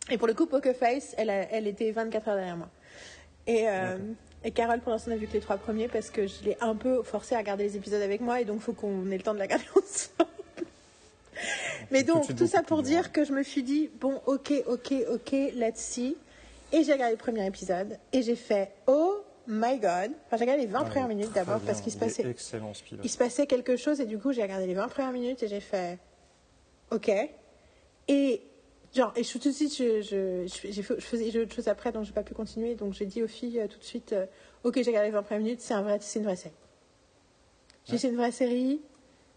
Et 0.09 0.17
pour 0.17 0.27
le 0.27 0.33
coup, 0.33 0.45
Poker 0.45 0.75
Face, 0.75 1.15
elle, 1.17 1.29
a- 1.29 1.49
elle 1.51 1.67
était 1.67 1.91
24 1.91 2.27
heures 2.27 2.35
derrière 2.35 2.57
moi. 2.57 2.69
Et, 3.47 3.69
euh, 3.69 3.97
et 4.45 4.51
Carole, 4.51 4.79
pour 4.79 4.91
l'instant, 4.91 5.09
n'a 5.09 5.17
vu 5.17 5.25
que 5.27 5.33
les 5.33 5.39
trois 5.39 5.57
premiers 5.57 5.87
parce 5.87 6.11
que 6.11 6.27
je 6.27 6.43
l'ai 6.43 6.55
un 6.61 6.75
peu 6.75 7.01
forcée 7.01 7.33
à 7.33 7.39
regarder 7.39 7.63
les 7.63 7.75
épisodes 7.77 8.01
avec 8.01 8.21
moi 8.21 8.39
et 8.39 8.45
donc 8.45 8.57
il 8.57 8.61
faut 8.61 8.73
qu'on 8.73 9.09
ait 9.09 9.17
le 9.17 9.23
temps 9.23 9.33
de 9.33 9.39
la 9.39 9.45
regarder 9.45 9.65
ensemble. 9.75 10.29
Mais 11.91 12.03
donc, 12.03 12.33
tout 12.35 12.47
ça 12.47 12.61
pour 12.61 12.83
dire 12.83 13.11
que 13.11 13.25
je 13.25 13.33
me 13.33 13.43
suis 13.43 13.63
dit, 13.63 13.89
bon, 13.99 14.21
ok, 14.27 14.53
ok, 14.67 14.93
ok, 15.11 15.31
let's 15.55 15.79
see. 15.79 16.15
Et 16.71 16.83
j'ai 16.83 16.93
regardé 16.93 17.13
le 17.13 17.17
premier 17.19 17.45
épisode 17.45 17.97
et 18.13 18.21
j'ai 18.21 18.35
fait, 18.35 18.71
oh 18.87 19.15
my 19.47 19.79
god. 19.79 20.11
Enfin, 20.27 20.37
j'ai 20.37 20.43
regardé 20.43 20.61
les 20.61 20.67
20 20.67 20.79
Ah, 20.79 20.85
premières 20.85 21.07
minutes 21.07 21.33
d'abord 21.33 21.59
parce 21.61 21.81
qu'il 21.81 21.91
se 21.91 21.97
passait 21.97 22.27
Excellent 22.27 22.71
il 23.03 23.09
se 23.09 23.17
passait 23.17 23.47
quelque 23.47 23.77
chose 23.77 23.99
et 24.01 24.05
du 24.05 24.17
coup 24.17 24.31
j'ai 24.31 24.41
regardé 24.41 24.65
les 24.65 24.73
20 24.73 24.87
premières 24.87 25.11
minutes 25.11 25.43
et 25.43 25.47
j'ai 25.47 25.59
fait 25.59 25.99
ok 26.91 27.11
et 28.07 28.41
genre 28.95 29.11
et 29.15 29.23
je, 29.23 29.31
tout 29.37 29.39
de 29.49 29.53
suite 29.53 29.75
je, 29.75 30.01
je, 30.01 30.47
je, 30.47 30.71
je 30.81 30.81
faisais 30.81 31.39
autre 31.41 31.53
chose 31.53 31.67
après 31.67 31.91
donc 31.91 32.05
j'ai 32.05 32.13
pas 32.13 32.23
pu 32.23 32.33
continuer 32.33 32.75
donc 32.75 32.93
j'ai 32.93 33.05
dit 33.05 33.21
aux 33.23 33.27
filles 33.27 33.59
euh, 33.59 33.67
tout 33.67 33.77
de 33.79 33.83
suite 33.83 34.13
euh, 34.13 34.25
ok 34.63 34.75
j'ai 34.75 34.83
regardé 34.89 35.07
les 35.09 35.13
20 35.13 35.23
premières 35.23 35.43
minutes 35.43 35.61
c'est 35.61 35.73
un 35.73 35.81
vrai 35.81 35.99
une 36.15 36.23
vraie 36.23 36.35
série 36.35 36.53
j'ai 37.85 37.91
dit 37.91 37.93
Ouais. 37.93 37.97
c'est 37.99 38.07
une 38.09 38.15
vraie 38.15 38.31
série 38.31 38.81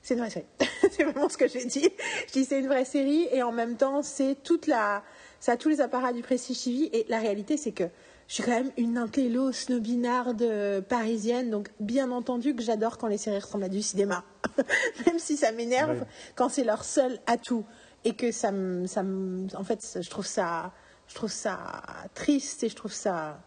c'est 0.03 0.15
une 0.15 0.21
vraie 0.21 0.31
série 0.31 0.47
c'est 0.91 1.05
vraiment 1.05 1.29
ce 1.29 1.37
que 1.37 1.49
j'ai 1.49 1.65
dit 1.65 1.89
je 2.29 2.33
dis 2.33 2.45
c'est 2.45 2.61
une 2.61 2.69
vraie 2.69 2.85
série 2.85 3.27
et 3.33 3.43
en 3.43 3.53
même 3.53 3.77
temps 3.77 4.03
c'est 4.03 4.37
toute 4.43 4.67
la 4.67 5.03
ça 5.41 5.53
a 5.53 5.57
tous 5.57 5.69
les 5.69 5.81
apparats 5.81 6.13
du 6.13 6.23
Prestige 6.23 6.63
TV 6.63 6.97
et 6.97 7.07
la 7.09 7.19
réalité 7.19 7.57
c'est 7.57 7.73
que 7.73 7.85
je 8.29 8.35
suis 8.35 8.43
quand 8.43 8.51
même 8.51 8.71
une 8.77 8.99
intello 8.99 9.53
snobinarde 9.53 10.43
euh, 10.43 10.83
parisienne, 10.83 11.49
donc 11.49 11.71
bien 11.81 12.11
entendu 12.11 12.55
que 12.55 12.63
j'adore 12.63 12.99
quand 12.99 13.07
les 13.07 13.17
séries 13.17 13.39
ressemblent 13.39 13.65
à 13.65 13.71
du 13.71 13.81
cinéma. 13.81 14.23
Même 15.07 15.19
si 15.19 15.39
ça 15.39 15.51
m'énerve 15.51 16.01
Ouais. 16.01 16.07
quand 16.35 16.51
c'est 16.51 16.65
leur 16.65 16.85
seul 16.85 17.19
atout 17.27 17.65
et 18.05 18.15
que 18.15 18.33
ça 18.33 18.53
me, 18.53 18.87
ça 18.87 19.03
me- 19.03 19.47
en 19.57 19.65
fait, 19.65 19.99
je 20.01 20.11
trouve 20.11 20.27
ça, 20.27 20.73
je 21.09 21.15
trouve 21.15 21.31
ça 21.31 21.83
triste 22.15 22.63
et 22.65 22.69
je 22.69 22.77
trouve 22.77 22.93
ça, 22.93 23.41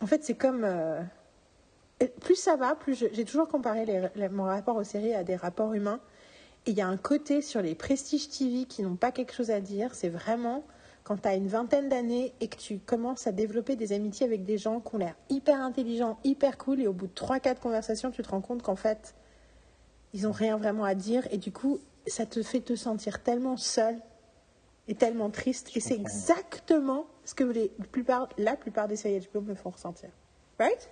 en 0.00 0.06
fait, 0.06 0.24
c'est 0.24 0.34
comme, 0.34 0.64
euh, 0.64 1.00
plus 2.20 2.36
ça 2.36 2.56
va, 2.56 2.74
plus 2.74 2.94
j'ai 3.12 3.24
toujours 3.24 3.48
comparé 3.48 4.10
mon 4.30 4.44
rapport 4.44 4.76
aux 4.76 4.84
séries 4.84 5.14
à 5.14 5.24
des 5.24 5.36
rapports 5.36 5.74
humains. 5.74 6.00
Et 6.66 6.72
il 6.72 6.76
y 6.76 6.82
a 6.82 6.86
un 6.88 6.96
côté 6.96 7.42
sur 7.42 7.62
les 7.62 7.74
Prestige 7.74 8.28
TV 8.28 8.64
qui 8.66 8.82
n'ont 8.82 8.96
pas 8.96 9.12
quelque 9.12 9.32
chose 9.34 9.50
à 9.50 9.60
dire. 9.60 9.94
C'est 9.94 10.08
vraiment 10.08 10.64
quand 11.04 11.16
tu 11.22 11.28
as 11.28 11.34
une 11.34 11.48
vingtaine 11.48 11.88
d'années 11.88 12.32
et 12.40 12.48
que 12.48 12.56
tu 12.56 12.78
commences 12.78 13.26
à 13.26 13.32
développer 13.32 13.76
des 13.76 13.92
amitiés 13.92 14.26
avec 14.26 14.44
des 14.44 14.58
gens 14.58 14.80
qui 14.80 14.94
ont 14.94 14.98
l'air 14.98 15.14
hyper 15.30 15.60
intelligents, 15.60 16.18
hyper 16.24 16.58
cool, 16.58 16.80
et 16.80 16.86
au 16.86 16.92
bout 16.92 17.06
de 17.06 17.14
3-4 17.14 17.60
conversations, 17.60 18.10
tu 18.10 18.22
te 18.22 18.28
rends 18.28 18.42
compte 18.42 18.62
qu'en 18.62 18.76
fait, 18.76 19.14
ils 20.12 20.22
n'ont 20.22 20.32
rien 20.32 20.56
vraiment 20.56 20.84
à 20.84 20.94
dire. 20.94 21.26
Et 21.30 21.38
du 21.38 21.52
coup, 21.52 21.80
ça 22.06 22.26
te 22.26 22.42
fait 22.42 22.60
te 22.60 22.76
sentir 22.76 23.22
tellement 23.22 23.56
seul 23.56 23.96
et 24.88 24.94
tellement 24.94 25.30
triste. 25.30 25.70
Et 25.76 25.80
c'est 25.80 25.94
exactement 25.94 27.06
ce 27.24 27.34
que 27.34 27.44
les, 27.44 27.70
la 27.78 27.86
plupart, 27.86 28.28
la 28.38 28.56
plupart 28.56 28.88
des 28.88 28.96
séries 28.96 29.26
HBO 29.32 29.40
me 29.40 29.54
font 29.54 29.70
ressentir. 29.70 30.10
Right? 30.58 30.90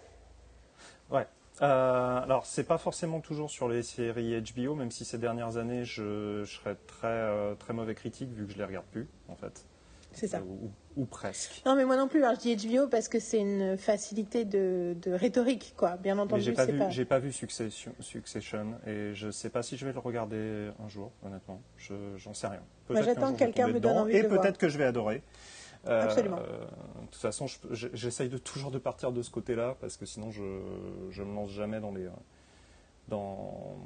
Ouais. 1.11 1.27
Euh, 1.61 2.23
alors, 2.23 2.47
c'est 2.47 2.65
pas 2.65 2.79
forcément 2.79 3.21
toujours 3.21 3.51
sur 3.51 3.69
les 3.69 3.83
séries 3.83 4.41
HBO, 4.41 4.75
même 4.75 4.91
si 4.91 5.05
ces 5.05 5.19
dernières 5.19 5.57
années, 5.57 5.85
je, 5.85 6.45
je 6.45 6.57
serais 6.57 6.77
très, 6.87 7.09
euh, 7.09 7.55
très 7.57 7.73
mauvais 7.73 7.95
critique 7.95 8.31
vu 8.31 8.47
que 8.47 8.53
je 8.53 8.59
les 8.59 8.65
regarde 8.65 8.87
plus, 8.87 9.09
en 9.29 9.35
fait. 9.35 9.65
C'est 10.13 10.27
ça. 10.29 10.43
Ou, 10.43 10.71
ou 10.97 11.05
presque. 11.05 11.63
Non, 11.67 11.77
mais 11.77 11.85
moi 11.85 11.97
non 11.97 12.09
plus. 12.09 12.25
Alors, 12.25 12.35
je 12.35 12.55
dis 12.55 12.69
HBO 12.69 12.89
parce 12.89 13.09
que 13.09 13.21
c'est 13.21 13.39
une 13.39 13.77
facilité 13.77 14.45
de, 14.45 14.97
de 15.01 15.13
rhétorique, 15.13 15.75
quoi. 15.77 15.97
Bien 15.97 16.19
entendu, 16.19 16.43
j'ai 16.43 16.53
pas 16.53 16.67
vu, 16.67 16.79
pas. 16.79 16.89
j'ai 16.91 17.05
pas 17.05 17.19
vu 17.19 17.31
Succession, 17.33 17.93
Succession 18.01 18.75
et 18.87 19.13
je 19.15 19.31
sais 19.31 19.51
pas 19.51 19.63
si 19.63 19.77
je 19.77 19.87
vais 19.87 19.93
le 19.93 19.99
regarder 20.01 20.71
un 20.85 20.89
jour, 20.89 21.13
honnêtement. 21.25 21.61
Je, 21.77 21.95
j'en 22.17 22.35
sais 22.35 22.49
rien. 22.49 22.63
Moi, 22.91 23.03
j'attends 23.03 23.33
que 23.33 23.39
quelqu'un 23.39 23.69
me 23.69 23.75
tomber 23.75 23.81
donne 23.81 23.93
dedans, 23.93 24.03
envie 24.03 24.13
de 24.15 24.19
Et 24.19 24.29
peut-être 24.29 24.59
que 24.59 24.69
je 24.69 24.79
vais 24.79 24.85
adorer. 24.87 25.23
Euh, 25.87 26.03
Absolument. 26.03 26.37
de 26.39 27.07
toute 27.13 27.21
façon, 27.21 27.47
je- 27.47 27.59
je- 27.71 27.89
j'essaye 27.93 28.29
de 28.29 28.39
toujours 28.39 28.73
de 28.73 28.79
partir 28.79 29.13
de 29.13 29.23
ce 29.23 29.31
côté-là 29.31 29.77
parce 29.81 29.97
que 29.97 30.05
sinon 30.07 30.31
je 30.33 30.43
je 31.11 31.23
me 31.23 31.33
lance 31.35 31.51
jamais 31.51 31.79
dans 31.81 31.93
les 31.93 32.07
euh, 32.07 32.11
dans 33.07 33.77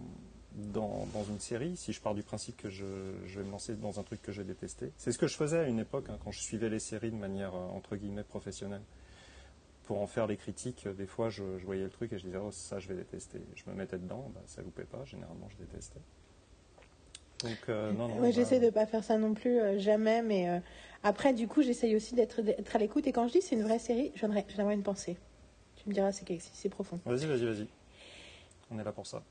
dans, 0.55 1.07
dans 1.13 1.25
une 1.25 1.41
série. 1.41 1.77
Si 1.77 1.93
je 1.93 2.01
pars 2.01 2.15
du 2.15 2.23
principe 2.23 2.57
que 2.57 2.69
je, 2.71 2.85
je 3.27 3.39
vais 3.41 3.45
me 3.45 3.51
lancer 3.51 3.75
dans 3.75 3.99
un 4.01 4.03
truc 4.03 4.21
que 4.23 4.33
j'ai 4.33 4.45
détesté, 4.45 4.93
c'est 4.97 5.13
ce 5.13 5.19
que 5.19 5.27
je 5.27 5.37
faisais 5.37 5.59
à 5.59 5.69
une 5.69 5.79
époque 5.79 6.07
hein, 6.11 6.19
quand 6.25 6.31
je 6.31 6.41
suivais 6.41 6.69
les 6.69 6.79
séries 6.79 7.11
de 7.11 7.17
manière 7.17 7.55
euh, 7.55 7.69
entre 7.77 7.97
guillemets 7.97 8.25
professionnelle. 8.25 8.83
Pour 9.85 10.01
en 10.01 10.07
faire 10.07 10.27
les 10.29 10.37
critiques, 10.37 10.87
euh, 10.87 10.93
des 10.93 11.07
fois 11.07 11.29
je, 11.29 11.59
je 11.59 11.65
voyais 11.65 11.83
le 11.85 11.91
truc 11.91 12.13
et 12.13 12.19
je 12.19 12.25
disais 12.25 12.39
oh 12.39 12.51
ça 12.53 12.79
je 12.79 12.89
vais 12.89 12.95
détester. 12.95 13.41
Je 13.57 13.63
me 13.71 13.75
mettais 13.75 13.99
dedans, 13.99 14.31
bah, 14.35 14.41
ça 14.47 14.63
loupait 14.63 14.85
pas. 14.85 15.05
Généralement 15.05 15.49
je 15.51 15.65
détestais. 15.65 16.01
Donc 17.43 17.59
euh, 17.69 17.93
non 17.93 18.07
non. 18.09 18.15
Ouais, 18.17 18.21
bah, 18.29 18.31
j'essaie 18.31 18.61
de 18.61 18.71
pas 18.71 18.87
faire 18.87 19.03
ça 19.03 19.19
non 19.19 19.35
plus, 19.35 19.59
euh, 19.59 19.79
jamais, 19.79 20.23
mais 20.23 20.49
euh, 20.49 20.61
après, 21.03 21.35
du 21.35 21.49
coup, 21.49 21.63
j'essaye 21.63 21.97
aussi 21.97 22.15
d'être 22.15 22.41
d'être 22.41 22.77
à 22.77 22.79
l'écoute. 22.79 23.07
Et 23.09 23.13
quand 23.13 23.27
je 23.27 23.33
dis 23.33 23.43
c'est 23.43 23.57
une 23.57 23.65
vraie 23.65 23.81
série, 23.81 24.13
je 24.15 24.21
viendrai- 24.21 24.45
je 24.49 24.55
viendrai 24.55 24.75
une 24.75 24.85
pensée. 24.85 25.17
Tu 25.77 25.89
me 25.89 25.95
diras, 25.95 26.13
c'est 26.13 26.69
profond. 26.69 27.01
Vas-y 27.05 27.27
vas-y 27.27 27.45
vas-y. 27.45 27.67
On 28.71 28.79
est 28.79 28.85
là 28.85 28.93
pour 28.93 29.09
ça. 29.09 29.25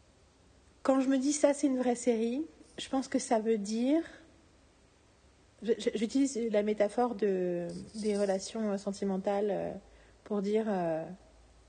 Quand 0.84 1.00
je 1.00 1.10
me 1.10 1.18
dis 1.18 1.34
ça, 1.34 1.54
c'est 1.54 1.68
une 1.68 1.78
vraie 1.78 1.96
série, 1.96 2.46
je 2.78 2.90
pense 2.90 3.08
que 3.08 3.20
ça 3.20 3.40
veut 3.40 3.58
dire. 3.58 4.02
J'utilise 5.94 6.40
la 6.52 6.64
métaphore 6.64 7.14
de, 7.14 7.68
des 7.96 8.18
relations 8.18 8.76
sentimentales 8.80 9.50
euh, 9.52 9.72
pour 10.24 10.42
dire 10.42 10.66
euh, 10.68 11.04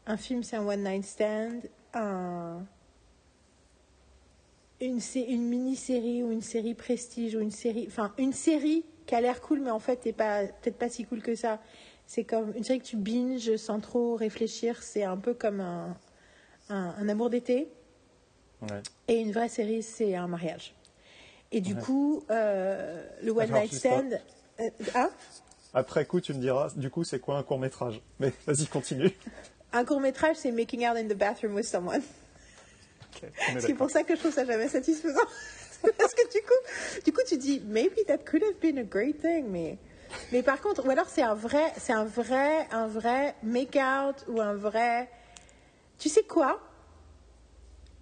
un 0.06 0.16
film, 0.16 0.42
c'est 0.42 0.56
un 0.56 0.66
one-night 0.66 1.04
stand, 1.04 1.60
un, 1.92 2.64
une, 4.80 4.98
une 5.28 5.42
mini-série 5.46 6.22
ou 6.22 6.32
une 6.32 6.40
série 6.40 6.72
prestige 6.72 7.34
ou 7.34 7.40
une 7.40 7.50
série. 7.50 7.84
Enfin, 7.86 8.14
une 8.16 8.32
série 8.32 8.86
qui 9.04 9.14
a 9.14 9.20
l'air 9.20 9.42
cool, 9.42 9.60
mais 9.60 9.70
en 9.70 9.78
fait, 9.78 10.06
n'est 10.06 10.14
pas 10.14 10.44
peut-être 10.46 10.78
pas 10.78 10.88
si 10.88 11.04
cool 11.04 11.20
que 11.20 11.34
ça. 11.34 11.60
C'est 12.06 12.24
comme 12.24 12.54
une 12.56 12.64
série 12.64 12.78
que 12.80 12.86
tu 12.86 12.96
binges 12.96 13.56
sans 13.56 13.78
trop 13.80 14.16
réfléchir. 14.16 14.82
C'est 14.82 15.02
un 15.02 15.18
peu 15.18 15.34
comme 15.34 15.60
un- 15.60 15.96
un 16.70 17.08
amour 17.10 17.28
d'été. 17.28 17.68
Ouais. 18.62 18.82
Et 19.08 19.20
une 19.20 19.32
vraie 19.32 19.48
série, 19.48 19.82
c'est 19.82 20.14
un 20.14 20.28
mariage. 20.28 20.74
Et 21.50 21.60
du 21.60 21.74
Ouais. 21.74 21.80
coup, 21.82 22.24
euh, 22.30 23.04
le 23.22 23.30
One 23.32 23.40
Alors, 23.50 23.60
Night. 23.60 23.74
Stand. 23.74 24.20
euh, 24.60 24.70
hein 24.94 25.10
Après 25.74 26.04
coup 26.06 26.20
tu 26.20 26.32
me 26.34 26.38
diras 26.38 26.70
du 26.76 26.90
coup 26.90 27.02
c'est 27.04 27.18
quoi 27.18 27.36
un 27.38 27.42
court 27.42 27.58
métrage? 27.58 28.00
Mais 28.20 28.32
vas-y 28.46 28.66
continue. 28.66 29.10
un 29.72 29.84
court 29.84 30.00
métrage, 30.00 30.36
c'est 30.36 30.52
Making 30.52 30.86
Out 30.88 30.96
in 30.96 31.08
the 31.08 31.14
Bathroom 31.16 31.54
with 31.54 31.66
Someone. 31.66 32.02
C'est 33.58 33.74
pour 33.74 33.90
ça 33.90 34.02
que 34.02 34.14
je 34.14 34.20
trouve 34.20 34.32
ça 34.32 34.44
jamais 34.44 34.68
satisfaisant. 34.68 35.20
Parce 35.98 36.14
que 36.14 36.22
du 36.32 36.40
coup, 36.42 37.02
du 37.04 37.12
coup, 37.12 37.20
tu 37.26 37.36
dis, 37.36 37.60
maybe 37.66 38.04
that 38.06 38.18
could 38.18 38.42
have 38.42 38.58
been 38.60 38.78
a 38.78 38.82
great 38.84 39.20
thing, 39.20 39.46
mais. 39.48 39.78
Mais 40.30 40.42
par 40.42 40.60
contre, 40.60 40.86
ou 40.86 40.90
alors 40.90 41.08
c'est 41.08 41.22
un 41.22 41.34
vrai, 41.34 41.72
c'est 41.78 41.92
un 41.92 42.04
vrai, 42.04 42.66
un 42.70 42.86
vrai 42.86 43.34
make-out 43.42 44.24
ou 44.28 44.40
un 44.40 44.54
vrai. 44.54 45.08
Tu 45.98 46.08
sais 46.08 46.22
quoi? 46.22 46.60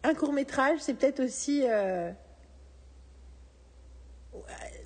Un 0.02 0.14
court 0.14 0.32
métrage, 0.32 0.78
c'est 0.80 0.94
peut-être 0.94 1.20
aussi 1.20 1.64
euh, 1.68 2.10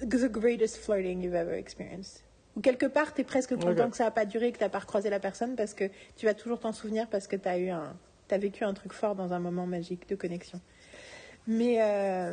the 0.01 0.31
greatest 0.31 0.79
flirting 0.79 1.23
you've 1.23 1.35
ever 1.35 1.57
experienced. 1.57 2.23
Ou 2.57 2.61
quelque 2.61 2.87
part, 2.87 3.15
tu 3.15 3.23
es 3.23 3.25
presque 3.25 3.57
content 3.57 3.91
que 3.91 3.97
ça 3.97 4.05
n'a 4.05 4.11
pas 4.11 4.25
duré, 4.25 4.53
que 4.53 4.59
tu 4.59 4.65
n'as 4.65 4.71
pas 4.71 4.79
recroisé 4.79 5.11
la 5.11 5.19
personne 5.19 5.57
parce 5.57 5.75
que 5.75 5.91
tu 6.17 6.27
vas 6.27 6.35
toujours 6.35 6.61
t'en 6.61 6.73
souvenir 6.73 7.09
parce 7.09 7.27
que 7.27 7.37
tu 7.37 7.49
as 7.49 7.59
eu 7.59 7.69
un, 7.69 7.97
t'as 8.29 8.39
vécu 8.39 8.65
un 8.65 8.75
truc 8.75 8.93
fort 8.93 9.15
dans 9.15 9.33
un 9.33 9.41
moment 9.41 9.67
magique 9.67 10.09
de 10.09 10.15
connexion. 10.15 10.61
Mais 11.47 11.83
euh, 11.83 12.33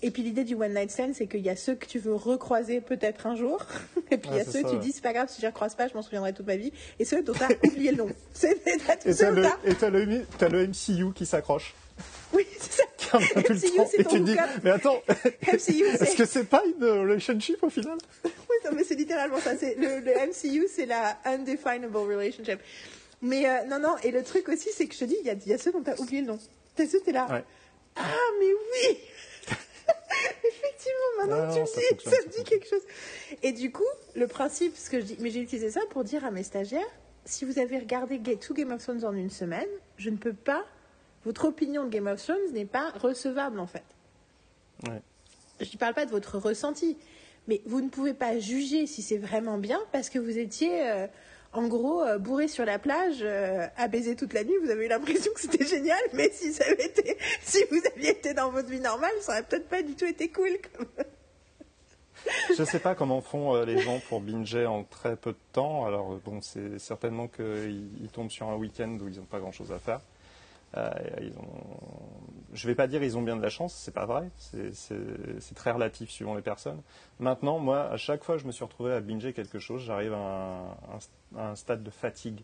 et 0.00 0.10
puis 0.10 0.22
l'idée 0.22 0.44
du 0.44 0.54
one 0.54 0.74
night 0.74 0.90
stand, 0.90 1.14
c'est 1.14 1.26
qu'il 1.26 1.40
y 1.40 1.50
a 1.50 1.56
ceux 1.56 1.74
que 1.74 1.86
tu 1.86 1.98
veux 1.98 2.14
recroiser 2.14 2.80
peut-être 2.80 3.26
un 3.26 3.34
jour, 3.34 3.64
et 4.10 4.18
puis 4.18 4.30
il 4.32 4.36
y 4.36 4.40
a 4.40 4.44
ceux 4.44 4.62
ça, 4.62 4.68
tu 4.68 4.76
ouais. 4.76 4.78
dis 4.78 4.92
c'est 4.92 5.02
pas 5.02 5.12
grave 5.12 5.28
si 5.28 5.36
je 5.36 5.42
les 5.42 5.48
recroise 5.48 5.74
pas, 5.74 5.88
je 5.88 5.94
m'en 5.94 6.02
souviendrai 6.02 6.32
toute 6.32 6.46
ma 6.46 6.56
vie, 6.56 6.72
et 6.98 7.04
ceux 7.04 7.22
dont 7.22 7.32
t'as 7.32 7.48
oublié 7.64 7.90
le 7.90 7.98
nom. 7.98 8.08
Et 9.04 9.74
t'as 9.74 9.90
le, 9.90 10.04
le, 10.04 10.66
MCU 10.68 11.12
qui 11.14 11.26
s'accroche. 11.26 11.74
Oui, 12.32 12.46
c'est 12.60 12.72
ça. 12.72 13.18
MCU, 13.18 13.80
c'est 13.90 14.00
Et 14.00 14.04
ton 14.04 14.18
dis, 14.18 14.36
mais 14.62 14.70
attends, 14.70 15.02
est-ce 15.50 16.16
que 16.16 16.26
c'est 16.26 16.44
pas 16.44 16.62
une 16.64 16.84
relationship 16.84 17.62
au 17.62 17.70
final? 17.70 17.96
Oui, 18.24 18.30
non, 18.64 18.70
mais 18.74 18.84
c'est 18.84 18.94
littéralement 18.94 19.38
ça. 19.38 19.54
Le, 19.54 20.00
le 20.00 20.28
MCU, 20.28 20.68
c'est 20.70 20.86
la 20.86 21.16
undefinable 21.24 21.96
relationship. 21.96 22.60
Mais 23.22 23.48
euh, 23.48 23.64
non, 23.64 23.78
non. 23.78 23.96
Et 24.02 24.10
le 24.10 24.22
truc 24.22 24.48
aussi, 24.48 24.68
c'est 24.72 24.86
que 24.86 24.94
je 24.94 25.00
te 25.00 25.04
dis, 25.04 25.16
il 25.20 25.26
y 25.26 25.30
a, 25.30 25.34
il 25.34 25.48
y 25.48 25.52
a 25.52 25.58
ceux 25.58 25.72
dont 25.72 25.82
t'as 25.82 25.96
oublié 25.96 26.20
le 26.20 26.28
nom. 26.28 26.38
T'as 26.76 26.86
ceux, 26.86 27.00
t'es 27.00 27.12
là? 27.12 27.26
Ouais. 27.30 27.44
Ah, 27.96 28.02
mais 28.38 28.46
oui. 28.46 28.98
Effectivement, 30.44 31.16
maintenant 31.26 31.48
que 31.48 31.54
tu 31.54 31.60
me 31.60 31.66
ça 31.66 31.80
dis, 31.80 32.04
ça 32.04 32.16
me 32.26 32.30
dit 32.30 32.44
quelque 32.44 32.68
chose. 32.68 32.82
Et 33.42 33.52
du 33.52 33.70
coup, 33.72 33.84
le 34.14 34.26
principe, 34.26 34.76
ce 34.76 34.90
que 34.90 35.00
je 35.00 35.04
dis, 35.04 35.16
mais 35.20 35.30
j'ai 35.30 35.40
utilisé 35.40 35.70
ça 35.70 35.80
pour 35.90 36.04
dire 36.04 36.24
à 36.24 36.30
mes 36.30 36.42
stagiaires, 36.42 36.86
si 37.24 37.44
vous 37.44 37.58
avez 37.58 37.78
regardé 37.78 38.18
Ga- 38.18 38.36
tout 38.36 38.54
Game 38.54 38.72
of 38.72 38.82
Thrones 38.82 39.04
en 39.04 39.12
une 39.14 39.30
semaine, 39.30 39.68
je 39.96 40.10
ne 40.10 40.16
peux 40.16 40.32
pas. 40.32 40.64
Votre 41.24 41.46
opinion 41.46 41.84
de 41.84 41.90
Game 41.90 42.06
of 42.06 42.22
Thrones 42.22 42.52
n'est 42.52 42.64
pas 42.64 42.90
recevable 42.90 43.58
en 43.60 43.66
fait. 43.66 43.82
Ouais. 44.86 45.02
Je 45.60 45.70
ne 45.72 45.78
parle 45.78 45.94
pas 45.94 46.06
de 46.06 46.10
votre 46.10 46.38
ressenti, 46.38 46.96
mais 47.48 47.60
vous 47.66 47.80
ne 47.80 47.88
pouvez 47.88 48.14
pas 48.14 48.38
juger 48.38 48.86
si 48.86 49.02
c'est 49.02 49.18
vraiment 49.18 49.58
bien 49.58 49.80
parce 49.92 50.08
que 50.08 50.18
vous 50.18 50.38
étiez, 50.38 50.88
euh, 50.88 51.06
en 51.52 51.66
gros, 51.66 52.02
euh, 52.02 52.18
bourré 52.18 52.46
sur 52.48 52.64
la 52.64 52.78
plage 52.78 53.18
euh, 53.22 53.66
à 53.76 53.88
toute 53.88 54.32
la 54.32 54.44
nuit. 54.44 54.54
Vous 54.62 54.70
avez 54.70 54.86
eu 54.86 54.88
l'impression 54.88 55.32
que 55.32 55.40
c'était 55.40 55.66
génial, 55.66 55.98
mais 56.12 56.30
si 56.30 57.58
vous 57.70 57.80
aviez 57.96 58.10
été 58.10 58.34
dans 58.34 58.50
votre 58.50 58.68
vie 58.68 58.80
normale, 58.80 59.12
ça 59.20 59.32
aurait 59.32 59.42
peut-être 59.42 59.68
pas 59.68 59.82
du 59.82 59.94
tout 59.94 60.04
été 60.04 60.28
cool. 60.28 60.58
je 62.56 62.64
sais 62.64 62.78
pas 62.78 62.94
comment 62.94 63.20
font 63.20 63.54
euh, 63.54 63.64
les 63.64 63.78
gens 63.78 64.00
pour 64.08 64.20
binger 64.20 64.66
en 64.66 64.84
très 64.84 65.16
peu 65.16 65.32
de 65.32 65.38
temps. 65.52 65.86
Alors 65.86 66.18
bon, 66.24 66.40
c'est 66.42 66.78
certainement 66.78 67.28
qu'ils 67.28 67.88
ils 68.02 68.10
tombent 68.10 68.30
sur 68.30 68.48
un 68.48 68.56
week-end 68.56 68.98
où 69.00 69.08
ils 69.08 69.18
n'ont 69.18 69.24
pas 69.24 69.40
grand-chose 69.40 69.72
à 69.72 69.78
faire. 69.78 70.00
Euh. 70.76 70.90
Je 72.52 72.66
vais 72.66 72.74
pas 72.74 72.86
dire 72.86 73.02
ils 73.02 73.16
ont 73.16 73.22
bien 73.22 73.36
de 73.36 73.42
la 73.42 73.48
chance, 73.48 73.74
c'est 73.74 73.94
pas 73.94 74.06
vrai. 74.06 74.30
C'est- 74.36 75.54
très 75.54 75.70
relatif 75.70 76.10
suivant 76.10 76.34
les 76.34 76.42
personnes. 76.42 76.80
Maintenant, 77.18 77.58
moi, 77.58 77.90
à 77.90 77.96
chaque 77.96 78.24
fois 78.24 78.36
que 78.36 78.42
je 78.42 78.46
me 78.46 78.52
suis 78.52 78.64
retrouvé 78.64 78.92
à 78.92 79.00
binger 79.00 79.32
quelque 79.32 79.58
chose, 79.58 79.82
j'arrive 79.82 80.12
à 80.14 80.76
un 81.36 81.54
stade 81.56 81.82
de 81.82 81.90
fatigue. 81.90 82.42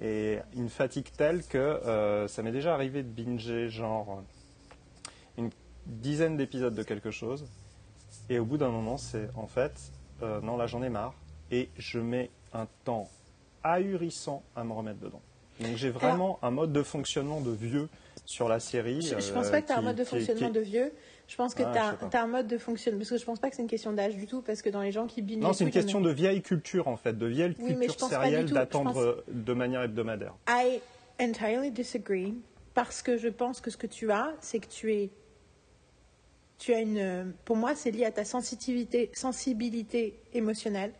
Et 0.00 0.38
une 0.54 0.68
fatigue 0.68 1.10
telle 1.16 1.44
que 1.44 1.58
euh, 1.58 2.28
ça 2.28 2.42
m'est 2.42 2.52
déjà 2.52 2.72
arrivé 2.74 3.02
de 3.02 3.08
binger 3.08 3.68
genre 3.68 4.22
une 5.36 5.50
dizaine 5.86 6.36
d'épisodes 6.36 6.74
de 6.74 6.82
quelque 6.82 7.10
chose. 7.10 7.46
Et 8.28 8.38
au 8.38 8.44
bout 8.44 8.58
d'un 8.58 8.70
moment, 8.70 8.96
c'est 8.96 9.28
en 9.34 9.46
fait, 9.46 9.92
euh, 10.22 10.40
non, 10.40 10.56
là 10.56 10.66
j'en 10.66 10.82
ai 10.82 10.88
marre. 10.88 11.14
Et 11.50 11.70
je 11.76 11.98
mets 11.98 12.30
un 12.52 12.66
temps 12.84 13.08
ahurissant 13.62 14.42
à 14.54 14.64
me 14.64 14.72
remettre 14.72 15.00
dedans. 15.00 15.22
Donc 15.60 15.76
j'ai 15.76 15.90
vraiment 15.90 16.38
un 16.42 16.50
mode 16.50 16.72
de 16.72 16.82
fonctionnement 16.82 17.40
de 17.40 17.50
vieux 17.50 17.88
sur 18.24 18.48
la 18.48 18.60
série. 18.60 19.00
Je, 19.02 19.18
je 19.18 19.30
euh, 19.30 19.34
pense 19.34 19.50
pas 19.50 19.60
que 19.62 19.66
tu 19.66 19.72
as 19.72 19.78
un 19.78 19.82
mode 19.82 19.96
de 19.96 20.04
qui- 20.04 20.10
fonctionnement 20.10 20.46
qui- 20.48 20.52
de 20.54 20.60
vieux. 20.60 20.92
Je 21.26 21.36
pense 21.36 21.54
que 21.54 21.62
Ah, 21.62 21.96
tu 22.10 22.16
as, 22.16 22.22
un 22.22 22.26
mode 22.26 22.46
de 22.46 22.56
fonctionnement. 22.58 22.98
Parce 23.00 23.10
que 23.10 23.18
je 23.18 23.24
pense 23.24 23.38
pas 23.38 23.50
que 23.50 23.56
c'est 23.56 23.62
une 23.62 23.68
question 23.68 23.92
d'âge 23.92 24.14
du 24.16 24.26
tout. 24.26 24.40
Parce 24.40 24.62
que 24.62 24.70
dans 24.70 24.80
les 24.82 24.92
gens 24.92 25.06
qui 25.06 25.20
binent. 25.22 25.40
Non, 25.40 25.52
c'est 25.52 25.64
une 25.64 25.70
question 25.70 26.00
de 26.00 26.10
vieille 26.10 26.40
culture 26.42 26.88
en 26.88 26.96
fait, 26.96 27.16
de 27.18 27.26
vieille 27.26 27.54
Oui, 27.58 27.74
culture 27.74 27.96
pense 27.96 28.08
sérielle 28.10 28.44
du 28.44 28.52
tout. 28.52 28.54
Je 28.54 28.54
d'attendre 28.54 29.24
de 29.28 29.52
manière 29.52 29.82
hebdomadaire. 29.82 30.34
I 30.48 30.80
entirely 31.20 31.70
disagree 31.70 32.34
parce 32.74 33.02
que 33.02 33.18
je 33.18 33.28
pense 33.28 33.60
que 33.60 33.70
ce 33.70 33.76
que 33.76 33.86
tu 33.86 34.10
as, 34.12 34.32
c'est 34.40 34.58
que 34.60 34.68
tu 34.68 34.92
es, 34.94 35.10
tu 36.58 36.72
as 36.74 36.80
une, 36.80 37.32
pour 37.44 37.56
moi, 37.56 37.74
c'est 37.74 37.90
lié 37.90 38.04
à 38.04 38.10
ta 38.12 38.24
sensibilité, 38.24 39.10
sensibilité 39.14 40.20
émotionnelle 40.34 40.92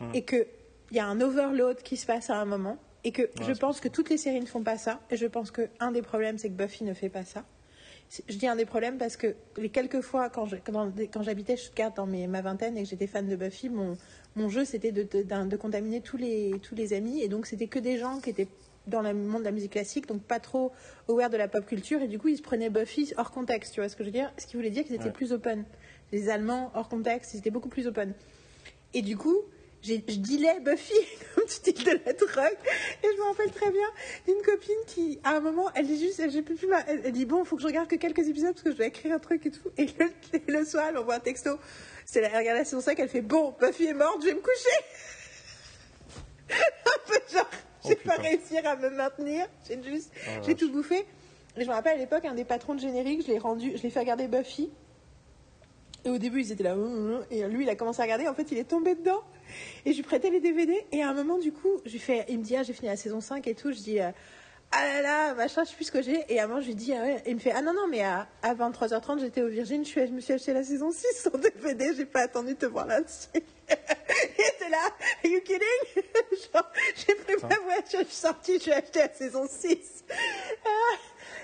Hmm. 0.00 0.10
et 0.14 0.22
que 0.22 0.46
il 0.90 0.96
y 0.96 1.00
a 1.00 1.06
un 1.06 1.20
overload 1.20 1.82
qui 1.82 1.96
se 1.98 2.06
passe 2.06 2.30
à 2.30 2.36
un 2.40 2.46
moment 2.46 2.78
et 3.04 3.12
que 3.12 3.22
je 3.40 3.52
pense 3.52 3.80
que 3.80 3.88
toutes 3.88 4.10
les 4.10 4.18
séries 4.18 4.40
ne 4.40 4.46
font 4.46 4.62
pas 4.62 4.76
ça 4.78 5.00
et 5.10 5.16
je 5.16 5.26
pense 5.26 5.50
que 5.50 5.68
un 5.80 5.90
des 5.92 6.02
problèmes 6.02 6.38
c'est 6.38 6.48
que 6.48 6.54
Buffy 6.54 6.84
ne 6.84 6.94
fait 6.94 7.08
pas 7.08 7.24
ça. 7.24 7.44
Je 8.28 8.36
dis 8.36 8.46
un 8.48 8.56
des 8.56 8.64
problèmes 8.66 8.98
parce 8.98 9.16
que 9.16 9.36
les 9.56 9.68
quelques 9.68 10.00
fois 10.00 10.28
quand 10.30 10.46
j'habitais 11.22 11.56
Stuttgart 11.56 11.92
dans 11.94 12.06
mes, 12.06 12.26
ma 12.26 12.42
vingtaine 12.42 12.76
et 12.76 12.82
que 12.82 12.88
j'étais 12.88 13.06
fan 13.06 13.28
de 13.28 13.36
Buffy, 13.36 13.68
mon, 13.68 13.96
mon 14.36 14.48
jeu 14.48 14.64
c'était 14.64 14.90
de, 14.92 15.04
de, 15.04 15.22
d'un- 15.22 15.46
de 15.46 15.56
contaminer 15.56 16.00
tous 16.00 16.16
les, 16.16 16.58
tous 16.62 16.74
les 16.74 16.92
amis 16.92 17.22
et 17.22 17.28
donc 17.28 17.46
c'était 17.46 17.68
que 17.68 17.78
des 17.78 17.98
gens 17.98 18.18
qui 18.20 18.30
étaient 18.30 18.48
dans 18.86 19.02
le 19.02 19.14
monde 19.14 19.40
de 19.40 19.44
la 19.44 19.52
musique 19.52 19.72
classique, 19.72 20.06
donc 20.08 20.22
pas 20.22 20.40
trop 20.40 20.72
aware 21.08 21.30
de 21.30 21.36
la 21.36 21.46
pop 21.46 21.64
culture 21.64 22.02
et 22.02 22.08
du 22.08 22.18
coup 22.18 22.28
ils 22.28 22.38
se 22.38 22.42
prenaient 22.42 22.70
Buffy 22.70 23.12
hors 23.16 23.30
contexte, 23.30 23.74
tu 23.74 23.80
vois 23.80 23.88
ce 23.88 23.94
que 23.94 24.02
je 24.02 24.08
veux 24.08 24.12
dire? 24.12 24.32
Ce 24.38 24.46
qui 24.46 24.56
voulait 24.56 24.70
dire 24.70 24.82
qu'ils 24.84 24.94
étaient 24.96 25.04
Ouais. 25.04 25.10
plus 25.12 25.32
open. 25.32 25.64
Les 26.10 26.28
Allemands 26.28 26.72
hors 26.74 26.88
contexte, 26.88 27.34
ils 27.34 27.38
étaient 27.38 27.50
beaucoup 27.50 27.68
plus 27.68 27.86
open. 27.86 28.12
Et 28.94 29.02
du 29.02 29.16
coup, 29.16 29.36
je 29.82 29.94
dealais 29.94 30.60
Buffy 30.60 30.92
comme 31.34 31.44
tu 31.46 31.72
dis 31.72 31.84
de 31.84 31.90
la 31.90 32.12
drogue. 32.12 32.58
Et 33.02 33.06
je 33.06 33.16
me 33.16 33.28
rappelle 33.28 33.50
très 33.52 33.70
bien 33.70 33.86
d'une 34.26 34.42
copine 34.42 34.74
qui, 34.86 35.18
à 35.24 35.36
un 35.36 35.40
moment, 35.40 35.70
elle 35.74 35.86
dit 35.86 35.98
juste, 35.98 36.20
elle, 36.20 36.30
j'ai 36.30 36.42
plus, 36.42 36.54
plus 36.54 36.66
ma- 36.66 36.80
elle, 36.86 37.00
elle 37.04 37.12
dit 37.12 37.24
bon, 37.26 37.44
faut 37.44 37.56
que 37.56 37.62
je 37.62 37.66
regarde 37.66 37.88
que 37.88 37.96
quelques 37.96 38.26
épisodes 38.28 38.52
parce 38.52 38.62
que 38.62 38.72
je 38.72 38.76
dois 38.76 38.86
écrire 38.86 39.14
un 39.14 39.18
truc 39.18 39.46
et 39.46 39.50
tout. 39.50 39.70
Et 39.78 39.86
le, 39.86 40.06
et 40.34 40.42
le 40.50 40.64
soir, 40.64 40.86
elle 40.90 40.98
envoie 40.98 41.14
un 41.14 41.20
texto. 41.20 41.58
C'est 42.04 42.20
la, 42.20 42.28
elle 42.28 42.36
regarde 42.38 42.58
la 42.58 42.64
saison 42.64 42.80
5, 42.80 42.98
elle 42.98 43.08
fait 43.08 43.20
bon, 43.22 43.54
Buffy 43.60 43.86
est 43.86 43.94
morte, 43.94 44.18
je 44.22 44.26
vais 44.28 44.34
me 44.34 44.40
coucher. 44.40 44.78
un 46.50 47.06
peu 47.06 47.14
genre, 47.32 47.46
Oh, 47.82 47.88
j'ai 47.88 47.94
pas 47.96 48.16
putain. 48.18 48.28
réussi 48.28 48.58
à 48.58 48.76
me 48.76 48.90
maintenir. 48.90 49.46
J'ai 49.66 49.82
juste, 49.82 50.12
Ah, 50.26 50.42
j'ai 50.46 50.54
tout 50.54 50.70
bouffé. 50.70 51.06
Et 51.56 51.62
je 51.62 51.66
me 51.66 51.72
rappelle 51.72 51.94
à 51.94 51.96
l'époque, 51.96 52.26
un 52.26 52.34
des 52.34 52.44
patrons 52.44 52.74
de 52.74 52.80
générique, 52.80 53.22
je 53.26 53.28
l'ai 53.32 53.38
rendu, 53.38 53.72
je 53.76 53.82
l'ai 53.82 53.88
fait 53.88 54.00
regarder 54.00 54.28
Buffy. 54.28 54.70
Et 56.04 56.10
au 56.10 56.18
début, 56.18 56.40
ils 56.42 56.52
étaient 56.52 56.62
là, 56.62 56.76
et 57.30 57.42
lui, 57.44 57.64
il 57.64 57.70
a 57.70 57.76
commencé 57.76 58.00
à 58.00 58.02
regarder. 58.04 58.28
En 58.28 58.34
fait, 58.34 58.50
il 58.52 58.58
est 58.58 58.64
tombé 58.68 58.94
dedans. 58.94 59.22
Et 59.84 59.92
je 59.92 59.96
lui 59.96 60.02
prêtais 60.02 60.30
les 60.30 60.40
DVD. 60.40 60.74
Et 60.92 61.02
à 61.02 61.10
un 61.10 61.14
moment, 61.14 61.38
du 61.38 61.52
coup, 61.52 61.80
je 61.84 61.92
lui 61.92 61.98
fais, 61.98 62.24
il 62.28 62.38
me 62.38 62.44
dit, 62.44 62.56
ah, 62.56 62.62
j'ai 62.62 62.72
fini 62.72 62.88
la 62.88 62.96
saison 62.96 63.20
5 63.20 63.46
et 63.46 63.54
tout. 63.54 63.72
Je 63.72 63.78
dis, 63.78 64.00
euh, 64.00 64.10
ah 64.72 64.84
là 64.84 65.02
là, 65.02 65.34
machin, 65.34 65.64
je 65.64 65.70
sais 65.70 65.76
plus 65.76 65.86
ce 65.86 65.92
que 65.92 66.02
j'ai. 66.02 66.24
Et 66.28 66.38
à 66.38 66.44
un 66.44 66.46
moment, 66.46 66.60
je 66.60 66.66
lui 66.66 66.74
dis, 66.74 66.92
ah 66.94 67.02
ouais. 67.02 67.22
Et 67.26 67.30
il 67.30 67.34
me 67.34 67.40
fait, 67.40 67.52
ah 67.52 67.62
non, 67.62 67.72
non, 67.72 67.88
mais 67.88 68.02
à, 68.02 68.28
à 68.42 68.54
23h30, 68.54 69.20
j'étais 69.20 69.42
au 69.42 69.48
Virgin, 69.48 69.84
je, 69.84 69.90
suis, 69.90 70.06
je 70.06 70.12
me 70.12 70.20
suis 70.20 70.32
acheté 70.32 70.52
la 70.52 70.62
saison 70.62 70.92
6 70.92 71.22
sur 71.22 71.38
DVD. 71.38 71.92
J'ai 71.96 72.06
pas 72.06 72.22
attendu 72.22 72.54
de 72.54 72.58
te 72.58 72.66
voir 72.66 72.86
là-dessus. 72.86 73.28
Il 73.34 74.44
était 74.44 74.68
là, 74.70 74.78
are 75.24 75.30
you 75.30 75.40
kidding? 75.40 75.66
J'ai 76.96 77.14
pris 77.14 77.34
ma 77.42 77.56
voiture, 77.64 78.00
je 78.00 78.06
suis 78.06 78.14
sortie, 78.14 78.54
je 78.54 78.62
suis 78.62 78.72
acheté 78.72 79.00
la 79.00 79.12
saison 79.12 79.46
6. 79.48 80.04
Ah. 80.64 80.96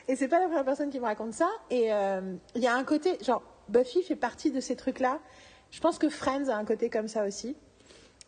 Et 0.09 0.17
c'est 0.17 0.29
pas 0.29 0.39
la 0.39 0.47
première 0.47 0.65
personne 0.65 0.91
qui 0.91 1.01
me 1.01 1.05
raconte 1.05 1.35
ça. 1.35 1.51
Et 1.71 1.93
euh, 1.93 2.35
il 2.55 2.63
y 2.63 2.67
a 2.67 2.75
un 2.75 2.85
côté, 2.85 3.19
genre, 3.23 3.43
Buffy 3.69 4.03
fait 4.03 4.17
partie 4.17 4.51
de 4.51 4.61
ces 4.61 4.77
trucs-là. 4.77 5.21
Je 5.71 5.81
pense 5.81 5.99
que 5.99 6.09
Friends 6.09 6.49
a 6.49 6.57
un 6.57 6.65
côté 6.65 6.91
comme 6.91 7.09
ça 7.09 7.25
aussi. 7.25 7.57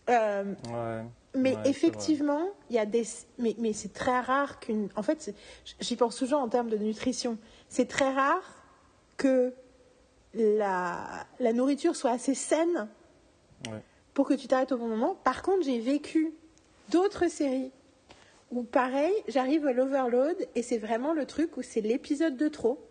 Euh, 0.09 0.55
Ouais. 0.73 1.05
mais 1.35 1.55
Ouais, 1.57 1.63
effectivement, 1.67 2.49
il 2.71 2.77
y 2.77 2.79
a 2.79 2.87
des. 2.87 3.05
Mais, 3.39 3.55
mais 3.59 3.73
c'est 3.73 3.93
très 3.93 4.21
rare 4.21 4.59
qu'une. 4.61 4.89
En 4.97 5.03
fait, 5.03 5.35
j'y 5.81 5.97
pense 5.97 6.17
toujours 6.17 6.41
en 6.41 6.49
termes 6.49 6.71
de 6.71 6.77
nutrition. 6.79 7.39
C'est 7.69 7.87
très 7.89 8.13
rare 8.13 8.43
que 9.17 9.53
la, 10.35 11.27
la 11.41 11.53
nourriture 11.53 11.97
soit 11.97 12.13
assez 12.13 12.35
saine 12.35 12.89
Ouais. 13.71 13.83
pour 14.15 14.29
que 14.29 14.35
tu 14.35 14.47
t'arrêtes 14.47 14.71
au 14.73 14.79
bon 14.79 14.87
moment. 14.89 15.17
Par 15.25 15.43
contre, 15.43 15.65
j'ai 15.65 15.81
vécu 15.81 16.33
d'autres 16.91 17.29
séries 17.29 17.73
où, 18.53 18.63
pareil, 18.63 19.13
j'arrive 19.27 19.67
à 19.67 19.73
l'overload 19.73 20.37
et 20.55 20.63
c'est 20.63 20.79
vraiment 20.79 21.13
le 21.13 21.27
truc 21.27 21.57
où 21.57 21.63
c'est 21.63 21.81
l'épisode 21.81 22.37
de 22.37 22.49
trop. 22.49 22.88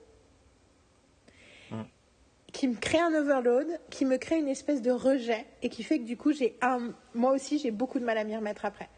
Qui 2.58 2.68
me 2.68 2.74
crée 2.74 2.98
un 2.98 3.14
overload, 3.14 3.68
qui 3.92 4.04
me 4.04 4.18
crée 4.18 4.40
une 4.40 4.48
espèce 4.48 4.82
de 4.82 4.90
rejet 4.90 5.46
et 5.62 5.70
qui 5.70 5.84
fait 5.84 6.00
que 6.00 6.06
du 6.06 6.18
coup, 6.18 6.32
j'ai 6.32 6.58
un, 6.64 6.92
moi 7.14 7.32
aussi, 7.32 7.60
j'ai 7.60 7.70
beaucoup 7.70 8.00
de 8.00 8.04
mal 8.04 8.18
à 8.18 8.24
m'y 8.24 8.36
remettre 8.36 8.66
après. 8.66 8.90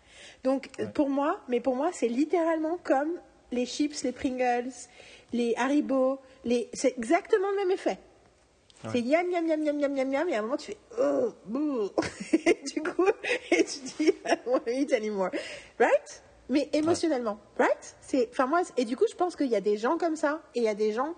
Donc, 0.46 0.70
Ouais. 0.80 0.88
pour 0.88 1.10
moi, 1.10 1.42
mais 1.50 1.60
pour 1.60 1.76
moi, 1.76 1.90
c'est 1.92 2.08
littéralement 2.08 2.78
comme 2.82 3.12
les 3.52 3.66
chips, 3.66 4.02
les 4.04 4.14
Pringles, 4.14 4.72
les 5.34 5.56
Haribo, 5.58 6.20
les... 6.46 6.70
c'est 6.72 6.98
exactement 6.98 7.52
le 7.52 7.58
même 7.58 7.72
effet. 7.72 8.00
Ouais. 8.86 8.92
C'est 8.94 9.02
yam, 9.02 9.30
yam, 9.30 9.46
yam, 9.46 9.62
yam, 9.62 9.78
yam, 9.78 9.98
yam, 9.98 10.14
yam, 10.14 10.30
et 10.30 10.36
à 10.36 10.40
un 10.40 10.42
moment, 10.44 10.56
tu 10.56 10.68
fais 10.68 10.78
oh, 10.98 11.34
bouh. 11.46 11.90
et 12.46 12.62
du 12.74 12.82
coup, 12.82 13.08
et 13.52 13.66
tu 13.66 13.80
dis, 13.82 14.08
I 14.26 14.38
don't 14.46 14.54
want 14.54 14.60
to 14.62 14.72
eat 14.72 14.94
anymore. 14.94 15.32
Right? 15.78 16.24
Mais 16.48 16.70
émotionnellement, 16.72 17.38
right? 17.58 17.98
C'est, 18.00 18.30
enfin, 18.32 18.46
moi, 18.46 18.62
et 18.78 18.86
du 18.86 18.96
coup, 18.96 19.06
je 19.12 19.16
pense 19.16 19.36
qu'il 19.36 19.48
y 19.48 19.56
a 19.58 19.62
des 19.62 19.76
gens 19.76 19.98
comme 19.98 20.16
ça, 20.16 20.42
et 20.56 20.60
il 20.60 20.64
y 20.64 20.70
a 20.70 20.76
des 20.76 20.94
gens 20.94 21.14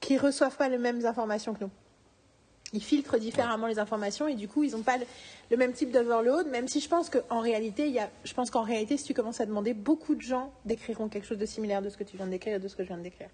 qui 0.00 0.16
reçoivent 0.18 0.56
pas 0.56 0.68
les 0.68 0.78
mêmes 0.78 1.04
informations 1.06 1.54
que 1.54 1.64
nous. 1.64 1.70
Ils 2.74 2.82
filtrent 2.82 3.18
différemment 3.18 3.66
les 3.66 3.78
informations 3.78 4.28
et 4.28 4.34
du 4.34 4.46
coup, 4.46 4.62
ils 4.62 4.72
n'ont 4.72 4.82
pas 4.82 4.98
le, 4.98 5.06
le 5.50 5.56
même 5.56 5.72
type 5.72 5.90
d'overload, 5.90 6.48
même 6.48 6.68
si 6.68 6.80
je 6.80 6.88
pense 6.88 7.08
qu'en 7.08 7.40
réalité, 7.40 7.86
il 7.86 7.92
y 7.94 7.98
a, 7.98 8.10
je 8.24 8.34
pense 8.34 8.50
qu'en 8.50 8.62
réalité, 8.62 8.96
si 8.98 9.04
tu 9.04 9.14
commences 9.14 9.40
à 9.40 9.46
demander, 9.46 9.72
beaucoup 9.72 10.14
de 10.14 10.20
gens 10.20 10.52
décriront 10.66 11.08
quelque 11.08 11.24
chose 11.26 11.38
de 11.38 11.46
similaire 11.46 11.80
de 11.80 11.88
ce 11.88 11.96
que 11.96 12.04
tu 12.04 12.16
viens 12.18 12.26
de 12.26 12.30
décrire 12.32 12.56
et 12.56 12.58
de 12.58 12.68
ce 12.68 12.76
que 12.76 12.82
je 12.82 12.88
viens 12.88 12.98
de 12.98 13.02
décrire. 13.02 13.30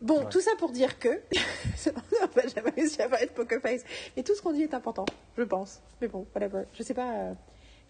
Bon, 0.00 0.20
Ouais. 0.20 0.28
tout 0.30 0.40
ça 0.40 0.50
pour 0.58 0.70
dire 0.72 0.98
que, 0.98 1.20
on 1.86 2.26
va 2.34 2.46
jamais 2.48 2.70
réussi 2.70 3.00
à 3.02 3.08
parler 3.10 3.26
de 3.26 3.30
poker 3.32 3.60
face, 3.60 3.84
mais 4.16 4.22
tout 4.22 4.34
ce 4.34 4.40
qu'on 4.42 4.52
dit 4.52 4.62
est 4.62 4.74
important, 4.74 5.04
je 5.36 5.42
pense. 5.42 5.80
Mais 6.00 6.08
bon, 6.08 6.26
whatever. 6.34 6.62
Je 6.72 6.82
sais 6.82 6.94
pas. 6.94 7.12
euh, 7.12 7.34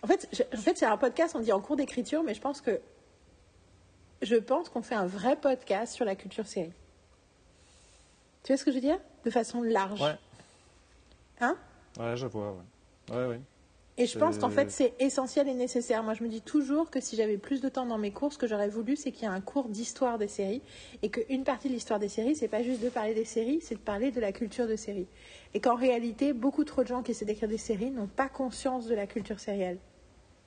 En 0.02 0.08
fait, 0.08 0.28
je- 0.32 0.42
en 0.58 0.60
fait, 0.60 0.76
c'est 0.76 0.84
un 0.84 0.96
podcast, 0.98 1.34
on 1.36 1.40
dit 1.40 1.52
en 1.52 1.60
cours 1.60 1.76
d'écriture, 1.76 2.22
mais 2.24 2.34
je 2.34 2.40
pense 2.40 2.60
que, 2.60 2.80
je 4.20 4.34
pense 4.36 4.68
qu'on 4.68 4.82
fait 4.82 4.96
un 4.96 5.06
vrai 5.06 5.36
podcast 5.36 5.94
sur 5.94 6.04
la 6.04 6.16
culture 6.16 6.46
série. 6.46 6.72
Tu 8.42 8.52
vois 8.52 8.56
ce 8.56 8.64
que 8.64 8.70
je 8.70 8.76
veux 8.76 8.80
dire? 8.82 8.98
De 9.24 9.30
façon 9.30 9.62
large. 9.62 10.00
Ouais. 10.00 10.16
Hein? 11.40 11.56
Ouais, 11.98 12.16
je 12.16 12.26
vois, 12.26 12.52
ouais. 12.52 13.14
Ouais, 13.16 13.26
ouais. 13.26 13.40
Et 13.98 14.06
je 14.06 14.18
pense 14.18 14.38
qu'en 14.38 14.48
fait, 14.48 14.70
c'est 14.70 14.94
essentiel 15.00 15.48
et 15.48 15.54
nécessaire. 15.54 16.02
Moi, 16.02 16.14
je 16.14 16.24
me 16.24 16.28
dis 16.28 16.40
toujours 16.40 16.90
que 16.90 16.98
si 16.98 17.14
j'avais 17.14 17.36
plus 17.36 17.60
de 17.60 17.68
temps 17.68 17.84
dans 17.84 17.98
mes 17.98 18.10
cours, 18.10 18.32
ce 18.32 18.38
que 18.38 18.46
j'aurais 18.46 18.70
voulu, 18.70 18.96
c'est 18.96 19.12
qu'il 19.12 19.24
y 19.24 19.26
ait 19.26 19.34
un 19.34 19.42
cours 19.42 19.68
d'histoire 19.68 20.16
des 20.18 20.28
séries. 20.28 20.62
Et 21.02 21.10
qu'une 21.10 21.44
partie 21.44 21.68
de 21.68 21.74
l'histoire 21.74 21.98
des 21.98 22.08
séries, 22.08 22.34
c'est 22.34 22.48
pas 22.48 22.62
juste 22.62 22.80
de 22.82 22.88
parler 22.88 23.12
des 23.12 23.26
séries, 23.26 23.60
c'est 23.60 23.74
de 23.74 23.80
parler 23.80 24.10
de 24.10 24.18
la 24.18 24.32
culture 24.32 24.66
de 24.66 24.76
séries. 24.76 25.06
Et 25.52 25.60
qu'en 25.60 25.74
réalité, 25.76 26.32
beaucoup 26.32 26.64
trop 26.64 26.82
de 26.82 26.88
gens 26.88 27.02
qui 27.02 27.10
essaient 27.10 27.26
d'écrire 27.26 27.50
des 27.50 27.58
séries 27.58 27.90
n'ont 27.90 28.06
pas 28.06 28.30
conscience 28.30 28.86
de 28.86 28.94
la 28.94 29.06
culture 29.06 29.38
sérielle. 29.38 29.78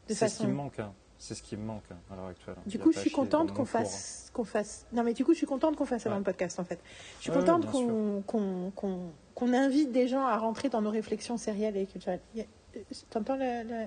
De 0.10 0.14
C'est 0.16 0.28
ce 0.28 0.38
qui 0.38 0.48
me 0.48 0.54
façon. 0.54 0.64
manque. 0.64 0.80
hein. 0.80 0.94
C'est 1.18 1.34
ce 1.34 1.42
qui 1.42 1.56
me 1.56 1.64
manque 1.66 1.84
hein, 1.92 1.98
à 2.12 2.16
l'heure 2.16 2.28
actuelle. 2.28 2.56
Du 2.66 2.78
y 2.78 2.80
a 2.80 2.84
coup, 2.84 2.92
je 2.92 3.00
suis 3.00 3.12
contente 3.12 3.50
qu'on 3.50 3.64
cours, 3.64 3.64
hein. 3.64 3.84
fasse, 3.86 4.30
qu'on 4.34 4.44
fasse. 4.44 4.86
Non, 4.92 5.04
mais 5.04 5.14
du 5.14 5.24
coup, 5.24 5.32
je 5.34 5.38
suis 5.38 5.48
contente 5.48 5.76
qu'on 5.76 5.86
fasse 5.86 6.04
ça 6.04 6.10
dans 6.10 6.18
le 6.18 6.24
podcast, 6.24 6.60
en 6.60 6.66
fait. 6.66 6.80
Je 7.18 7.24
suis 7.24 7.32
Ouais, 7.32 7.38
contente 7.38 7.66
qu'on 7.72 8.22
qu'on 8.24 8.72
qu'on 8.76 9.00
qu'on 9.34 9.54
invite 9.54 9.92
des 9.92 10.08
gens 10.08 10.26
à 10.26 10.38
rentrer 10.38 10.70
dans 10.70 10.82
nos 10.82 10.92
réflexions 10.92 11.38
sérielles 11.38 11.78
et 11.78 11.86
culturelles. 11.86 12.20
Euh, 12.38 12.44
T'entends 13.10 13.36
il 13.36 13.42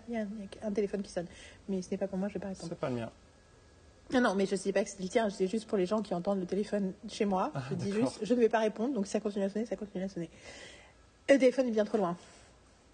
y 0.08 0.16
a 0.16 0.20
un, 0.20 0.26
a 0.62 0.66
un 0.68 0.72
téléphone 0.72 1.02
qui 1.02 1.12
sonne, 1.12 1.26
mais 1.68 1.82
ce 1.82 1.90
n'est 1.90 1.98
pas 1.98 2.06
pour 2.08 2.16
moi, 2.18 2.28
je 2.28 2.34
vais 2.34 2.40
pas 2.40 2.48
répondre. 2.48 2.68
C'est 2.70 2.78
pas 2.78 2.88
le 2.88 2.96
mien. 2.96 3.10
Non, 4.14 4.22
non, 4.22 4.34
mais 4.34 4.46
je 4.46 4.54
ne 4.54 4.58
dis 4.60 4.72
pas 4.72 4.82
que 4.84 4.88
c'est 4.88 5.02
le 5.02 5.08
tien, 5.08 5.28
c'est 5.28 5.46
juste 5.46 5.66
pour 5.68 5.76
les 5.76 5.84
gens 5.84 6.00
qui 6.00 6.14
entendent 6.14 6.40
le 6.40 6.46
téléphone 6.46 6.94
chez 7.08 7.26
moi. 7.26 7.52
Ah, 7.54 7.62
je 7.68 7.74
dis 7.74 7.92
juste, 7.92 8.20
je 8.22 8.32
ne 8.32 8.40
vais 8.40 8.48
pas 8.48 8.60
répondre, 8.60 8.94
donc 8.94 9.04
si 9.06 9.12
ça 9.12 9.20
continue 9.20 9.44
à 9.44 9.50
sonner, 9.50 9.66
ça 9.66 9.76
continue 9.76 10.02
à 10.04 10.08
sonner. 10.08 10.30
Le 11.28 11.38
téléphone 11.38 11.68
est 11.68 11.72
bien 11.72 11.84
trop 11.84 11.98
loin. 11.98 12.16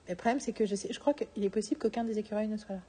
Le 0.09 0.16
problème, 0.16 0.41
c'est 0.41 0.53
que 0.53 0.66
je, 0.66 0.74
sais, 0.74 0.93
je 0.93 0.99
crois 0.99 1.14
qu'il 1.14 1.45
est 1.45 1.51
possible 1.51 1.80
qu'aucun 1.80 2.03
des 2.03 2.18
écureuils 2.18 2.49
ne 2.49 2.57
soit 2.57 2.74
là. 2.74 2.80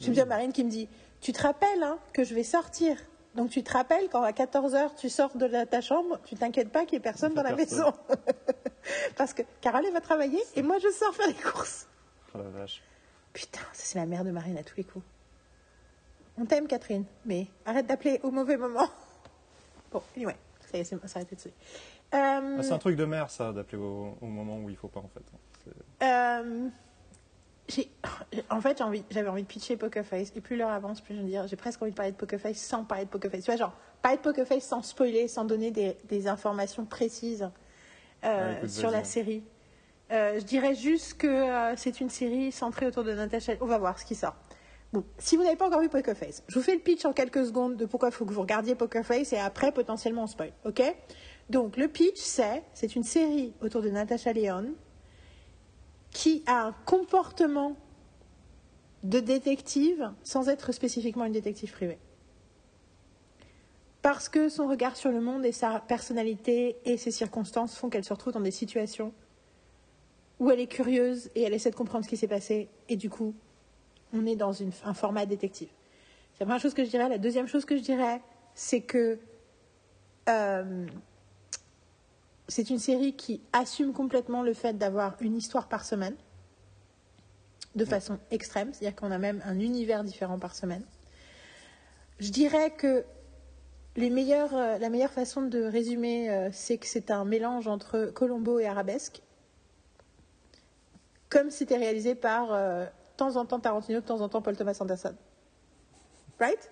Je 0.00 0.08
me 0.08 0.14
dis 0.14 0.20
à 0.20 0.24
Marine 0.26 0.52
qui 0.52 0.64
me 0.64 0.70
dit 0.70 0.88
Tu 1.20 1.32
te 1.32 1.42
rappelles 1.42 1.82
hein, 1.82 1.98
que 2.12 2.24
je 2.24 2.34
vais 2.34 2.42
sortir 2.44 2.96
Donc 3.34 3.50
tu 3.50 3.62
te 3.62 3.72
rappelles 3.72 4.08
quand 4.10 4.22
à 4.22 4.32
14h 4.32 4.94
tu 4.96 5.08
sors 5.08 5.36
de 5.36 5.46
la- 5.46 5.66
ta 5.66 5.80
chambre, 5.80 6.18
tu 6.24 6.34
t'inquiètes 6.36 6.70
pas 6.70 6.84
qu'il 6.84 6.92
n'y 6.92 6.96
ait 6.98 7.00
personne 7.00 7.34
dans 7.34 7.42
la 7.42 7.54
personne. 7.54 7.78
maison. 7.78 7.92
Parce 9.16 9.32
que 9.34 9.42
Carole, 9.60 9.84
elle 9.86 9.92
va 9.92 10.00
travailler 10.00 10.40
et 10.54 10.62
moi, 10.62 10.78
je 10.78 10.88
sors 10.90 11.14
faire 11.14 11.26
les 11.26 11.34
courses. 11.34 11.86
Oh 12.34 12.38
la 12.38 12.44
vache. 12.50 12.82
Putain, 13.32 13.60
ça, 13.72 13.82
c'est 13.84 13.98
la 13.98 14.06
mère 14.06 14.24
de 14.24 14.30
Marine 14.30 14.56
à 14.58 14.62
tous 14.62 14.76
les 14.76 14.84
coups. 14.84 15.04
On 16.38 16.44
t'aime, 16.44 16.66
Catherine, 16.66 17.04
mais 17.24 17.46
arrête 17.64 17.86
d'appeler 17.86 18.20
au 18.22 18.30
mauvais 18.30 18.56
moment. 18.56 18.88
Bon, 19.92 20.02
anyway, 20.16 20.36
ça 20.70 20.78
y 20.78 20.80
est, 20.80 20.84
c'est 20.84 21.34
dessus. 21.34 21.48
Euh, 21.48 22.56
Ah, 22.58 22.62
c'est 22.62 22.72
un 22.72 22.78
truc 22.78 22.96
de 22.96 23.04
mère, 23.04 23.30
ça, 23.30 23.52
d'appeler 23.52 23.78
au, 23.78 24.16
au 24.20 24.26
moment 24.26 24.58
où 24.58 24.68
il 24.68 24.76
faut 24.76 24.88
pas, 24.88 25.00
en 25.00 25.08
fait. 25.08 25.22
Euh, 26.02 26.68
en 28.50 28.60
fait, 28.60 28.80
envie, 28.80 29.04
j'avais 29.10 29.28
envie 29.28 29.42
de 29.42 29.48
pitcher 29.48 29.76
Poker 29.76 30.04
Face, 30.04 30.32
et 30.36 30.40
plus 30.40 30.56
l'heure 30.56 30.70
avance, 30.70 31.00
plus 31.00 31.14
je 31.14 31.20
veux 31.20 31.26
dire, 31.26 31.46
j'ai 31.46 31.56
presque 31.56 31.82
envie 31.82 31.90
de 31.90 31.96
parler 31.96 32.12
de 32.12 32.16
Poker 32.16 32.40
Face 32.40 32.58
sans 32.58 32.84
parler 32.84 33.04
de 33.04 33.10
Poker 33.10 33.30
Face. 33.30 33.44
Tu 33.44 33.50
vois, 33.50 33.56
genre, 33.56 33.72
parler 34.02 34.18
de 34.18 34.22
Poker 34.22 34.46
Face 34.46 34.64
sans 34.64 34.82
spoiler, 34.82 35.28
sans 35.28 35.44
donner 35.44 35.70
des, 35.70 35.96
des 36.08 36.28
informations 36.28 36.84
précises 36.84 37.48
euh, 38.24 38.56
écoute, 38.58 38.70
sur 38.70 38.90
la 38.90 39.04
série. 39.04 39.42
Euh, 40.12 40.38
je 40.38 40.44
dirais 40.44 40.74
juste 40.74 41.14
que 41.14 41.26
euh, 41.26 41.74
c'est 41.76 42.00
une 42.00 42.10
série 42.10 42.52
centrée 42.52 42.86
autour 42.86 43.02
de 43.02 43.12
Natasha. 43.12 43.54
On 43.60 43.66
va 43.66 43.78
voir 43.78 43.98
ce 43.98 44.04
qui 44.04 44.14
sort. 44.14 44.36
Bon, 44.92 45.04
si 45.18 45.36
vous 45.36 45.42
n'avez 45.42 45.56
pas 45.56 45.66
encore 45.66 45.80
vu 45.80 45.88
Poker 45.88 46.16
Face, 46.16 46.44
je 46.46 46.54
vous 46.54 46.64
fais 46.64 46.74
le 46.74 46.80
pitch 46.80 47.04
en 47.04 47.12
quelques 47.12 47.44
secondes 47.44 47.76
de 47.76 47.86
pourquoi 47.86 48.10
il 48.10 48.12
faut 48.12 48.24
que 48.24 48.32
vous 48.32 48.40
regardiez 48.40 48.76
Poker 48.76 49.04
Face 49.04 49.32
et 49.32 49.38
après 49.38 49.72
potentiellement 49.72 50.22
on 50.22 50.26
spoil, 50.28 50.52
ok? 50.64 50.82
Donc 51.50 51.76
le 51.76 51.88
pitch 51.88 52.18
c'est, 52.18 52.62
c'est 52.72 52.94
une 52.94 53.02
série 53.02 53.52
autour 53.60 53.82
de 53.82 53.90
Natasha 53.90 54.32
Lyonne 54.32 54.74
qui 56.16 56.42
a 56.46 56.68
un 56.68 56.72
comportement 56.86 57.76
de 59.02 59.20
détective 59.20 60.10
sans 60.22 60.48
être 60.48 60.72
spécifiquement 60.72 61.26
une 61.26 61.34
détective 61.34 61.70
privée. 61.70 61.98
Parce 64.00 64.30
que 64.30 64.48
son 64.48 64.66
regard 64.66 64.96
sur 64.96 65.10
le 65.10 65.20
monde 65.20 65.44
et 65.44 65.52
sa 65.52 65.78
personnalité 65.80 66.78
et 66.86 66.96
ses 66.96 67.10
circonstances 67.10 67.76
font 67.76 67.90
qu'elle 67.90 68.02
se 68.02 68.14
retrouve 68.14 68.32
dans 68.32 68.40
des 68.40 68.50
situations 68.50 69.12
où 70.40 70.50
elle 70.50 70.60
est 70.60 70.68
curieuse 70.68 71.28
et 71.34 71.42
elle 71.42 71.52
essaie 71.52 71.70
de 71.70 71.76
comprendre 71.76 72.06
ce 72.06 72.08
qui 72.08 72.16
s'est 72.16 72.28
passé 72.28 72.70
et 72.88 72.96
du 72.96 73.10
coup 73.10 73.34
on 74.14 74.24
est 74.24 74.36
dans 74.36 74.54
un 74.86 74.94
format 74.94 75.26
détective. 75.26 75.68
C'est 76.32 76.40
la 76.40 76.46
première 76.46 76.62
chose 76.62 76.72
que 76.72 76.84
je 76.84 76.88
dirais. 76.88 77.10
La 77.10 77.18
deuxième 77.18 77.46
chose 77.46 77.66
que 77.66 77.76
je 77.76 77.82
dirais, 77.82 78.22
c'est 78.54 78.80
que 78.80 79.18
euh, 80.30 80.86
c'est 82.48 82.70
une 82.70 82.78
série 82.78 83.14
qui 83.14 83.40
assume 83.52 83.92
complètement 83.92 84.42
le 84.42 84.54
fait 84.54 84.74
d'avoir 84.78 85.16
une 85.20 85.36
histoire 85.36 85.68
par 85.68 85.84
semaine, 85.84 86.14
de 87.74 87.84
façon 87.84 88.18
extrême, 88.30 88.72
c'est-à-dire 88.72 88.96
qu'on 88.96 89.10
a 89.10 89.18
même 89.18 89.42
un 89.44 89.58
univers 89.58 90.04
différent 90.04 90.38
par 90.38 90.54
semaine. 90.54 90.82
Je 92.18 92.30
dirais 92.30 92.70
que 92.70 93.04
les 93.96 94.10
euh, 94.10 94.78
la 94.78 94.88
meilleure 94.88 95.10
façon 95.10 95.42
de 95.42 95.62
résumer, 95.62 96.30
euh, 96.30 96.50
c'est 96.52 96.78
que 96.78 96.86
c'est 96.86 97.10
un 97.10 97.24
mélange 97.24 97.66
entre 97.66 98.06
Colombo 98.14 98.58
et 98.58 98.66
Arabesque, 98.66 99.22
comme 101.28 101.50
c'était 101.50 101.76
réalisé 101.76 102.14
par 102.14 102.52
euh, 102.52 102.84
de 102.84 102.90
temps 103.16 103.36
en 103.36 103.46
temps 103.46 103.58
Tarantino, 103.58 104.00
de 104.00 104.06
temps 104.06 104.20
en 104.20 104.28
temps 104.28 104.42
Paul 104.42 104.56
Thomas 104.56 104.76
Anderson. 104.80 105.14
Right? 106.38 106.70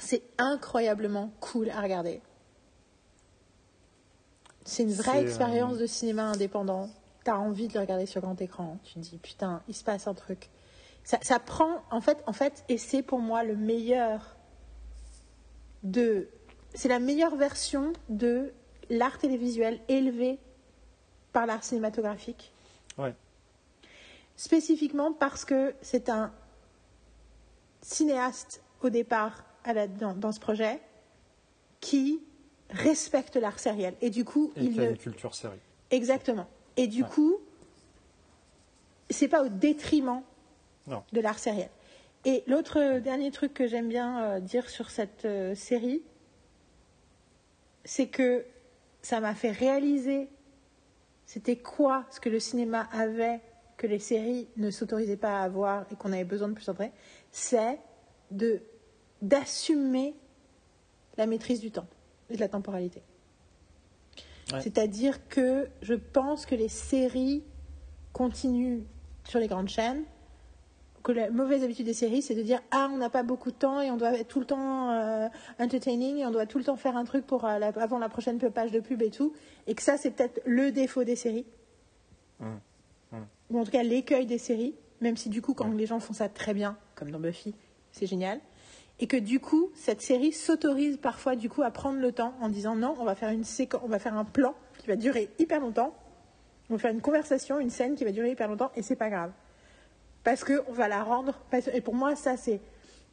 C'est 0.00 0.22
incroyablement 0.38 1.30
cool 1.40 1.70
à 1.70 1.80
regarder. 1.80 2.20
C'est 4.64 4.82
une 4.82 4.92
vraie 4.92 5.12
C'est, 5.12 5.22
expérience 5.22 5.74
euh, 5.74 5.80
de 5.80 5.86
cinéma 5.86 6.24
indépendant. 6.24 6.90
T'as 7.24 7.36
envie 7.36 7.68
de 7.68 7.74
le 7.74 7.80
regarder 7.80 8.06
sur 8.06 8.20
grand 8.20 8.40
écran. 8.40 8.78
Tu 8.84 8.94
te 8.94 8.98
dis, 8.98 9.18
putain, 9.18 9.62
il 9.68 9.74
se 9.74 9.82
passe 9.82 10.06
un 10.06 10.14
truc. 10.14 10.50
Ça, 11.04 11.18
ça 11.22 11.38
prend, 11.38 11.82
en 11.90 12.00
fait, 12.00 12.22
en 12.26 12.32
fait, 12.32 12.64
et 12.68 12.76
c'est 12.76 13.02
pour 13.02 13.18
moi 13.18 13.44
le 13.44 13.56
meilleur 13.56 14.36
de. 15.82 16.28
C'est 16.74 16.88
la 16.88 16.98
meilleure 16.98 17.34
version 17.36 17.92
de 18.10 18.52
l'art 18.90 19.18
télévisuel 19.18 19.80
élevé 19.88 20.38
par 21.32 21.46
l'art 21.46 21.64
cinématographique. 21.64 22.52
Ouais. 22.98 23.14
Spécifiquement 24.36 25.12
parce 25.12 25.44
que 25.44 25.74
c'est 25.80 26.10
un 26.10 26.30
cinéaste 27.80 28.62
au 28.82 28.90
départ 28.90 29.44
à 29.68 29.72
la- 29.74 29.86
dans, 29.86 30.14
dans 30.14 30.32
ce 30.32 30.40
projet 30.40 30.80
qui 31.80 32.20
respecte 32.70 33.36
l'art 33.36 33.58
sériel. 33.58 33.94
Et 34.00 34.10
du 34.10 34.24
coup, 34.24 34.52
Et 34.56 34.64
il 34.64 34.72
qui 34.74 34.80
a 34.80 34.84
ne- 34.84 34.90
une 34.90 34.96
culture 34.98 35.34
série. 35.34 35.58
Exactement. 35.90 36.46
Et 36.76 36.86
du 36.86 37.02
Ouais. 37.02 37.08
coup, 37.08 37.36
c'est 39.10 39.28
pas 39.28 39.42
au 39.44 39.48
détriment 39.48 40.22
Non. 40.86 41.02
de 41.12 41.20
l'art 41.20 41.38
sériel. 41.38 41.68
Et 42.24 42.42
l'autre 42.46 42.78
euh, 42.78 43.00
dernier 43.00 43.30
truc 43.30 43.54
que 43.54 43.66
j'aime 43.66 43.88
bien 43.88 44.22
euh, 44.24 44.40
dire 44.40 44.68
sur 44.68 44.90
cette 44.90 45.24
euh, 45.24 45.54
série, 45.54 46.02
c'est 47.84 48.08
que 48.08 48.44
ça 49.02 49.20
m'a 49.20 49.34
fait 49.34 49.50
réaliser 49.52 50.28
c'était 51.26 51.56
quoi 51.56 52.04
ce 52.10 52.20
que 52.20 52.28
le 52.30 52.40
cinéma 52.40 52.88
avait 52.90 53.40
que 53.76 53.86
les 53.86 53.98
séries 53.98 54.48
ne 54.56 54.70
s'autorisaient 54.70 55.16
pas 55.18 55.40
à 55.40 55.44
avoir 55.44 55.84
et 55.92 55.94
qu'on 55.94 56.12
avait 56.12 56.24
besoin 56.24 56.48
de 56.48 56.54
plus 56.54 56.68
en 56.70 56.72
vrai, 56.72 56.90
c'est 57.30 57.78
de 58.30 58.60
d'assumer 59.22 60.14
la 61.16 61.26
maîtrise 61.26 61.60
du 61.60 61.70
temps 61.70 61.86
et 62.30 62.34
de 62.36 62.40
la 62.40 62.48
temporalité. 62.48 63.02
Ouais. 64.52 64.60
C'est-à-dire 64.62 65.28
que 65.28 65.68
je 65.82 65.94
pense 65.94 66.46
que 66.46 66.54
les 66.54 66.68
séries 66.68 67.42
continuent 68.12 68.82
sur 69.24 69.38
les 69.40 69.46
grandes 69.48 69.68
chaînes, 69.68 70.04
que 71.02 71.12
la 71.12 71.30
mauvaise 71.30 71.62
habitude 71.62 71.86
des 71.86 71.94
séries, 71.94 72.22
c'est 72.22 72.34
de 72.34 72.42
dire 72.42 72.60
ah 72.70 72.88
on 72.92 72.96
n'a 72.96 73.10
pas 73.10 73.22
beaucoup 73.22 73.50
de 73.50 73.56
temps 73.56 73.80
et 73.80 73.90
on 73.90 73.96
doit 73.96 74.12
être 74.14 74.28
tout 74.28 74.40
le 74.40 74.46
temps 74.46 74.90
euh, 74.92 75.28
entertaining 75.58 76.16
et 76.18 76.26
on 76.26 76.30
doit 76.30 76.46
tout 76.46 76.58
le 76.58 76.64
temps 76.64 76.76
faire 76.76 76.96
un 76.96 77.04
truc 77.04 77.26
pour 77.26 77.44
euh, 77.44 77.58
la- 77.58 77.68
avant 77.68 77.98
la 77.98 78.08
prochaine 78.08 78.38
page 78.38 78.72
de 78.72 78.80
pub 78.80 79.02
et 79.02 79.10
tout, 79.10 79.32
et 79.66 79.74
que 79.74 79.82
ça 79.82 79.96
c'est 79.96 80.10
peut-être 80.10 80.40
le 80.44 80.70
défaut 80.72 81.04
des 81.04 81.16
séries, 81.16 81.46
Hum, 82.40 82.60
hum. 83.12 83.26
ou 83.50 83.58
en 83.58 83.64
tout 83.64 83.70
cas 83.72 83.82
l'écueil 83.82 84.24
des 84.26 84.38
séries, 84.38 84.74
même 85.00 85.16
si 85.16 85.28
du 85.28 85.42
coup 85.42 85.54
quand 85.54 85.68
les 85.72 85.86
gens 85.86 85.98
font 86.00 86.12
ça 86.14 86.28
très 86.28 86.54
bien, 86.54 86.76
comme 86.94 87.10
dans 87.10 87.20
Buffy, 87.20 87.54
c'est 87.92 88.06
génial, 88.06 88.40
et 89.00 89.06
que 89.06 89.16
du 89.16 89.40
coup 89.40 89.70
cette 89.74 90.00
série 90.02 90.32
s'autorise 90.32 90.96
parfois 90.96 91.36
du 91.36 91.48
coup 91.48 91.62
à 91.62 91.70
prendre 91.70 92.00
le 92.00 92.12
temps 92.12 92.34
en 92.40 92.48
disant 92.48 92.74
non 92.76 92.96
on 92.98 93.04
va 93.04 93.14
faire 93.14 93.30
une 93.30 93.44
séquence, 93.44 93.80
on 93.84 93.88
va 93.88 93.98
faire 93.98 94.16
un 94.16 94.24
plan 94.24 94.54
qui 94.78 94.86
va 94.88 94.96
durer 94.96 95.28
hyper 95.38 95.60
longtemps, 95.60 95.94
on 96.70 96.74
va 96.74 96.78
faire 96.78 96.90
une 96.92 97.00
conversation, 97.00 97.60
une 97.60 97.70
scène 97.70 97.94
qui 97.94 98.04
va 98.04 98.12
durer 98.12 98.30
hyper 98.30 98.48
longtemps 98.48 98.70
et 98.76 98.82
c'est 98.82 98.96
pas 98.96 99.08
grave. 99.10 99.30
Parce 100.24 100.44
que 100.44 100.62
on 100.68 100.72
va 100.72 100.88
la 100.88 101.02
rendre 101.02 101.38
et 101.72 101.80
pour 101.80 101.94
moi 101.94 102.16
ça 102.16 102.36
c'est 102.36 102.60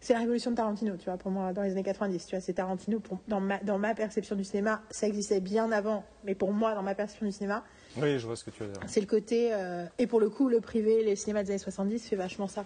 c'est 0.01 0.13
la 0.13 0.19
révolution 0.19 0.51
de 0.51 0.55
Tarantino 0.57 0.97
tu 0.97 1.05
vois 1.05 1.17
pour 1.17 1.31
moi 1.31 1.53
dans 1.53 1.61
les 1.61 1.71
années 1.71 1.81
90 1.83 2.25
tu 2.25 2.35
vois 2.35 2.41
c'est 2.41 2.53
Tarantino 2.53 2.99
pour- 2.99 3.19
dans 3.27 3.39
ma 3.39 3.59
dans 3.59 3.77
ma 3.77 3.95
perception 3.95 4.35
du 4.35 4.43
cinéma 4.43 4.81
ça 4.89 5.07
existait 5.07 5.39
bien 5.39 5.71
avant 5.71 6.03
mais 6.25 6.35
pour 6.35 6.51
moi 6.51 6.75
dans 6.75 6.83
ma 6.83 6.93
perception 6.95 7.25
du 7.25 7.31
cinéma 7.31 7.63
Oui, 8.01 8.19
je 8.19 8.25
vois 8.25 8.35
ce 8.35 8.43
que 8.43 8.49
tu 8.49 8.63
veux 8.63 8.69
dire. 8.69 8.81
c'est 8.87 8.99
le 8.99 9.05
côté 9.07 9.53
euh, 9.53 9.85
et 9.97 10.05
pour 10.07 10.19
le 10.19 10.29
coup 10.29 10.49
le 10.49 10.59
privé 10.61 11.03
les 11.03 11.15
cinémas 11.15 11.43
des 11.43 11.51
années 11.51 11.57
70 11.59 12.07
fait 12.09 12.15
vachement 12.17 12.47
ça 12.47 12.65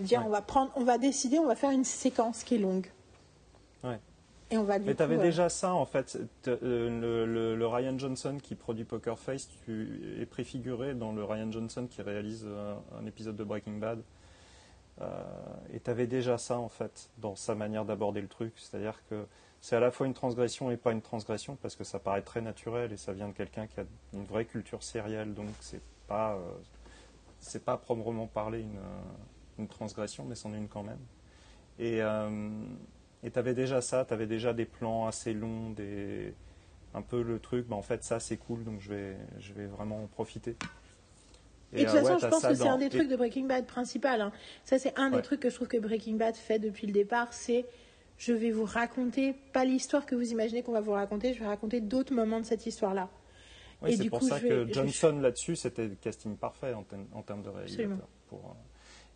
Ouais. 0.00 0.18
on 0.26 0.28
va 0.28 0.42
prendre 0.42 0.70
on 0.76 0.84
va 0.84 0.98
décider 0.98 1.38
on 1.38 1.46
va 1.46 1.54
faire 1.56 1.70
une 1.70 1.84
séquence 1.84 2.44
qui 2.44 2.54
est 2.56 2.58
longue 2.58 2.86
Ouais. 3.84 3.98
et 4.50 4.58
on 4.58 4.64
va 4.64 4.78
Mais 4.78 4.94
tu 4.94 5.02
avais 5.02 5.18
euh, 5.18 5.22
déjà 5.22 5.48
ça 5.48 5.72
en 5.72 5.86
fait. 5.86 6.18
Euh, 6.48 6.88
Le, 7.00 7.26
le- 7.26 7.54
le 7.56 7.66
Ryan 7.66 7.96
Johnson 7.98 8.38
qui 8.42 8.54
produit 8.54 8.84
Poker 8.84 9.18
Face 9.18 9.48
tu 9.64 10.16
es 10.20 10.26
préfiguré 10.26 10.94
dans 10.94 11.12
le 11.12 11.22
Ryan 11.24 11.50
Johnson 11.52 11.86
qui 11.88 12.02
réalise 12.02 12.44
euh, 12.46 12.74
un 13.00 13.06
épisode 13.06 13.36
de 13.36 13.44
Breaking 13.44 13.78
Bad. 13.78 14.02
Euh, 15.00 15.22
et 15.72 15.78
tu 15.78 15.88
avais 15.90 16.08
déjà 16.08 16.38
ça 16.38 16.58
en 16.58 16.68
fait 16.68 17.08
dans 17.18 17.36
sa 17.36 17.54
manière 17.54 17.84
d'aborder 17.84 18.20
le 18.20 18.26
truc. 18.28 18.52
C'est-à-dire 18.56 19.00
que 19.08 19.26
c'est 19.60 19.76
à 19.76 19.80
la 19.80 19.90
fois 19.92 20.06
une 20.08 20.14
transgression 20.14 20.70
et 20.72 20.76
pas 20.76 20.90
une 20.92 21.02
transgression 21.02 21.56
parce 21.62 21.76
que 21.76 21.84
ça 21.84 21.98
paraît 22.00 22.22
très 22.22 22.40
naturel 22.40 22.92
et 22.92 22.96
ça 22.96 23.12
vient 23.12 23.28
de 23.28 23.32
quelqu'un 23.32 23.66
qui 23.68 23.78
a 23.78 23.84
une 24.12 24.24
vraie 24.24 24.44
culture 24.44 24.82
sérielle. 24.82 25.34
Donc 25.34 25.50
c'est 25.60 25.80
pas, 26.08 26.32
euh, 26.34 26.38
c'est 27.38 27.64
pas 27.64 27.76
proprement 27.76 28.26
parler 28.26 28.60
une, 28.62 28.76
euh, 28.76 29.00
une 29.58 29.68
transgression, 29.68 30.24
mais 30.24 30.34
c'en 30.34 30.52
est 30.54 30.58
une 30.58 30.68
quand 30.68 30.82
même. 30.82 30.98
Et 31.78 32.02
euh, 32.02 32.50
tu 33.22 33.38
avais 33.38 33.54
déjà 33.54 33.80
ça, 33.80 34.04
tu 34.04 34.12
avais 34.14 34.26
déjà 34.26 34.52
des 34.52 34.64
plans 34.64 35.06
assez 35.06 35.32
longs, 35.32 35.70
des... 35.70 36.34
un 36.94 37.02
peu 37.02 37.22
le 37.22 37.38
truc, 37.38 37.66
bah 37.68 37.76
en 37.76 37.82
fait 37.82 38.02
ça 38.04 38.18
c'est 38.20 38.36
cool, 38.36 38.64
donc 38.64 38.80
je 38.80 38.88
vais, 38.90 39.16
je 39.38 39.52
vais 39.52 39.66
vraiment 39.66 40.02
en 40.02 40.06
profiter. 40.06 40.56
Et 41.72 41.84
de 41.84 41.84
toute 41.84 41.94
euh, 41.96 42.00
façon, 42.00 42.12
ouais, 42.14 42.18
je 42.20 42.26
pense 42.28 42.42
que 42.42 42.54
c'est 42.54 42.64
dans- 42.64 42.70
un 42.72 42.78
des 42.78 42.86
et- 42.86 42.88
trucs 42.90 43.08
de 43.08 43.16
Breaking 43.16 43.44
Bad 43.44 43.66
principal. 43.66 44.22
hein. 44.22 44.32
Ça, 44.64 44.78
c'est 44.78 44.98
un 44.98 45.10
des 45.10 45.20
trucs 45.20 45.40
que 45.40 45.50
je 45.50 45.54
trouve 45.54 45.68
que 45.68 45.76
Breaking 45.76 46.14
Bad 46.16 46.34
fait 46.34 46.58
depuis 46.58 46.86
le 46.86 46.94
départ. 46.94 47.32
C'est 47.34 47.66
je 48.16 48.32
vais 48.32 48.50
vous 48.50 48.64
raconter, 48.64 49.34
pas 49.52 49.64
l'histoire 49.66 50.06
que 50.06 50.14
vous 50.16 50.32
imaginez 50.32 50.62
qu'on 50.62 50.72
va 50.72 50.80
vous 50.80 50.92
raconter, 50.92 51.34
je 51.34 51.40
vais 51.40 51.46
raconter 51.46 51.80
d'autres 51.80 52.14
moments 52.14 52.40
de 52.40 52.46
cette 52.46 52.64
histoire-là. 52.66 53.08
Oui, 53.82 53.96
c'est 53.96 54.08
pour 54.08 54.18
coup, 54.20 54.28
ça 54.28 54.38
vais- 54.38 54.48
que 54.48 54.66
je- 54.66 54.72
Johnson 54.72 55.18
là-dessus, 55.20 55.54
c'était 55.56 55.86
le 55.86 55.94
casting 55.94 56.36
parfait 56.36 56.72
en, 56.74 56.82
termes- 56.82 57.42
de 57.42 57.48
réalisateur. 57.50 57.84
Absolument. 57.84 57.98
Pour, 58.28 58.56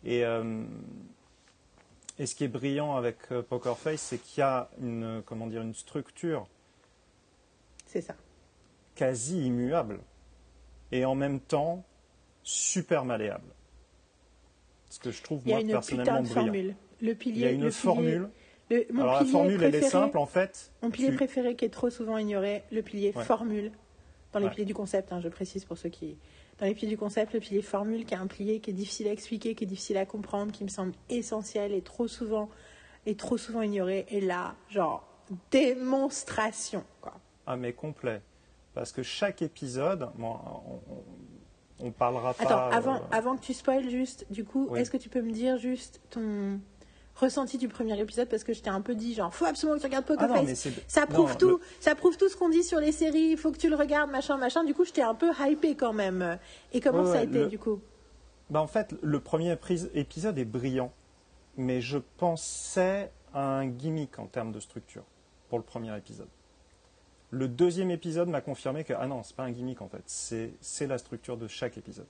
et, 0.05 0.23
euh, 0.25 0.63
et 2.19 2.25
ce 2.25 2.35
qui 2.35 2.43
est 2.43 2.47
brillant 2.49 2.95
avec 2.95 3.17
euh, 3.31 3.41
Poker 3.41 3.77
Face, 3.77 4.01
c'est 4.01 4.17
qu'il 4.17 4.39
y 4.39 4.43
a 4.43 4.69
une, 4.81 5.21
comment 5.25 5.47
dire, 5.47 5.61
une 5.61 5.73
structure 5.73 6.47
C'est 7.85 8.01
ça. 8.01 8.15
quasi 8.95 9.45
immuable 9.47 9.99
et 10.91 11.05
en 11.05 11.15
même 11.15 11.39
temps 11.39 11.83
super 12.43 13.05
malléable. 13.05 13.47
Ce 14.89 14.99
que 14.99 15.11
je 15.11 15.23
trouve 15.23 15.45
moi 15.47 15.59
personnellement 15.65 16.21
brillant. 16.21 16.33
formule. 16.35 16.75
Le 17.01 17.13
pilier, 17.15 17.39
Il 17.39 17.41
y 17.41 17.47
a 17.47 17.51
une 17.51 17.61
le 17.63 17.69
pilier- 17.69 17.71
formule. 17.71 18.29
Le- 18.69 18.85
mon 18.91 19.01
Alors 19.01 19.13
la 19.13 19.19
pilier 19.19 19.31
formule, 19.31 19.63
elle 19.63 19.75
est 19.75 19.81
simple 19.81 20.17
en 20.17 20.25
fait. 20.25 20.71
Mon 20.81 20.91
pilier 20.91 21.09
Tu- 21.09 21.15
préféré 21.15 21.55
qui 21.55 21.65
est 21.65 21.69
trop 21.69 21.89
souvent 21.89 22.17
ignoré, 22.17 22.63
le 22.71 22.81
pilier 22.81 23.11
Ouais. 23.15 23.23
formule. 23.23 23.71
Dans 24.31 24.39
les 24.39 24.45
Ouais. 24.45 24.51
piliers 24.51 24.65
du 24.65 24.73
concept, 24.73 25.11
hein, 25.13 25.19
je 25.21 25.29
précise 25.29 25.65
pour 25.65 25.77
ceux 25.77 25.89
qui. 25.89 26.17
Dans 26.59 26.65
les 26.67 26.75
piliers 26.75 26.91
du 26.91 26.97
concept, 26.97 27.33
le 27.33 27.39
pilier 27.39 27.61
formule, 27.61 28.05
qui 28.05 28.13
est 28.13 28.17
un 28.17 28.27
pilier 28.27 28.59
qui 28.59 28.69
est 28.69 28.73
difficile 28.73 29.07
à 29.07 29.11
expliquer, 29.11 29.55
qui 29.55 29.63
est 29.63 29.67
difficile 29.67 29.97
à 29.97 30.05
comprendre, 30.05 30.51
qui 30.51 30.63
me 30.63 30.69
semble 30.69 30.93
essentiel 31.09 31.73
et 31.73 31.81
trop 31.81 32.07
souvent, 32.07 32.49
et 33.05 33.15
trop 33.15 33.37
souvent 33.37 33.61
ignoré. 33.61 34.05
Et 34.09 34.21
là, 34.21 34.55
genre, 34.69 35.07
démonstration, 35.51 36.83
quoi. 37.01 37.13
Ah 37.45 37.55
mais 37.57 37.73
complet. 37.73 38.21
Parce 38.73 38.91
que 38.91 39.03
chaque 39.03 39.41
épisode, 39.41 40.09
bon, 40.15 40.35
on, 40.45 40.93
on, 40.93 41.87
on 41.87 41.91
parlera 41.91 42.33
pas. 42.33 42.43
Attends, 42.43 42.69
avant, 42.75 42.95
euh, 42.95 42.99
avant 43.11 43.35
que 43.37 43.41
tu 43.43 43.53
spoiles 43.53 43.89
juste, 43.89 44.25
du 44.31 44.45
coup, 44.45 44.67
Oui. 44.69 44.79
est-ce 44.79 44.89
que 44.91 44.97
tu 44.97 45.09
peux 45.09 45.21
me 45.21 45.31
dire 45.31 45.57
juste 45.57 46.01
ton 46.09 46.59
ressenti 47.15 47.57
du 47.57 47.67
premier 47.67 47.99
épisode 47.99 48.27
Parce 48.29 48.43
que 48.43 48.53
je 48.53 48.61
t'ai 48.61 48.69
un 48.69 48.81
peu 48.81 48.95
dit, 48.95 49.13
genre, 49.13 49.33
faut 49.33 49.45
absolument 49.45 49.75
que 49.77 49.81
tu 49.81 49.87
regardes 49.87 50.05
Poker 50.05 50.25
Ah 50.31 50.41
non, 50.41 50.45
Face. 50.45 50.67
Ça 50.87 51.01
non, 51.01 51.07
prouve 51.07 51.37
tout, 51.37 51.49
le- 51.49 51.59
ça 51.79 51.95
prouve 51.95 52.17
tout 52.17 52.29
ce 52.29 52.35
qu'on 52.37 52.49
dit 52.49 52.63
sur 52.63 52.79
les 52.79 52.91
séries. 52.91 53.31
Il 53.31 53.37
faut 53.37 53.51
que 53.51 53.57
tu 53.57 53.69
le 53.69 53.75
regardes, 53.75 54.09
machin, 54.11 54.37
machin. 54.37 54.63
Du 54.63 54.73
coup, 54.73 54.85
je 54.85 54.91
t'ai 54.91 55.01
un 55.03 55.15
peu 55.15 55.31
hypé 55.39 55.75
quand 55.75 55.93
même. 55.93 56.37
Et 56.73 56.79
comment 56.81 56.99
Ouais, 57.03 57.05
ça 57.05 57.11
a 57.13 57.15
ouais, 57.21 57.23
été 57.25 57.39
le- 57.39 57.47
du 57.47 57.59
coup? 57.59 57.79
Bah, 58.49 58.61
en 58.61 58.67
fait, 58.67 58.93
le 59.01 59.19
premier 59.19 59.55
épisode 59.93 60.37
est 60.37 60.45
brillant, 60.45 60.91
mais 61.57 61.81
je 61.81 61.97
pensais 62.17 63.11
à 63.33 63.57
un 63.59 63.67
gimmick 63.67 64.19
en 64.19 64.27
termes 64.27 64.51
de 64.51 64.59
structure 64.59 65.03
pour 65.49 65.57
le 65.59 65.63
premier 65.63 65.95
épisode. 65.97 66.27
Le 67.31 67.47
deuxième 67.47 67.89
épisode 67.89 68.27
m'a 68.27 68.41
confirmé 68.41 68.83
que 68.83 68.93
ah 68.93 69.07
non, 69.07 69.23
c'est 69.23 69.35
pas 69.35 69.43
un 69.43 69.51
gimmick 69.51 69.81
en 69.81 69.87
fait, 69.87 70.03
c'est 70.05 70.85
la 70.87 70.97
structure 70.99 71.35
de 71.37 71.47
chaque 71.47 71.77
épisode. 71.77 72.05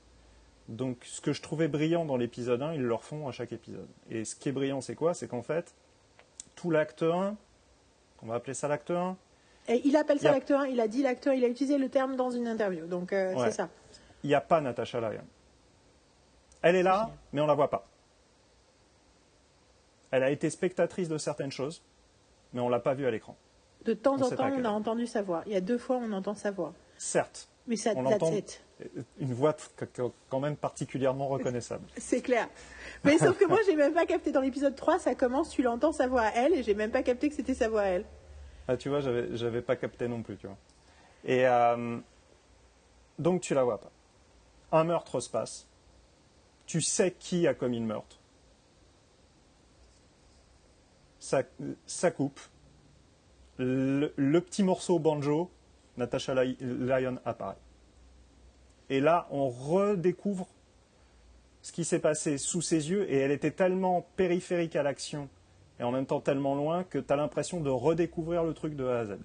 Donc 0.69 0.97
ce 1.03 1.19
que 1.21 1.33
je 1.33 1.41
trouvais 1.41 1.67
brillant 1.67 2.05
dans 2.05 2.15
l'épisode 2.17 2.61
1, 2.61 2.73
ils 2.73 2.81
le 2.81 2.93
refont 2.93 3.27
à 3.27 3.31
chaque 3.31 3.51
épisode. 3.51 3.87
Et 4.09 4.23
ce 4.25 4.35
qui 4.35 4.49
est 4.49 4.53
brillant, 4.53 4.81
c'est 4.81 4.95
quoi? 4.95 5.13
C'est 5.13 5.27
qu'en 5.27 5.41
fait, 5.41 5.73
tout 6.55 6.71
l'acte 6.71 7.03
1, 7.03 7.35
on 8.21 8.25
va 8.25 8.35
appeler 8.35 8.53
ça 8.53 8.67
l'acte 8.67 8.91
1, 8.91 9.17
Et 9.67 9.81
il 9.85 9.95
appelle 9.97 10.19
ça 10.19 10.31
l'acteur 10.31 10.61
1. 10.61 10.67
Il 10.67 10.79
a 10.79 10.87
dit 10.87 11.01
l'acteur, 11.03 11.33
il 11.33 11.43
a 11.43 11.47
utilisé 11.47 11.77
le 11.77 11.89
terme 11.89 12.15
dans 12.15 12.31
une 12.31 12.47
interview. 12.47 12.85
Donc 12.85 13.11
euh, 13.13 13.33
Ouais. 13.33 13.45
c'est 13.45 13.51
ça. 13.57 13.69
il 14.23 14.27
n'y 14.27 14.35
a 14.35 14.41
pas 14.41 14.61
Natasha 14.61 14.99
Lyon. 15.01 15.23
Elle 16.61 16.75
est 16.77 16.83
là, 16.83 17.09
mais 17.33 17.41
on 17.41 17.47
la 17.47 17.53
voit 17.55 17.69
pas. 17.69 17.85
Elle 20.11 20.23
a 20.23 20.29
été 20.29 20.49
spectatrice 20.49 21.09
de 21.09 21.17
certaines 21.17 21.51
choses, 21.51 21.81
mais 22.53 22.61
on 22.61 22.69
l'a 22.69 22.79
pas 22.79 22.93
vue 22.93 23.05
à 23.05 23.11
l'écran. 23.11 23.35
De 23.83 23.93
temps 23.93 24.15
On 24.17 24.21
en 24.21 24.29
temps, 24.29 24.49
on 24.49 24.63
a 24.63 24.69
entendu 24.69 25.07
sa 25.07 25.21
voix. 25.21 25.43
Il 25.45 25.51
y 25.51 25.55
a 25.55 25.61
deux 25.61 25.77
fois, 25.77 25.97
on 25.97 26.11
entend 26.13 26.35
sa 26.35 26.51
voix. 26.51 26.73
Certes, 26.97 27.49
Mais 27.67 27.75
ça, 27.75 27.91
On 27.95 28.03
l'entend. 28.03 28.31
Une 29.19 29.33
voix 29.33 29.55
quand 30.29 30.39
même 30.39 30.55
particulièrement 30.55 31.27
reconnaissable. 31.27 31.85
C'est 31.97 32.21
clair. 32.21 32.47
Mais 33.03 33.17
sauf 33.17 33.37
que 33.37 33.45
moi, 33.45 33.59
j'ai 33.65 33.75
même 33.75 33.93
pas 33.93 34.05
capté. 34.05 34.31
Dans 34.31 34.41
l'épisode 34.41 34.75
3, 34.75 34.99
ça 34.99 35.15
commence, 35.15 35.49
tu 35.49 35.61
l'entends 35.61 35.91
sa 35.91 36.07
voix 36.07 36.21
à 36.23 36.31
elle, 36.35 36.53
et 36.53 36.63
j'ai 36.63 36.73
même 36.75 36.91
pas 36.91 37.03
capté 37.03 37.29
que 37.29 37.35
c'était 37.35 37.53
sa 37.53 37.69
voix 37.69 37.81
à 37.81 37.85
elle. 37.85 38.05
Ah, 38.67 38.77
tu 38.77 38.89
vois, 38.89 39.01
j'avais, 39.01 39.35
j'avais 39.35 39.61
pas 39.61 39.75
capté 39.75 40.07
non 40.07 40.21
plus, 40.21 40.37
tu 40.37 40.47
vois. 40.47 40.57
Et 41.25 41.47
euh, 41.47 41.97
donc 43.19 43.41
tu 43.41 43.53
la 43.53 43.63
vois 43.63 43.79
pas. 43.79 43.91
Un 44.71 44.83
meurtre 44.85 45.19
se 45.19 45.29
passe. 45.29 45.67
Tu 46.65 46.81
sais 46.81 47.11
qui 47.11 47.45
a 47.47 47.53
commis 47.53 47.79
le 47.79 47.85
meurtre. 47.85 48.17
Ça, 51.19 51.43
ça 51.85 52.11
coupe. 52.11 52.39
Le, 53.57 54.13
le 54.15 54.41
petit 54.41 54.63
morceau 54.63 54.99
banjo, 54.99 55.49
Natasha 55.97 56.33
Ly- 56.43 56.57
Lyon 56.59 57.19
apparaît. 57.23 57.55
Et 58.93 58.99
là, 58.99 59.27
on 59.31 59.49
redécouvre 59.49 60.47
ce 61.63 61.71
qui 61.71 61.83
s'est 61.83 61.97
passé 61.97 62.37
sous 62.37 62.61
ses 62.61 62.91
yeux, 62.91 63.11
et 63.11 63.17
elle 63.17 63.31
était 63.31 63.49
tellement 63.49 64.05
périphérique 64.15 64.75
à 64.75 64.83
l'action 64.83 65.29
et 65.79 65.83
en 65.83 65.91
même 65.91 66.05
temps 66.05 66.19
tellement 66.19 66.53
loin 66.53 66.83
que 66.83 66.99
tu 66.99 67.11
as 67.11 67.15
l'impression 67.15 67.59
de 67.59 67.71
redécouvrir 67.71 68.43
le 68.43 68.53
truc 68.53 68.75
de 68.75 68.85
A 68.85 68.99
à 68.99 69.05
Z. 69.05 69.17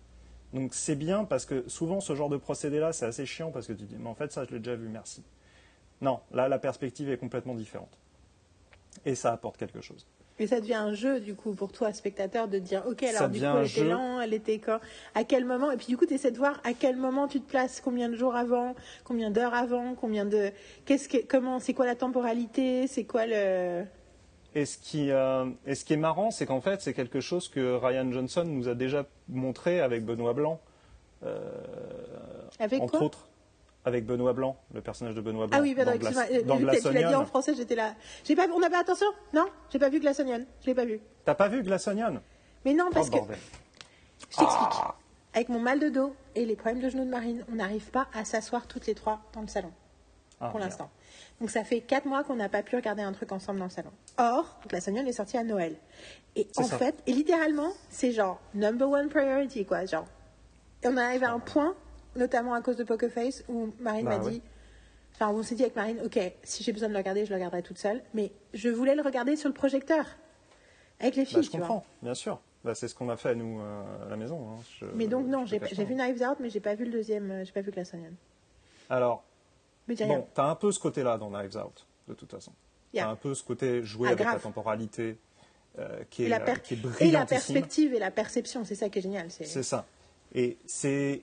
Donc 0.54 0.72
c'est 0.72 0.94
bien 0.94 1.24
parce 1.24 1.44
que 1.44 1.68
souvent 1.68 2.00
ce 2.00 2.14
genre 2.14 2.30
de 2.30 2.38
procédé-là, 2.38 2.94
c'est 2.94 3.04
assez 3.04 3.26
chiant 3.26 3.50
parce 3.50 3.66
que 3.66 3.74
tu 3.74 3.84
dis, 3.84 3.96
mais 3.98 4.08
en 4.08 4.14
fait 4.14 4.32
ça 4.32 4.46
je 4.46 4.52
l'ai 4.52 4.58
déjà 4.58 4.74
vu, 4.74 4.88
merci. 4.88 5.22
Non, 6.00 6.20
là 6.32 6.48
la 6.48 6.58
perspective 6.58 7.10
est 7.10 7.18
complètement 7.18 7.54
différente. 7.54 7.98
Et 9.04 9.14
ça 9.14 9.34
apporte 9.34 9.58
quelque 9.58 9.82
chose. 9.82 10.06
Mais 10.38 10.46
ça 10.46 10.60
devient 10.60 10.74
un 10.74 10.94
jeu, 10.94 11.20
du 11.20 11.34
coup, 11.34 11.52
pour 11.52 11.72
toi, 11.72 11.92
spectateur, 11.92 12.48
de 12.48 12.58
dire, 12.58 12.84
OK, 12.86 13.02
alors 13.02 13.22
Ça 13.22 13.28
du 13.28 13.40
coup, 13.40 13.46
elle 13.46 13.66
était 13.66 13.84
lent, 13.84 14.20
elle 14.20 14.34
était 14.34 14.58
quand 14.58 14.78
À 15.14 15.24
quel 15.24 15.44
moment 15.44 15.70
Et 15.70 15.76
puis, 15.76 15.86
du 15.86 15.96
coup, 15.96 16.06
tu 16.06 16.14
essaies 16.14 16.30
de 16.30 16.38
voir 16.38 16.60
à 16.64 16.72
quel 16.74 16.96
moment 16.96 17.26
tu 17.28 17.40
te 17.40 17.48
places, 17.48 17.80
combien 17.80 18.08
de 18.08 18.14
jours 18.16 18.36
avant, 18.36 18.74
combien 19.04 19.30
d'heures 19.30 19.54
avant, 19.54 19.94
combien 19.94 20.24
de. 20.24 20.50
Qu'est-ce 20.84 21.08
que. 21.08 21.18
Comment. 21.26 21.58
C'est 21.58 21.74
quoi 21.74 21.86
la 21.86 21.96
temporalité 21.96 22.86
C'est 22.86 23.04
quoi 23.04 23.26
le. 23.26 23.84
Et 24.54 24.64
ce 24.64 24.78
qui, 24.78 25.10
euh, 25.10 25.44
et 25.66 25.74
ce 25.74 25.84
qui 25.84 25.92
est 25.92 25.98
marrant, 25.98 26.30
c'est 26.30 26.46
qu'en 26.46 26.62
fait 26.62 26.80
c'est 26.80 26.94
quelque 26.94 27.20
chose 27.20 27.48
que 27.48 27.74
Ryan 27.76 28.10
Johnson 28.10 28.44
nous 28.46 28.68
a 28.68 28.74
déjà 28.74 29.06
montré 29.28 29.80
avec 29.80 30.04
Benoît 30.06 30.32
Blanc, 30.32 30.58
euh, 31.22 31.38
Avec 32.58 32.80
entre 32.80 32.92
quoi? 32.92 33.02
autres. 33.02 33.27
Avec 33.88 34.04
Benoît 34.04 34.34
Blanc, 34.34 34.56
le 34.74 34.80
personnage 34.82 35.14
de 35.14 35.20
Benoît 35.22 35.46
Blanc. 35.46 35.58
Ah 35.58 35.62
oui, 35.62 35.74
pardon, 35.74 35.92
dans 35.92 35.96
excuse-moi. 35.96 36.42
dans 36.44 36.56
tu 36.58 36.92
l'as 36.92 37.08
dit 37.08 37.14
en 37.14 37.24
français, 37.24 37.54
j'étais 37.54 37.74
là. 37.74 37.94
J'ai 38.24 38.36
pas, 38.36 38.46
on 38.54 38.60
n'a 38.60 38.68
pas 38.68 38.80
attention 38.80 39.06
Non 39.32 39.46
J'ai 39.70 39.78
pas 39.78 39.88
vu 39.88 39.98
Glass 39.98 40.20
Onion. 40.20 40.44
Je 40.60 40.66
l'ai 40.66 40.74
pas 40.74 40.84
vu. 40.84 41.00
T'as 41.24 41.34
pas 41.34 41.48
vu 41.48 41.62
Glass 41.62 41.88
Onion 41.88 42.20
Mais 42.66 42.74
non, 42.74 42.90
parce 42.92 43.08
Oh, 43.08 43.12
que. 43.12 43.16
bordel. 43.18 43.38
Je 44.30 44.36
t'explique. 44.36 44.82
Avec 45.34 45.48
mon 45.48 45.58
mal 45.60 45.78
de 45.80 45.88
dos 45.88 46.14
et 46.34 46.44
les 46.44 46.54
problèmes 46.56 46.82
de 46.82 46.88
genoux 46.90 47.04
de 47.04 47.10
Marine, 47.10 47.44
on 47.50 47.54
n'arrive 47.54 47.90
pas 47.90 48.08
à 48.14 48.24
s'asseoir 48.24 48.66
toutes 48.66 48.86
les 48.86 48.94
trois 48.94 49.20
dans 49.32 49.40
le 49.40 49.46
salon, 49.48 49.72
Ah, 50.40 50.48
pour 50.50 50.58
l'instant. 50.60 50.90
Donc 51.40 51.50
ça 51.50 51.64
fait 51.64 51.80
quatre 51.80 52.04
mois 52.06 52.24
qu'on 52.24 52.34
n'a 52.36 52.48
pas 52.48 52.62
pu 52.62 52.76
regarder 52.76 53.02
un 53.02 53.12
truc 53.12 53.32
ensemble 53.32 53.58
dans 53.60 53.66
le 53.66 53.70
salon. 53.70 53.90
Or, 54.18 54.58
la 54.70 54.80
Onion 54.88 55.06
est 55.06 55.12
sortie 55.12 55.38
à 55.38 55.44
Noël. 55.44 55.76
Et 56.36 56.46
en 56.56 56.64
ça. 56.64 56.76
fait, 56.76 56.94
et 57.06 57.12
littéralement, 57.12 57.70
c'est 57.88 58.12
genre 58.12 58.38
number 58.54 58.90
one 58.90 59.08
priority, 59.08 59.64
quoi. 59.64 59.84
Genre. 59.86 60.04
Et 60.82 60.88
on 60.88 60.96
arrive 60.96 61.24
à 61.24 61.32
un 61.32 61.38
point, 61.38 61.74
notamment 62.18 62.54
à 62.54 62.60
cause 62.60 62.76
de 62.76 62.84
Poker 62.84 63.10
Face, 63.10 63.44
où 63.48 63.70
Marine 63.80 64.04
Bah 64.04 64.18
m'a 64.18 64.24
ouais. 64.24 64.30
dit. 64.32 64.42
Enfin, 65.14 65.30
on 65.30 65.42
s'est 65.42 65.54
dit 65.54 65.62
avec 65.62 65.74
Marine, 65.74 66.00
ok, 66.04 66.18
si 66.44 66.62
j'ai 66.62 66.72
besoin 66.72 66.88
de 66.88 66.92
le 66.92 66.98
regarder, 66.98 67.24
je 67.24 67.30
le 67.30 67.36
regarderai 67.36 67.62
toute 67.62 67.78
seule. 67.78 68.02
Mais 68.14 68.30
je 68.54 68.68
voulais 68.68 68.94
le 68.94 69.02
regarder 69.02 69.36
sur 69.36 69.48
le 69.48 69.54
projecteur. 69.54 70.04
Avec 71.00 71.16
les 71.16 71.24
filles, 71.24 71.36
Bah, 71.38 71.42
je 71.42 71.50
tu 71.50 71.56
vois. 71.58 71.66
comprends, 71.66 71.86
bien 72.02 72.14
sûr. 72.14 72.40
Bah, 72.64 72.74
c'est 72.74 72.88
ce 72.88 72.94
qu'on 72.94 73.08
a 73.08 73.16
fait 73.16 73.34
nous 73.34 73.60
euh, 73.60 74.06
à 74.06 74.10
la 74.10 74.16
maison. 74.16 74.48
hein. 74.50 74.56
Je- 74.80 74.86
Mais 74.94 75.06
donc, 75.06 75.26
non, 75.26 75.46
j'ai 75.46 75.58
vu 75.58 75.94
Knives 75.94 76.22
Out, 76.22 76.38
mais 76.40 76.50
j'ai 76.50 76.60
pas 76.60 76.74
vu 76.74 76.84
le 76.84 76.90
deuxième, 76.90 77.30
euh, 77.30 77.44
j'ai 77.44 77.52
pas 77.52 77.60
vu 77.62 77.70
Glass 77.70 77.94
Onion. 77.94 78.10
Alors, 78.90 79.24
rien. 79.88 80.06
bon, 80.06 80.26
t'as 80.34 80.50
un 80.50 80.54
peu 80.56 80.70
ce 80.72 80.78
côté-là 80.80 81.18
dans 81.18 81.30
Knives 81.30 81.56
Out, 81.56 81.86
de 82.08 82.14
toute 82.14 82.30
façon. 82.30 82.52
Yeah. 82.92 83.04
T'as 83.04 83.10
un 83.10 83.16
peu 83.16 83.34
ce 83.34 83.44
côté 83.44 83.82
jouer 83.84 84.08
Ah, 84.08 84.12
avec 84.12 84.24
la 84.26 84.38
temporalité 84.38 85.18
euh, 85.78 86.02
qui, 86.10 86.24
est, 86.24 86.28
la, 86.28 86.40
per- 86.40 86.60
qui 86.62 86.74
est 86.74 87.02
et 87.02 87.10
la 87.10 87.26
perspective 87.26 87.94
et 87.94 87.98
la 87.98 88.10
perception, 88.10 88.64
c'est 88.64 88.74
ça 88.74 88.88
qui 88.88 88.98
est 88.98 89.02
génial. 89.02 89.30
C'est 89.30 89.62
ça. 89.62 89.84
Et 90.34 90.58
c'est 90.66 91.22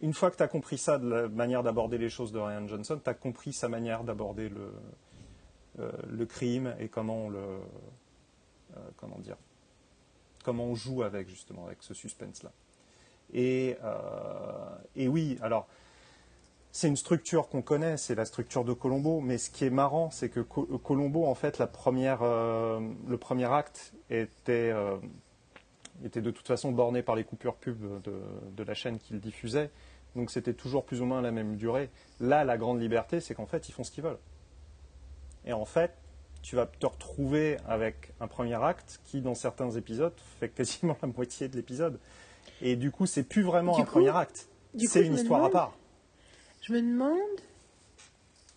une 0.00 0.14
fois 0.14 0.30
que 0.30 0.36
tu 0.36 0.42
as 0.42 0.48
compris 0.48 0.78
ça 0.78 0.98
de 0.98 1.08
la 1.08 1.28
manière 1.28 1.62
d'aborder 1.62 1.98
les 1.98 2.08
choses 2.08 2.32
de 2.32 2.38
Ryan 2.38 2.66
Johnson, 2.68 3.00
tu 3.02 3.10
as 3.10 3.14
compris 3.14 3.52
sa 3.52 3.68
manière 3.68 4.04
d'aborder 4.04 4.48
le, 4.48 4.72
euh, 5.80 5.90
le 6.08 6.26
crime 6.26 6.74
et 6.78 6.88
comment 6.88 7.24
on 7.26 7.30
le 7.30 7.38
euh, 7.38 8.80
comment 8.96 9.18
dire 9.18 9.36
comment 10.44 10.64
on 10.64 10.74
joue 10.74 11.02
avec 11.02 11.28
justement 11.28 11.66
avec 11.66 11.82
ce 11.82 11.94
suspense 11.94 12.42
là. 12.42 12.52
Et, 13.34 13.76
euh, 13.84 14.76
et 14.96 15.08
oui, 15.08 15.36
alors 15.42 15.66
c'est 16.70 16.88
une 16.88 16.96
structure 16.96 17.48
qu'on 17.48 17.60
connaît, 17.62 17.96
c'est 17.96 18.14
la 18.14 18.24
structure 18.24 18.64
de 18.64 18.72
Colombo, 18.72 19.20
mais 19.20 19.36
ce 19.36 19.50
qui 19.50 19.64
est 19.64 19.70
marrant, 19.70 20.10
c'est 20.10 20.28
que 20.28 20.40
Co- 20.40 20.78
Colombo, 20.78 21.26
en 21.26 21.34
fait, 21.34 21.58
la 21.58 21.66
première, 21.66 22.22
le 22.22 23.16
premier 23.18 23.46
acte 23.52 23.92
était, 24.10 24.72
était 26.04 26.20
de 26.20 26.30
toute 26.30 26.46
façon 26.46 26.70
borné 26.70 27.02
par 27.02 27.16
les 27.16 27.24
coupures 27.24 27.56
pub 27.56 27.80
de, 28.02 28.20
de 28.56 28.62
la 28.62 28.74
chaîne 28.74 28.98
qu'il 28.98 29.18
diffusait, 29.18 29.70
donc 30.18 30.30
c'était 30.30 30.52
toujours 30.52 30.84
plus 30.84 31.00
ou 31.00 31.06
moins 31.06 31.22
la 31.22 31.30
même 31.30 31.56
durée. 31.56 31.88
Là, 32.20 32.44
la 32.44 32.58
grande 32.58 32.80
liberté, 32.80 33.20
c'est 33.20 33.34
qu'en 33.34 33.46
fait, 33.46 33.68
ils 33.68 33.72
font 33.72 33.84
ce 33.84 33.90
qu'ils 33.90 34.04
veulent. 34.04 34.18
Et 35.46 35.52
en 35.54 35.64
fait, 35.64 35.92
tu 36.42 36.56
vas 36.56 36.66
te 36.66 36.84
retrouver 36.86 37.56
avec 37.66 38.12
un 38.20 38.26
premier 38.26 38.62
acte 38.62 39.00
qui, 39.04 39.20
dans 39.22 39.34
certains 39.34 39.70
épisodes, 39.70 40.12
fait 40.40 40.48
quasiment 40.50 40.96
la 41.02 41.08
moitié 41.08 41.48
de 41.48 41.56
l'épisode. 41.56 41.98
Et 42.60 42.76
du 42.76 42.90
coup, 42.90 43.06
c'est 43.06 43.22
plus 43.22 43.42
vraiment 43.42 43.74
Du 43.76 43.80
un 43.82 43.84
coup- 43.84 43.92
premier 43.92 44.14
acte. 44.14 44.48
C'est 44.78 45.06
une 45.06 45.14
histoire 45.14 45.44
à 45.44 45.50
part. 45.50 45.72
Je 46.62 46.72
me 46.72 46.80
demande. 46.82 47.18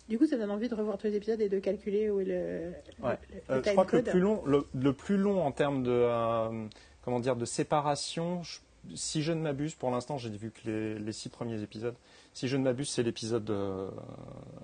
Du 0.08 0.18
coup, 0.18 0.26
ça 0.26 0.36
donne 0.36 0.50
envie 0.50 0.68
de 0.68 0.74
revoir 0.74 0.98
tous 0.98 1.06
les 1.06 1.14
épisodes 1.16 1.40
et 1.40 1.48
de 1.48 1.58
calculer 1.60 2.10
où 2.10 2.20
est 2.20 2.24
le, 2.24 2.72
Ouais. 3.02 3.16
le- 3.30 3.54
le 3.54 3.54
Euh, 3.54 3.62
je 3.64 3.70
crois 3.70 3.86
que 3.86 3.96
le 3.96 4.02
plus 4.02 4.20
long, 4.20 4.42
le, 4.44 4.66
le 4.74 4.92
plus 4.92 5.16
long 5.16 5.42
en 5.46 5.52
termes 5.52 5.82
de, 5.84 5.90
euh, 5.92 6.66
comment 7.02 7.20
dire, 7.20 7.36
de 7.36 7.44
séparation, 7.44 8.42
je- 8.42 8.58
si 8.94 9.22
je 9.22 9.32
ne 9.32 9.40
m'abuse, 9.40 9.74
pour 9.74 9.90
l'instant, 9.90 10.18
j'ai 10.18 10.30
vu 10.30 10.50
que 10.50 10.60
les, 10.64 10.98
les 10.98 11.12
six 11.12 11.28
premiers 11.28 11.62
épisodes. 11.62 11.94
Si 12.32 12.48
je 12.48 12.56
ne 12.56 12.64
m'abuse, 12.64 12.90
c'est 12.90 13.02
l'épisode 13.02 13.48
euh, 13.50 13.90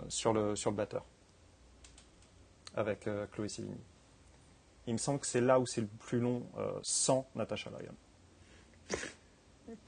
sur 0.09 0.33
le 0.33 0.57
sur 0.57 0.71
le 0.71 0.77
batteur 0.77 1.05
avec 2.75 3.07
euh, 3.07 3.27
Chloé 3.33 3.49
Sevigny. 3.49 3.81
Il 4.87 4.95
me 4.95 4.99
semble 4.99 5.21
que 5.21 5.27
c'est 5.27 5.41
là 5.41 5.61
où 5.61 5.67
c'est 5.67 5.83
le 5.83 5.87
plus 5.87 6.21
long 6.21 6.43
euh, 6.59 6.73
sans 6.83 7.29
Natasha 7.35 7.71
Lyon. 7.71 7.95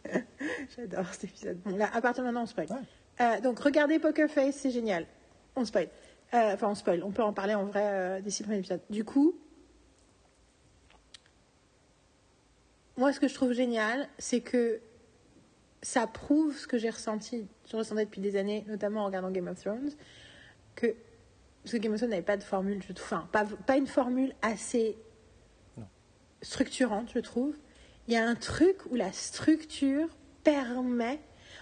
J'adore 0.77 1.07
cet 1.13 1.25
épisode. 1.25 1.59
Bon, 1.65 1.77
là, 1.77 1.91
à 1.93 2.01
partir 2.01 2.23
de 2.23 2.29
maintenant, 2.29 2.43
on 2.43 2.47
spoil. 2.47 2.67
Ouais. 2.71 3.41
Donc, 3.41 3.59
regardez 3.61 3.99
Poker 3.99 4.31
Face, 4.31 4.57
c'est 4.57 4.71
génial. 4.71 5.07
On 5.57 5.65
spoil. 5.65 5.89
Enfin, 6.33 6.69
on 6.69 6.75
spoil. 6.75 7.03
On 7.03 7.11
peut 7.11 7.23
en 7.23 7.33
parler 7.33 7.55
en 7.55 7.65
vrai 7.65 8.21
des 8.23 8.31
six 8.31 8.43
premiers 8.43 8.59
épisodes. 8.59 8.81
Du 8.91 9.05
coup, 9.05 9.35
moi, 13.01 13.15
ce 13.15 13.19
que 13.19 13.29
je 13.29 13.35
trouve 13.35 13.53
génial, 13.53 14.07
c'est 14.19 14.43
que 14.43 14.79
ça 15.83 16.07
prouve 16.07 16.55
ce 16.55 16.67
que 16.67 16.77
j'ai 16.77 16.91
ressenti, 16.91 17.47
je 17.71 17.75
ressentais 17.75 18.05
depuis 18.05 18.21
des 18.21 18.37
années, 18.37 18.63
notamment 18.69 19.01
en 19.01 19.07
regardant 19.07 19.31
Game 19.31 19.49
of 19.49 19.59
Thrones, 19.59 19.91
que 20.77 20.95
parce 21.63 21.73
que 21.73 21.79
Game 21.79 21.93
of 21.93 21.99
Thrones 21.99 22.11
n'avait 22.11 22.23
pas 22.23 22.37
de 22.37 22.43
formule, 22.43 22.83
je 22.87 22.93
trouve, 22.93 23.07
enfin, 23.07 23.27
pas, 23.33 23.47
pas 23.67 23.79
une 23.79 23.87
formule 23.87 24.35
assez 24.43 24.99
Non. 25.79 25.87
structurante, 26.43 27.11
je 27.15 27.21
trouve. 27.21 27.57
Il 28.07 28.13
y 28.13 28.19
a 28.19 28.27
un 28.27 28.35
truc 28.35 28.77
où 28.91 28.97
la 28.97 29.13
structure 29.13 30.09
permet, 30.45 31.21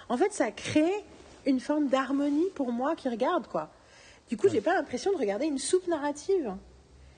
en 0.09 0.16
fait, 0.16 0.32
ça 0.32 0.51
crée 0.51 1.05
une 1.47 1.60
forme 1.60 1.86
d'harmonie 1.86 2.51
pour 2.56 2.73
moi 2.73 2.97
qui 2.97 3.09
regarde, 3.09 3.47
quoi. 3.47 3.70
Du 4.28 4.36
coup, 4.36 4.48
j'ai 4.48 4.60
pas 4.60 4.74
l'impression 4.74 5.12
de 5.12 5.16
regarder 5.16 5.47
une 5.47 5.59
soupe 5.59 5.86
narrative. 5.86 6.52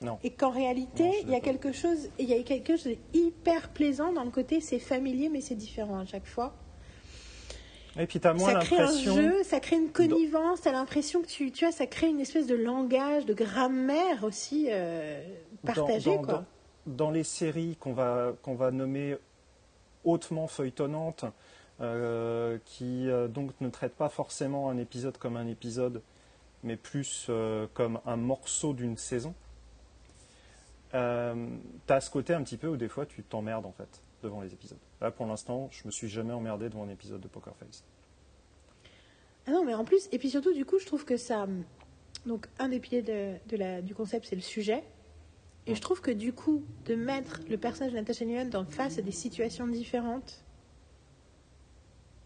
Non. 0.01 0.17
Et 0.23 0.31
qu'en 0.31 0.49
réalité, 0.49 1.03
Non, 1.03 1.13
il 1.23 1.29
y 1.29 1.35
a 1.35 1.39
quelque 1.39 1.71
chose, 1.71 2.09
il 2.17 2.27
y 2.27 2.33
a 2.33 2.41
quelque 2.43 2.75
chose 2.75 2.95
d'hyper 3.13 3.69
plaisant 3.69 4.11
dans 4.11 4.23
le 4.23 4.31
côté 4.31 4.59
c'est 4.59 4.79
familier 4.79 5.29
mais 5.29 5.41
c'est 5.41 5.55
différent 5.55 5.99
à 5.99 6.05
chaque 6.05 6.25
fois. 6.25 6.53
Et 7.99 8.07
puis, 8.07 8.19
tu 8.21 8.27
as 8.27 8.33
moins 8.33 8.53
ça 8.53 8.59
crée 8.59 8.77
un 8.77 8.79
l'impression. 8.85 9.15
jeu, 9.15 9.43
ça 9.43 9.59
crée 9.59 9.75
une 9.75 9.89
connivence, 9.91 10.61
t'as 10.61 10.71
l'impression 10.71 11.21
que 11.21 11.27
tu, 11.27 11.51
tu 11.51 11.65
vois, 11.65 11.73
ça 11.73 11.85
crée 11.87 12.07
une 12.07 12.21
espèce 12.21 12.47
de 12.47 12.55
langage, 12.55 13.25
de 13.25 13.33
grammaire 13.33 14.23
aussi 14.23 14.67
euh, 14.69 15.21
dans- 15.65 15.73
partagée 15.73 16.15
dans, 16.15 16.21
quoi. 16.21 16.33
dans- 16.87 16.93
dans 17.05 17.11
les 17.11 17.23
séries 17.25 17.75
qu'on 17.79 17.91
va, 17.93 18.31
qu'on 18.43 18.55
va 18.55 18.71
nommer 18.71 19.17
hautement 20.05 20.47
feuilletonnantes, 20.47 21.25
euh, 21.81 22.57
qui 22.65 23.09
euh, 23.09 23.27
donc 23.27 23.51
ne 23.59 23.69
traitent 23.69 23.95
pas 23.95 24.09
forcément 24.09 24.69
un 24.69 24.77
épisode 24.77 25.17
comme 25.17 25.35
un 25.35 25.47
épisode, 25.47 26.01
mais 26.63 26.77
plus 26.77 27.27
euh, 27.29 27.67
comme 27.73 27.99
un 28.05 28.15
morceau 28.15 28.71
d'une 28.73 28.95
saison, 28.97 29.33
euh, 30.93 31.47
tu 31.87 31.93
as 31.93 32.01
ce 32.01 32.09
côté 32.09 32.33
un 32.33 32.43
petit 32.43 32.57
peu 32.57 32.67
où 32.67 32.77
des 32.77 32.89
fois 32.89 33.05
tu 33.05 33.23
t'emmerdes 33.23 33.65
en 33.65 33.71
fait 33.71 34.01
devant 34.23 34.41
les 34.41 34.53
épisodes. 34.53 34.77
Là 35.01 35.11
pour 35.11 35.25
l'instant, 35.25 35.67
je 35.71 35.81
me 35.85 35.91
suis 35.91 36.07
jamais 36.09 36.33
emmerdé 36.33 36.69
devant 36.69 36.83
un 36.83 36.89
épisode 36.89 37.21
de 37.21 37.27
Poker 37.27 37.55
Face. 37.57 37.83
Ah 39.47 39.51
non, 39.51 39.65
mais 39.65 39.73
en 39.73 39.83
plus, 39.85 40.07
et 40.11 40.19
puis 40.19 40.29
surtout, 40.29 40.53
du 40.53 40.65
coup, 40.65 40.77
je 40.77 40.85
trouve 40.85 41.03
que 41.03 41.17
ça. 41.17 41.47
Donc, 42.27 42.45
un 42.59 42.69
des 42.69 42.79
piliers 42.79 43.01
de, 43.01 43.33
de 43.47 43.57
la, 43.57 43.81
du 43.81 43.95
concept, 43.95 44.27
c'est 44.27 44.35
le 44.35 44.41
sujet. 44.41 44.83
Et 45.65 45.73
je 45.73 45.81
trouve 45.81 45.99
que 46.01 46.11
du 46.11 46.31
coup, 46.33 46.63
de 46.85 46.93
mettre 46.95 47.39
le 47.49 47.57
personnage 47.57 47.91
de 47.93 47.97
Natasha 47.97 48.25
Newman 48.25 48.49
dans 48.49 48.65
face 48.65 48.99
à 48.99 49.01
des 49.01 49.11
situations 49.11 49.67
différentes, 49.67 50.43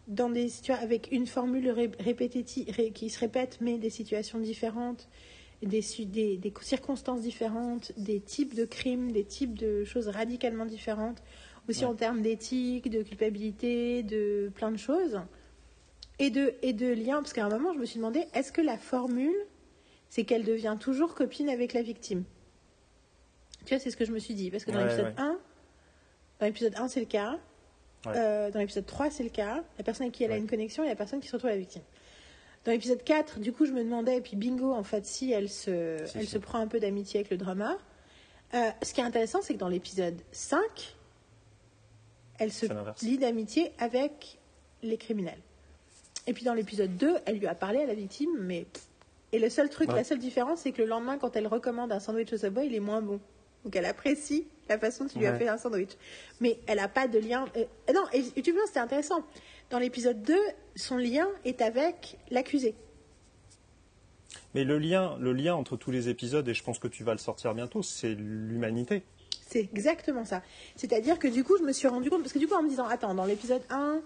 dans 0.08 0.30
des 0.30 0.48
situa- 0.50 0.76
avec 0.82 1.10
une 1.12 1.26
formule 1.26 1.70
ré- 1.70 2.92
qui 2.94 3.10
se 3.10 3.20
répète, 3.20 3.60
mais 3.62 3.78
des 3.78 3.90
situations 3.90 4.40
différentes, 4.40 5.08
des, 5.64 5.82
des, 6.06 6.38
des 6.38 6.54
circonstances 6.62 7.22
différentes, 7.22 7.92
des 7.98 8.20
types 8.20 8.54
de 8.56 8.66
crimes, 8.66 9.12
des 9.12 9.24
types 9.24 9.58
de 9.58 9.84
choses 9.84 10.08
radicalement 10.08 10.66
différentes, 10.66 11.22
aussi 11.70 11.82
Ouais. 11.82 11.86
en 11.92 11.96
termes 11.96 12.22
d'éthique, 12.22 12.90
de 12.90 13.02
culpabilité, 13.02 14.04
de 14.04 14.52
plein 14.54 14.72
de 14.72 14.78
choses 14.78 15.22
et 16.20 16.30
de, 16.30 16.54
et 16.62 16.74
de 16.74 16.88
liens, 16.94 17.18
parce 17.22 17.34
qu'à 17.34 17.46
un 17.46 17.50
moment, 17.50 17.74
je 17.74 17.80
me 17.80 17.86
suis 17.86 17.98
demandé, 17.98 18.26
est-ce 18.34 18.52
que 18.52 18.62
la 18.62 18.78
formule, 18.78 19.36
c'est 20.10 20.24
qu'elle 20.24 20.44
devient 20.44 20.78
toujours 20.80 21.16
copine 21.16 21.50
avec 21.50 21.74
la 21.74 21.82
victime? 21.82 22.24
Tu 23.66 23.74
vois, 23.74 23.80
c'est 23.80 23.90
ce 23.90 23.98
que 23.98 24.06
je 24.06 24.12
me 24.12 24.20
suis 24.20 24.36
dit, 24.36 24.52
parce 24.52 24.64
que 24.64 24.72
dans 24.72 24.78
Ouais, 24.78 24.84
l'épisode 24.84 25.06
ouais. 25.08 25.14
1, 25.18 25.38
dans 26.40 26.46
l'épisode 26.46 26.74
1, 26.78 26.88
c'est 26.88 27.00
le 27.00 27.06
cas. 27.08 27.40
Euh, 28.08 28.52
dans 28.52 28.60
l'épisode 28.60 28.86
3, 28.86 29.10
c'est 29.10 29.24
le 29.24 29.30
cas. 29.30 29.64
La 29.80 29.84
personne 29.84 30.04
avec 30.04 30.14
qui 30.14 30.24
elle 30.24 30.32
a 30.32 30.38
une 30.38 30.48
connexion 30.48 30.84
et 30.84 30.88
la 30.88 30.96
personne 30.96 31.20
qui 31.20 31.28
se 31.28 31.32
retrouve 31.36 31.50
la 31.50 31.58
victime. 31.58 31.82
Dans 32.66 32.72
l'épisode 32.72 33.04
4, 33.04 33.40
du 33.40 33.54
coup, 33.54 33.66
je 33.66 33.72
me 33.72 33.84
demandais, 33.84 34.18
et 34.18 34.22
puis 34.22 34.36
bingo, 34.36 34.74
en 34.74 34.84
fait, 34.84 35.06
si 35.06 35.32
elle 35.32 35.50
se, 35.50 35.98
elle 36.18 36.28
se 36.28 36.38
prend 36.40 36.58
un 36.60 36.68
peu 36.68 36.80
d'amitié 36.80 37.20
avec 37.20 37.30
le 37.30 37.38
drama. 37.38 37.78
Euh, 38.56 38.70
ce 38.82 38.94
qui 38.94 39.02
est 39.02 39.04
intéressant, 39.04 39.42
c'est 39.44 39.54
que 39.54 39.60
dans 39.60 39.68
l'épisode 39.70 40.20
5, 40.32 40.96
elle 42.40 42.52
se 42.52 42.66
lie 43.04 43.18
d'amitié 43.20 43.72
avec 43.78 44.40
les 44.82 44.98
criminels. 44.98 45.40
Et 46.28 46.34
puis 46.34 46.44
dans 46.44 46.56
l'épisode 46.56 46.98
2, 46.98 47.18
elle 47.26 47.38
lui 47.38 47.48
a 47.48 47.54
parlé 47.56 47.80
à 47.82 47.86
la 47.86 47.94
victime, 47.94 48.32
mais. 48.40 48.66
Et 49.32 49.40
le 49.40 49.50
seul 49.50 49.70
truc, 49.70 49.90
Ouais. 49.90 49.96
la 49.96 50.04
seule 50.04 50.20
différence, 50.20 50.62
c'est 50.62 50.72
que 50.72 50.82
le 50.82 50.88
lendemain, 50.88 51.18
quand 51.18 51.36
elle 51.36 51.48
recommande 51.48 51.92
un 51.92 52.00
sandwich 52.00 52.32
au 52.34 52.38
Subway, 52.38 52.68
il 52.68 52.76
est 52.76 52.80
moins 52.80 53.02
bon. 53.02 53.20
Donc 53.66 53.76
elle 53.76 53.86
apprécie 53.86 54.48
la 54.70 54.80
façon 54.80 55.04
dont 55.06 55.10
tu 55.10 55.20
lui 55.20 55.26
as 55.28 55.36
fait 55.36 55.48
un 55.48 55.58
sandwich. 55.58 55.92
Mais 56.40 56.60
elle 56.68 56.78
n'a 56.78 56.88
pas 56.88 57.08
de 57.08 57.20
lien. 57.20 57.46
euh, 57.58 57.66
euh, 57.90 57.94
non, 57.94 58.04
et, 58.14 58.24
et 58.36 58.42
tu 58.42 58.52
vois, 58.52 58.62
c'était 58.68 58.80
intéressant. 58.80 59.24
Dans 59.70 59.80
l'épisode 59.80 60.22
2, 60.22 60.36
son 60.76 60.98
lien 60.98 61.28
est 61.44 61.62
avec 61.62 62.18
l'accusé. 62.32 62.76
Mais 64.54 64.64
le 64.64 64.78
lien, 64.78 65.18
le 65.20 65.34
lien 65.34 65.56
entre 65.56 65.76
tous 65.76 65.92
les 65.92 66.10
épisodes, 66.10 66.48
et 66.48 66.54
je 66.54 66.64
pense 66.64 66.80
que 66.80 66.88
tu 66.88 67.04
vas 67.04 67.12
le 67.12 67.18
sortir 67.18 67.54
bientôt, 67.54 67.84
c'est 67.84 68.14
l'humanité. 68.14 69.04
C'est 69.48 69.60
exactement 69.60 70.26
ça. 70.26 70.42
C'est-à-dire 70.76 71.20
que 71.20 71.28
du 71.28 71.44
coup, 71.44 71.58
je 71.58 71.64
me 71.64 71.72
suis 71.74 71.88
rendu 71.88 72.10
compte, 72.10 72.22
parce 72.22 72.34
que 72.34 72.40
du 72.40 72.48
coup, 72.48 72.56
en 72.56 72.64
me 72.64 72.70
disant, 72.70 72.88
attends, 72.88 73.14
dans 73.14 73.26
l'épisode 73.26 73.62
1, 73.70 74.02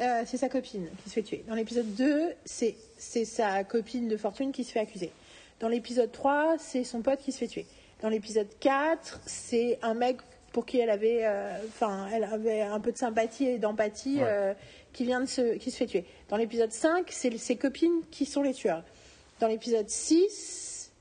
euh, 0.00 0.22
c'est 0.26 0.36
sa 0.36 0.48
copine 0.48 0.88
qui 1.02 1.10
se 1.10 1.14
fait 1.14 1.22
tuer. 1.22 1.44
Dans 1.48 1.54
l'épisode 1.54 1.94
2, 1.94 2.30
c'est 2.44 2.76
c'est 2.96 3.24
sa 3.24 3.62
copine 3.64 4.08
de 4.08 4.16
fortune 4.16 4.52
qui 4.52 4.64
se 4.64 4.72
fait 4.72 4.80
accuser. 4.80 5.12
Dans 5.60 5.68
l'épisode 5.68 6.10
3, 6.10 6.56
c'est 6.58 6.82
son 6.82 7.02
pote 7.02 7.20
qui 7.20 7.30
se 7.30 7.38
fait 7.38 7.46
tuer. 7.46 7.66
Dans 8.02 8.08
l'épisode 8.08 8.48
4, 8.60 9.20
c'est 9.26 9.78
un 9.82 9.94
mec 9.94 10.18
pour 10.52 10.66
qui 10.66 10.78
elle 10.80 10.90
avait, 10.90 11.20
euh, 11.22 11.56
elle 12.12 12.24
avait 12.24 12.60
un 12.60 12.80
peu 12.80 12.92
de 12.92 12.98
sympathie 12.98 13.46
et 13.46 13.58
d'empathie 13.58 14.16
Ouais. 14.18 14.24
euh, 14.26 14.54
qui 14.92 15.04
vient 15.04 15.20
de 15.20 15.26
se, 15.26 15.54
qui 15.56 15.70
se 15.70 15.76
fait 15.76 15.86
tuer. 15.86 16.04
Dans 16.28 16.36
l'épisode 16.36 16.72
5, 16.72 17.06
c'est 17.10 17.34
ses 17.38 17.56
copines 17.56 18.02
qui 18.10 18.26
sont 18.26 18.42
les 18.42 18.52
tueurs. 18.52 18.82
Dans 19.40 19.46
l'épisode 19.46 19.88
6, 19.88 20.92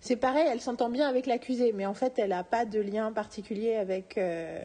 c'est 0.00 0.16
pareil, 0.16 0.46
elle 0.50 0.60
s'entend 0.60 0.88
bien 0.88 1.06
avec 1.08 1.26
l'accusé, 1.26 1.72
mais 1.72 1.84
en 1.86 1.92
fait, 1.94 2.14
elle 2.18 2.30
n'a 2.30 2.44
pas 2.44 2.64
de 2.64 2.80
lien 2.80 3.12
particulier 3.12 3.74
avec. 3.74 4.16
euh, 4.16 4.60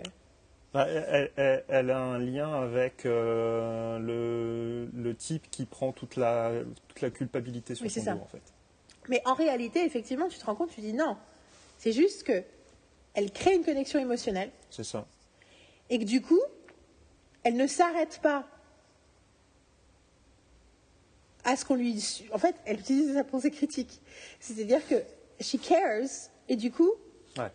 Bah, 0.74 0.88
Elle, 0.88 1.32
elle- 1.36 1.64
elle 1.68 1.90
a 1.92 2.00
un 2.00 2.20
lien 2.20 2.54
avec 2.64 3.04
le, 3.04 4.88
le 4.94 5.16
type 5.16 5.50
qui 5.52 5.66
prend 5.66 5.92
toute 5.92 6.16
la, 6.16 6.52
toute 6.88 7.02
la 7.02 7.10
culpabilité 7.10 7.76
sur 7.76 7.84
Oui, 7.86 7.90
son 7.92 8.04
dos, 8.04 8.22
en 8.22 8.28
fait. 8.32 8.42
Mais 9.10 9.22
en 9.26 9.34
réalité, 9.34 9.84
effectivement, 9.86 10.28
tu 10.30 10.38
te 10.40 10.46
rends 10.46 10.56
compte, 10.56 10.70
tu 10.72 10.82
dis 10.82 10.94
non. 10.94 11.18
C'est 11.78 11.92
juste 11.92 12.24
que 12.24 12.44
elle 13.14 13.32
crée 13.32 13.54
une 13.56 13.64
connexion 13.64 14.00
émotionnelle 14.00 14.52
C'est 14.70 14.84
ça. 14.84 15.06
et 15.90 16.00
que 16.00 16.04
du 16.06 16.22
coup, 16.22 16.40
elle 17.44 17.56
ne 17.56 17.68
s'arrête 17.68 18.20
pas 18.24 18.46
à 21.44 21.56
ce 21.56 21.66
qu'on 21.66 21.76
lui. 21.76 22.02
En 22.32 22.38
fait, 22.38 22.56
elle 22.66 22.80
utilise 22.80 23.14
sa 23.14 23.24
pensée 23.24 23.52
critique. 23.52 24.02
C'est-à-dire 24.40 24.86
que 24.88 24.96
she 25.42 25.58
cares 25.62 26.08
et 26.48 26.56
du 26.56 26.72
coup, 26.72 26.92
Ouais. 27.38 27.52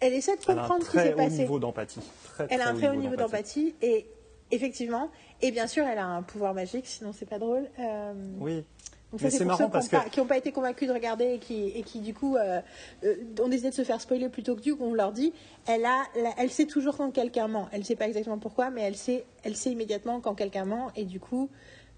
elle 0.00 0.12
essaie 0.12 0.36
de 0.36 0.42
Elle 0.48 0.58
a 0.58 0.64
un 0.64 0.68
comprendre 0.68 0.84
ce 0.84 0.90
qui 0.90 0.96
très 0.96 1.06
s'est 1.08 1.14
haut 1.14 1.16
passé. 1.16 1.38
niveau 1.38 1.58
d'empathie. 1.58 2.00
Très, 2.34 2.46
Elle 2.50 2.60
a 2.60 2.68
un 2.68 2.74
très 2.74 2.88
haut 2.90 2.94
niveau 2.94 3.16
d'empathie 3.16 3.74
et 3.80 4.06
effectivement, 4.50 5.10
et 5.40 5.50
bien 5.50 5.66
sûr, 5.66 5.86
elle 5.86 5.98
a 5.98 6.06
un 6.06 6.22
pouvoir 6.22 6.52
magique, 6.54 6.86
sinon 6.86 7.12
c'est 7.12 7.26
pas 7.26 7.38
drôle. 7.38 7.68
Euh, 7.78 8.12
Oui. 8.38 8.64
Donc 9.12 9.22
Mais 9.22 9.30
ça, 9.30 9.38
c'est 9.38 9.44
pour 9.44 9.46
marrant 9.52 9.64
ceux 9.66 9.70
parce 9.70 9.88
qui 9.88 9.94
n'ont 9.94 10.00
que- 10.00 10.04
pas, 10.06 10.10
qui 10.10 10.20
ont 10.20 10.26
pas 10.26 10.36
été 10.36 10.52
convaincus 10.52 10.88
de 10.88 10.92
regarder 10.92 11.34
et 11.34 11.38
qui, 11.38 11.68
et 11.68 11.82
qui 11.82 12.00
du 12.00 12.12
coup 12.12 12.36
euh, 12.36 12.60
euh, 13.04 13.14
ont 13.40 13.48
décidé 13.48 13.70
de 13.70 13.74
se 13.74 13.84
faire 13.84 14.00
spoiler 14.00 14.28
plutôt 14.28 14.56
que 14.56 14.60
du 14.60 14.74
qu'on 14.74 14.92
leur 14.94 15.12
dit, 15.12 15.32
elle, 15.66 15.84
a, 15.84 16.02
elle 16.38 16.50
sait 16.50 16.66
toujours 16.66 16.96
quand 16.96 17.10
quelqu'un 17.12 17.46
ment. 17.48 17.68
Elle 17.72 17.84
sait 17.84 17.94
pas 17.96 18.08
exactement 18.08 18.38
pourquoi, 18.38 18.70
mais 18.70 18.82
elle 18.82 18.96
sait, 18.96 19.24
elle 19.44 19.54
sait 19.56 19.70
immédiatement 19.70 20.20
quand 20.20 20.34
quelqu'un 20.34 20.64
ment 20.64 20.90
et 20.96 21.04
du 21.04 21.20
coup, 21.20 21.48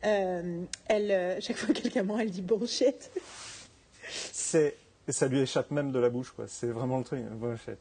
euh, 0.05 0.63
elle, 0.87 1.41
chaque 1.43 1.57
fois 1.57 1.75
que 1.75 1.81
quelqu'un 1.81 2.03
ment, 2.03 2.19
elle 2.19 2.31
dit 2.31 2.43
bullshit. 2.43 3.11
C'est, 4.11 4.77
ça 5.09 5.29
lui 5.29 5.41
échappe 5.41 5.71
même 5.71 5.93
de 5.93 5.99
la 5.99 6.11
bouche, 6.11 6.31
quoi. 6.33 6.45
C'est 6.47 6.69
vraiment 6.69 6.99
le 6.99 7.05
truc. 7.05 7.23
Bullshit. 7.23 7.79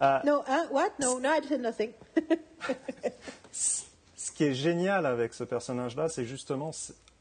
No, 0.00 0.42
hein, 0.46 0.66
what? 0.70 0.90
No, 1.00 1.18
no, 1.18 1.28
I 1.28 1.40
said 1.48 1.60
nothing. 1.60 1.90
ce 3.52 4.32
qui 4.32 4.44
est 4.44 4.54
génial 4.54 5.06
avec 5.06 5.34
ce 5.34 5.44
personnage-là, 5.44 6.08
c'est 6.08 6.24
justement, 6.24 6.70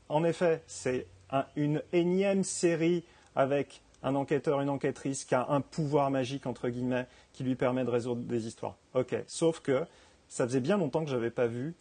en 0.09 0.23
effet, 0.23 0.61
c'est 0.67 1.07
un- 1.31 1.45
une 1.55 1.81
énième 1.93 2.43
série 2.43 3.03
avec 3.35 3.81
un 4.03 4.15
enquêteur, 4.15 4.61
une 4.61 4.69
enquêtrice 4.69 5.25
qui 5.25 5.35
a 5.35 5.47
un 5.49 5.61
pouvoir 5.61 6.11
magique, 6.11 6.45
entre 6.45 6.69
guillemets, 6.69 7.07
qui 7.33 7.43
lui 7.43 7.55
permet 7.55 7.83
de 7.83 7.89
résoudre 7.89 8.21
des 8.21 8.47
histoires. 8.47 8.75
Ok, 8.93 9.15
sauf 9.27 9.59
que 9.59 9.85
ça 10.29 10.45
faisait 10.45 10.59
bien 10.59 10.77
longtemps 10.77 11.03
que 11.03 11.09
j'avais 11.09 11.31
pas 11.31 11.47
vu 11.47 11.73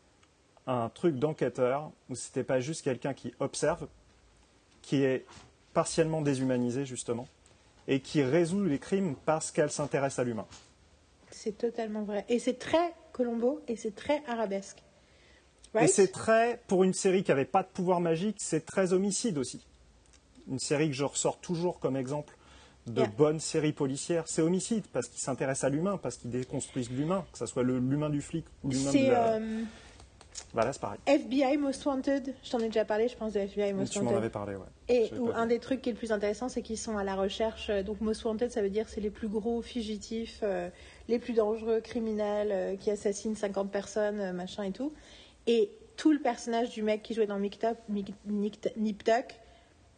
un 0.67 0.89
truc 0.89 1.17
d'enquêteur 1.17 1.91
où 2.11 2.15
c'était 2.15 2.43
pas 2.43 2.61
juste 2.61 2.83
quelqu'un 2.83 3.15
qui 3.15 3.33
observe, 3.39 3.87
qui 4.83 5.03
est 5.03 5.25
partiellement 5.75 6.23
déshumanisé, 6.23 6.85
justement, 6.87 7.29
et 7.87 8.01
qui 8.01 8.23
résout 8.23 8.65
les 8.65 8.79
crimes 8.79 9.15
parce 9.27 9.51
qu'elle 9.53 9.71
s'intéresse 9.71 10.19
à 10.19 10.25
l'humain. 10.25 10.47
C'est 11.31 11.57
totalement 11.59 12.03
vrai. 12.03 12.25
Et 12.29 12.39
c'est 12.39 12.59
très 12.59 12.95
Colombo 13.13 13.61
et 13.69 13.77
c'est 13.77 13.95
très 13.95 14.23
arabesque. 14.27 14.83
Et 15.85 15.89
c'est 15.89 16.09
très, 16.09 16.61
pour 16.67 16.85
une 16.85 16.95
série 16.95 17.23
qui 17.23 17.31
n'avait 17.31 17.45
pas 17.45 17.63
de 17.63 17.69
pouvoir 17.69 18.01
magique, 18.01 18.37
c'est 18.39 18.65
très 18.67 18.93
homicide 18.93 19.39
aussi. 19.39 19.65
Une 20.49 20.59
série 20.59 20.89
que 20.89 20.95
je 20.95 21.05
ressors 21.05 21.39
toujours 21.39 21.79
comme 21.81 21.97
exemple 21.97 22.35
de 22.87 23.01
Yeah. 23.01 23.11
bonne 23.19 23.41
série 23.41 23.73
policière, 23.73 24.23
c'est 24.27 24.43
homicide, 24.43 24.85
parce 24.93 25.09
qu'ils 25.09 25.21
s'intéressent 25.21 25.65
à 25.65 25.71
l'humain, 25.71 25.99
parce 26.01 26.19
qu'ils 26.19 26.31
déconstruisent 26.31 26.91
l'humain, 26.91 27.25
que 27.33 27.39
ce 27.39 27.47
soit 27.47 27.65
l'humain 27.65 28.11
du 28.11 28.21
flic 28.23 28.45
ou 28.63 28.71
l'humain 28.71 28.85
de 28.85 28.91
C'est 28.97 29.09
la... 29.11 29.27
euh, 29.35 29.63
Voilà, 30.53 30.73
c'est 30.73 30.81
pareil. 30.81 31.01
FBI 31.07 31.57
Most 31.57 31.85
Wanted. 31.85 32.33
Je 32.45 32.51
t'en 32.51 32.61
ai 32.61 32.67
déjà 32.67 32.85
parlé, 32.85 33.09
je 33.09 33.17
pense, 33.17 33.33
de 33.33 33.41
FBI 33.41 33.73
Most 33.73 33.93
Tu 33.93 33.99
m'en 33.99 34.05
Wanted. 34.05 34.19
avais 34.19 34.31
parlé, 34.31 34.55
ouais. 34.55 34.67
Et 34.89 35.11
où 35.19 35.31
un 35.35 35.47
des 35.47 35.59
trucs 35.59 35.83
qui 35.83 35.89
est 35.89 35.93
le 35.95 35.99
plus 35.99 36.13
intéressant, 36.13 36.49
c'est 36.49 36.63
qu'ils 36.63 36.79
sont 36.79 36.97
à 36.97 37.03
la 37.03 37.17
recherche. 37.17 37.71
euh, 37.71 37.83
Donc, 37.83 38.01
Most 38.01 38.25
Wanted, 38.25 38.53
ça 38.53 38.63
veut 38.63 38.71
dire 38.71 38.89
c'est 38.89 39.01
les 39.01 39.11
plus 39.11 39.27
gros 39.29 39.63
fugitifs, 39.63 40.39
euh, 40.45 40.69
les 41.09 41.19
plus 41.19 41.33
dangereux 41.33 41.81
criminels 41.81 42.51
euh, 42.53 42.77
qui 42.77 42.93
assassinent 42.93 43.35
50 43.35 43.69
personnes, 43.73 44.31
machin 44.33 44.63
et 44.63 44.71
tout. 44.73 44.93
Et 45.47 45.71
tout 45.97 46.13
le 46.13 46.19
personnage 46.19 46.71
du 46.71 46.83
mec 46.83 47.03
qui 47.03 47.15
jouait 47.15 47.27
dans 47.27 47.39
Nip 47.39 47.59
Tuck, 49.05 49.41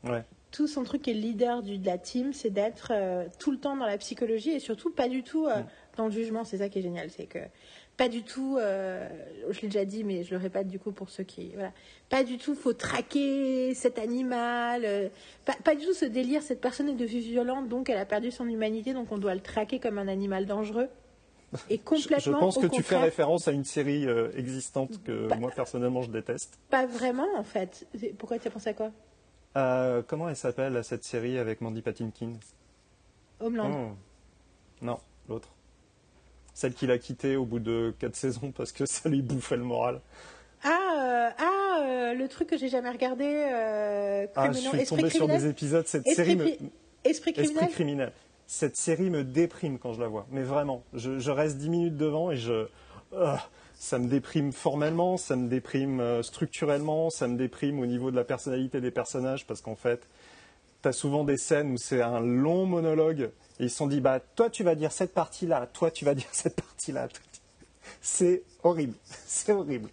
Ouais. 0.04 0.22
tout 0.52 0.68
son 0.68 0.84
truc 0.84 1.02
qui 1.02 1.10
est 1.10 1.14
le 1.14 1.20
leader 1.20 1.62
du- 1.62 1.78
de 1.78 1.86
la 1.86 1.98
team, 1.98 2.32
c'est 2.32 2.50
d'être 2.50 2.92
euh, 2.92 3.24
tout 3.40 3.50
le 3.50 3.58
temps 3.58 3.76
dans 3.76 3.86
la 3.86 3.98
psychologie 3.98 4.50
et 4.50 4.60
surtout 4.60 4.90
pas 4.90 5.08
du 5.08 5.22
tout 5.24 5.46
euh, 5.46 5.56
Mm. 5.60 5.66
dans 5.96 6.04
le 6.06 6.12
jugement. 6.12 6.44
C'est 6.44 6.58
ça 6.58 6.68
qui 6.68 6.78
est 6.78 6.82
génial, 6.82 7.10
c'est 7.10 7.26
que 7.26 7.40
pas 7.96 8.08
du 8.08 8.22
tout, 8.22 8.56
euh, 8.60 9.08
je 9.50 9.60
l'ai 9.62 9.66
déjà 9.68 9.84
dit, 9.84 10.04
mais 10.04 10.22
je 10.22 10.30
le 10.30 10.36
répète 10.36 10.68
du 10.68 10.78
coup 10.78 10.92
pour 10.92 11.10
ceux 11.10 11.24
qui, 11.24 11.48
voilà, 11.54 11.72
pas 12.08 12.22
du 12.22 12.38
tout, 12.38 12.54
faut 12.54 12.72
traquer 12.72 13.74
cet 13.74 13.98
animal, 13.98 14.82
euh, 14.84 15.08
pas, 15.44 15.54
pas 15.64 15.74
du 15.74 15.84
tout 15.84 15.94
ce 15.94 16.04
délire, 16.04 16.40
cette 16.42 16.60
personne 16.60 16.88
est 16.88 16.94
devenue 16.94 17.18
violente, 17.20 17.68
donc 17.68 17.90
elle 17.90 17.98
a 17.98 18.06
perdu 18.06 18.30
son 18.30 18.46
humanité, 18.48 18.92
donc 18.92 19.10
on 19.10 19.18
doit 19.18 19.34
le 19.34 19.40
traquer 19.40 19.80
comme 19.80 19.98
un 19.98 20.06
animal 20.06 20.46
dangereux. 20.46 20.88
Je, 21.52 21.76
complètement, 21.76 22.18
je 22.18 22.30
pense 22.30 22.56
au 22.58 22.60
que 22.60 22.66
tu 22.66 22.82
fais 22.82 22.98
référence 22.98 23.48
à 23.48 23.52
une 23.52 23.64
série 23.64 24.06
euh, 24.06 24.30
existante 24.36 25.02
que 25.02 25.32
moi 25.38 25.50
personnellement 25.50 26.02
je 26.02 26.10
déteste. 26.10 26.58
pas 26.68 26.86
vraiment 26.86 27.26
en 27.36 27.44
fait. 27.44 27.86
Pourquoi 28.18 28.38
tu 28.38 28.48
as 28.48 28.50
pensé 28.50 28.70
à 28.70 28.74
quoi? 28.74 28.90
Euh, 29.56 30.02
comment 30.06 30.28
elle 30.28 30.36
s'appelle 30.36 30.84
cette 30.84 31.04
série 31.04 31.38
avec 31.38 31.60
Mandy 31.60 31.80
Patinkin? 31.80 32.34
Homeland. 33.40 33.70
Oh. 33.72 34.84
Non, 34.84 34.98
l'autre. 35.28 35.48
Celle 36.52 36.74
qu'il 36.74 36.90
a 36.90 36.98
quittée 36.98 37.36
au 37.36 37.46
bout 37.46 37.60
de 37.60 37.94
4 37.98 38.14
saisons 38.16 38.52
parce 38.52 38.72
que 38.72 38.84
ça 38.84 39.08
lui 39.08 39.22
bouffait 39.22 39.56
le 39.56 39.64
moral. 39.64 40.00
Ah, 40.62 40.68
euh, 40.68 41.30
ah 41.38 41.82
euh, 41.82 42.14
le 42.14 42.28
truc 42.28 42.48
que 42.48 42.58
j'ai 42.58 42.68
jamais 42.68 42.90
regardé. 42.90 43.24
Ah, 44.34 44.52
je 44.52 44.58
suis 44.58 44.86
tombé 44.86 45.08
sur 45.08 45.28
des 45.28 45.46
épisodes. 45.46 45.86
Cette 45.86 46.06
Esprit, 46.06 46.24
série 46.24 46.36
me... 46.36 46.48
Esprit 47.04 47.32
criminel. 47.32 47.56
Esprit 47.56 47.72
criminel. 47.72 48.12
Cette 48.50 48.76
série 48.76 49.10
me 49.10 49.24
déprime 49.24 49.78
quand 49.78 49.92
je 49.92 50.00
la 50.00 50.08
vois. 50.08 50.26
Mais 50.30 50.42
vraiment, 50.42 50.82
je, 50.94 51.18
je 51.18 51.30
reste 51.30 51.58
10 51.58 51.68
minutes 51.68 51.96
devant 51.98 52.30
et 52.30 52.36
je. 52.36 52.66
Ah, 53.14 53.46
ça 53.74 53.98
me 53.98 54.08
déprime 54.08 54.52
formellement, 54.52 55.18
ça 55.18 55.36
me 55.36 55.48
déprime 55.48 56.00
euh, 56.00 56.22
structurellement, 56.22 57.10
ça 57.10 57.28
me 57.28 57.36
déprime 57.36 57.78
au 57.78 57.84
niveau 57.86 58.10
de 58.10 58.16
la 58.16 58.24
personnalité 58.24 58.80
des 58.80 58.90
personnages 58.90 59.46
parce 59.46 59.60
qu'en 59.60 59.76
fait, 59.76 60.00
tu 60.82 60.88
as 60.88 60.92
souvent 60.92 61.24
des 61.24 61.36
scènes 61.36 61.72
où 61.72 61.76
c'est 61.76 62.00
un 62.00 62.20
long 62.20 62.64
monologue 62.66 63.30
et 63.60 63.64
ils 63.64 63.70
se 63.70 63.76
sont 63.76 63.86
dit 63.86 64.00
bah 64.00 64.18
toi 64.34 64.48
tu 64.50 64.64
vas 64.64 64.74
dire 64.74 64.92
cette 64.92 65.12
partie-là, 65.14 65.68
toi 65.72 65.90
tu 65.90 66.04
vas 66.06 66.14
dire 66.16 66.28
cette 66.32 66.56
partie-là. 66.56 67.08
C'est 68.00 68.42
horrible, 68.62 68.94
c'est 69.04 69.52
horrible. 69.52 69.90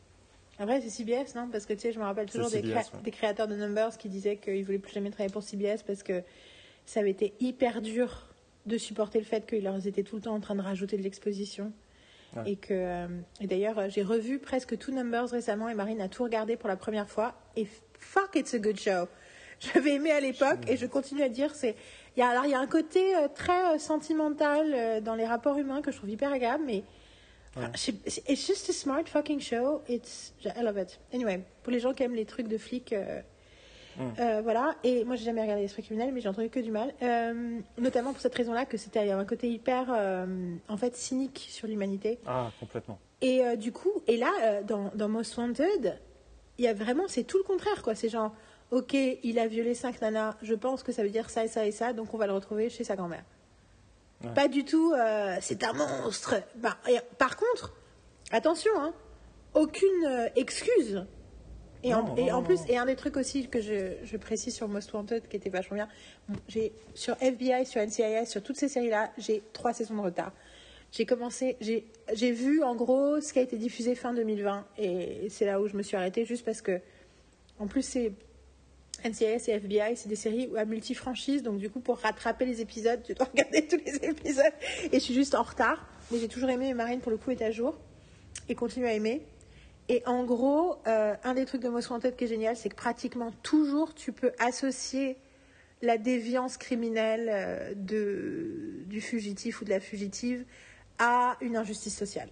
Après, 0.57 0.79
c'est 0.79 0.89
CBS, 0.89 1.35
non? 1.35 1.49
Parce 1.51 1.65
que 1.65 1.73
tu 1.73 1.81
sais, 1.81 1.91
je 1.91 1.99
me 1.99 2.05
rappelle 2.05 2.29
toujours 2.31 2.49
des, 2.49 2.61
CBS, 2.61 2.71
créa- 2.71 2.95
ouais. 2.95 3.01
des 3.03 3.11
créateurs 3.11 3.47
de 3.49 3.55
Numbers 3.57 3.97
qui 3.97 4.07
disaient 4.07 4.37
qu'ils 4.37 4.63
voulaient 4.63 4.79
plus 4.79 4.93
jamais 4.93 5.11
travailler 5.11 5.31
pour 5.33 5.43
CBS 5.43 5.83
parce 5.85 6.01
que 6.01 6.23
ça 6.85 7.01
avait 7.01 7.11
été 7.11 7.33
hyper 7.41 7.81
dur 7.81 8.25
de 8.65 8.77
supporter 8.77 9.19
le 9.19 9.25
fait 9.25 9.45
qu'ils 9.47 9.63
leur 9.63 9.85
étaient 9.85 10.03
tout 10.03 10.15
le 10.15 10.21
temps 10.21 10.33
en 10.35 10.39
train 10.39 10.55
de 10.55 10.61
rajouter 10.61 10.97
de 10.97 11.03
l'exposition. 11.03 11.71
Ouais. 12.35 12.51
Et 12.51 12.55
que 12.57 12.73
euh, 12.73 13.07
et 13.39 13.47
d'ailleurs, 13.47 13.79
euh, 13.79 13.87
j'ai 13.89 14.03
revu 14.03 14.39
presque 14.39 14.77
tout 14.77 14.91
Numbers 14.91 15.29
récemment 15.29 15.69
et 15.69 15.73
Marine 15.75 16.01
a 16.01 16.09
tout 16.09 16.23
regardé 16.23 16.57
pour 16.57 16.67
la 16.67 16.75
première 16.75 17.07
fois. 17.09 17.35
Et 17.55 17.65
fuck, 17.99 18.35
it's 18.35 18.53
a 18.53 18.59
good 18.59 18.77
show. 18.79 19.07
J'avais 19.61 19.93
aimé 19.95 20.11
à 20.11 20.19
l'époque 20.19 20.59
et 20.67 20.75
je 20.75 20.85
continue 20.85 21.21
à 21.23 21.29
dire 21.29 21.55
c'est. 21.55 21.75
Il 22.17 22.19
y 22.19 22.23
a, 22.23 22.29
alors, 22.29 22.45
il 22.45 22.51
y 22.51 22.53
a 22.53 22.59
un 22.59 22.67
côté 22.67 23.15
euh, 23.15 23.27
très 23.33 23.75
euh, 23.75 23.77
sentimental 23.77 24.71
euh, 24.73 25.01
dans 25.01 25.15
les 25.15 25.25
rapports 25.25 25.57
humains 25.57 25.81
que 25.81 25.91
je 25.91 25.97
trouve 25.97 26.09
hyper 26.09 26.31
agréable, 26.31 26.63
mais 26.65 26.83
Ouais. 27.57 27.63
je- 27.75 27.91
It's 28.27 28.45
just 28.45 28.69
a 28.69 28.73
smart 28.73 29.03
fucking 29.05 29.39
show. 29.39 29.81
It's, 29.87 30.33
I 30.43 30.61
love 30.61 30.77
it. 30.77 30.99
Anyway, 31.13 31.39
pour 31.63 31.71
les 31.71 31.79
gens 31.79 31.93
qui 31.93 32.03
aiment 32.03 32.15
les 32.15 32.25
trucs 32.25 32.49
de 32.49 32.57
flics, 32.57 32.91
Mm. 33.97 34.01
euh, 34.19 34.41
voilà. 34.41 34.75
Et 34.83 35.03
moi, 35.05 35.15
j'ai 35.15 35.25
jamais 35.25 35.41
regardé 35.41 35.63
Esprit 35.63 35.83
criminel, 35.83 36.13
mais 36.13 36.21
j'ai 36.21 36.29
entendu 36.29 36.49
que 36.49 36.59
du 36.59 36.71
mal. 36.71 36.93
Euh, 37.01 37.59
notamment 37.77 38.11
pour 38.11 38.21
cette 38.21 38.35
raison-là, 38.35 38.65
que 38.65 38.77
c'était 38.77 39.11
un 39.11 39.25
côté 39.25 39.49
hyper, 39.49 39.87
euh, 39.89 40.55
en 40.67 40.77
fait, 40.77 40.95
cynique 40.95 41.47
sur 41.49 41.67
l'humanité. 41.67 42.19
Ah, 42.25 42.51
complètement. 42.59 42.99
Et 43.21 43.57
du 43.57 43.71
coup, 43.71 44.03
et 44.07 44.17
là, 44.17 44.61
dans, 44.63 44.91
dans 44.93 45.09
Most 45.09 45.37
Wanted, 45.37 45.99
il 46.57 46.65
y 46.65 46.67
a 46.67 46.73
vraiment, 46.73 47.03
c'est 47.07 47.23
tout 47.23 47.37
le 47.37 47.43
contraire, 47.43 47.81
quoi. 47.81 47.95
C'est 47.95 48.09
genre, 48.09 48.33
ok, 48.71 48.93
il 48.93 49.39
a 49.39 49.47
violé 49.47 49.73
cinq 49.73 50.01
nanas, 50.01 50.35
je 50.41 50.53
pense 50.53 50.83
que 50.83 50.91
ça 50.91 51.01
veut 51.01 51.09
dire 51.09 51.29
ça 51.29 51.43
et 51.43 51.47
ça 51.47 51.65
et 51.65 51.71
ça, 51.71 51.93
donc 51.93 52.13
on 52.13 52.17
va 52.17 52.27
le 52.27 52.33
retrouver 52.33 52.69
chez 52.69 52.83
sa 52.83 52.95
grand-mère. 52.95 53.23
Ouais. 54.23 54.33
Pas 54.33 54.47
du 54.47 54.63
tout, 54.63 54.93
euh, 54.93 55.37
c'est 55.41 55.63
un 55.63 55.73
monstre. 55.73 56.35
Bah, 56.55 56.77
et 56.89 56.99
par 57.17 57.35
contre, 57.37 57.73
attention, 58.31 58.71
hein, 58.77 58.93
aucune 59.53 60.29
excuse. 60.35 61.05
Et, 61.85 61.93
en, 61.93 62.03
Non, 62.03 62.15
et 62.15 62.23
non, 62.23 62.29
en 62.29 62.37
non, 62.37 62.43
plus, 62.43 62.59
et 62.67 62.77
un 62.77 62.85
des 62.85 62.95
trucs 62.95 63.15
aussi 63.15 63.47
que 63.47 63.61
je, 63.61 63.93
je 64.03 64.17
précise 64.17 64.55
sur 64.55 64.67
Most 64.67 64.91
Wanted, 64.91 65.27
qui 65.27 65.37
était 65.37 65.51
vachement 65.51 65.75
bien, 65.75 65.87
j'ai 66.47 66.71
sur 66.95 67.15
FBI, 67.21 67.65
sur 67.65 67.79
NCIS, 67.79 68.25
sur 68.25 68.41
toutes 68.41 68.57
ces 68.57 68.67
séries-là, 68.67 69.11
j'ai 69.19 69.43
trois 69.53 69.71
saisons 69.71 69.95
de 69.95 70.01
retard. 70.01 70.31
J'ai 70.91 71.05
commencé, 71.05 71.57
j'ai 71.61 72.31
vu 72.31 72.63
en 72.63 72.75
gros 72.75 73.21
ce 73.21 73.33
qui 73.33 73.39
a 73.39 73.41
été 73.43 73.57
diffusé 73.57 73.93
fin 73.93 74.13
2020, 74.13 74.65
et 74.79 75.27
c'est 75.29 75.45
là 75.45 75.61
où 75.61 75.67
je 75.67 75.75
me 75.77 75.83
suis 75.83 75.95
arrêtée, 75.95 76.25
juste 76.25 76.43
parce 76.43 76.61
que, 76.61 76.79
en 77.59 77.67
plus, 77.67 77.83
c'est 77.83 78.13
NCIS 79.03 79.49
et 79.49 79.51
FBI, 79.51 79.95
c'est 79.95 80.09
des 80.09 80.15
séries 80.15 80.49
à 80.57 80.65
multi-franchise, 80.65 81.43
donc 81.43 81.59
du 81.59 81.69
coup, 81.69 81.81
pour 81.81 81.99
rattraper 81.99 82.45
les 82.45 82.61
épisodes, 82.61 83.03
tu 83.03 83.13
dois 83.13 83.27
regarder 83.31 83.67
tous 83.67 83.79
les 83.85 83.95
épisodes, 83.97 84.53
et 84.91 84.93
je 84.93 85.03
suis 85.03 85.13
juste 85.13 85.35
en 85.35 85.43
retard. 85.43 85.87
Mais 86.11 86.17
j'ai 86.17 86.27
toujours 86.27 86.49
aimé, 86.49 86.69
et 86.69 86.73
Marine, 86.73 86.99
pour 86.99 87.11
le 87.11 87.17
coup, 87.17 87.29
est 87.29 87.41
à 87.43 87.51
jour, 87.51 87.77
et 88.49 88.55
continue 88.55 88.87
à 88.87 88.93
aimer. 88.93 89.21
Et 89.87 90.01
en 90.07 90.23
gros, 90.23 90.77
euh, 90.87 91.15
un 91.23 91.33
des 91.35 91.45
trucs 91.45 91.61
de 91.61 91.69
Most 91.69 91.89
Wanted 91.89 92.15
qui 92.15 92.23
est 92.23 92.27
génial, 92.27 92.55
c'est 92.57 92.69
que 92.69 92.75
pratiquement 92.75 93.31
toujours, 93.43 93.93
tu 93.93 94.11
peux 94.11 94.31
associer 94.39 95.17
la 95.81 95.97
déviance 95.97 96.57
criminelle 96.57 97.29
euh, 97.31 97.73
de, 97.75 98.83
du 98.87 98.99
fugitif 99.01 99.61
ou 99.61 99.65
de 99.65 99.69
la 99.69 99.79
fugitive 99.79 100.43
à 100.97 101.37
une 101.41 101.55
injustice 101.55 101.95
sociale. 101.95 102.29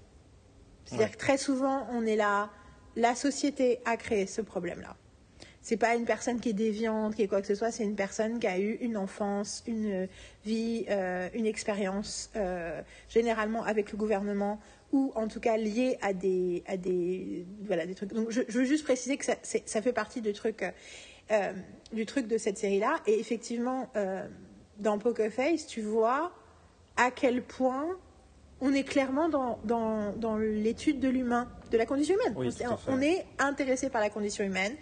C'est-à-dire 0.86 1.08
Ouais. 1.08 1.12
que 1.14 1.18
très 1.18 1.38
souvent, 1.38 1.88
on 1.92 2.06
est 2.06 2.16
là, 2.16 2.50
la 2.96 3.14
société 3.16 3.80
a 3.86 3.98
créé 3.98 4.26
ce 4.26 4.42
problème-là. 4.42 4.96
C'est 5.62 5.78
pas 5.78 5.96
une 5.96 6.06
personne 6.06 6.40
qui 6.42 6.50
est 6.50 6.54
déviante, 6.54 7.16
qui 7.16 7.22
est 7.22 7.28
quoi 7.28 7.40
que 7.42 7.48
ce 7.48 7.56
soit, 7.56 7.72
c'est 7.72 7.84
une 7.86 7.96
personne 7.96 8.38
qui 8.40 8.48
a 8.48 8.60
eu 8.60 8.74
une 8.82 8.98
enfance, 8.98 9.64
une 9.66 10.10
vie, 10.44 10.86
euh, 10.90 11.30
une 11.34 11.46
expérience, 11.46 12.32
euh, 12.36 12.82
généralement 13.08 13.64
avec 13.64 13.92
le 13.94 13.98
gouvernement, 13.98 14.60
ou 14.94 15.12
en 15.16 15.28
tout 15.28 15.42
cas 15.42 15.58
liée 15.58 15.98
à 16.02 16.14
des, 16.14 16.64
à 16.68 16.78
des, 16.78 17.46
voilà, 17.64 17.86
des 17.86 17.96
trucs. 17.96 18.14
Donc 18.14 18.30
je, 18.30 18.42
je 18.48 18.60
veux 18.60 18.64
juste 18.64 18.86
préciser 18.86 19.18
que 19.18 19.26
ça, 19.26 19.36
ça 19.42 19.82
fait 19.82 19.92
partie 19.92 20.22
du 20.22 20.32
truc, 20.32 20.64
euh, 21.32 21.54
du 21.92 22.06
truc 22.06 22.28
de 22.28 22.38
cette 22.38 22.60
série-là. 22.60 23.02
Et 23.08 23.20
effectivement, 23.20 23.90
euh, 23.98 24.26
dans 24.78 25.00
Poker 25.00 25.32
Face, 25.32 25.66
tu 25.68 25.82
vois 25.82 26.32
à 26.96 27.10
quel 27.10 27.44
point 27.44 27.98
on 28.62 28.72
est 28.72 28.84
clairement 28.84 29.30
dans, 29.30 29.60
dans, 29.66 30.14
dans 30.14 30.38
l'étude 30.38 31.00
de 31.00 31.10
l'humain, 31.10 31.52
de 31.72 31.78
la 31.78 31.88
condition 31.88 32.16
humaine. 32.16 32.34
Oui, 32.38 32.50
on, 32.88 33.02
est 33.02 33.26
intéressé 33.40 33.90
par 33.90 34.00
la 34.00 34.12
condition 34.12 34.46
humaine. 34.46 34.76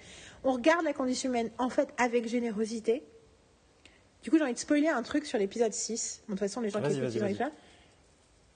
On 0.43 0.51
regarde 0.51 0.83
la 0.83 0.93
condition 0.93 1.29
humaine, 1.29 1.49
en 1.57 1.69
fait, 1.69 1.87
avec 1.97 2.27
générosité. 2.27 3.01
Du 4.23 4.29
coup, 4.29 4.37
j'ai 4.37 4.43
envie 4.43 4.53
de 4.53 4.59
spoiler 4.59 4.89
un 4.89 5.01
truc 5.03 5.25
sur 5.25 5.39
l'épisode 5.39 5.73
6. 5.73 6.23
Bon, 6.27 6.33
de 6.33 6.37
toute 6.37 6.47
façon, 6.47 6.61
les 6.61 6.69
gens 6.69 6.81
qui 6.81 6.91
écoutent, 6.91 7.15
ils 7.15 7.17
ont 7.19 7.25
vas-y. 7.25 7.33
eu 7.33 7.37
plein. 7.37 7.51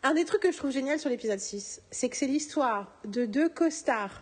Un 0.05 0.13
des 0.13 0.23
trucs 0.23 0.43
que 0.43 0.51
je 0.51 0.57
trouve 0.57 0.69
génial 0.69 0.99
sur 0.99 1.09
l'épisode 1.09 1.39
6, 1.39 1.81
c'est 1.89 2.09
que 2.09 2.15
c'est 2.15 2.27
l'histoire 2.27 2.91
de 3.05 3.25
deux 3.25 3.49
costards 3.49 4.21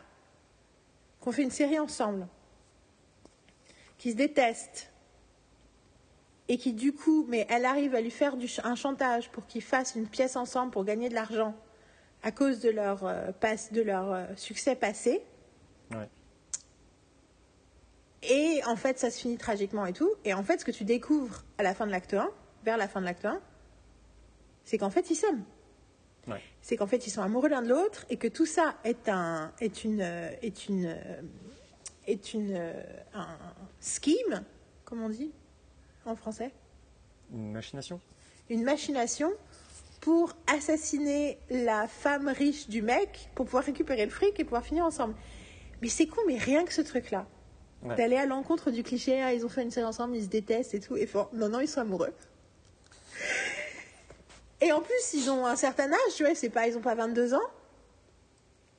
qui 1.21 1.27
ont 1.27 1.33
fait 1.33 1.43
une 1.43 1.51
série 1.51 1.77
ensemble, 1.77 2.25
qui 3.97 4.11
se 4.11 4.15
détestent, 4.15 4.89
et 6.47 6.57
qui 6.57 6.71
du 6.71 6.93
coup, 6.93 7.25
mais 7.27 7.45
elle 7.49 7.65
arrive 7.65 7.95
à 7.95 7.99
lui 8.01 8.11
faire 8.11 8.37
du 8.37 8.47
un 8.63 8.75
chantage 8.75 9.29
pour 9.29 9.45
qu'ils 9.45 9.61
fassent 9.61 9.95
une 9.95 10.07
pièce 10.07 10.37
ensemble 10.37 10.71
pour 10.71 10.85
gagner 10.85 11.09
de 11.09 11.15
l'argent 11.15 11.53
à 12.21 12.31
cause 12.31 12.61
de 12.61 12.69
leur, 12.69 13.03
euh, 13.03 13.33
passe- 13.33 13.73
de 13.73 13.81
leur 13.81 14.13
euh, 14.13 14.25
succès 14.37 14.77
passé. 14.77 15.21
Ouais. 15.91 16.07
Et 18.21 18.61
en 18.65 18.77
fait, 18.77 18.99
ça 18.99 19.11
se 19.11 19.19
finit 19.19 19.37
tragiquement 19.37 19.85
et 19.85 19.91
tout. 19.91 20.09
Et 20.23 20.33
en 20.33 20.43
fait, 20.43 20.61
ce 20.61 20.65
que 20.65 20.71
tu 20.71 20.85
découvres 20.85 21.43
à 21.57 21.63
la 21.63 21.73
fin 21.75 21.85
de 21.85 21.91
l'acte 21.91 22.13
1, 22.13 22.31
vers 22.63 22.77
la 22.77 22.87
fin 22.87 23.01
de 23.01 23.05
l'acte 23.05 23.25
1, 23.25 23.41
c'est 24.63 24.77
qu'en 24.77 24.89
fait, 24.89 25.09
ils 25.09 25.15
s'aiment. 25.17 25.43
Ouais. 26.27 26.41
C'est 26.61 26.77
qu'en 26.77 26.87
fait, 26.87 27.05
ils 27.07 27.09
sont 27.09 27.21
amoureux 27.21 27.49
l'un 27.49 27.61
de 27.61 27.69
l'autre 27.69 28.05
et 28.09 28.17
que 28.17 28.27
tout 28.27 28.45
ça 28.45 28.75
est 28.83 29.09
un, 29.09 29.51
est 29.59 29.83
une, 29.83 30.01
euh, 30.01 30.29
est 30.41 30.69
une, 30.69 30.85
euh, 30.85 31.21
est 32.07 32.33
une, 32.33 32.55
euh, 32.55 32.83
un 33.13 33.37
scheme, 33.81 34.43
comme 34.85 35.01
on 35.01 35.09
dit 35.09 35.31
en 36.05 36.15
français, 36.15 36.51
Une 37.33 37.51
machination? 37.51 37.99
Une 38.49 38.63
machination 38.63 39.31
pour 40.01 40.33
assassiner 40.47 41.37
la 41.49 41.87
femme 41.87 42.27
riche 42.27 42.67
du 42.67 42.81
mec 42.81 43.29
pour 43.35 43.45
pouvoir 43.45 43.63
récupérer 43.63 44.05
le 44.05 44.11
fric 44.11 44.37
et 44.39 44.43
pouvoir 44.43 44.65
finir 44.65 44.85
ensemble. 44.85 45.15
Mais 45.81 45.87
c'est 45.87 46.07
con, 46.07 46.21
mais 46.27 46.37
rien 46.37 46.65
que 46.65 46.73
ce 46.73 46.81
truc-là. 46.81 47.25
Ouais. 47.83 47.95
D'aller 47.95 48.17
à 48.17 48.25
l'encontre 48.25 48.71
du 48.71 48.83
cliché, 48.83 49.21
ah, 49.21 49.33
ils 49.33 49.45
ont 49.45 49.49
fait 49.49 49.63
une 49.63 49.71
série 49.71 49.85
ensemble, 49.85 50.15
ils 50.15 50.23
se 50.23 50.29
détestent 50.29 50.73
et 50.73 50.79
tout, 50.79 50.95
et 50.95 51.05
fort. 51.05 51.29
Non, 51.33 51.49
non, 51.49 51.59
ils 51.59 51.67
sont 51.67 51.81
amoureux. 51.81 52.13
Et 54.63 54.71
en 54.71 54.81
plus, 54.81 55.13
ils 55.13 55.29
ont 55.29 55.45
un 55.45 55.55
certain 55.55 55.91
âge, 55.91 56.15
tu 56.15 56.23
vois, 56.23 56.33
c'est 56.35 56.49
pas, 56.49 56.67
ils 56.67 56.77
ont 56.77 56.81
pas 56.81 56.95
22 56.95 57.33
ans. 57.33 57.49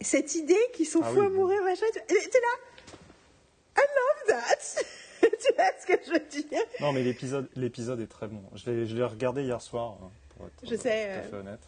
Cette 0.01 0.35
idée 0.35 0.59
qu'ils 0.74 0.86
sont 0.86 1.01
Ah 1.02 1.09
fous 1.11 1.20
oui. 1.20 1.27
amoureux, 1.27 1.62
machin, 1.65 1.86
tu 1.93 2.15
es 2.15 2.19
là. 2.19 3.77
I 3.77 3.81
love 3.81 4.27
that. 4.28 4.82
tu 5.20 5.55
vois 5.55 5.70
ce 5.81 5.86
que 5.86 5.93
je 6.06 6.12
veux 6.12 6.19
dire? 6.43 6.62
Non, 6.81 6.93
mais 6.93 7.02
l'épisode, 7.02 7.48
l'épisode 7.56 8.01
est 8.01 8.06
très 8.06 8.27
bon. 8.28 8.43
Je 8.55 8.70
l'ai, 8.70 8.86
je 8.86 8.94
l'ai 8.97 9.05
regardé 9.05 9.43
hier 9.43 9.61
soir, 9.61 9.97
hein, 10.02 10.11
pour 10.36 10.47
être 10.47 10.55
Je 10.62 10.77
sais, 10.77 10.81
tout 10.81 10.89
à 10.89 10.93
euh, 10.93 11.23
fait 11.31 11.36
honnête. 11.36 11.61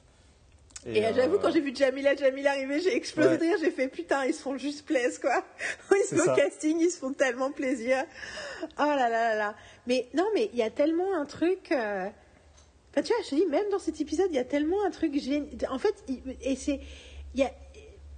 Et, 0.89 1.05
euh, 1.05 1.13
j'avoue, 1.17 1.39
quand 1.39 1.51
j'ai 1.51 1.61
vu 1.61 1.75
Jamila, 1.75 2.15
Jamila 2.15 2.51
arriver, 2.53 2.79
j'ai 2.81 2.95
explosé 2.95 3.31
Ouais. 3.31 3.37
de 3.39 3.43
rire. 3.43 3.57
J'ai 3.61 3.71
fait 3.73 3.89
putain, 3.89 4.25
ils 4.25 4.35
se 4.35 4.43
font 4.43 4.57
juste 4.57 4.87
plaisir, 4.87 5.21
quoi. 5.21 5.43
Ils 5.91 6.05
C'est 6.07 6.17
sont 6.17 6.31
au 6.31 6.35
casting, 6.37 6.79
ils 6.79 6.91
se 6.91 6.99
font 6.99 7.13
tellement 7.13 7.51
plaisir. 7.51 8.05
Oh 8.63 8.67
là 8.85 9.09
là 9.09 9.09
là 9.09 9.35
là. 9.35 9.55
Mais 9.89 10.09
non, 10.15 10.27
mais 10.35 10.49
il 10.53 10.59
y 10.59 10.63
a 10.63 10.71
tellement 10.71 11.13
un 11.17 11.25
truc. 11.27 11.73
euh, 11.73 12.09
Enfin, 12.97 13.03
tu 13.03 13.13
vois, 13.13 13.23
je 13.25 13.29
te 13.31 13.35
dis, 13.35 13.47
même 13.47 13.69
dans 13.71 13.79
cet 13.79 14.01
épisode, 14.01 14.29
il 14.31 14.37
y 14.37 14.39
a 14.39 14.45
tellement 14.45 14.83
un 14.87 14.91
truc 14.91 15.19
génial. 15.21 15.49
En 15.71 15.79
fait, 15.79 15.95
il- 16.09 16.23
y 17.35 17.43
a, 17.43 17.51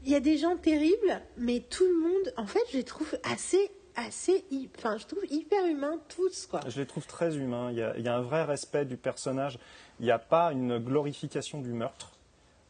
y 0.04 0.14
a 0.14 0.20
des 0.20 0.38
gens 0.38 0.56
terribles, 0.56 1.20
mais 1.36 1.60
tout 1.60 1.84
le 1.84 2.00
monde, 2.08 2.32
en 2.36 2.46
fait, 2.46 2.60
je 2.72 2.76
les 2.76 2.84
trouve 2.84 3.12
assez. 3.24 3.70
assez 3.96 4.44
enfin, 4.78 4.96
je 4.96 5.06
trouve 5.06 5.24
hyper 5.28 5.66
humains 5.66 5.98
tous, 6.08 6.46
quoi. 6.46 6.60
Je 6.68 6.78
les 6.80 6.86
trouve 6.86 7.06
très 7.06 7.36
humains. 7.36 7.72
Il 7.72 7.78
y 7.78 7.82
a, 7.82 7.98
y 7.98 8.06
a 8.06 8.14
un 8.14 8.22
vrai 8.22 8.44
respect 8.44 8.84
du 8.84 8.96
personnage. 8.96 9.58
Il 9.98 10.04
n'y 10.06 10.12
a 10.12 10.20
pas 10.20 10.52
une 10.52 10.78
glorification 10.78 11.60
du 11.60 11.72
meurtre. 11.72 12.12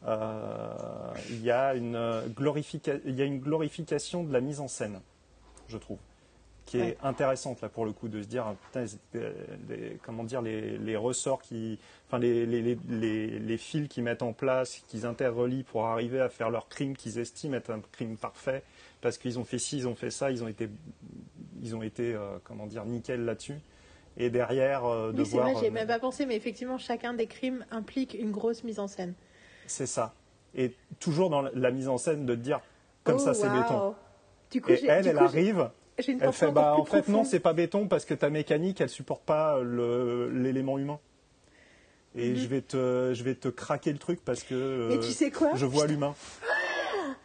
Euh, 0.07 1.13
il, 1.29 1.47
une 1.47 2.23
glorifica- 2.35 3.01
il 3.05 3.15
y 3.15 3.21
a 3.21 3.25
une 3.25 3.39
glorification 3.39 4.23
de 4.23 4.33
la 4.33 4.39
mise 4.41 4.61
en 4.61 4.67
scène, 4.67 5.01
je 5.67 5.77
trouve, 5.77 5.99
qui 6.69 6.77
est 6.77 6.81
Ouais. 6.81 6.97
intéressante 7.01 7.61
là 7.61 7.69
pour 7.69 7.83
le 7.83 7.91
coup 7.93 8.07
de 8.09 8.21
se 8.21 8.27
dire 8.27 8.45
ah, 8.45 8.55
putain, 8.67 8.85
les- 9.15 9.21
les- 9.67 9.97
comment 10.03 10.23
dire 10.23 10.41
les, 10.43 10.77
les 10.77 10.95
ressorts 10.95 11.41
qui, 11.41 11.79
enfin 12.07 12.19
les, 12.19 12.45
les, 12.45 13.57
fils 13.57 13.87
qu'ils 13.87 14.03
mettent 14.03 14.21
en 14.21 14.33
place, 14.33 14.83
qu'ils 14.87 15.05
interrelient 15.07 15.63
pour 15.63 15.87
arriver 15.87 16.19
à 16.21 16.29
faire 16.29 16.51
leur 16.51 16.67
crime 16.69 16.95
qu'ils 16.95 17.17
estiment 17.17 17.55
être 17.57 17.71
un 17.71 17.81
crime 17.91 18.17
parfait, 18.17 18.61
parce 19.01 19.17
qu'ils 19.17 19.39
ont 19.39 19.43
fait 19.43 19.57
ci, 19.57 19.77
ils 19.79 19.87
ont 19.87 19.95
fait 19.95 20.11
ça, 20.11 20.29
ils 20.29 20.43
ont 20.43 20.47
été, 20.47 20.69
ils 21.63 21.75
ont 21.75 21.81
été 21.81 22.13
euh, 22.13 22.37
comment 22.43 22.67
dire 22.67 22.85
nickel 22.85 23.25
là-dessus. 23.25 23.59
Et 24.17 24.29
derrière, 24.29 24.85
euh, 24.85 25.11
de 25.11 25.21
Oui, 25.23 25.29
voir. 25.29 25.59
j'ai 25.59 25.69
euh, 25.69 25.71
même 25.71 25.87
pas 25.87 25.97
pensé, 25.99 26.25
mais 26.27 26.35
effectivement, 26.35 26.77
chacun 26.77 27.13
des 27.13 27.25
crimes 27.25 27.65
implique 27.71 28.13
une 28.13 28.31
grosse 28.31 28.63
mise 28.63 28.79
en 28.79 28.87
scène. 28.87 29.13
C'est 29.65 29.85
ça. 29.87 30.13
Et 30.55 30.73
toujours 30.99 31.29
dans 31.31 31.41
la 31.41 31.71
mise 31.71 31.87
en 31.87 31.97
scène 31.97 32.25
de 32.25 32.35
te 32.35 32.39
dire 32.41 32.59
comme 33.03 33.15
Oh, 33.15 33.19
ça 33.19 33.33
c'est 33.33 33.47
wow. 33.47 33.61
béton. 33.63 33.95
Du 34.51 34.61
coup, 34.61 34.71
Et 34.71 34.85
elle, 34.87 35.03
du 35.03 35.09
elle 35.09 35.17
coup, 35.17 35.23
arrive, 35.23 35.69
j'ai- 35.99 36.03
j'ai 36.03 36.11
une 36.13 36.21
elle 36.21 36.33
fait 36.33 36.51
bah 36.51 36.73
en 36.75 36.85
fait 36.85 36.97
non 36.97 37.03
profonde. 37.19 37.25
c'est 37.25 37.39
pas 37.39 37.53
béton 37.53 37.87
parce 37.87 38.05
que 38.05 38.13
ta 38.13 38.29
mécanique 38.29 38.81
elle 38.81 38.89
supporte 38.89 39.23
pas 39.23 39.59
l'élément 39.63 40.77
humain. 40.79 40.99
Et 42.15 42.29
Mhm. 42.31 42.35
je 42.37 42.47
vais 42.47 42.61
te 42.61 43.11
je 43.13 43.23
vais 43.23 43.35
te 43.35 43.47
craquer 43.49 43.91
le 43.91 43.99
truc 43.99 44.19
parce 44.25 44.43
que 44.43 44.87
Mais 44.89 44.95
euh, 44.95 44.99
tu 44.99 45.11
sais 45.11 45.29
quoi? 45.29 45.51
je 45.55 45.65
vois 45.65 45.85
l'humain. 45.87 46.15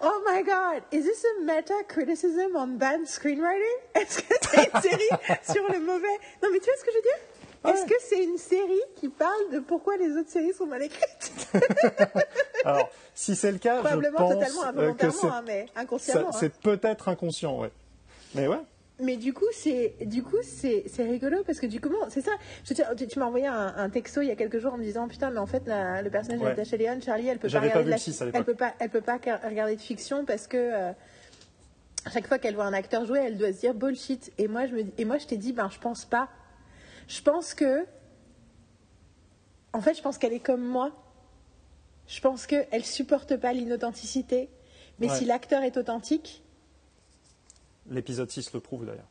Oh 0.01 0.21
my 0.29 0.43
god, 0.43 0.83
is 0.93 1.03
this 1.05 1.25
a 1.25 1.45
meta 1.45 1.75
criticism 1.89 2.55
on 2.57 2.67
bad 2.77 3.07
screenwriting? 3.07 3.63
Est-ce 3.95 4.19
que 4.23 4.35
c'est 4.43 4.65
une 4.75 4.81
série 4.83 5.09
sur 5.53 5.63
le 5.73 5.81
mauvais? 5.81 6.07
Non, 6.43 6.49
mais 6.53 6.59
tu 6.59 6.67
vois 6.67 6.75
ce 6.79 6.85
que 6.85 6.91
je 6.91 6.97
veux 6.97 7.03
dire? 7.03 7.73
Est-ce 7.73 7.87
que 7.87 7.95
c'est 8.01 8.23
une 8.23 8.37
série 8.37 8.81
qui 8.97 9.09
parle 9.09 9.51
de 9.53 9.61
pourquoi 9.61 9.97
les 9.97 10.11
autres 10.19 10.29
séries 10.29 10.53
sont 10.53 10.67
mal 10.67 10.83
écrites? 10.83 11.49
Alors 12.65 12.91
si 13.15 13.35
c'est 13.37 13.53
le 13.53 13.59
cas, 13.59 13.79
je 13.79 13.83
pense 14.11 14.33
totalement 14.35 14.63
euh, 14.83 14.93
que 14.93 15.11
c'est 15.11 15.27
hein, 15.27 15.43
mais 15.47 15.67
inconsciemment. 15.77 16.29
hein. 16.29 16.33
c'est 16.39 16.53
peut-être 16.55 17.09
inconscient, 17.09 17.59
ouais. 17.61 17.71
Mais 18.35 18.49
ouais. 18.49 18.59
Mais 19.01 19.17
du 19.17 19.33
coup, 19.35 19.45
c'est 19.53 19.97
du 20.03 20.23
coup 20.23 20.37
c'est 20.45 20.85
c'est 20.87 21.03
rigolo 21.03 21.43
parce 21.45 21.59
que 21.59 21.67
du 21.67 21.81
coup, 21.81 21.91
c'est 22.11 22.21
ça. 22.21 22.31
Je 22.65 22.75
tu, 22.75 23.07
tu 23.09 23.19
m'as 23.19 23.25
envoyé 23.27 23.49
un, 23.49 23.75
un 23.77 23.91
texto 23.91 24.21
il 24.23 24.29
y 24.29 24.31
a 24.31 24.37
quelques 24.37 24.59
jours 24.61 24.75
en 24.75 24.79
me 24.79 24.85
disant 24.85 25.09
putain, 25.09 25.31
mais 25.31 25.41
en 25.41 25.47
fait, 25.47 25.67
la- 25.67 26.01
le 26.01 26.11
personnage 26.11 26.39
de 26.39 26.45
Ouais. 26.45 26.51
Natasha 26.51 26.77
Lyonne, 26.77 27.03
Charlie, 27.03 27.27
elle 27.27 27.39
peut 27.41 27.49
pas 27.49 27.55
pas 27.55 27.61
regarder 27.67 27.85
de 27.87 27.91
la 27.91 28.39
elle 28.39 28.45
peut 28.45 28.55
pas 28.55 28.75
elle 28.79 28.91
peut 28.91 29.01
pas 29.01 29.19
regarder 29.45 29.75
de 29.75 29.81
fiction 29.81 30.25
parce 30.25 30.47
que 30.47 30.57
euh, 30.57 30.93
à 32.05 32.11
chaque 32.11 32.29
fois 32.29 32.39
qu'elle 32.39 32.55
voit 32.55 32.67
un 32.67 32.73
acteur 32.73 33.05
jouer, 33.05 33.19
elle 33.19 33.37
doit 33.37 33.53
se 33.53 33.59
dire 33.61 33.75
bullshit. 33.75 34.31
Et 34.39 34.47
moi, 34.47 34.67
je 34.67 34.75
me 34.77 34.85
et 34.97 35.05
moi, 35.05 35.19
je 35.19 35.27
t'ai 35.27 35.39
dit 35.39 35.53
ben 35.53 35.69
je 35.73 35.81
pense 35.81 36.05
pas. 36.05 36.29
Je 37.09 37.21
pense 37.21 37.53
que 37.55 37.85
en 39.73 39.81
fait, 39.81 39.95
je 39.95 40.03
pense 40.03 40.19
qu'elle 40.19 40.33
est 40.35 40.39
comme 40.39 40.63
moi. 40.63 40.93
Je 42.07 42.21
pense 42.21 42.47
qu'elle 42.47 42.85
supporte 42.85 43.37
pas 43.39 43.53
l'inauthenticité. 43.53 44.51
Mais 45.01 45.09
Ouais. 45.11 45.17
si 45.17 45.25
l'acteur 45.25 45.63
est 45.65 45.77
authentique, 45.77 46.44
L'épisode 47.91 48.31
6 48.31 48.53
le 48.55 48.61
prouve 48.61 48.87
d'ailleurs. 48.87 49.09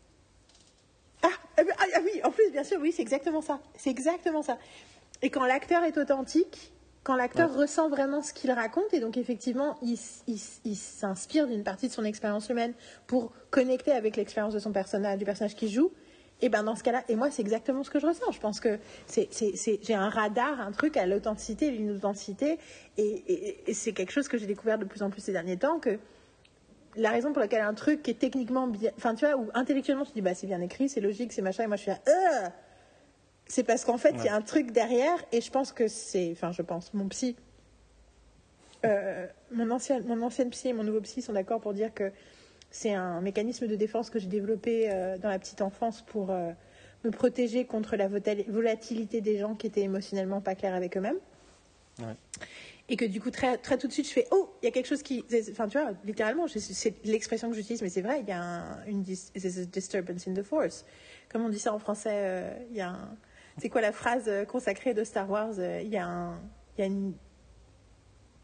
Ah, 1.22 1.28
ah, 1.58 1.62
ah, 1.78 1.84
ah 1.96 2.00
oui, 2.04 2.22
en 2.24 2.32
plus, 2.32 2.50
bien 2.52 2.64
sûr, 2.64 2.80
oui, 2.82 2.92
c'est 2.92 3.02
exactement 3.02 3.42
ça. 3.42 3.60
C'est 3.78 3.90
exactement 3.92 4.42
ça. 4.42 4.58
Et 5.22 5.30
quand 5.30 5.46
l'acteur 5.46 5.84
est 5.84 5.98
authentique, 5.98 6.72
quand 7.04 7.16
l'acteur 7.16 7.52
Ouais. 7.52 7.58
ressent 7.64 7.90
vraiment 7.90 8.22
ce 8.22 8.34
qu'il 8.34 8.52
raconte, 8.52 8.94
et 8.94 9.00
donc 9.00 9.18
effectivement, 9.18 9.78
il, 9.82 9.98
s'inspire 10.76 11.48
d'une 11.48 11.64
partie 11.64 11.88
de 11.88 11.94
son 11.94 12.04
expérience 12.06 12.50
humaine 12.50 12.74
pour 13.08 13.32
connecter 13.52 13.92
avec 13.92 14.16
l'expérience 14.16 14.54
de 14.54 14.60
son 14.60 14.72
personnage, 14.72 15.20
du 15.20 15.26
personnage 15.26 15.56
qu'il 15.56 15.70
joue, 15.70 15.92
et 16.42 16.50
ben 16.50 16.64
dans 16.64 16.76
ce 16.76 16.84
cas-là, 16.84 17.04
et 17.10 17.16
moi, 17.16 17.30
c'est 17.30 17.42
exactement 17.42 17.84
ce 17.84 17.90
que 17.90 18.00
je 18.00 18.08
ressens. 18.08 18.32
Je 18.32 18.40
pense 18.40 18.60
que 18.60 18.80
c'est- 19.08 19.30
j'ai 19.84 19.94
un 19.94 20.10
radar, 20.10 20.60
un 20.60 20.72
truc 20.72 20.98
à 20.98 21.06
l'authenticité, 21.06 21.72
l'inauthenticité, 21.72 22.58
et, 22.98 23.04
et- 23.04 23.70
et 23.70 23.74
c'est 23.74 23.94
quelque 23.94 24.12
chose 24.12 24.28
que 24.28 24.38
j'ai 24.38 24.48
découvert 24.48 24.78
de 24.78 24.86
plus 24.86 25.04
en 25.04 25.10
plus 25.10 25.22
ces 25.22 25.32
derniers 25.32 25.58
temps, 25.58 25.80
que 25.80 26.00
la 26.96 27.12
raison 27.12 27.32
pour 27.32 27.42
laquelle 27.42 27.62
un 27.62 27.74
truc 27.74 28.04
qui 28.04 28.12
est 28.12 28.20
techniquement 28.20 28.68
bien, 28.68 28.92
enfin 28.98 29.16
tu 29.16 29.26
vois, 29.26 29.38
ou 29.38 29.50
intellectuellement 29.54 30.06
tu 30.06 30.14
dis 30.14 30.22
bah 30.22 30.34
c'est 30.34 30.48
bien 30.48 30.62
écrit, 30.62 30.90
c'est 30.90 31.02
logique, 31.02 31.34
c'est 31.34 31.42
machin, 31.42 31.64
et 31.64 31.68
moi 31.68 31.76
je 31.78 31.82
suis 31.82 31.92
là, 31.92 32.00
Euh 32.08 32.50
c'est 33.46 33.64
parce 33.64 33.84
qu'en 33.84 33.98
fait 33.98 34.16
il 34.20 34.26
y 34.26 34.30
a 34.30 34.36
un 34.36 34.42
truc 34.42 34.72
derrière, 34.72 35.18
et 35.32 35.42
je 35.42 35.52
pense 35.52 35.72
que 35.72 35.88
c'est, 35.88 36.32
enfin 36.32 36.52
je 36.52 36.62
pense, 36.62 36.94
mon 36.94 37.08
psy, 37.10 37.36
euh, 38.86 39.28
mon 39.52 39.70
ancien, 39.72 40.02
mon 40.02 40.22
ancienne 40.22 40.50
psy 40.50 40.70
et 40.70 40.74
mon 40.74 40.84
nouveau 40.84 41.02
psy 41.02 41.22
sont 41.22 41.34
d'accord 41.34 41.62
pour 41.62 41.74
dire 41.74 41.94
que 41.94 42.12
c'est 42.72 42.94
un 42.94 43.22
mécanisme 43.22 43.68
de 43.68 43.76
défense 43.76 44.10
que 44.10 44.20
j'ai 44.20 44.28
développé 44.28 44.90
euh, 44.90 45.18
dans 45.18 45.30
la 45.30 45.40
petite 45.40 45.62
enfance 45.62 46.02
pour 46.02 46.32
euh, 46.32 46.52
me 47.04 47.12
protéger 47.12 47.66
contre 47.66 47.96
la 47.96 48.08
volatilité 48.08 49.22
des 49.22 49.38
gens 49.38 49.56
qui 49.56 49.68
étaient 49.68 49.82
émotionnellement 49.82 50.42
pas 50.42 50.56
clairs 50.56 50.74
avec 50.74 50.98
eux-mêmes. 50.98 51.20
Ouais. 52.00 52.16
Et 52.90 52.98
que 52.98 53.06
du 53.06 53.22
coup, 53.22 53.32
très, 53.32 53.58
très 53.58 53.78
tout 53.78 53.88
de 53.88 53.94
suite, 53.94 54.08
je 54.08 54.12
fais 54.14 54.28
Oh, 54.32 54.54
il 54.62 54.66
y 54.66 54.68
a 54.68 54.72
quelque 54.72 54.88
chose 54.88 55.02
qui. 55.04 55.24
Enfin, 55.52 55.68
tu 55.70 55.80
vois, 55.80 55.92
littéralement, 56.04 56.48
c'est 56.48 56.94
l'expression 57.06 57.50
que 57.50 57.56
j'utilise, 57.56 57.82
mais 57.82 57.90
c'est 57.90 58.02
vrai, 58.02 58.20
il 58.22 58.28
y 58.28 58.32
a 58.34 58.42
un- 58.42 58.86
une 58.86 59.02
dis- 59.04 59.32
a 59.36 59.66
disturbance 59.66 60.28
in 60.28 60.34
the 60.34 60.44
force. 60.44 60.86
Comme 61.32 61.44
on 61.46 61.50
dit 61.50 61.60
ça 61.60 61.74
en 61.74 61.80
français, 61.80 62.12
euh, 62.14 62.54
il 62.72 62.76
y 62.78 62.82
a 62.82 62.90
un. 62.90 63.16
C'est 63.58 63.70
quoi 63.70 63.80
la 63.82 63.92
phrase 63.94 64.26
euh, 64.28 64.44
consacrée 64.46 64.94
de 64.94 65.04
Star 65.06 65.30
Wars 65.30 65.54
euh, 65.60 65.80
Il 65.82 65.90
y 65.90 65.98
a 65.98 66.06
un. 66.06 66.42
Il 66.78 66.82
y 66.82 66.84
a 66.84 66.88
une. 66.88 67.14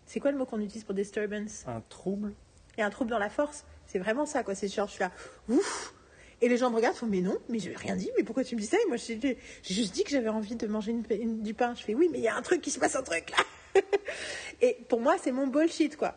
C'est 0.05 0.19
quoi 0.19 0.31
le 0.31 0.37
mot 0.37 0.45
qu'on 0.45 0.59
utilise 0.61 0.83
pour 0.85 0.95
disturbance? 0.95 1.65
Un 1.67 1.81
trouble. 1.89 2.33
Il 2.77 2.79
y 2.79 2.83
a 2.83 2.85
un 2.85 2.89
trouble 2.89 3.11
dans 3.11 3.19
la 3.19 3.29
force. 3.29 3.65
C'est 3.85 3.99
vraiment 3.99 4.25
ça, 4.25 4.43
quoi. 4.43 4.55
C'est 4.55 4.67
genre, 4.67 4.87
je 4.87 4.93
suis 4.93 5.01
là, 5.01 5.11
ouf 5.49 5.93
Et 6.41 6.47
les 6.47 6.55
gens 6.57 6.69
me 6.71 6.75
regardent, 6.77 6.95
font, 6.95 7.07
mais 7.07 7.21
non, 7.21 7.37
mais 7.49 7.59
je 7.59 7.69
n'ai 7.69 7.75
rien 7.75 7.95
dit, 7.97 8.09
mais 8.17 8.23
pourquoi 8.23 8.43
tu 8.45 8.55
me 8.55 8.61
dis 8.61 8.67
ça? 8.67 8.77
Et 8.77 8.87
moi, 8.87 8.95
j'ai 8.97 9.19
j'ai 9.21 9.73
juste 9.73 9.93
dit 9.93 10.03
que 10.05 10.11
j'avais 10.11 10.29
envie 10.29 10.55
de 10.55 10.65
manger 10.67 10.91
une- 10.91 11.03
une- 11.11 11.41
du 11.43 11.53
pain. 11.53 11.75
Je 11.75 11.83
fais, 11.83 11.93
oui, 11.93 12.07
mais 12.11 12.19
il 12.19 12.23
y 12.23 12.27
a 12.29 12.35
un 12.37 12.41
truc 12.41 12.61
qui 12.61 12.71
se 12.71 12.79
passe, 12.79 12.95
un 12.95 13.03
truc 13.03 13.31
là 13.31 13.43
Et 14.61 14.77
pour 14.87 14.99
moi, 14.99 15.15
c'est 15.21 15.31
mon 15.31 15.47
bullshit, 15.47 15.95
quoi. 15.95 16.15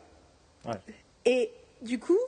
Ouais. 0.64 0.78
Et 1.24 1.50
du 1.80 1.98
coup, 1.98 2.18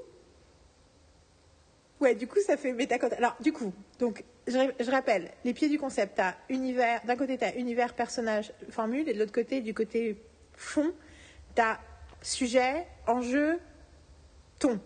ouais, 2.01 2.15
du 2.15 2.27
coup, 2.27 2.39
ça 2.47 2.57
fait. 2.57 2.75
Alors, 3.17 3.37
du 3.41 3.53
coup, 3.53 3.73
donc, 3.99 4.25
je, 4.47 4.91
rappelle, 4.91 5.31
les 5.45 5.55
pieds 5.55 5.69
du 5.69 5.79
concept, 5.79 6.17
t'as 6.17 6.35
univers, 6.49 7.01
d'un 7.05 7.17
côté, 7.17 7.39
t'as 7.39 7.55
univers, 7.55 7.95
personnage, 7.95 8.53
formule, 8.71 9.09
et 9.09 9.15
de 9.15 9.19
l'autre 9.19 9.33
côté, 9.33 9.61
du 9.61 9.75
côté 9.75 10.17
fond, 10.55 10.93
t'as 11.55 11.79
sujet, 12.23 12.87
enjeu, 13.07 13.59
ton. 14.59 14.79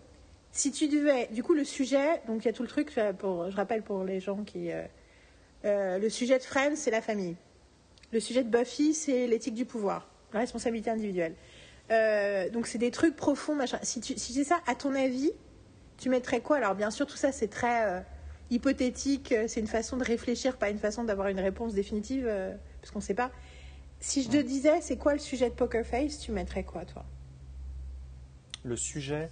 Si 0.53 0.73
tu 0.73 0.89
devais, 0.89 1.27
du 1.29 1.43
coup, 1.43 1.55
le 1.55 1.65
sujet, 1.65 2.21
donc 2.27 2.45
il 2.45 2.47
y 2.47 2.49
a 2.49 2.53
tout 2.53 2.63
le 2.63 2.69
truc, 2.69 2.91
euh, 2.99 3.13
pour, 3.13 3.51
je 3.51 3.57
rappelle 3.57 3.83
pour 3.83 4.05
les 4.05 4.21
gens 4.21 4.45
qui. 4.45 4.73
euh, 4.73 4.85
euh, 5.65 5.99
le 5.99 6.09
sujet 6.09 6.39
de 6.39 6.43
Friends, 6.43 6.77
c'est 6.77 6.91
la 6.91 7.03
famille. 7.03 7.37
Le 8.13 8.21
sujet 8.21 8.45
de 8.45 8.49
Buffy, 8.49 8.95
c'est 8.95 9.27
l'éthique 9.27 9.55
du 9.55 9.65
pouvoir, 9.65 10.09
la 10.33 10.41
responsabilité 10.41 10.91
individuelle. 10.91 11.35
Euh, 11.91 12.51
donc 12.51 12.67
c'est 12.67 12.79
des 12.79 12.91
trucs 12.91 13.17
profonds, 13.17 13.55
machin. 13.55 13.79
Si, 13.83 14.01
tu, 14.01 14.19
si 14.19 14.33
c'est 14.35 14.45
ça, 14.45 14.59
à 14.67 14.75
ton 14.75 14.95
avis, 14.95 15.33
tu 15.97 16.11
mettrais 16.11 16.41
quoi? 16.41 16.59
Alors 16.59 16.75
bien 16.75 16.91
sûr, 16.91 17.07
tout 17.07 17.17
ça 17.17 17.33
c'est 17.33 17.49
très 17.49 17.87
euh, 17.87 18.01
hypothétique, 18.51 19.33
euh, 19.33 19.47
c'est 19.49 19.61
une 19.61 19.67
façon 19.67 19.97
de 19.97 20.05
réfléchir, 20.05 20.57
pas 20.59 20.71
une 20.71 20.79
façon 20.79 21.05
d'avoir 21.05 21.29
une 21.29 21.41
réponse 21.41 21.75
définitive, 21.75 22.27
euh, 22.29 22.55
parce 22.81 22.91
qu'on 22.91 22.99
ne 22.99 23.05
sait 23.05 23.15
pas. 23.15 23.31
Si 24.01 24.23
je 24.23 24.29
te 24.29 24.37
disais, 24.37 24.81
c'est 24.81 24.97
quoi 24.97 25.13
le 25.15 25.19
sujet 25.19 25.49
de 25.51 25.55
Poker 25.55 25.85
Face, 25.85 26.21
tu 26.21 26.31
mettrais 26.31 26.63
quoi, 26.63 26.85
toi? 26.85 27.05
Le 28.65 28.77
sujet. 28.77 29.29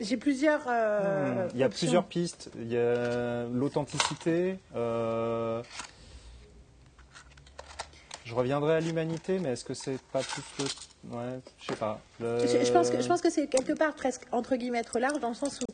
J'ai 0.00 0.16
plusieurs. 0.16 0.66
Hmm, 0.66 1.48
Il 1.54 1.60
y 1.60 1.62
a 1.62 1.68
plusieurs 1.68 2.06
pistes. 2.06 2.50
Il 2.56 2.72
y 2.72 2.76
a 2.76 3.44
l'authenticité. 3.46 4.58
euh, 4.74 5.62
Je 8.30 8.34
reviendrai 8.36 8.74
à 8.76 8.80
l'humanité, 8.80 9.40
mais 9.40 9.50
est-ce 9.54 9.64
que 9.64 9.74
c'est 9.74 9.98
pas 10.12 10.20
plus 10.20 10.42
le. 10.60 11.16
Ouais, 11.16 11.40
je 11.60 11.66
sais 11.66 11.74
pas. 11.74 12.00
Le- 12.20 12.38
Je, 12.46 12.64
je 12.64 12.72
pense 12.72 12.88
que, 12.88 13.02
je 13.02 13.08
pense 13.08 13.20
que 13.20 13.28
c'est 13.28 13.48
quelque 13.48 13.72
part 13.72 13.92
presque 13.92 14.22
entre 14.30 14.54
guillemets 14.54 14.84
trop 14.84 15.00
large 15.00 15.18
dans 15.18 15.30
le 15.30 15.34
sens 15.34 15.58
où 15.60 15.64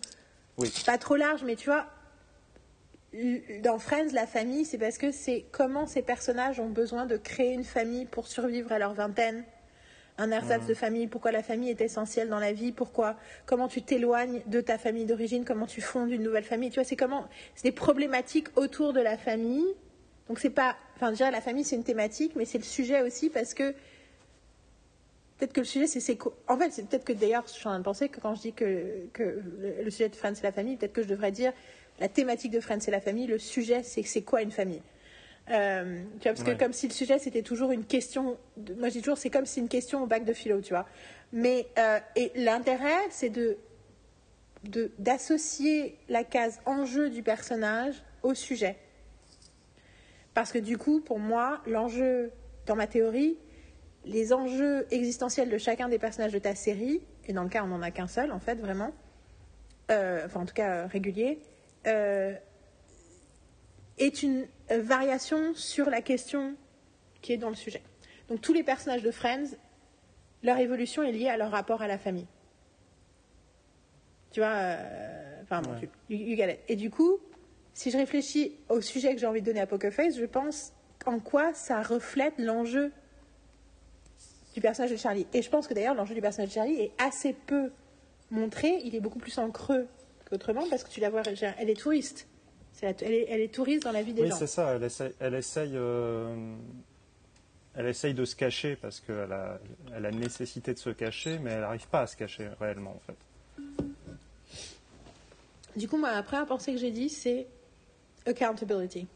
Oui. 0.57 0.73
pas 0.87 0.97
trop 0.97 1.17
large, 1.17 1.43
mais 1.45 1.55
tu 1.55 1.67
vois, 1.69 1.85
dans 3.63 3.79
Friends, 3.79 4.09
la 4.15 4.27
famille, 4.27 4.65
c'est 4.65 4.79
parce 4.79 4.97
que 4.97 5.13
c'est 5.13 5.45
comment 5.53 5.87
ces 5.87 6.01
personnages 6.01 6.59
ont 6.59 6.71
besoin 6.71 7.05
de 7.05 7.19
créer 7.19 7.53
une 7.53 7.63
famille 7.65 8.07
pour 8.07 8.27
survivre 8.27 8.73
à 8.73 8.79
leur 8.79 8.95
vingtaine. 8.95 9.45
Un 10.17 10.31
ersatz 10.31 10.63
Mhm. 10.63 10.69
de 10.69 10.75
famille, 10.75 11.07
pourquoi 11.09 11.33
la 11.33 11.43
famille 11.43 11.69
est 11.69 11.83
essentielle 11.83 12.31
dans 12.31 12.39
la 12.41 12.55
vie, 12.55 12.73
pourquoi, 12.73 13.17
comment 13.45 13.69
tu 13.69 13.83
t'éloignes 13.83 14.41
de 14.47 14.63
ta 14.63 14.79
famille 14.79 15.05
d'origine, 15.05 15.45
comment 15.45 15.67
tu 15.67 15.83
fondes 15.83 16.11
une 16.11 16.23
nouvelle 16.23 16.45
famille. 16.45 16.71
Tu 16.71 16.77
vois, 16.77 16.85
c'est 16.85 16.97
comment, 16.97 17.29
c'est 17.55 17.65
des 17.65 17.73
problématiques 17.73 18.49
autour 18.57 18.95
de 18.95 19.01
la 19.01 19.19
famille 19.19 19.67
Donc 20.29 20.39
c'est 20.41 20.51
pas, 20.51 20.77
enfin 20.97 21.11
déjà 21.11 21.31
la 21.31 21.41
famille 21.41 21.65
c'est 21.65 21.77
une 21.77 21.85
thématique, 21.85 22.33
mais 22.37 22.45
c'est 22.45 22.59
le 22.59 22.65
sujet 22.65 23.03
aussi 23.03 23.31
parce 23.31 23.55
que 23.55 23.73
peut-être 25.39 25.53
que 25.53 25.61
le 25.61 25.67
sujet 25.67 25.87
c'est 25.87 26.01
c'est 26.01 26.17
quoi 26.17 26.37
En 26.49 26.59
fait, 26.59 26.71
c'est 26.71 26.87
peut-être 26.89 27.05
que 27.05 27.13
d'ailleurs 27.13 27.45
je 27.47 27.53
suis 27.53 27.67
en 27.67 27.71
train 27.71 27.79
de 27.79 27.85
penser 27.85 28.09
que 28.09 28.21
quand 28.21 28.35
je 28.35 28.41
dis 28.43 28.53
que, 28.53 29.07
que 29.13 29.41
le, 29.85 29.91
sujet 29.91 30.09
de 30.09 30.17
Friends 30.17 30.35
c'est 30.35 30.43
la 30.43 30.53
famille, 30.53 30.77
peut-être 30.77 30.93
que 30.93 31.03
je 31.03 31.09
devrais 31.09 31.31
dire 31.31 31.53
la 32.01 32.09
thématique 32.09 32.51
de 32.51 32.61
Friends 32.61 32.81
c'est 32.81 32.91
la 32.91 33.01
famille, 33.01 33.27
le 33.27 33.39
sujet 33.39 33.83
c'est 33.83 34.03
c'est 34.03 34.23
quoi 34.23 34.43
une 34.43 34.51
famille? 34.51 34.83
Euh, 35.49 36.03
tu 36.21 36.25
vois, 36.25 36.33
parce 36.33 36.41
Ouais. 36.41 36.57
que 36.57 36.59
comme 36.59 36.73
si 36.73 36.89
le 36.89 36.93
sujet 36.93 37.21
c'était 37.21 37.43
toujours 37.43 37.71
une 37.71 37.85
question, 37.85 38.37
de- 38.57 38.75
moi 38.75 38.89
je 38.89 38.95
dis 38.95 39.01
toujours 39.01 39.19
c'est 39.19 39.31
comme 39.31 39.47
si 39.47 39.61
une 39.61 39.69
question 39.69 40.03
au 40.03 40.07
bac 40.07 40.25
de 40.25 40.33
philo, 40.33 40.61
tu 40.61 40.71
vois? 40.71 40.87
Mais 41.33 41.69
euh, 41.79 42.01
et 42.17 42.33
l'intérêt 42.35 42.99
c'est 43.11 43.31
de- 43.31 43.59
d'associer 44.99 45.97
la 46.09 46.25
case 46.25 46.59
enjeu 46.67 47.11
du 47.11 47.23
personnage 47.23 48.03
au 48.25 48.35
sujet. 48.35 48.77
Parce 50.37 50.53
que 50.53 50.59
du 50.59 50.77
coup, 50.77 51.01
pour 51.01 51.19
moi, 51.19 51.63
l'enjeu, 51.67 52.31
dans 52.67 52.77
ma 52.77 52.87
théorie, 52.87 53.39
les 54.05 54.35
enjeux 54.35 54.87
existentiels 54.91 55.49
de 55.49 55.57
chacun 55.57 55.89
des 55.89 55.99
personnages 55.99 56.35
de 56.35 56.39
ta 56.39 56.55
série, 56.55 57.01
et 57.25 57.33
dans 57.33 57.43
le 57.43 57.49
cas 57.49 57.65
on 57.65 57.69
n'en 57.69 57.81
a 57.81 57.91
qu'un 57.91 58.07
seul 58.07 58.31
en 58.31 58.39
fait, 58.39 58.57
vraiment, 58.57 58.93
euh, 59.91 60.27
enfin 60.27 60.41
en 60.41 60.45
tout 60.45 60.53
cas 60.53 60.71
euh, 60.83 60.87
régulier, 60.89 61.41
euh, 61.87 62.35
est 63.97 64.23
une 64.23 64.47
variation 64.69 65.55
sur 65.55 65.89
la 65.89 66.03
question 66.03 66.55
qui 67.23 67.33
est 67.33 67.39
dans 67.39 67.49
le 67.49 67.55
sujet. 67.55 67.81
Donc 68.29 68.43
tous 68.43 68.53
les 68.53 68.63
personnages 68.63 69.03
de 69.03 69.11
Friends, 69.11 69.57
leur 70.43 70.59
évolution 70.59 71.03
est 71.03 71.13
liée 71.13 71.29
à 71.31 71.39
leur 71.39 71.51
rapport 71.51 71.81
à 71.81 71.89
la 71.89 71.97
famille. 71.97 72.27
Tu 74.33 74.41
vois, 74.41 74.77
enfin 75.45 75.63
bon, 75.63 75.71
Ouais. 75.71 75.89
tu- 76.09 76.15
you- 76.15 76.27
you 76.33 76.37
get 76.37 76.53
it. 76.53 76.59
Et 76.69 76.77
du 76.77 76.91
coup, 76.91 77.21
si 77.77 77.91
je 77.91 77.99
réfléchis 77.99 78.55
au 78.71 78.81
sujet 78.81 79.13
que 79.15 79.21
j'ai 79.21 79.27
envie 79.27 79.43
de 79.43 79.47
donner 79.47 79.61
à 79.61 79.67
Poker 79.67 79.93
Face, 79.93 80.17
je 80.17 80.25
pense 80.25 80.73
en 81.05 81.19
quoi 81.19 81.53
ça 81.53 81.83
reflète 81.83 82.33
l'enjeu 82.39 82.91
du 84.55 84.63
personnage 84.63 84.91
de 84.93 84.97
Charlie. 84.97 85.27
Et 85.35 85.43
je 85.43 85.51
pense 85.51 85.67
que 85.69 85.75
d'ailleurs, 85.75 85.95
l'enjeu 85.95 86.15
du 86.15 86.23
personnage 86.23 86.49
de 86.49 86.55
Charlie 86.55 86.81
est 86.81 86.93
assez 86.99 87.35
peu 87.35 87.71
montré. 88.31 88.81
Il 88.83 88.95
est 88.95 89.01
beaucoup 89.01 89.19
plus 89.19 89.37
en 89.37 89.51
creux 89.51 89.87
qu'autrement 90.31 90.65
parce 90.71 90.85
que 90.85 90.89
tu 90.91 91.01
la 91.01 91.11
vois, 91.11 91.21
elle 91.59 91.69
est 91.69 91.79
touriste. 91.79 92.27
La- 92.81 92.89
elle, 93.03 93.13
est, 93.13 93.27
elle 93.29 93.41
est 93.43 93.53
touriste 93.55 93.83
dans 93.85 93.93
la 93.93 94.03
vie 94.03 94.15
des 94.15 94.23
Oui, 94.23 94.29
gens. 94.29 94.37
c'est 94.37 94.47
ça. 94.47 94.75
Elle 94.75 94.83
essaye, 94.85 95.13
elle 95.21 95.35
essaye, 95.35 95.73
euh, 95.75 96.55
elle 97.75 97.87
essaye 97.89 98.15
de 98.15 98.25
se 98.25 98.35
cacher 98.35 98.77
parce 98.77 99.01
qu'elle 99.01 99.31
a, 99.33 99.61
elle 99.95 100.07
a 100.07 100.11
nécessité 100.11 100.73
de 100.73 100.79
se 100.79 100.89
cacher, 100.91 101.39
mais 101.39 101.51
elle 101.51 101.61
n'arrive 101.61 101.87
pas 101.89 102.01
à 102.01 102.07
se 102.07 102.17
cacher 102.17 102.49
réellement, 102.59 102.93
en 102.97 103.01
fait. 103.07 103.17
Du 105.77 105.89
coup, 105.89 105.99
moi, 105.99 106.11
la 106.13 106.23
première 106.23 106.47
pensée 106.47 106.73
que 106.73 106.79
j'ai 106.79 106.91
dit, 106.91 107.11
c'est 107.11 107.47
accountability. 108.27 109.07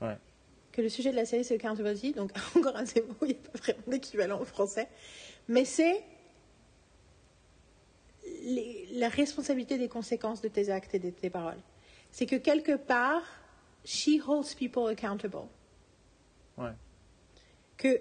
Ouais. 0.00 0.16
Que 0.72 0.82
le 0.82 0.88
sujet 0.88 1.10
de 1.10 1.16
la 1.16 1.26
série, 1.26 1.44
c'est 1.44 1.54
accountability. 1.54 2.12
Donc, 2.12 2.32
encore 2.56 2.76
un 2.76 2.86
ces 2.86 3.02
mots, 3.02 3.14
il 3.22 3.28
n'y 3.28 3.34
a 3.34 3.50
pas 3.50 3.58
vraiment 3.58 3.82
d'équivalent 3.86 4.40
en 4.40 4.44
français. 4.44 4.88
Mais 5.48 5.64
c'est 5.64 6.02
la 8.92 9.08
responsabilité 9.08 9.78
des 9.78 9.88
conséquences 9.88 10.40
de 10.40 10.48
tes 10.48 10.70
actes 10.70 10.94
et 10.94 10.98
de 10.98 11.10
tes 11.10 11.30
paroles. 11.30 11.60
C'est 12.10 12.26
que 12.26 12.36
quelque 12.36 12.76
part, 12.76 13.22
she 13.84 14.20
holds 14.26 14.54
people 14.56 14.88
accountable. 14.88 15.48
Ouais. 16.56 16.72
Que 17.76 18.00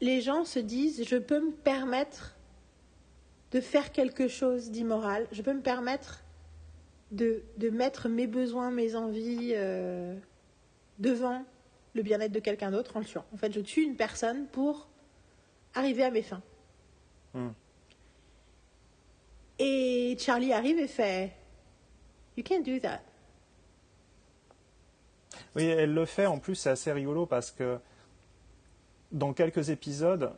les 0.00 0.20
gens 0.20 0.44
se 0.44 0.58
disent, 0.58 1.04
je 1.06 1.16
peux 1.16 1.40
me 1.40 1.52
permettre 1.52 2.36
de 3.50 3.60
faire 3.60 3.92
quelque 3.92 4.28
chose 4.28 4.70
d'immoral, 4.70 5.26
je 5.32 5.42
peux 5.42 5.54
me 5.54 5.62
permettre 5.62 6.22
de, 7.10 7.42
de 7.56 7.70
mettre 7.70 8.08
mes 8.08 8.26
besoins, 8.26 8.70
mes 8.70 8.94
envies 8.94 9.52
euh, 9.54 10.16
devant 10.98 11.44
le 11.94 12.02
bien-être 12.02 12.32
de 12.32 12.40
quelqu'un 12.40 12.70
d'autre 12.70 12.96
en 12.96 13.00
le 13.00 13.04
tuant. 13.04 13.24
En 13.32 13.36
fait, 13.36 13.52
je 13.52 13.60
tue 13.60 13.82
une 13.82 13.96
personne 13.96 14.46
pour 14.48 14.88
arriver 15.74 16.04
à 16.04 16.10
mes 16.10 16.22
fins. 16.22 16.42
Hmm. 17.34 17.50
Et 19.58 20.16
Charlie 20.18 20.52
arrive 20.52 20.78
et 20.78 20.86
fait 20.86 21.32
You 22.36 22.44
can't 22.44 22.62
do 22.62 22.78
that. 22.78 23.00
Oui, 25.56 25.64
elle 25.64 25.92
le 25.92 26.04
fait. 26.04 26.26
En 26.26 26.38
plus, 26.38 26.54
c'est 26.54 26.70
assez 26.70 26.92
rigolo 26.92 27.26
parce 27.26 27.50
que 27.50 27.78
dans 29.10 29.32
quelques 29.32 29.70
épisodes, 29.70 30.32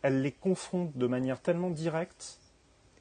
elle 0.00 0.22
les 0.22 0.32
confronte 0.32 0.96
de 0.96 1.06
manière 1.06 1.40
tellement 1.40 1.70
directe 1.70 2.38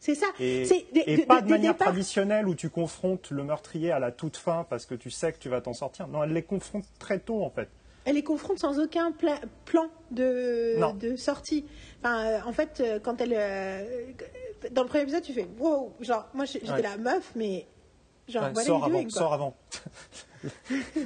C'est 0.04 0.16
ça. 0.16 0.26
et, 0.40 0.64
et 0.96 1.18
de- 1.18 1.24
pas 1.26 1.42
de- 1.42 1.50
manière 1.50 1.78
traditionnelle 1.78 2.48
où 2.48 2.56
tu 2.56 2.70
confrontes 2.72 3.30
le 3.30 3.44
meurtrier 3.44 3.92
à 3.92 4.00
la 4.00 4.12
toute 4.12 4.36
fin 4.36 4.66
parce 4.68 4.88
que 4.88 4.96
tu 4.96 5.12
sais 5.12 5.32
que 5.32 5.38
tu 5.38 5.48
vas 5.48 5.62
t'en 5.62 5.74
sortir. 5.74 6.08
Non, 6.08 6.24
elle 6.24 6.34
les 6.34 6.42
confronte 6.42 6.86
très 6.98 7.20
tôt 7.20 7.44
en 7.44 7.52
fait. 7.52 7.70
Elle 8.06 8.16
les 8.16 8.24
confronte 8.24 8.58
sans 8.58 8.80
aucun 8.80 9.12
pla- 9.12 9.40
plan 9.66 9.90
de, 10.10 10.76
sortie. 11.18 11.68
Enfin, 12.04 12.26
euh, 12.26 12.40
en 12.48 12.52
fait, 12.52 12.80
euh, 12.80 13.00
quand 13.00 13.22
elle. 13.22 13.34
euh, 13.36 14.06
dans 14.72 14.82
le 14.82 14.88
premier 14.88 15.04
épisode, 15.04 15.22
tu 15.22 15.34
fais 15.34 15.48
Wow 15.60 15.94
Genre, 16.00 16.28
moi 16.34 16.46
j'étais 16.46 16.72
Ouais. 16.72 16.82
la 16.82 16.98
meuf, 16.98 17.32
mais. 17.36 17.68
Genre, 18.28 18.50
Ouais, 18.56 18.64
sors 18.64 18.84
avant, 18.84 18.90
doing, 19.02 19.10
sors 19.10 19.34
avant. 19.34 19.56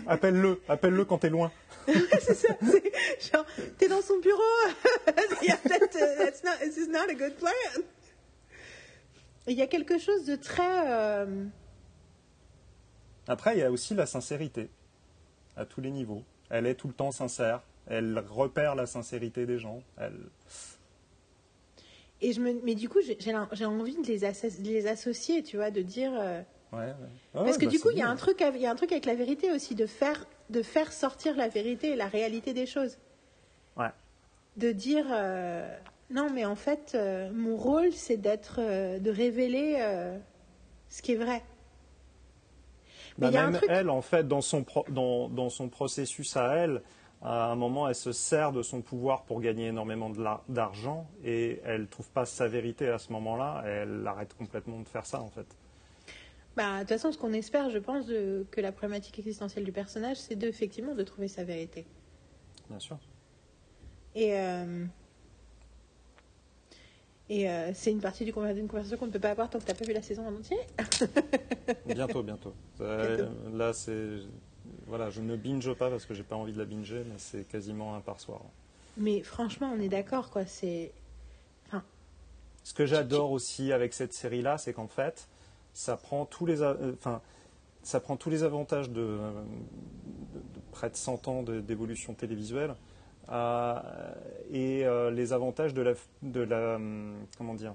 appelle-le, 0.07 0.61
appelle-le 0.69 1.05
quand 1.05 1.17
t'es 1.17 1.29
loin. 1.29 1.51
c'est 1.87 2.33
ça. 2.33 2.55
c'est 2.61 3.31
Genre, 3.33 3.45
t'es 3.77 3.87
dans 3.87 4.01
son 4.01 4.17
bureau. 4.19 4.41
Il 5.41 5.49
y 5.49 5.51
a 5.51 5.57
peut-être. 5.57 5.97
this 6.59 6.77
is 6.77 6.87
not 6.87 7.09
a 7.09 7.13
good 7.13 7.35
plan. 7.35 7.51
Il 9.47 9.53
y 9.57 9.61
a 9.61 9.67
quelque 9.67 9.97
chose 9.99 10.25
de 10.25 10.35
très. 10.35 10.91
euh, 10.91 11.45
Après, 13.27 13.55
il 13.55 13.59
y 13.59 13.63
a 13.63 13.71
aussi 13.71 13.93
la 13.93 14.05
sincérité 14.05 14.69
à 15.55 15.65
tous 15.65 15.81
les 15.81 15.91
niveaux. 15.91 16.23
Elle 16.49 16.65
est 16.65 16.75
tout 16.75 16.87
le 16.87 16.93
temps 16.93 17.11
sincère. 17.11 17.61
Elle 17.87 18.23
repère 18.27 18.75
la 18.75 18.85
sincérité 18.87 19.45
des 19.45 19.59
gens. 19.59 19.81
Elle... 19.97 20.17
Et 22.21 22.33
je 22.33 22.41
me, 22.41 22.53
mais 22.63 22.75
du 22.75 22.89
coup, 22.89 22.99
j'ai 23.01 23.65
envie 23.65 24.01
de 24.01 24.07
les, 24.07 24.23
asso- 24.23 24.61
de 24.61 24.67
les 24.67 24.87
associer, 24.87 25.43
tu 25.43 25.57
vois, 25.57 25.69
de 25.71 25.81
dire. 25.81 26.11
euh, 26.17 26.41
Ouais, 26.71 26.79
ouais. 26.79 26.93
Parce 27.33 27.45
Ouais, 27.51 27.57
que 27.57 27.65
bah, 27.65 27.71
du 27.71 27.79
coup, 27.79 27.89
il 27.91 27.97
y, 27.97 28.01
a 28.01 28.09
un 28.09 28.15
truc 28.15 28.41
avec- 28.41 28.59
il 28.59 28.63
y 28.63 28.67
a 28.67 28.71
un 28.71 28.75
truc 28.75 28.91
avec 28.91 29.05
la 29.05 29.15
vérité 29.15 29.51
aussi, 29.51 29.75
de 29.75 29.85
faire, 29.85 30.25
de 30.49 30.61
faire 30.63 30.91
sortir 30.91 31.35
la 31.37 31.47
vérité 31.47 31.91
et 31.91 31.95
la 31.95 32.07
réalité 32.07 32.53
des 32.53 32.65
choses. 32.65 32.97
Ouais. 33.77 33.91
De 34.57 34.71
dire, 34.71 35.05
euh, 35.11 35.77
non, 36.09 36.29
mais 36.33 36.45
en 36.45 36.55
fait, 36.55 36.93
euh, 36.95 37.31
mon 37.33 37.55
rôle, 37.57 37.91
c'est 37.91 38.17
d'être, 38.17 38.57
euh, 38.59 38.99
de 38.99 39.09
révéler 39.11 39.77
euh, 39.79 40.17
ce 40.89 41.01
qui 41.01 41.13
est 41.13 41.17
vrai. 41.17 41.43
Mais 43.17 43.27
Bah, 43.27 43.31
y 43.31 43.37
a 43.37 43.41
un 43.43 43.51
même 43.51 43.55
truc- 43.59 43.69
elle, 43.71 43.89
en 43.89 44.01
fait, 44.01 44.27
dans 44.27 44.41
son, 44.41 44.63
pro- 44.63 44.85
dans, 44.89 45.29
dans 45.29 45.49
son 45.49 45.69
processus 45.69 46.35
à 46.37 46.53
elle, 46.55 46.81
à 47.21 47.45
un 47.49 47.55
moment, 47.55 47.87
elle 47.87 47.95
se 47.95 48.11
sert 48.11 48.51
de 48.51 48.61
son 48.61 48.81
pouvoir 48.81 49.23
pour 49.23 49.41
gagner 49.41 49.67
énormément 49.67 50.09
de 50.09 50.21
la- 50.21 50.43
d'argent 50.49 51.07
et 51.23 51.59
elle 51.63 51.81
ne 51.81 51.85
trouve 51.87 52.09
pas 52.11 52.25
sa 52.25 52.47
vérité 52.47 52.87
à 52.89 52.99
ce 52.99 53.11
moment-là. 53.13 53.63
Elle 53.65 54.05
arrête 54.05 54.33
complètement 54.35 54.79
de 54.81 54.87
faire 54.87 55.05
ça, 55.05 55.21
en 55.21 55.29
fait. 55.29 55.47
Bah, 56.55 56.75
de 56.75 56.79
toute 56.81 56.89
façon, 56.89 57.11
ce 57.11 57.17
qu'on 57.17 57.33
espère, 57.33 57.69
je 57.69 57.79
pense, 57.79 58.05
de- 58.05 58.45
que 58.51 58.61
la 58.61 58.71
problématique 58.71 59.17
existentielle 59.17 59.63
du 59.63 59.71
personnage, 59.71 60.17
c'est 60.17 60.35
de, 60.35 60.47
effectivement 60.47 60.93
de 60.93 61.03
trouver 61.03 61.27
sa 61.29 61.43
vérité. 61.43 61.85
Bien 62.69 62.79
sûr. 62.79 62.97
Et, 64.13 64.33
et 67.29 67.49
euh, 67.49 67.71
c'est 67.73 67.91
une 67.91 68.01
partie 68.01 68.23
du 68.25 68.31
d'une 68.31 68.67
conversation 68.67 68.97
qu'on 68.97 69.07
ne 69.07 69.11
peut 69.11 69.19
pas 69.19 69.31
avoir 69.31 69.49
tant 69.49 69.59
que 69.59 69.63
tu 69.65 69.71
n'as 69.71 69.77
pas 69.77 69.85
vu 69.85 69.93
la 69.93 70.01
saison 70.01 70.27
en 70.27 70.33
entier. 70.35 70.57
Bientôt, 71.87 72.23
bientôt. 72.23 72.53
Euh, 72.81 73.15
Bientôt. 73.17 73.57
Là, 73.57 73.73
c'est. 73.73 74.19
Voilà, 74.87 75.09
je 75.09 75.21
ne 75.21 75.35
binge 75.35 75.73
pas 75.73 75.89
parce 75.89 76.05
que 76.05 76.13
j'ai 76.13 76.23
pas 76.23 76.35
envie 76.35 76.53
de 76.53 76.57
la 76.59 76.65
binger, 76.65 77.03
mais 77.07 77.15
c'est 77.17 77.47
quasiment 77.47 77.95
un 77.95 78.01
par 78.01 78.19
soir. 78.19 78.41
Mais 78.97 79.21
franchement, 79.21 79.71
on 79.75 79.79
est 79.81 79.89
d'accord, 79.89 80.29
quoi. 80.29 80.45
C'est. 80.45 80.91
Ce 82.63 82.73
que 82.73 82.87
j'adore 82.87 83.29
aussi 83.31 83.71
avec 83.71 83.93
cette 83.93 84.11
série-là, 84.13 84.57
c'est 84.57 84.73
qu'en 84.73 84.87
fait, 84.87 85.27
ça 85.73 85.97
prend 85.97 86.25
tous 86.25 86.47
les, 86.47 86.63
a- 86.63 86.71
euh, 86.71 86.93
enfin, 86.97 87.21
ça 87.83 87.99
prend 87.99 88.17
tous 88.17 88.31
les 88.31 88.41
avantages 88.41 88.89
de, 88.89 89.01
euh, 89.01 89.31
de- 90.33 90.39
de 90.39 90.59
près 90.71 90.89
de 90.89 90.95
100 90.95 91.27
ans 91.27 91.43
de- 91.43 91.59
d'évolution 91.59 92.15
télévisuelle 92.15 92.71
euh, 92.71 92.73
et 93.29 94.85
euh, 94.85 95.11
les 95.11 95.33
avantages 95.33 95.73
de 95.73 95.81
la, 95.81 95.93
de 96.21 96.41
la, 96.41 96.75
hum, 96.75 97.15
comment 97.37 97.53
dire, 97.53 97.73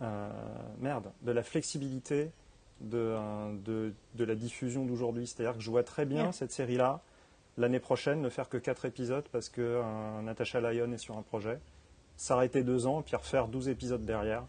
euh, 0.00 0.30
merde, 0.78 1.10
de 1.22 1.32
la 1.32 1.42
flexibilité 1.42 2.30
de, 2.80 2.98
euh, 2.98 3.54
de, 3.64 3.92
de 4.14 4.24
la 4.24 4.34
diffusion 4.34 4.84
d'aujourd'hui. 4.84 5.26
C'est-à-dire 5.26 5.54
que 5.56 5.62
je 5.62 5.70
vois 5.70 5.84
très 5.84 6.06
bien 6.06 6.32
cette 6.32 6.52
série-là 6.52 7.00
l'année 7.58 7.80
prochaine 7.80 8.22
ne 8.22 8.30
faire 8.30 8.48
que 8.48 8.56
4 8.56 8.86
épisodes 8.86 9.28
parce 9.30 9.50
que 9.50 9.82
Natasha 10.22 10.60
Lyon 10.72 10.90
est 10.92 10.98
sur 10.98 11.18
un 11.18 11.22
projet 11.22 11.60
s'arrêter 12.16 12.62
deux 12.62 12.86
ans, 12.86 13.02
puis 13.02 13.16
refaire 13.16 13.48
12 13.48 13.68
épisodes 13.68 14.04
derrière. 14.04 14.44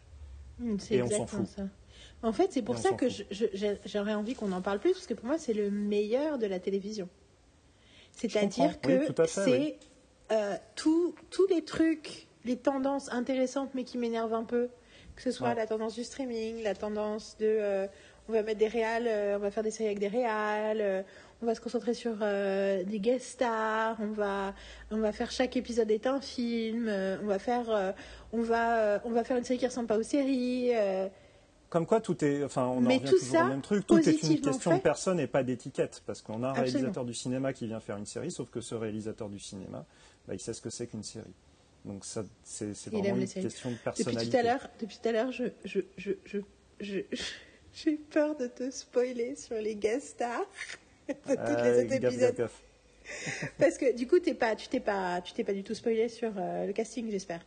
C'est 0.78 0.96
Et 0.96 1.02
on 1.04 1.10
s'en 1.10 1.28
fout. 1.28 1.48
ça. 1.48 1.64
En 2.22 2.32
fait, 2.32 2.52
c'est 2.52 2.62
pour 2.62 2.76
Et 2.76 2.80
ça 2.80 2.92
que 2.94 3.08
j'aurais 3.86 4.14
envie 4.14 4.36
qu'on 4.36 4.52
en 4.52 4.62
parle 4.62 4.80
plus, 4.80 4.94
parce 4.94 5.08
que 5.08 5.14
pour 5.14 5.26
moi, 5.26 5.38
c'est 5.38 5.54
le 5.54 5.70
meilleur 5.70 6.38
de 6.38 6.46
la 6.46 6.60
télévision. 6.60 7.10
C'est-à-dire. 8.16 8.72
Oui, 8.86 9.00
que 9.16 9.26
c'est 9.28 9.52
oui. 9.52 9.76
euh, 10.32 10.56
tous 10.76 11.16
les 11.50 11.64
trucs, 11.64 12.28
les 12.46 12.56
tendances 12.58 13.12
intéressantes, 13.12 13.72
mais 13.74 13.84
qui 13.84 13.98
m'énervent 13.98 14.34
un 14.34 14.44
peu, 14.44 14.70
que 15.16 15.22
ce 15.22 15.32
soit 15.32 15.50
Ouais. 15.50 15.56
la 15.56 15.68
tendance 15.68 15.96
du 15.96 16.04
streaming, 16.04 16.64
la 16.64 16.76
tendance 16.76 17.36
de 17.40 17.46
euh, 17.48 17.88
on 18.30 18.34
va 18.34 18.42
mettre 18.44 18.60
des 18.60 18.68
réals, 18.68 19.06
euh, 19.08 19.36
on 19.36 19.40
va 19.40 19.52
faire 19.52 19.64
des 19.64 19.72
séries 19.72 19.88
avec 19.88 20.00
des 20.00 20.08
réals, 20.08 21.04
on 21.42 21.46
va 21.46 21.56
se 21.56 21.60
concentrer 21.62 21.94
sur 21.94 22.16
des 22.16 23.00
guest 23.00 23.26
stars, 23.26 23.98
on 24.00 24.12
va, 24.14 24.54
on 24.92 24.98
va 24.98 25.12
faire 25.12 25.30
chaque 25.30 25.58
épisode 25.58 25.92
est 25.92 26.08
un 26.08 26.22
film, 26.22 26.88
on 27.22 27.26
va 27.26 27.38
faire, 27.38 27.94
on 28.32 28.42
va, 28.42 29.02
on 29.04 29.10
va 29.10 29.24
faire 29.26 29.36
une 29.38 29.44
série 29.44 29.60
qui 29.60 29.68
ressemble 29.68 29.88
pas 29.88 29.98
aux 29.98 30.04
séries. 30.04 30.72
Euh, 31.74 31.80
Comme 31.80 31.86
quoi, 31.86 32.02
tout 32.02 32.24
est. 32.24 32.44
Enfin, 32.44 32.66
on 32.68 32.86
en 32.86 32.88
revient 32.90 33.00
tout 33.02 33.18
toujours 33.18 33.36
ça, 33.36 33.46
au 33.46 33.50
même 33.50 33.62
truc. 33.62 33.86
Tout 33.88 33.98
est 34.00 34.24
une 34.24 34.40
question 34.42 34.72
fait. 34.72 34.78
de 34.78 34.82
personne 34.84 35.20
et 35.20 35.28
pas 35.28 35.44
d'étiquette. 35.44 36.02
Parce 36.06 36.22
qu'on 36.22 36.44
a 36.44 36.48
un 36.48 36.50
Absolument. 36.52 36.72
réalisateur 36.72 37.06
du 37.06 37.14
cinéma 37.14 37.54
qui 37.54 37.68
vient 37.68 37.80
faire 37.80 37.98
une 37.98 38.06
série, 38.06 38.32
sauf 38.32 38.50
que 38.50 38.62
ce 38.62 38.76
réalisateur 38.76 39.30
du 39.30 39.40
cinéma, 39.40 39.86
bah, 40.28 40.34
il 40.34 40.40
sait 40.40 40.54
ce 40.54 40.62
que 40.62 40.70
c'est 40.70 40.88
qu'une 40.88 41.04
série. 41.04 41.34
Donc, 41.86 42.06
ça, 42.06 42.24
c'est 42.44 42.72
vraiment 42.90 43.16
une 43.18 43.28
question 43.28 43.70
de 43.70 43.76
Depuis 43.76 43.84
personnalité. 43.84 44.32
tout 44.32 44.38
à 44.38 44.44
l'heure, 44.44 44.70
depuis 44.80 44.98
tout 45.02 45.10
à 45.10 45.12
l'heure, 45.12 45.32
je, 45.32 45.44
je, 45.66 45.80
je, 45.98 46.12
je, 46.26 46.38
je- 46.80 47.00
j'ai 47.74 47.96
peur 47.98 48.38
de 48.38 48.48
te 48.48 48.70
spoiler 48.72 49.36
sur 49.36 49.56
les 49.58 49.76
guest 49.76 50.10
stars 50.10 50.46
de 51.10 51.14
tous 51.14 51.30
Euh, 51.40 51.64
les 51.64 51.80
autres 51.84 51.88
gaffe, 51.90 52.00
gaffe, 52.00 52.14
épisodes. 52.14 52.36
gaffe. 52.36 52.62
Parce 53.58 53.78
que 53.78 53.94
du 53.98 54.08
coup, 54.08 54.20
t'es 54.20 54.34
pas, 54.34 54.56
tu 54.56 54.70
t'es 54.70 54.80
pas, 54.80 55.20
tu 55.22 55.34
t'es 55.34 55.44
pas 55.44 55.52
du 55.54 55.64
tout 55.64 55.74
spoilé 55.76 56.08
sur 56.08 56.32
euh, 56.38 56.66
le 56.68 56.72
casting, 56.72 57.12
j'espère. 57.12 57.42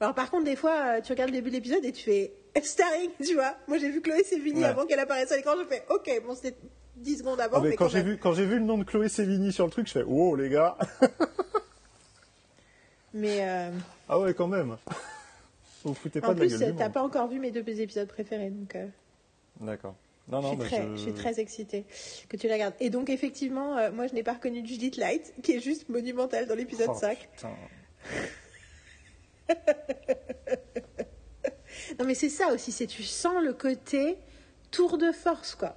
Alors 0.00 0.14
par 0.14 0.30
contre, 0.30 0.44
des 0.44 0.56
fois, 0.56 0.96
euh, 0.96 1.00
tu 1.00 1.12
regardes 1.12 1.30
le 1.30 1.36
début 1.36 1.50
de 1.50 1.54
l'épisode 1.56 1.84
et 1.84 1.92
tu 1.92 2.04
fais 2.04 2.32
starring, 2.62 3.10
tu 3.24 3.34
vois. 3.34 3.54
Moi, 3.66 3.78
j'ai 3.78 3.90
vu 3.90 4.00
Chloé 4.00 4.22
Sevigny 4.24 4.60
Ouais. 4.60 4.66
avant 4.66 4.86
qu'elle 4.86 5.00
apparaisse 5.00 5.30
à 5.32 5.36
l'écran. 5.36 5.52
Je 5.60 5.64
fais, 5.66 5.82
ok, 5.90 6.22
bon, 6.26 6.34
c'était 6.34 6.56
10 6.96 7.18
secondes 7.18 7.40
avant, 7.40 7.58
Ah, 7.58 7.60
mais 7.62 7.70
mais 7.70 7.76
quand 7.76 7.84
quand 7.86 7.90
j'ai 7.90 7.98
même. 7.98 8.06
vu, 8.12 8.18
quand 8.18 8.32
j'ai 8.32 8.44
vu 8.46 8.54
le 8.58 8.64
nom 8.64 8.78
de 8.78 8.84
Chloé 8.84 9.08
Sévigny 9.08 9.52
sur 9.52 9.64
le 9.64 9.70
truc, 9.70 9.86
je 9.86 9.92
fais 9.92 10.04
Oh 10.06 10.34
les 10.36 10.48
gars 10.50 10.76
Mais 13.14 13.38
euh, 13.48 13.70
Ah 14.08 14.18
ouais, 14.18 14.34
quand 14.34 14.48
même 14.48 14.76
Vous 15.84 15.90
vous 15.90 15.94
foutez 15.94 16.20
pas 16.20 16.28
en 16.30 16.34
de 16.34 16.40
la 16.40 16.46
plus, 16.46 16.58
gueule 16.58 16.72
du 16.72 16.76
t'as 16.76 16.84
monde. 16.84 16.92
pas 16.92 17.02
encore 17.02 17.28
vu 17.28 17.38
mes 17.38 17.50
deux 17.52 17.60
épisodes 17.80 18.08
préférés, 18.08 18.50
donc. 18.50 18.74
euh, 18.74 18.86
D'accord. 19.60 19.94
Non, 20.28 20.42
je, 20.42 20.46
non, 20.46 20.48
suis 20.52 20.58
mais 20.58 20.64
très, 20.66 20.82
je... 20.88 20.96
je 20.96 21.00
suis 21.02 21.12
très 21.14 21.40
excitée 21.40 21.84
que 22.28 22.36
tu 22.36 22.48
la 22.48 22.54
regardes. 22.54 22.74
Et 22.80 22.90
donc, 22.90 23.08
effectivement, 23.08 23.76
euh, 23.78 23.90
moi, 23.92 24.06
je 24.08 24.14
n'ai 24.14 24.22
pas 24.22 24.34
reconnu 24.34 24.66
Judith 24.66 24.96
Light, 24.96 25.32
qui 25.42 25.52
est 25.52 25.60
juste 25.60 25.88
monumentale 25.88 26.46
dans 26.46 26.54
l'épisode 26.54 26.88
Oh, 26.90 26.98
5. 26.98 27.28
putain. 27.34 27.48
Non, 31.98 32.04
mais 32.04 32.14
c'est 32.14 32.28
ça 32.28 32.52
aussi, 32.52 32.72
c'est 32.72 32.86
tu 32.86 33.02
sens 33.02 33.42
le 33.42 33.52
côté 33.52 34.16
tour 34.70 34.98
de 34.98 35.12
force, 35.12 35.54
quoi. 35.54 35.76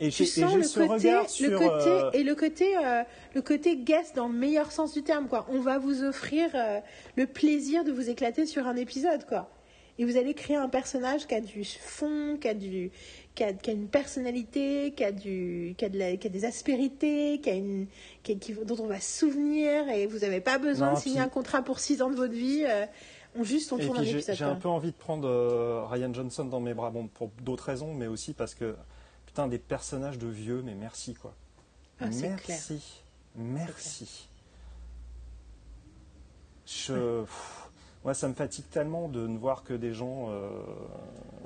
Et 0.00 0.10
Tu 0.10 0.22
et 0.22 0.26
sens 0.26 0.76
le 0.76 0.88
côté, 0.88 1.12
le 1.40 1.58
côté 1.58 1.90
euh, 1.90 2.10
et 2.12 2.22
le 2.22 2.34
côté, 2.34 2.76
euh, 2.76 3.02
le 3.34 3.42
côté 3.42 3.76
guest 3.76 4.16
dans 4.16 4.26
le 4.26 4.34
meilleur 4.34 4.72
sens 4.72 4.94
du 4.94 5.02
terme, 5.02 5.28
quoi. 5.28 5.46
On 5.50 5.60
va 5.60 5.78
vous 5.78 6.02
offrir 6.02 6.50
euh, 6.54 6.80
le 7.16 7.26
plaisir 7.26 7.84
de 7.84 7.92
vous 7.92 8.08
éclater 8.08 8.46
sur 8.46 8.66
un 8.66 8.76
épisode, 8.76 9.26
quoi. 9.26 9.50
Et 9.98 10.04
vous 10.04 10.16
allez 10.16 10.34
créer 10.34 10.56
un 10.56 10.70
personnage 10.70 11.26
qui 11.26 11.34
a 11.34 11.40
du 11.40 11.64
fond, 11.64 12.38
qui 12.40 12.48
a 12.48 12.54
du, 12.54 12.90
qui 13.34 13.44
a, 13.44 13.52
qui 13.54 13.70
a 13.70 13.72
une 13.72 13.88
personnalité, 13.88 14.92
qui 14.96 15.04
a 15.04 15.12
du, 15.12 15.74
qui 15.78 15.84
a, 15.84 15.88
de 15.88 15.98
la- 15.98 16.16
qui 16.16 16.26
a 16.26 16.30
des 16.30 16.44
aspérités, 16.44 17.40
qui 17.40 17.48
a 17.50 17.54
une, 17.54 17.86
qui, 18.22 18.38
qui- 18.38 18.52
dont 18.52 18.76
on 18.78 18.86
va 18.86 19.00
se 19.00 19.20
souvenir. 19.20 19.88
Et 19.88 20.06
vous 20.06 20.18
n'avez 20.18 20.40
pas 20.40 20.58
besoin 20.58 20.88
Non, 20.88 20.94
de 20.94 20.98
signer 20.98 21.14
puis- 21.16 21.24
un 21.24 21.28
contrat 21.28 21.62
pour 21.62 21.78
6 21.80 22.02
ans 22.02 22.10
de 22.10 22.16
votre 22.16 22.34
vie. 22.34 22.64
euh, 22.66 22.84
on 23.34 23.44
juste 23.44 23.72
on 23.72 23.78
tourne 23.78 23.96
un 23.96 24.02
épisode. 24.02 24.34
j'ai 24.36 24.44
un 24.44 24.56
peu 24.56 24.68
envie 24.68 24.90
de 24.92 24.96
prendre 24.96 25.26
euh, 25.26 25.86
Ryan 25.86 26.12
Johnson 26.12 26.44
dans 26.44 26.60
mes 26.60 26.74
bras, 26.74 26.90
bon, 26.90 27.08
pour 27.08 27.30
d'autres 27.40 27.64
raisons, 27.64 27.94
mais 27.94 28.06
aussi 28.06 28.34
parce 28.34 28.54
que, 28.54 28.76
putain, 29.24 29.48
des 29.48 29.58
personnages 29.58 30.18
de 30.18 30.26
vieux, 30.28 30.60
mais 30.62 30.74
merci, 30.74 31.14
quoi. 31.14 31.34
Ah, 32.00 32.08
clair. 32.08 32.36
merci. 32.46 33.02
Merci. 33.34 34.28
Je... 36.66 37.22
pff, 37.22 37.70
Moi, 38.04 38.12
ça 38.14 38.28
me 38.28 38.34
fatigue 38.34 38.68
tellement 38.70 39.08
de 39.08 39.26
ne 39.26 39.38
voir 39.38 39.64
que 39.64 39.72
des 39.72 39.94
gens... 39.94 40.26
euh, 40.30 40.50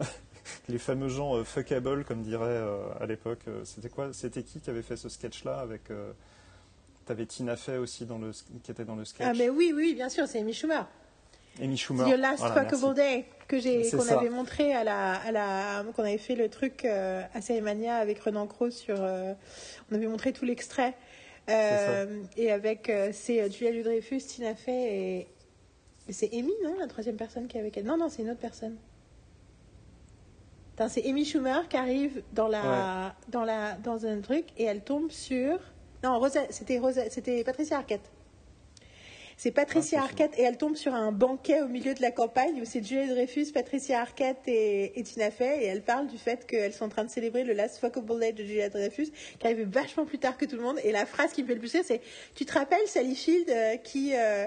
les 0.68 0.78
fameux 0.78 1.08
gens 1.08 1.36
euh, 1.36 1.44
fuckable, 1.44 2.04
comme 2.04 2.22
dirait 2.22 2.44
euh, 2.46 2.88
à 3.00 3.06
l'époque. 3.06 3.40
euh, 3.48 3.64
C'était 3.64 3.88
quoi 3.88 4.12
C'était 4.12 4.42
qui 4.42 4.60
qui 4.60 4.70
avait 4.70 4.82
fait 4.82 4.96
ce 4.96 5.08
sketch-là 5.08 5.58
avec... 5.58 5.82
T'avais 7.06 7.26
Tina 7.26 7.54
Fey 7.54 7.76
aussi 7.76 8.04
dans 8.04 8.18
le, 8.18 8.32
qui 8.64 8.70
était 8.72 8.84
dans 8.84 8.96
le 8.96 9.04
sketch? 9.04 9.26
Ah, 9.30 9.32
mais 9.32 9.48
oui, 9.48 9.72
oui, 9.72 9.94
bien 9.94 10.08
sûr, 10.08 10.26
c'est 10.26 10.40
Amy 10.40 10.52
Schumer. 10.52 10.88
Amy 11.62 11.76
Schumer. 11.76 12.08
Your 12.08 12.18
Last 12.18 12.40
Voilà, 12.40 12.64
Fuckable. 12.68 12.94
Day 12.94 13.24
que 13.46 13.60
j'ai 13.60 13.88
qu'on 13.90 14.00
ça. 14.00 14.18
avait 14.18 14.28
montré 14.28 14.74
à 14.74 14.82
la 14.82 15.12
à 15.12 15.30
la 15.30 15.84
qu'on 15.94 16.02
avait 16.02 16.18
fait 16.18 16.34
le 16.34 16.48
truc 16.48 16.84
euh, 16.84 17.22
à 17.32 17.40
Cérémania 17.40 17.96
avec 17.96 18.18
Renan 18.18 18.48
Crowe 18.48 18.72
sur 18.72 18.96
euh, 18.98 19.32
on 19.90 19.94
avait 19.94 20.08
montré 20.08 20.32
tout 20.32 20.44
l'extrait 20.44 20.94
Euh, 21.48 22.24
et 22.36 22.50
avec 22.50 22.90
c'est 23.12 23.48
Julia 23.52 23.70
Louis-Dreyfus, 23.70 24.18
Tina 24.22 24.56
Fey 24.56 25.26
et, 26.08 26.12
c'est 26.12 26.28
Amy 26.32 26.52
non 26.64 26.74
la 26.76 26.88
troisième 26.88 27.14
personne 27.16 27.46
qui 27.46 27.56
est 27.56 27.60
avec 27.60 27.76
elle? 27.76 27.84
Non 27.86 27.96
non 27.96 28.08
c'est 28.08 28.22
une 28.22 28.30
autre 28.30 28.40
personne 28.40 28.76
c'est 30.88 31.06
Amy 31.06 31.24
Schumer 31.24 31.68
qui 31.68 31.76
arrive 31.76 32.22
dans 32.32 32.48
la 32.48 33.14
dans 33.28 33.44
la 33.44 33.74
dans 33.74 34.06
un 34.06 34.20
truc 34.20 34.46
et 34.56 34.64
elle 34.64 34.82
tombe 34.82 35.10
sur 35.10 35.58
non 36.04 36.20
c'était 36.50 36.80
c'était 37.10 37.44
Patricia 37.44 37.78
Arquette. 37.78 38.10
C'est 39.38 39.50
Patricia 39.50 39.98
Ah, 40.00 40.04
Arquette 40.04 40.32
et 40.38 40.42
elle 40.42 40.56
tombe 40.56 40.76
sur 40.76 40.94
un 40.94 41.12
banquet 41.12 41.60
au 41.60 41.68
milieu 41.68 41.92
de 41.92 42.00
la 42.00 42.10
campagne 42.10 42.58
où 42.58 42.64
c'est 42.64 42.82
Julia 42.82 43.06
Dreyfus, 43.06 43.52
Patricia 43.52 44.00
Arquette 44.00 44.38
et, 44.46 44.98
et 44.98 45.02
Tina 45.02 45.30
Fey 45.30 45.62
et 45.62 45.66
elle 45.66 45.82
parle 45.82 46.06
du 46.06 46.16
fait 46.16 46.46
qu'elles 46.46 46.72
sont 46.72 46.86
en 46.86 46.88
train 46.88 47.04
de 47.04 47.10
célébrer 47.10 47.44
le 47.44 47.52
Last 47.52 47.76
Fuckable 47.78 48.18
Day 48.18 48.32
de 48.32 48.42
Julia 48.42 48.70
Dreyfus 48.70 49.08
qui 49.38 49.46
arrive 49.46 49.68
vachement 49.68 50.06
plus 50.06 50.18
tard 50.18 50.38
que 50.38 50.46
tout 50.46 50.56
le 50.56 50.62
monde. 50.62 50.78
Et 50.84 50.90
la 50.90 51.04
phrase 51.04 51.32
qui 51.32 51.42
me 51.42 51.48
fait 51.48 51.54
le 51.54 51.60
plus 51.60 51.72
rire 51.72 51.82
c'est 51.84 52.00
tu 52.34 52.46
te 52.46 52.52
rappelles 52.54 52.86
Sally 52.86 53.14
Field 53.14 53.50
euh, 53.50 53.76
qui, 53.76 54.14
euh, 54.16 54.46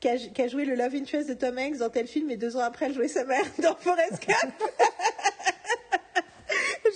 qui, 0.00 0.08
a, 0.08 0.16
qui 0.16 0.42
a 0.42 0.48
joué 0.48 0.64
le 0.64 0.74
Love 0.74 0.96
Interest 0.96 1.28
de 1.28 1.34
Tom 1.34 1.56
Hanks 1.56 1.78
dans 1.78 1.90
tel 1.90 2.08
film 2.08 2.28
et 2.32 2.36
deux 2.36 2.56
ans 2.56 2.60
après 2.64 2.86
elle 2.86 2.94
jouait 2.94 3.06
sa 3.06 3.24
mère 3.24 3.44
dans 3.62 3.76
Forrest 3.76 4.20
Gump? 4.26 4.54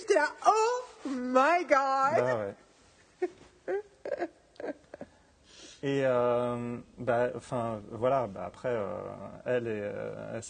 J'étais 0.09 0.19
là 0.19 0.29
oh 0.47 1.09
my 1.09 1.65
god 1.65 1.69
Bah 1.69 2.37
ouais. 2.37 3.29
Et 5.81 6.01
euh, 6.03 6.77
bah, 6.97 7.29
enfin, 7.35 7.81
voilà, 7.91 8.27
bah, 8.27 8.43
après, 8.45 8.69
euh, 8.69 8.97
elle 9.45 9.67
et, 9.67 9.79
euh, 9.81 10.41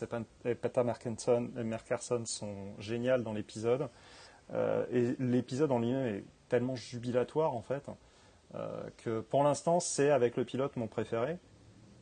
et 0.46 0.56
Peter 0.56 0.84
Merkerson, 0.84 2.26
sont 2.26 2.74
géniales 2.80 3.24
dans 3.24 3.34
l'épisode. 3.34 3.90
Euh, 4.54 4.86
et 4.92 5.16
l'épisode 5.20 5.72
en 5.72 5.80
lui-même 5.80 6.16
est 6.16 6.24
tellement 6.48 6.76
jubilatoire, 6.76 7.56
en 7.56 7.62
fait, 7.62 7.84
que 8.98 9.20
pour 9.20 9.44
l'instant, 9.44 9.80
c'est 9.80 10.10
avec 10.10 10.36
le 10.36 10.46
pilote 10.46 10.76
mon 10.76 10.88
préféré. 10.88 11.38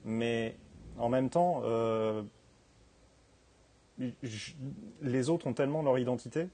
Mais 0.05 0.55
en 0.97 1.09
même 1.09 1.29
temps, 1.29 1.63
les 5.01 5.29
autres 5.29 5.47
ont 5.47 5.53
tellement 5.53 5.81
leur 5.81 5.99
identité 5.99 6.47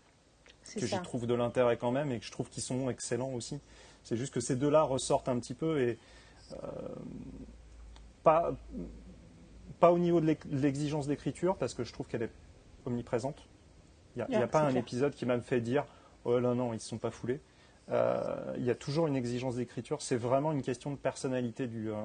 que 0.76 0.86
j'y 0.86 1.02
trouve 1.02 1.28
de 1.28 1.34
l'intérêt 1.34 1.78
quand 1.78 1.92
même 1.92 2.12
et 2.12 2.20
que 2.20 2.26
je 2.26 2.32
trouve 2.32 2.50
qu'ils 2.50 2.64
sont 2.64 2.90
excellents 2.90 3.32
aussi. 3.34 3.60
C'est 4.04 4.18
juste 4.18 4.34
que 4.34 4.40
ces 4.40 4.56
deux-là 4.56 4.84
ressortent 4.84 5.30
un 5.30 5.40
petit 5.40 5.54
peu 5.54 5.82
et 5.82 5.98
euh, 6.54 6.58
pas, 8.24 8.54
pas 9.80 9.92
au 9.92 9.98
niveau 9.98 10.22
de 10.22 10.26
l'ex- 10.28 10.48
de 10.48 10.58
l'exigence 10.60 11.08
d'écriture 11.08 11.56
parce 11.56 11.74
que 11.74 11.84
je 11.84 11.94
trouve 11.94 12.08
qu'elle 12.08 12.24
est 12.24 12.32
omniprésente. 12.86 13.38
Il 14.16 14.26
n'y 14.30 14.36
a, 14.36 14.48
pas 14.48 14.62
un 14.62 14.70
clair. 14.70 14.82
épisode 14.82 15.14
qui 15.16 15.26
m'a 15.26 15.40
fait 15.42 15.60
dire 15.60 15.86
oh 16.26 16.40
non 16.40 16.54
non 16.54 16.72
ils 16.72 16.76
ne 16.76 16.80
se 16.80 16.88
sont 16.90 16.98
pas 17.00 17.10
foulés. 17.12 17.40
Euh, 17.92 18.54
il 18.58 18.64
y 18.64 18.70
a 18.70 18.76
toujours 18.76 19.08
une 19.08 19.16
exigence 19.16 19.56
d'écriture. 19.56 20.02
C'est 20.02 20.16
vraiment 20.16 20.52
une 20.52 20.62
question 20.62 20.92
de 20.92 20.96
personnalité 20.96 21.68
du, 21.68 21.90
euh, 21.92 21.96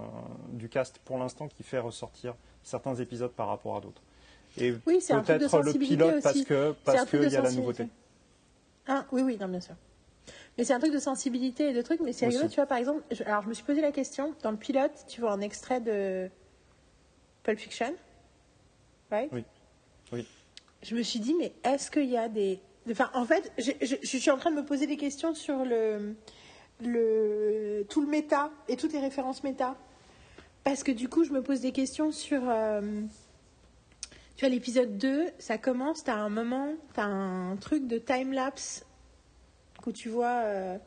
du 0.53 0.69
cast 0.69 0.99
pour 1.05 1.19
l'instant 1.19 1.47
qui 1.49 1.63
fait 1.63 1.79
ressortir 1.79 2.35
certains 2.65 2.95
épisodes 2.97 3.31
par 3.31 3.49
rapport 3.49 3.77
à 3.77 3.81
d'autres. 3.81 4.03
Et 4.57 4.73
Oui, 4.87 4.99
peut-être 5.07 5.61
le 5.61 5.73
pilote 5.75 6.23
parce 6.23 6.43
que 6.43 6.75
parce 6.85 7.05
qu'il 7.05 7.23
y 7.31 7.37
a 7.37 7.43
la 7.43 7.53
nouveauté. 7.53 7.87
Ah, 8.89 9.07
oui, 9.13 9.23
oui, 9.23 9.37
non, 9.39 9.49
bien 9.49 9.61
sûr. 9.61 9.75
Mais 10.57 10.65
c'est 10.65 10.73
un 10.73 10.81
truc 10.81 10.93
de 10.93 10.99
sensibilité 10.99 11.71
et 11.71 11.73
de 11.73 11.83
trucs, 11.83 12.01
mais 12.01 12.13
c'est 12.13 12.27
rigolo, 12.27 12.49
tu 12.49 12.57
vois, 12.57 12.67
par 12.67 12.79
exemple, 12.79 13.03
je- 13.13 13.23
alors 13.23 13.43
je 13.43 13.49
me 13.49 13.55
suis 13.55 13.65
posé 13.65 13.81
la 13.81 13.93
question, 13.93 14.35
dans 14.43 14.51
le 14.51 14.57
pilote, 14.57 15.05
tu 15.07 15.21
vois 15.21 15.33
un 15.33 15.41
extrait 15.41 15.81
de 15.81 16.29
Pulp 17.45 17.59
Fiction, 17.59 17.95
right? 19.11 19.31
Oui. 19.33 19.45
Oui. 20.13 20.27
Je 20.83 20.95
me 20.97 21.03
suis 21.03 21.21
dit, 21.21 21.35
mais 21.35 21.53
est-ce 21.65 21.91
qu'il 21.91 22.07
y 22.09 22.17
a 22.17 22.29
des... 22.29 22.61
Enfin, 22.91 23.11
en 23.15 23.25
fait, 23.25 23.53
je, 23.59 23.71
je- 23.83 23.97
je 24.03 24.17
suis 24.19 24.31
en 24.31 24.37
train 24.39 24.51
de 24.51 24.57
me 24.57 24.65
poser 24.65 24.87
des 24.87 24.97
questions 24.97 25.35
sur 25.35 25.65
le, 25.65 26.15
le, 26.81 27.85
tout 27.89 28.01
le 28.01 28.07
méta 28.09 28.51
et 28.69 28.77
toutes 28.77 28.93
les 28.93 29.01
références 29.01 29.45
méta. 29.45 29.77
Parce 30.65 30.83
que 30.83 30.93
du 30.93 31.09
coup, 31.09 31.25
je 31.25 31.33
me 31.33 31.43
pose 31.43 31.61
des 31.61 31.73
questions 31.73 32.11
sur... 32.13 32.43
euh, 32.49 33.03
tu 34.39 34.45
vois, 34.45 34.55
l'épisode 34.55 34.99
2, 34.99 35.31
ça 35.41 35.59
commence, 35.59 36.05
t'as 36.05 36.15
un 36.15 36.29
moment, 36.29 36.75
t'as 36.95 37.07
un 37.07 37.57
truc 37.57 37.89
de 37.89 37.99
time-lapse 37.99 38.87
où 39.85 39.91
tu 39.91 40.09
vois 40.09 40.43
euh, 40.45 40.79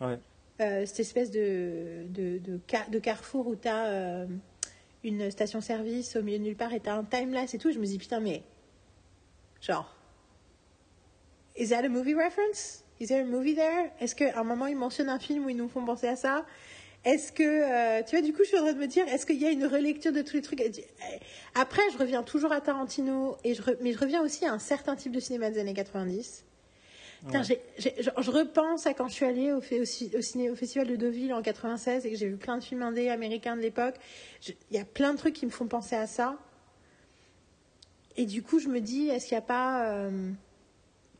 Ouais. 0.00 0.18
euh, 0.60 0.84
cette 0.84 0.98
espèce 0.98 1.30
de, 1.30 2.06
de, 2.08 2.38
de, 2.38 2.58
car- 2.66 2.90
de 2.90 2.98
carrefour 2.98 3.46
où 3.46 3.54
t'as 3.54 3.86
euh, 3.86 4.26
une 5.04 5.30
station-service 5.30 6.16
au 6.16 6.22
milieu 6.22 6.38
de 6.38 6.42
nulle 6.42 6.56
part 6.56 6.72
et 6.72 6.80
t'as 6.80 6.94
un 6.96 7.04
time-lapse 7.04 7.54
et 7.54 7.58
tout. 7.58 7.70
Je 7.70 7.78
me 7.78 7.86
dis, 7.86 7.98
putain, 7.98 8.18
mais... 8.18 8.42
Genre... 9.60 9.94
Is 11.56 11.68
that 11.68 11.84
a 11.84 11.88
movie 11.88 12.14
reference? 12.16 12.82
Is 12.98 13.06
there 13.06 13.22
a 13.22 13.24
movie 13.26 13.54
there? 13.54 13.92
Est-ce 14.00 14.16
qu'à 14.16 14.36
un 14.40 14.44
moment, 14.44 14.66
ils 14.66 14.76
mentionnent 14.76 15.08
un 15.08 15.20
film 15.20 15.44
où 15.46 15.48
ils 15.48 15.56
nous 15.56 15.68
font 15.68 15.84
penser 15.84 16.08
à 16.08 16.16
ça? 16.16 16.44
Est-ce 17.04 17.32
que, 17.32 17.42
euh, 17.42 18.02
tu 18.02 18.16
vois, 18.16 18.24
du 18.24 18.32
coup, 18.32 18.40
je 18.42 18.48
suis 18.48 18.58
en 18.58 18.62
train 18.62 18.72
de 18.72 18.78
me 18.78 18.86
dire, 18.86 19.06
est-ce 19.08 19.24
qu'il 19.24 19.40
y 19.40 19.46
a 19.46 19.50
une 19.50 19.64
relecture 19.66 20.12
de 20.12 20.20
tous 20.22 20.34
les 20.34 20.42
trucs? 20.42 20.60
Après, 21.54 21.82
je 21.92 21.98
reviens 21.98 22.22
toujours 22.22 22.52
à 22.52 22.60
Tarantino, 22.60 23.36
et 23.44 23.54
je 23.54 23.62
re- 23.62 23.76
mais 23.80 23.92
je 23.92 23.98
reviens 23.98 24.22
aussi 24.22 24.44
à 24.44 24.52
un 24.52 24.58
certain 24.58 24.96
type 24.96 25.12
de 25.12 25.20
cinéma 25.20 25.50
des 25.50 25.58
années 25.60 25.74
90, 25.74 26.44
Putain, 27.26 27.42
j'ai- 27.42 27.60
j'ai- 27.78 27.94
je, 28.00 28.10
je 28.16 28.30
repense 28.30 28.86
à 28.86 28.94
quand 28.94 29.08
je 29.08 29.14
suis 29.14 29.24
allée 29.24 29.52
au, 29.52 29.60
fait- 29.60 29.80
au, 29.80 29.84
ci- 29.84 30.12
au 30.16 30.20
ciné, 30.20 30.50
au 30.50 30.54
festival 30.54 30.86
de 30.86 30.94
Deauville 30.96 31.32
en 31.34 31.42
96 31.42 32.06
et 32.06 32.10
que 32.10 32.16
j'ai 32.16 32.28
vu 32.28 32.36
plein 32.36 32.58
de 32.58 32.62
films 32.62 32.82
indés 32.82 33.08
américains 33.08 33.56
de 33.56 33.60
l'époque. 33.60 33.96
Il 34.70 34.76
y 34.76 34.78
a 34.80 34.84
plein 34.84 35.12
de 35.14 35.18
trucs 35.18 35.34
qui 35.34 35.44
me 35.44 35.50
font 35.50 35.66
penser 35.66 35.96
à 35.96 36.06
ça. 36.06 36.36
Et 38.16 38.24
du 38.24 38.42
coup, 38.42 38.58
je 38.60 38.68
me 38.68 38.80
dis, 38.80 39.08
est-ce 39.08 39.26
qu'il 39.26 39.34
n'y 39.36 39.38
a 39.38 39.42
pas. 39.46 39.86
euh, 39.92 40.30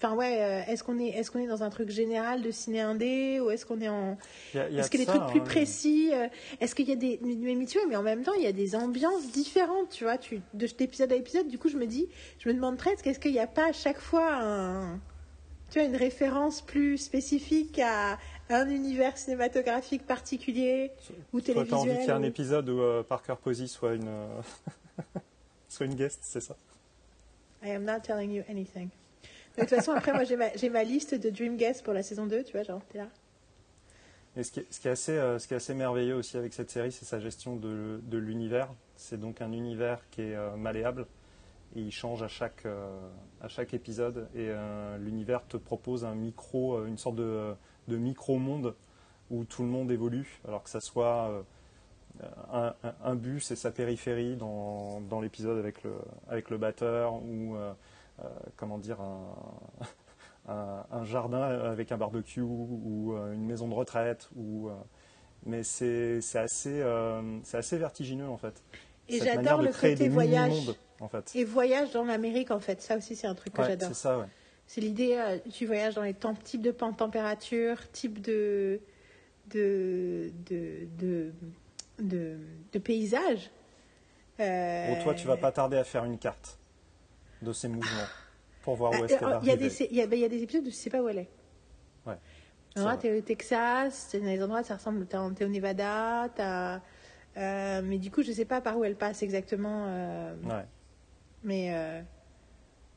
Enfin, 0.00 0.14
ouais, 0.14 0.40
euh, 0.40 0.72
est-ce 0.72 0.84
qu'on 0.84 0.98
est, 1.00 1.08
est, 1.08 1.28
qu'on 1.28 1.40
est 1.40 1.48
dans 1.48 1.64
un 1.64 1.70
truc 1.70 1.90
général 1.90 2.40
de 2.40 2.52
ciné 2.52 2.80
indé 2.80 3.40
ou 3.40 3.50
est-ce 3.50 3.66
qu'on 3.66 3.80
est 3.80 3.88
en. 3.88 4.16
Il 4.54 4.58
y 4.58 4.60
a- 4.60 4.68
il 4.68 4.74
y 4.74 4.78
a 4.78 4.80
Est-ce 4.80 4.90
que 4.90 4.96
de 4.96 5.00
les 5.02 5.06
ça, 5.06 5.18
trucs 5.18 5.30
plus 5.32 5.40
hein. 5.40 5.44
précis 5.44 6.10
euh, 6.12 6.28
Est-ce 6.60 6.76
qu'il 6.76 6.88
y 6.88 6.92
a 6.92 6.96
des. 6.96 7.18
Mais, 7.20 7.54
mais 7.56 7.66
tu 7.66 7.78
vois, 7.78 7.88
mais 7.88 7.96
en 7.96 8.02
même 8.04 8.22
temps, 8.22 8.34
il 8.34 8.42
y 8.42 8.46
a 8.46 8.52
des 8.52 8.76
ambiances 8.76 9.32
différentes, 9.32 9.90
tu 9.90 10.04
vois, 10.04 10.16
tu, 10.16 10.40
de- 10.54 10.66
d'épisode 10.68 11.10
à 11.12 11.16
épisode. 11.16 11.48
Du 11.48 11.58
coup, 11.58 11.68
je 11.68 11.76
me 11.76 11.86
dis, 11.86 12.08
je 12.38 12.48
me 12.48 12.54
demande 12.54 12.76
presque, 12.76 13.08
est-ce 13.08 13.18
qu'il 13.18 13.32
n'y 13.32 13.40
a 13.40 13.48
pas 13.48 13.70
à 13.70 13.72
chaque 13.72 13.98
fois 13.98 14.34
un. 14.40 15.00
Tu 15.70 15.80
vois, 15.80 15.88
une 15.88 15.96
référence 15.96 16.62
plus 16.62 16.96
spécifique 16.96 17.78
à 17.80 18.18
un 18.50 18.70
univers 18.70 19.18
cinématographique 19.18 20.06
particulier 20.06 20.92
ou 21.34 21.40
Toi, 21.42 21.54
t'as 21.54 21.60
envie 21.60 21.68
qu'il 21.68 21.76
y 21.76 21.80
ait 21.80 21.84
télévisuel 21.86 22.10
un 22.16 22.22
épisode 22.22 22.68
où 22.70 22.80
euh, 22.80 23.02
Parker 23.02 23.34
Posey 23.42 23.66
soit 23.66 23.94
une, 23.94 24.08
soit 25.68 25.86
une 25.86 25.94
guest, 25.94 26.20
c'est 26.22 26.40
ça? 26.40 26.56
I 27.62 27.70
am 27.72 27.84
not 27.84 28.00
telling 28.04 28.30
you 28.32 28.44
anything. 28.48 28.88
De 29.58 29.64
toute 29.64 29.70
façon, 29.70 29.90
après, 29.90 30.12
moi, 30.12 30.22
j'ai 30.22 30.70
ma, 30.70 30.84
liste 30.84 31.16
de 31.16 31.30
Dream 31.30 31.56
Guests 31.56 31.82
pour 31.82 31.92
la 31.92 32.04
saison 32.04 32.26
2, 32.26 32.44
tu 32.44 32.52
vois, 32.52 32.62
genre, 32.62 32.80
t'es 32.88 32.98
là. 32.98 33.08
Et 34.36 34.44
ce 34.44 34.52
qui, 34.52 34.60
est, 34.60 34.86
assez, 34.86 35.18
euh, 35.18 35.40
ce 35.40 35.48
qui 35.48 35.54
est 35.54 35.56
assez 35.56 35.74
merveilleux 35.74 36.14
aussi 36.14 36.36
avec 36.36 36.54
cette 36.54 36.70
série, 36.70 36.92
c'est 36.92 37.04
sa 37.04 37.18
gestion 37.18 37.56
de, 37.56 38.00
l'univers. 38.12 38.72
C'est 38.94 39.18
donc 39.18 39.42
un 39.42 39.50
univers 39.50 40.00
qui 40.10 40.22
est 40.22 40.36
euh, 40.36 40.54
malléable 40.54 41.06
et 41.74 41.80
il 41.80 41.90
change 41.90 42.22
à 42.22 42.28
chaque, 42.28 42.64
euh, 42.66 43.00
à 43.40 43.48
chaque 43.48 43.74
épisode. 43.74 44.28
Et 44.36 44.48
l'univers 45.00 45.44
te 45.48 45.56
propose 45.56 46.04
un 46.04 46.14
micro, 46.14 46.84
une 46.84 46.98
sorte 46.98 47.16
de, 47.16 47.52
de 47.88 47.96
micro-monde 47.96 48.76
où 49.30 49.44
tout 49.44 49.62
le 49.62 49.68
monde 49.68 49.90
évolue, 49.90 50.40
alors 50.46 50.62
que 50.62 50.70
ça 50.70 50.80
soit 50.80 51.44
un, 52.52 53.14
bus 53.16 53.50
et 53.50 53.56
sa 53.56 53.72
périphérie 53.72 54.36
dans, 54.36 55.00
dans 55.00 55.20
l'épisode 55.20 55.58
avec 55.58 55.82
le, 55.82 55.94
avec 56.28 56.48
le 56.48 56.58
batteur 56.58 57.14
ou 57.14 57.56
comment 58.56 58.78
dire 58.78 59.00
un, 59.00 59.34
un, 60.48 60.84
un 60.90 61.04
jardin 61.04 61.42
avec 61.42 61.92
un 61.92 61.96
barbecue 61.96 62.40
ou 62.40 63.14
euh, 63.16 63.32
une 63.34 63.44
maison 63.46 63.68
de 63.68 63.74
retraite 63.74 64.28
ou 64.36 64.68
euh, 64.68 64.72
mais 65.46 65.62
c'est 65.62 66.20
assez 66.34 66.80
euh, 66.82 67.38
assez 67.52 67.78
vertigineux 67.78 68.28
en 68.28 68.36
fait 68.36 68.62
Et 69.08 69.20
j'adore 69.20 69.62
le 69.62 69.72
côté 69.72 69.94
des 69.94 70.08
voyage. 70.08 70.70
en 71.00 71.08
fait 71.08 71.30
Et 71.34 71.44
voyage 71.44 71.92
dans 71.92 72.04
l'Amérique, 72.04 72.50
en 72.50 72.60
fait. 72.60 72.82
Ça 72.82 72.96
aussi, 72.96 73.14
c'est 73.16 73.26
un 73.26 73.34
truc 73.34 73.52
que 73.54 73.62
Ouais, 73.62 73.68
j'adore. 73.68 73.88
c'est 73.88 73.94
ça 73.94 74.18
ouais 74.18 74.26
C'est 74.66 74.80
l'idée, 74.80 75.14
euh, 75.16 75.38
tu 75.50 75.64
voyages 75.66 75.94
dans 75.94 76.02
les 76.02 76.14
temps, 76.14 76.34
types 76.34 76.62
de 76.62 76.72
température, 76.72 77.88
type 77.92 78.20
de, 78.20 78.80
de, 79.50 80.30
de, 80.46 80.88
de, 80.98 81.32
de, 82.00 82.38
de 82.72 82.78
paysage. 82.78 83.50
Euh, 84.40 84.94
Bon, 84.94 85.02
toi 85.04 85.14
tu 85.14 85.26
vas 85.26 85.36
pas 85.36 85.52
tarder 85.52 85.76
à 85.78 85.84
faire 85.84 86.04
une 86.04 86.18
carte 86.18 86.57
de 87.42 87.52
ces 87.52 87.68
mouvements 87.68 88.06
pour 88.62 88.76
voir 88.76 88.92
où 88.92 88.94
Ah, 88.96 89.04
est-ce 89.04 89.14
qu'elle 89.14 89.20
va 89.20 89.26
alors, 89.28 89.42
Il 89.44 89.46
y, 89.46 89.50
a 89.50 89.54
arriver 89.54 89.68
des, 89.68 89.86
il, 89.90 89.96
y 89.96 90.02
a, 90.02 90.06
ben, 90.06 90.16
il 90.18 90.22
y 90.22 90.24
a 90.24 90.28
des 90.28 90.42
épisodes 90.42 90.62
où 90.66 90.70
tu 90.70 90.72
sais 90.74 90.90
pas 90.90 91.02
où 91.02 91.08
elle 91.08 91.18
est. 91.18 91.28
Ouais, 92.06 92.14
c'est 92.76 92.98
t'es 93.00 93.18
au 93.18 93.20
Texas, 93.22 94.08
t'es 94.12 94.20
dans 94.20 94.26
les 94.26 94.42
endroits, 94.42 94.62
ça 94.62 94.76
ressemble, 94.76 95.06
en- 95.14 95.32
t'es 95.34 95.44
au 95.44 95.48
Nevada, 95.48 96.30
euh, 97.36 97.82
mais 97.84 97.98
du 97.98 98.10
coup, 98.10 98.22
je 98.22 98.32
sais 98.32 98.44
pas 98.44 98.60
par 98.60 98.78
où 98.78 98.84
elle 98.84 98.96
passe 98.96 99.22
exactement. 99.22 99.86
euh, 99.88 100.34
ouais 100.44 100.64
Mais, 101.44 101.74
euh, 101.74 102.00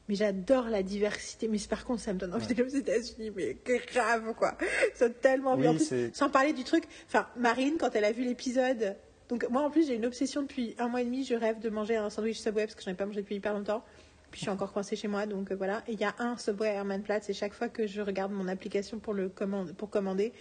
mais 0.08 0.16
j'adore 0.16 0.66
la 0.70 0.84
diversité. 0.84 1.48
Mais 1.48 1.58
par 1.70 1.86
contre, 1.86 2.02
ça 2.02 2.14
me 2.14 2.20
donne 2.20 2.34
envie 2.34 2.48
d'aller 2.48 2.64
aux 2.64 2.68
États-Unis. 2.76 3.32
Mais 3.36 3.58
grave, 3.94 4.34
quoi. 4.36 4.58
Ça 4.96 5.10
tellement 5.10 5.52
envie. 5.52 5.64
Oui, 5.64 5.68
En 5.70 5.76
plus, 5.76 5.86
c'est- 5.86 6.16
sans 6.16 6.30
parler 6.30 6.54
du 6.54 6.64
truc. 6.64 6.84
Enfin, 7.08 7.28
Marine, 7.36 7.76
quand 7.80 7.96
elle 7.96 8.06
a 8.06 8.12
vu 8.12 8.24
l'épisode. 8.24 8.96
Donc, 9.30 9.48
moi, 9.50 9.62
en 9.64 9.70
plus, 9.70 9.88
j'ai 9.88 9.96
une 9.96 10.06
obsession 10.06 10.42
depuis 10.42 10.76
un 10.80 10.90
mois 10.90 11.02
et 11.02 11.06
demi. 11.06 11.24
Je 11.24 11.36
rêve 11.36 11.60
de 11.60 11.70
manger 11.70 11.96
un 11.96 12.10
sandwich 12.10 12.38
Subway 12.40 12.66
parce 12.66 12.76
que 12.76 12.82
je 12.84 12.90
n'en 12.90 12.94
ai 12.94 12.98
pas 12.98 13.06
mangé 13.06 13.22
depuis 13.22 13.36
hyper 13.36 13.54
longtemps. 13.54 13.84
Puis, 14.32 14.40
je 14.40 14.46
suis 14.46 14.50
encore 14.50 14.72
coincée 14.72 14.96
chez 14.96 15.08
moi. 15.08 15.26
Donc, 15.26 15.52
euh, 15.52 15.56
voilà. 15.56 15.84
Et 15.88 15.94
il 15.94 16.00
y 16.00 16.06
a 16.06 16.16
un 16.20 16.38
Subway 16.38 16.70
à 16.70 16.74
Hermannplatz. 16.74 17.30
Et 17.30 17.34
chaque 17.34 17.54
fois 17.54 17.70
que 17.70 17.86
je 17.86 18.02
regarde 18.02 18.32
mon 18.32 18.48
application 18.48 19.00
pour, 19.00 19.14
le 19.14 19.30
commande, 19.30 19.74
pour 19.74 19.90
commander, 19.90 20.34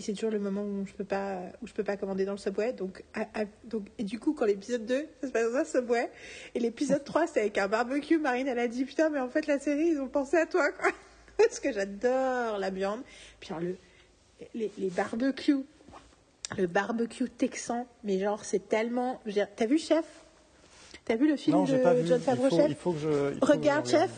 c'est 0.00 0.12
toujours 0.12 0.30
le 0.30 0.38
moment 0.38 0.62
où 0.62 0.86
je 0.86 0.92
peux 0.92 1.04
peux 1.04 1.84
pas 1.84 1.96
commander 1.96 2.24
dans 2.24 2.32
le 2.32 2.38
Subway. 2.38 2.72
Donc, 2.72 3.02
et 3.98 4.04
du 4.04 4.18
coup, 4.18 4.32
quand 4.32 4.46
l'épisode 4.46 4.86
2, 4.86 5.06
ça 5.20 5.26
se 5.26 5.32
passe 5.32 5.52
dans 5.52 5.58
un 5.58 5.64
Subway. 5.64 6.10
Et 6.54 6.60
l'épisode 6.60 7.04
3, 7.04 7.26
c'est 7.26 7.40
avec 7.40 7.58
un 7.58 7.68
barbecue. 7.68 8.18
Marine, 8.18 8.46
elle 8.46 8.58
a 8.58 8.68
dit 8.68 8.84
Putain, 8.84 9.10
mais 9.10 9.20
en 9.20 9.28
fait, 9.28 9.46
la 9.46 9.58
série, 9.58 9.88
ils 9.88 10.00
ont 10.00 10.08
pensé 10.08 10.36
à 10.36 10.46
toi, 10.46 10.70
quoi. 10.72 10.90
Parce 11.36 11.60
que 11.60 11.72
j'adore 11.72 12.58
la 12.58 12.70
viande. 12.70 13.02
Puis 13.40 13.50
le, 13.60 13.76
les, 14.54 14.70
les 14.78 14.90
barbecues, 14.90 15.64
le 16.56 16.66
barbecue 16.66 17.28
texan, 17.28 17.86
mais 18.04 18.18
genre, 18.18 18.44
c'est 18.44 18.68
tellement. 18.68 19.20
T'as 19.56 19.66
vu 19.66 19.78
Chef? 19.78 20.23
T'as 21.04 21.16
vu 21.16 21.28
le 21.28 21.36
film 21.36 21.56
non 21.56 21.64
de 21.64 21.76
pas 21.78 21.94
vu. 21.94 22.06
John 22.06 22.18
il 22.18 22.24
Favreau 22.24 22.48
faut, 22.48 22.56
Chef 22.56 22.68
il 22.70 22.74
faut 22.74 22.92
que 22.92 22.98
je 22.98 23.08
il 23.08 23.34
faut 23.34 23.40
que 23.40 23.46
je 23.46 23.52
Regarde. 23.52 23.86
Chef. 23.86 24.10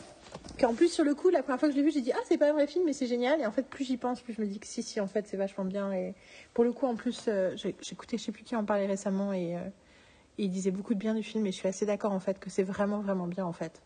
Qu'en 0.61 0.75
plus 0.75 0.89
sur 0.89 1.05
le 1.05 1.15
coup 1.15 1.29
la 1.29 1.43
première 1.43 1.59
fois 1.59 1.69
que 1.69 1.75
je 1.75 1.79
l'ai 1.79 1.85
vu 1.85 1.91
j'ai 1.91 2.01
dit 2.01 2.13
ah 2.13 2.21
c'est 2.27 2.39
pas 2.39 2.49
un 2.51 2.53
vrai 2.53 2.67
film 2.67 2.85
mais 2.87 2.93
c'est 2.93 3.07
génial. 3.07 3.41
Et 3.41 3.47
en 3.47 3.51
fait 3.51 3.67
plus 3.67 3.85
j'y 3.85 3.97
pense 3.97 4.21
plus 4.21 4.35
je 4.35 4.41
me 4.41 4.47
dis 4.47 4.59
que 4.59 4.67
si 4.67 4.83
si 4.83 5.01
en 5.01 5.07
fait 5.07 5.27
c'est 5.27 5.37
vachement 5.37 5.65
bien. 5.65 5.93
Et 5.93 6.15
pour 6.55 6.65
le 6.65 6.73
coup 6.73 6.87
en 6.87 6.95
plus 6.95 7.25
euh, 7.29 7.55
écouté 7.91 8.19
je 8.19 8.23
sais 8.25 8.33
plus 8.33 8.45
qui 8.45 8.55
en 8.57 8.65
parlait 8.65 8.87
récemment 8.87 9.33
et, 9.33 9.57
euh, 9.57 9.61
et 10.39 10.45
il 10.45 10.51
disait 10.51 10.71
beaucoup 10.71 10.95
de 10.95 10.99
bien 10.99 11.15
du 11.15 11.23
film 11.23 11.45
et 11.47 11.53
je 11.53 11.57
suis 11.57 11.69
assez 11.69 11.87
d'accord 11.87 12.13
en 12.13 12.21
fait 12.21 12.39
que 12.39 12.51
c'est 12.51 12.63
vraiment 12.63 13.01
vraiment 13.01 13.27
bien 13.27 13.45
en 13.45 13.53
fait. 13.53 13.83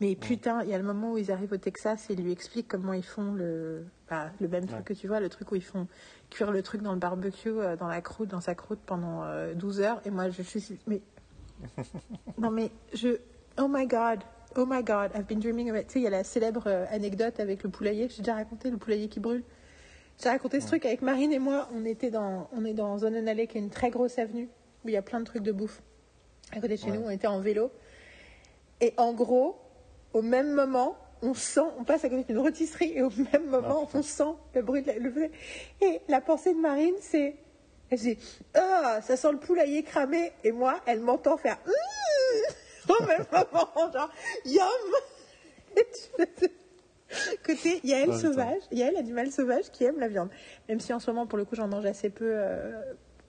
Mais 0.00 0.16
putain 0.16 0.62
il 0.64 0.70
y 0.70 0.74
a 0.74 0.78
le 0.78 0.84
moment 0.84 1.12
où 1.12 1.18
ils 1.18 1.30
arrivent 1.30 1.52
au 1.52 1.58
Texas 1.58 2.10
et 2.10 2.14
ils 2.14 2.22
lui 2.22 2.32
expliquent 2.32 2.68
comment 2.68 2.92
ils 2.92 3.04
font 3.04 3.32
le 3.32 3.84
bah, 4.10 4.30
le 4.40 4.48
même 4.48 4.66
truc 4.66 4.84
que 4.84 4.92
tu 4.92 5.06
vois 5.06 5.20
le 5.20 5.28
truc 5.28 5.52
où 5.52 5.54
ils 5.54 5.62
font 5.62 5.86
cuire 6.30 6.50
le 6.50 6.62
truc 6.62 6.82
dans 6.82 6.92
le 6.92 6.98
barbecue 6.98 7.48
euh, 7.48 7.76
dans 7.76 7.88
la 7.88 8.00
croûte 8.00 8.28
dans 8.28 8.40
sa 8.40 8.54
croûte 8.54 8.80
pendant 8.84 9.22
euh, 9.22 9.54
12 9.54 9.80
heures. 9.80 10.00
Et 10.04 10.10
moi 10.10 10.28
je 10.30 10.42
suis 10.42 10.78
mais 10.86 11.00
non 12.38 12.50
mais 12.50 12.70
je 12.92 13.08
oh 13.58 13.66
my 13.68 13.86
god 13.86 14.20
oh 14.56 14.66
my 14.66 14.82
god 14.82 15.10
I've 15.14 15.26
been 15.26 15.40
dreaming 15.40 15.70
of 15.70 15.76
it. 15.76 15.86
Tu 15.86 15.94
sais 15.94 16.00
il 16.00 16.02
y 16.02 16.06
a 16.06 16.10
la 16.10 16.24
célèbre 16.24 16.64
euh, 16.66 16.84
anecdote 16.90 17.40
avec 17.40 17.62
le 17.62 17.70
poulailler. 17.70 18.06
Que 18.08 18.12
j'ai 18.14 18.22
déjà 18.22 18.34
raconté 18.34 18.70
le 18.70 18.76
poulailler 18.76 19.08
qui 19.08 19.20
brûle. 19.20 19.42
J'ai 20.22 20.28
raconté 20.28 20.60
ce 20.60 20.66
truc 20.68 20.84
avec 20.86 21.02
Marine 21.02 21.32
et 21.32 21.38
moi. 21.38 21.68
On 21.74 21.84
était 21.84 22.10
dans 22.10 22.48
on 22.52 22.64
est 22.64 22.74
dans 22.74 22.98
Zone 22.98 23.28
Alley 23.28 23.46
qui 23.46 23.58
est 23.58 23.60
une 23.60 23.70
très 23.70 23.90
grosse 23.90 24.18
avenue 24.18 24.48
où 24.84 24.88
il 24.88 24.92
y 24.92 24.96
a 24.96 25.02
plein 25.02 25.20
de 25.20 25.24
trucs 25.24 25.42
de 25.42 25.52
bouffe. 25.52 25.82
À 26.52 26.60
côté 26.60 26.74
de 26.76 26.80
chez 26.80 26.90
Ouais. 26.90 26.98
nous 26.98 27.04
on 27.04 27.10
était 27.10 27.26
en 27.26 27.40
vélo. 27.40 27.70
Et 28.80 28.94
en 28.96 29.12
gros 29.12 29.56
au 30.12 30.22
même 30.22 30.52
moment 30.52 30.96
on 31.22 31.32
sent, 31.32 31.60
on 31.78 31.84
passe 31.84 32.04
à 32.04 32.10
côté 32.10 32.24
d'une 32.24 32.38
rôtisserie 32.38 32.92
et 32.96 33.02
au 33.02 33.08
même 33.32 33.46
moment, 33.48 33.80
Ah, 33.84 33.86
putain. 33.86 33.98
on 33.98 34.02
sent 34.02 34.36
le 34.54 34.60
bruit 34.62 34.82
de 34.82 34.88
la, 34.88 34.98
le. 34.98 35.30
Et 35.80 36.00
la 36.08 36.20
pensée 36.20 36.52
de 36.52 36.58
Marine, 36.60 36.92
c'est, 37.00 37.34
elle 37.90 37.98
dit, 37.98 38.18
ah, 38.54 39.00
ça 39.02 39.16
sent 39.16 39.32
le 39.32 39.38
poulailler 39.38 39.82
cramé. 39.82 40.32
Et 40.42 40.52
moi, 40.52 40.80
elle 40.86 41.00
m'entend 41.00 41.36
faire, 41.36 41.58
au 42.88 43.04
même 43.04 43.24
moment, 43.32 43.92
genre, 43.92 44.10
yum. 44.44 44.64
Et 45.76 45.86
tu- 46.38 46.48
Côté 47.44 47.80
Yael 47.84 48.06
putain. 48.06 48.18
sauvage, 48.18 48.62
Yael 48.72 48.96
animal 48.96 49.30
sauvage 49.30 49.70
qui 49.70 49.84
aime 49.84 50.00
la 50.00 50.08
viande. 50.08 50.30
Même 50.68 50.80
si 50.80 50.92
en 50.92 50.98
ce 50.98 51.10
moment, 51.10 51.26
pour 51.26 51.38
le 51.38 51.44
coup, 51.44 51.54
j'en 51.54 51.68
mange 51.68 51.84
assez 51.86 52.10
peu, 52.10 52.24
euh, 52.34 52.80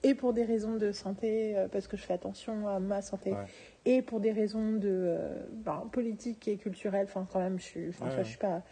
et 0.02 0.14
pour 0.14 0.32
des 0.32 0.44
raisons 0.44 0.74
de 0.74 0.90
santé, 0.92 1.56
euh, 1.56 1.68
parce 1.68 1.86
que 1.86 1.96
je 1.96 2.02
fais 2.02 2.14
attention 2.14 2.66
à 2.68 2.80
ma 2.80 3.00
santé, 3.02 3.32
Ouais. 3.32 3.44
et 3.84 4.02
pour 4.02 4.20
des 4.20 4.32
raisons 4.32 4.72
de 4.72 4.88
euh, 4.88 5.34
ben, 5.52 5.88
politiques 5.92 6.48
et 6.48 6.56
culturelles. 6.56 7.06
Enfin, 7.08 7.26
quand 7.32 7.38
même, 7.38 7.58
je 7.58 7.64
suis, 7.64 7.86
Ouais, 7.88 7.94
ouais. 8.02 8.10
je 8.18 8.28
suis 8.28 8.38
pas, 8.38 8.62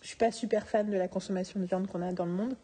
je 0.00 0.08
suis 0.08 0.16
pas 0.16 0.30
super 0.30 0.66
fan 0.66 0.88
de 0.90 0.96
la 0.96 1.08
consommation 1.08 1.60
de 1.60 1.64
viande 1.66 1.86
qu'on 1.88 2.00
a 2.02 2.12
dans 2.12 2.26
le 2.26 2.32
monde. 2.32 2.56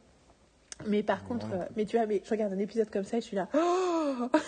Mais 0.87 1.03
par 1.03 1.25
contre, 1.25 1.47
euh, 1.53 1.65
mais 1.77 1.85
tu 1.85 1.97
vois, 1.97 2.07
mais 2.07 2.23
je 2.25 2.31
regarde 2.31 2.53
un 2.53 2.59
épisode 2.59 2.91
comme 2.91 3.05
ça 3.05 3.19
et 3.19 3.21
je 3.21 3.27
suis 3.27 3.37
là. 3.37 3.49
Oh 3.55 4.29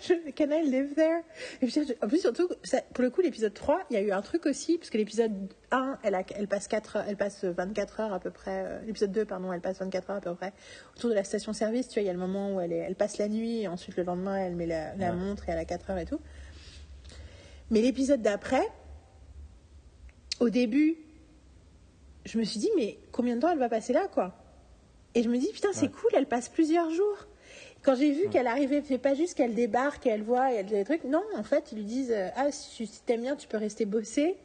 je, 0.00 0.30
can 0.32 0.50
I 0.50 0.62
live 0.68 0.94
there? 0.94 1.22
Et 1.60 1.66
puis, 1.66 1.70
je- 1.86 1.92
En 2.04 2.08
plus, 2.08 2.20
surtout, 2.20 2.48
ça- 2.62 2.82
pour 2.94 3.02
le 3.04 3.10
coup, 3.10 3.20
l'épisode 3.20 3.54
3, 3.54 3.80
il 3.90 3.94
y 3.94 3.96
a 3.98 4.02
eu 4.02 4.12
un 4.12 4.22
truc 4.22 4.46
aussi, 4.46 4.78
parce 4.78 4.90
que 4.90 4.98
l'épisode 4.98 5.52
1, 5.70 5.98
elle, 6.02 6.14
a- 6.14 6.22
elle, 6.34 6.48
passe 6.48 6.68
4, 6.68 6.98
elle 7.08 7.16
passe 7.16 7.44
24 7.44 8.00
heures 8.00 8.12
à 8.12 8.20
peu 8.20 8.30
près. 8.30 8.64
euh, 8.64 8.80
l'épisode 8.86 9.12
2, 9.12 9.24
pardon, 9.24 9.52
elle 9.52 9.60
passe 9.60 9.78
24 9.80 10.10
heures 10.10 10.16
à 10.16 10.20
peu 10.20 10.34
près 10.34 10.52
autour 10.96 11.10
de 11.10 11.14
la 11.14 11.24
station-service. 11.24 11.88
Tu 11.88 11.94
vois, 11.94 12.02
il 12.02 12.06
y 12.06 12.10
a 12.10 12.12
le 12.12 12.18
moment 12.18 12.54
où 12.54 12.60
elle, 12.60 12.72
est, 12.72 12.78
elle 12.78 12.96
passe 12.96 13.18
la 13.18 13.28
nuit 13.28 13.62
et 13.62 13.68
ensuite 13.68 13.96
le 13.96 14.04
lendemain, 14.04 14.36
elle 14.36 14.56
met 14.56 14.66
la, 14.66 14.94
la 14.96 15.10
Ouais. 15.10 15.16
montre 15.16 15.48
et 15.48 15.52
elle 15.52 15.58
a 15.58 15.64
4 15.64 15.90
heures 15.90 15.98
et 15.98 16.06
tout. 16.06 16.20
Mais 17.70 17.80
l'épisode 17.82 18.22
d'après, 18.22 18.62
au 20.40 20.50
début, 20.50 20.96
je 22.26 22.38
me 22.38 22.44
suis 22.44 22.58
dit, 22.60 22.70
mais 22.76 22.98
combien 23.12 23.36
de 23.36 23.40
temps 23.40 23.50
elle 23.50 23.58
va 23.58 23.68
passer 23.68 23.92
là, 23.92 24.06
quoi? 24.12 24.34
Et 25.14 25.22
je 25.22 25.28
me 25.28 25.38
dis, 25.38 25.48
putain, 25.52 25.68
c'est 25.72 25.86
Ouais. 25.86 25.92
cool, 25.92 26.10
elle 26.14 26.26
passe 26.26 26.48
plusieurs 26.48 26.90
jours. 26.90 27.16
Quand 27.82 27.94
j'ai 27.94 28.10
vu 28.10 28.28
qu'elle 28.28 28.48
arrivait, 28.48 28.82
c'est 28.86 28.98
pas 28.98 29.14
juste 29.14 29.34
qu'elle 29.36 29.54
débarque 29.54 30.06
et 30.06 30.10
elle 30.10 30.22
voit 30.22 30.52
et 30.52 30.56
elle 30.56 30.66
dit 30.66 30.74
des 30.74 30.84
trucs. 30.84 31.04
Non, 31.04 31.22
en 31.36 31.42
fait, 31.44 31.70
ils 31.72 31.76
lui 31.78 31.84
disent, 31.84 32.12
euh, 32.12 32.28
ah, 32.36 32.50
si, 32.50 32.86
si 32.86 33.00
t'aimes 33.02 33.22
bien, 33.22 33.36
tu 33.36 33.46
peux 33.48 33.56
rester 33.56 33.84
bosser. 33.86 34.36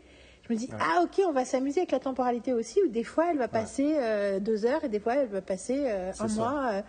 Je 0.47 0.53
me 0.53 0.57
dis, 0.57 0.69
Ouais. 0.71 0.77
ah, 0.79 1.01
ok, 1.03 1.21
on 1.27 1.31
va 1.31 1.43
s'amuser 1.43 1.79
avec 1.81 1.91
la 1.91 1.99
temporalité 1.99 2.53
aussi, 2.53 2.79
où 2.83 2.87
des 2.87 3.03
fois, 3.03 3.31
elle 3.31 3.37
va 3.37 3.47
passer 3.47 3.95
euh, 3.97 4.39
deux 4.39 4.65
heures 4.65 4.83
et 4.83 4.89
des 4.89 4.99
fois, 4.99 5.15
elle 5.15 5.27
va 5.27 5.41
passer 5.41 5.77
euh, 5.87 6.11
un 6.19 6.27
ça. 6.27 6.27
mois. 6.27 6.71
euh, 6.73 6.81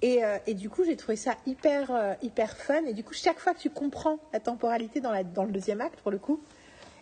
et, 0.00 0.20
et 0.46 0.54
du 0.54 0.70
coup, 0.70 0.84
j'ai 0.84 0.94
trouvé 0.94 1.16
ça 1.16 1.34
hyper, 1.44 2.16
hyper 2.22 2.56
fun. 2.56 2.84
Et 2.86 2.92
du 2.92 3.02
coup, 3.02 3.14
chaque 3.14 3.40
fois 3.40 3.52
que 3.52 3.58
tu 3.58 3.68
comprends 3.68 4.20
la 4.32 4.38
temporalité 4.38 5.00
dans, 5.00 5.10
la, 5.10 5.24
dans 5.24 5.42
le 5.42 5.50
deuxième 5.50 5.80
acte, 5.80 5.98
pour 6.02 6.12
le 6.12 6.18
coup, 6.18 6.40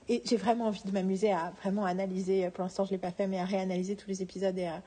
Et 0.09 0.23
j'ai 0.25 0.37
vraiment 0.37 0.67
envie 0.67 0.83
de 0.85 0.91
m'amuser 0.93 1.33
à 1.33 1.53
vraiment 1.63 1.85
analyser, 1.85 2.49
pour 2.51 2.63
l'instant 2.63 2.85
je 2.85 2.91
ne 2.91 2.97
l'ai 2.97 3.01
pas 3.01 3.11
fait, 3.11 3.27
mais 3.27 3.39
à 3.39 3.45
réanalyser 3.45 3.97
tous 3.97 4.09
les 4.09 4.23
épisodes 4.23 4.57
et 4.57 4.67
à, 4.67 4.83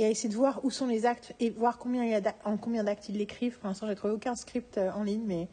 et 0.00 0.04
à 0.06 0.08
essayer 0.08 0.30
de 0.30 0.34
voir 0.34 0.64
où 0.64 0.70
sont 0.70 0.86
les 0.86 1.04
actes 1.04 1.34
et 1.40 1.50
voir 1.50 1.76
combien 1.76 2.04
il 2.04 2.10
y 2.10 2.14
a 2.14 2.34
en 2.44 2.56
combien 2.56 2.84
d'actes 2.84 3.10
ils 3.10 3.18
l'écrivent. 3.18 3.58
Pour 3.58 3.68
l'instant, 3.68 3.86
j'ai 3.86 3.94
trouvé 3.94 4.14
aucun 4.14 4.34
script 4.34 4.78
euh, 4.78 4.90
en 4.92 5.02
ligne, 5.02 5.24
mais 5.26 5.46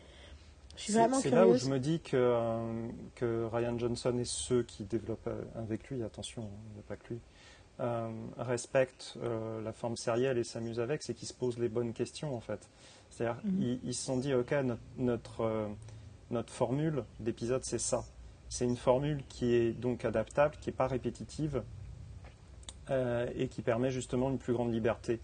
je 0.78 0.84
suis 0.84 0.94
vraiment 0.94 1.20
C'est 1.20 1.32
là 1.32 1.46
où 1.46 1.56
je 1.56 1.68
me 1.68 1.80
dis 1.80 2.00
que, 2.00 2.16
euh, 2.16 2.88
que 3.16 3.46
Ryan 3.52 3.78
Johnson 3.78 4.18
et 4.18 4.24
ceux 4.24 4.64
qui 4.64 4.86
développent 4.86 5.28
euh, 5.28 5.42
avec 5.56 5.90
lui, 5.90 6.02
attention, 6.02 6.50
il 6.70 6.74
n'y 6.76 6.80
a 6.80 6.84
pas 6.88 6.96
que 6.96 7.10
lui, 7.10 7.20
respectent 8.38 9.18
la 9.64 9.72
forme 9.72 9.98
sérielle 9.98 10.38
et 10.38 10.44
s'amusent 10.44 10.80
avec, 10.80 11.04
c'est 11.04 11.14
qu'ils 11.14 11.28
se 11.28 11.34
posent 11.34 11.60
les 11.60 11.70
bonnes 11.70 11.94
questions 11.94 12.34
en 12.34 12.40
fait. 12.40 12.68
C'est-à-dire, 13.10 13.40
mhm. 13.44 13.80
ils, 13.84 13.94
se 13.94 14.06
sont 14.06 14.18
dit, 14.18 14.34
ok, 14.34 14.52
notre, 14.64 14.82
notre, 14.98 15.68
notre 16.32 16.54
formule 16.54 17.04
d'épisode, 17.20 17.64
c'est 17.64 17.80
ça. 17.80 18.04
C'est 18.50 18.66
une 18.66 18.78
formule 18.78 19.24
qui 19.30 19.54
est 19.54 19.72
donc 19.72 20.06
adaptable, 20.06 20.56
qui 20.62 20.70
n'est 20.70 20.76
pas 20.76 20.88
répétitive, 20.88 21.64
euh, 22.90 23.28
et 23.36 23.48
qui 23.48 23.62
permet 23.62 23.92
justement 23.92 24.30
une 24.30 24.38
plus 24.38 24.54
grande 24.54 24.74
liberté. 24.74 25.20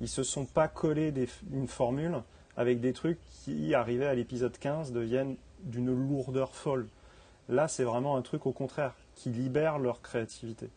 Ils 0.00 0.04
ne 0.04 0.08
se 0.08 0.22
sont 0.22 0.44
pas 0.44 0.68
collés 0.68 1.12
une 1.52 1.66
formule 1.66 2.22
avec 2.56 2.80
des 2.80 2.92
trucs 2.92 3.18
qui, 3.24 3.74
arrivés 3.74 4.06
à 4.06 4.14
l'épisode 4.14 4.56
15, 4.56 4.92
deviennent 4.92 5.36
d'une 5.64 5.92
lourdeur 5.92 6.54
folle. 6.54 6.86
Là, 7.48 7.66
c'est 7.66 7.84
vraiment 7.84 8.16
un 8.16 8.22
truc 8.22 8.46
au 8.46 8.52
contraire 8.52 8.94
qui 9.14 9.30
libère 9.30 9.78
leur 9.78 10.00
créativité. 10.00 10.70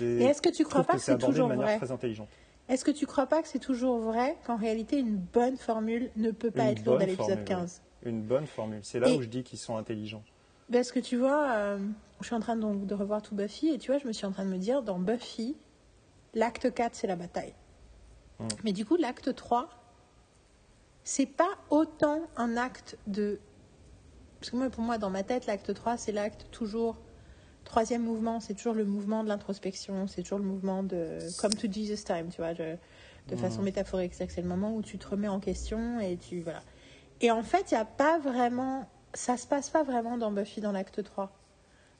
Et 0.00 0.22
est-ce 0.22 0.40
que 0.40 0.48
tu 0.48 0.64
crois 0.64 0.84
pas 0.84 0.94
que 0.94 1.00
c'est 1.00 1.18
toujours 1.18 1.48
de 1.48 1.54
vrai 1.54 1.76
très 1.76 1.90
intelligente. 1.90 2.28
Est-ce 2.68 2.84
que 2.84 2.90
tu 2.90 3.06
crois 3.06 3.26
pas 3.26 3.42
que 3.42 3.48
c'est 3.48 3.58
toujours 3.58 3.98
vrai 3.98 4.36
qu'en 4.46 4.56
réalité 4.56 4.98
une 4.98 5.16
bonne 5.16 5.56
formule 5.56 6.10
ne 6.16 6.30
peut 6.30 6.50
pas 6.50 6.70
être 6.70 6.84
lourde 6.86 7.02
à 7.02 7.06
l'épisode 7.06 7.44
15 7.44 7.82
Une 8.04 8.22
bonne 8.22 8.46
formule. 8.46 8.80
C'est 8.82 9.00
là 9.00 9.10
où 9.10 9.20
je 9.20 9.28
dis 9.28 9.42
qu'ils 9.42 9.58
sont 9.58 9.76
intelligents. 9.76 10.22
Parce 10.70 10.92
que 10.92 11.00
tu 11.00 11.16
vois, 11.16 11.50
euh, 11.50 11.78
je 12.20 12.26
suis 12.26 12.34
en 12.34 12.40
train 12.40 12.56
de, 12.56 12.84
de 12.84 12.94
revoir 12.94 13.22
tout 13.22 13.34
Buffy 13.34 13.68
et 13.68 13.78
tu 13.78 13.90
vois, 13.90 13.98
je 13.98 14.06
me 14.06 14.12
suis 14.12 14.26
en 14.26 14.32
train 14.32 14.44
de 14.44 14.50
me 14.50 14.58
dire 14.58 14.82
dans 14.82 14.98
Buffy, 14.98 15.56
L'acte 16.34 16.72
4, 16.72 16.94
c'est 16.94 17.06
la 17.06 17.16
bataille. 17.16 17.54
Hmm. 18.38 18.48
Mais 18.64 18.72
du 18.72 18.84
coup, 18.84 18.96
l'acte 18.96 19.34
3, 19.34 19.68
c'est 21.04 21.26
pas 21.26 21.50
autant 21.70 22.22
un 22.36 22.56
acte 22.56 22.96
de. 23.06 23.38
Parce 24.40 24.50
que 24.50 24.56
moi, 24.56 24.70
pour 24.70 24.82
moi, 24.82 24.98
dans 24.98 25.10
ma 25.10 25.22
tête, 25.22 25.46
l'acte 25.46 25.72
3, 25.72 25.96
c'est 25.96 26.12
l'acte 26.12 26.46
toujours. 26.50 26.96
Troisième 27.64 28.02
mouvement, 28.02 28.40
c'est 28.40 28.54
toujours 28.54 28.74
le 28.74 28.84
mouvement 28.84 29.22
de 29.22 29.28
l'introspection, 29.28 30.08
c'est 30.08 30.22
toujours 30.22 30.38
le 30.38 30.44
mouvement 30.44 30.82
de. 30.82 31.18
Come 31.40 31.54
to 31.54 31.70
Jesus 31.70 32.04
time, 32.04 32.28
tu 32.30 32.38
vois, 32.38 32.54
de 32.54 33.36
façon 33.36 33.60
hmm. 33.60 33.66
métaphorique. 33.66 34.14
C'est 34.14 34.36
le 34.38 34.48
moment 34.48 34.74
où 34.74 34.82
tu 34.82 34.98
te 34.98 35.06
remets 35.08 35.28
en 35.28 35.38
question 35.38 36.00
et 36.00 36.16
tu. 36.16 36.40
Voilà. 36.40 36.62
Et 37.20 37.30
en 37.30 37.42
fait, 37.42 37.70
il 37.70 37.74
n'y 37.74 37.80
a 37.80 37.84
pas 37.84 38.18
vraiment. 38.18 38.88
Ça 39.14 39.36
se 39.36 39.46
passe 39.46 39.70
pas 39.70 39.82
vraiment 39.82 40.16
dans 40.16 40.30
Buffy 40.30 40.60
dans 40.60 40.72
l'acte 40.72 41.02
3. 41.02 41.30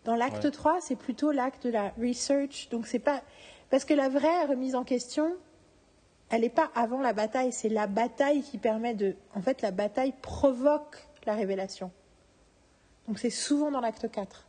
Dans 0.04 0.16
l'acte 0.16 0.50
3, 0.50 0.80
c'est 0.80 0.96
plutôt 0.96 1.30
l'acte 1.30 1.66
de 1.66 1.72
la 1.72 1.92
research. 2.00 2.68
Donc, 2.70 2.86
c'est 2.86 2.98
pas. 2.98 3.22
Parce 3.70 3.84
que 3.84 3.94
la 3.94 4.08
vraie 4.08 4.46
remise 4.46 4.74
en 4.74 4.84
question, 4.84 5.36
elle 6.32 6.40
n'est 6.40 6.48
pas 6.48 6.70
avant 6.74 7.02
la 7.02 7.12
bataille, 7.12 7.52
c'est 7.52 7.68
la 7.68 7.86
bataille 7.86 8.42
qui 8.42 8.56
permet 8.56 8.94
de... 8.94 9.14
En 9.34 9.42
fait, 9.42 9.60
la 9.60 9.70
bataille 9.70 10.14
provoque 10.22 11.06
la 11.26 11.34
révélation. 11.34 11.90
Donc 13.06 13.18
c'est 13.18 13.30
souvent 13.30 13.70
dans 13.70 13.80
l'acte 13.80 14.10
4. 14.10 14.46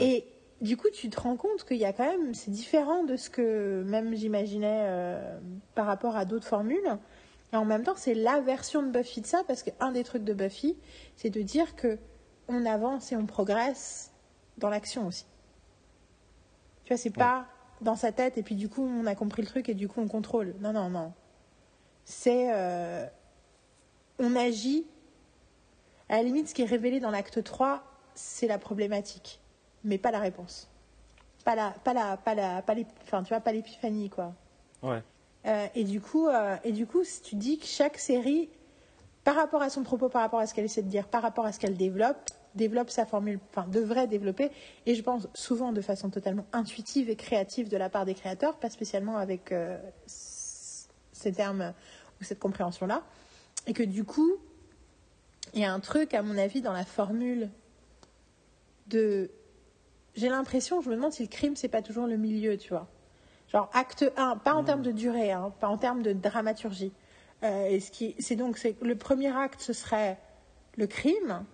Et 0.00 0.26
du 0.60 0.76
coup, 0.76 0.88
tu 0.92 1.08
te 1.08 1.18
rends 1.18 1.36
compte 1.36 1.64
qu'il 1.64 1.78
y 1.78 1.86
a 1.86 1.94
quand 1.94 2.06
même... 2.06 2.34
C'est 2.34 2.50
différent 2.50 3.02
de 3.02 3.16
ce 3.16 3.30
que 3.30 3.82
même 3.86 4.14
j'imaginais 4.14 4.82
euh, 4.84 5.38
par 5.74 5.86
rapport 5.86 6.16
à 6.16 6.26
d'autres 6.26 6.46
formules. 6.46 6.98
Et 7.54 7.56
en 7.56 7.64
même 7.64 7.84
temps, 7.84 7.94
c'est 7.94 8.14
la 8.14 8.40
version 8.40 8.82
de 8.82 8.90
Buffy 8.90 9.20
de 9.20 9.26
ça, 9.26 9.44
parce 9.46 9.62
qu'un 9.62 9.92
des 9.92 10.02
trucs 10.02 10.24
de 10.24 10.34
Buffy, 10.34 10.76
c'est 11.14 11.30
de 11.30 11.40
dire 11.40 11.76
que 11.76 11.98
on 12.48 12.66
avance 12.66 13.12
et 13.12 13.16
on 13.16 13.26
progresse 13.26 14.12
dans 14.58 14.68
l'action 14.68 15.06
aussi. 15.06 15.24
Tu 16.82 16.88
vois, 16.88 16.96
c'est 16.96 17.10
pas 17.10 17.46
dans 17.80 17.94
sa 17.94 18.10
tête 18.10 18.38
et 18.38 18.42
puis 18.42 18.56
du 18.56 18.68
coup 18.68 18.82
on 18.82 19.06
a 19.06 19.14
compris 19.14 19.40
le 19.40 19.48
truc 19.48 19.68
et 19.68 19.74
du 19.74 19.86
coup 19.86 20.00
on 20.00 20.08
contrôle. 20.08 20.54
Non, 20.58 20.72
non, 20.72 20.90
non. 20.90 21.12
C'est. 22.04 22.52
Euh, 22.52 23.06
on 24.18 24.34
agit. 24.34 24.84
À 26.08 26.16
la 26.16 26.24
limite, 26.24 26.48
ce 26.48 26.54
qui 26.54 26.62
est 26.62 26.66
révélé 26.66 26.98
dans 26.98 27.12
l'acte 27.12 27.42
3, 27.42 27.84
c'est 28.14 28.48
la 28.48 28.58
problématique, 28.58 29.40
mais 29.84 29.96
pas 29.96 30.10
la 30.10 30.18
réponse. 30.18 30.68
Pas 31.44 31.54
la, 31.54 31.70
pas 31.70 31.94
la, 31.94 32.16
pas 32.16 32.34
la, 32.34 32.62
pas 32.62 32.74
enfin, 33.02 33.22
tu 33.22 33.28
vois, 33.28 33.40
pas 33.40 33.52
l'épiphanie, 33.52 34.10
quoi. 34.10 34.34
Ouais. 34.82 35.02
Euh, 35.46 35.66
et 35.74 35.84
du 35.84 36.00
coup, 36.00 36.28
euh, 36.28 36.56
et 36.64 36.72
du 36.72 36.86
coup, 36.86 37.02
tu 37.22 37.34
dis 37.36 37.58
que 37.58 37.66
chaque 37.66 37.98
série, 37.98 38.48
par 39.24 39.36
rapport 39.36 39.62
à 39.62 39.70
son 39.70 39.82
propos, 39.82 40.08
par 40.08 40.22
rapport 40.22 40.40
à 40.40 40.46
ce 40.46 40.54
qu'elle 40.54 40.64
essaie 40.64 40.82
de 40.82 40.88
dire, 40.88 41.06
par 41.06 41.22
rapport 41.22 41.44
à 41.44 41.52
ce 41.52 41.58
qu'elle 41.58 41.76
développe, 41.76 42.30
développe 42.54 42.90
sa 42.90 43.04
formule, 43.04 43.38
enfin 43.50 43.66
devrait 43.68 44.06
développer, 44.06 44.50
et 44.86 44.94
je 44.94 45.02
pense 45.02 45.28
souvent 45.34 45.72
de 45.72 45.80
façon 45.80 46.08
totalement 46.08 46.46
intuitive 46.52 47.10
et 47.10 47.16
créative 47.16 47.68
de 47.68 47.76
la 47.76 47.88
part 47.90 48.04
des 48.04 48.14
créateurs, 48.14 48.56
pas 48.56 48.70
spécialement 48.70 49.16
avec 49.16 49.52
euh, 49.52 49.78
ces 50.06 51.32
termes 51.32 51.74
ou 52.20 52.24
cette 52.24 52.38
compréhension-là, 52.38 53.02
et 53.66 53.72
que 53.72 53.82
du 53.82 54.04
coup, 54.04 54.36
il 55.52 55.60
y 55.60 55.64
a 55.64 55.72
un 55.72 55.80
truc, 55.80 56.14
à 56.14 56.22
mon 56.22 56.38
avis, 56.38 56.62
dans 56.62 56.72
la 56.72 56.84
formule 56.84 57.50
de... 58.88 59.30
J'ai 60.14 60.28
l'impression, 60.28 60.80
je 60.80 60.88
me 60.88 60.94
demande 60.94 61.12
si 61.12 61.22
le 61.22 61.28
crime, 61.28 61.56
c'est 61.56 61.68
pas 61.68 61.82
toujours 61.82 62.06
le 62.06 62.16
milieu, 62.16 62.56
tu 62.56 62.68
vois. 62.70 62.88
Genre 63.54 63.70
acte 63.72 64.04
1, 64.16 64.38
pas 64.38 64.52
en 64.54 64.64
termes 64.64 64.82
de 64.82 64.90
durée, 64.90 65.30
hein, 65.30 65.52
pas 65.60 65.68
en 65.68 65.78
termes 65.78 66.02
de 66.02 66.12
dramaturgie. 66.12 66.92
Euh, 67.44 67.66
et 67.66 67.80
ce 67.80 67.90
qui, 67.90 68.16
c'est 68.18 68.36
donc, 68.36 68.58
c'est 68.58 68.76
le 68.82 68.96
premier 68.96 69.34
acte, 69.34 69.60
ce 69.60 69.72
serait 69.72 70.18
le 70.76 70.86
crime, 70.88 71.44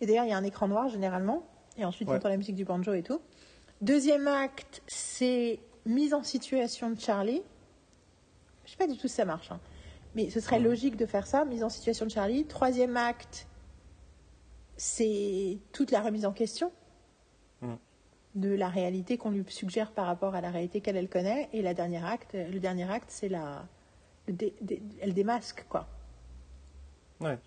et 0.00 0.06
d'ailleurs, 0.06 0.24
il 0.24 0.30
y 0.30 0.32
a 0.32 0.36
un 0.36 0.44
écran 0.44 0.68
noir 0.68 0.88
généralement. 0.88 1.46
Et 1.78 1.84
ensuite, 1.84 2.08
on 2.08 2.14
entend 2.14 2.28
la 2.28 2.36
musique 2.36 2.56
du 2.56 2.64
banjo 2.64 2.92
et 2.92 3.02
tout. 3.02 3.20
Deuxième 3.80 4.28
acte, 4.28 4.82
c'est 4.86 5.60
mise 5.86 6.14
en 6.14 6.22
situation 6.22 6.90
de 6.90 7.00
Charlie. 7.00 7.42
Je 8.64 8.72
sais 8.72 8.76
pas 8.76 8.86
du 8.86 8.96
tout 8.96 9.08
si 9.08 9.14
ça 9.14 9.24
marche. 9.24 9.50
Hein. 9.50 9.60
Mais 10.14 10.30
ce 10.30 10.40
serait 10.40 10.60
logique 10.60 10.96
de 10.96 11.06
faire 11.06 11.26
ça, 11.26 11.44
mise 11.44 11.64
en 11.64 11.68
situation 11.68 12.06
de 12.06 12.10
Charlie. 12.10 12.44
Troisième 12.44 12.96
acte, 12.96 13.46
c'est 14.76 15.58
toute 15.72 15.90
la 15.90 16.00
remise 16.00 16.26
en 16.26 16.32
question 16.32 16.72
de 18.34 18.50
la 18.50 18.68
réalité 18.68 19.16
qu'on 19.16 19.30
lui 19.30 19.44
suggère 19.48 19.92
par 19.92 20.06
rapport 20.06 20.34
à 20.34 20.40
la 20.40 20.50
réalité 20.50 20.80
qu'elle 20.80 20.96
elle 20.96 21.08
connaît. 21.08 21.48
Et 21.52 21.62
la 21.62 21.74
dernière 21.74 22.06
acte, 22.06 22.34
le 22.34 22.58
dernier 22.58 22.90
acte, 22.90 23.10
c'est 23.10 23.28
la, 23.28 23.66
elle 24.28 25.14
démasque 25.14 25.64
quoi. 25.68 25.86
Ouais. 27.20 27.38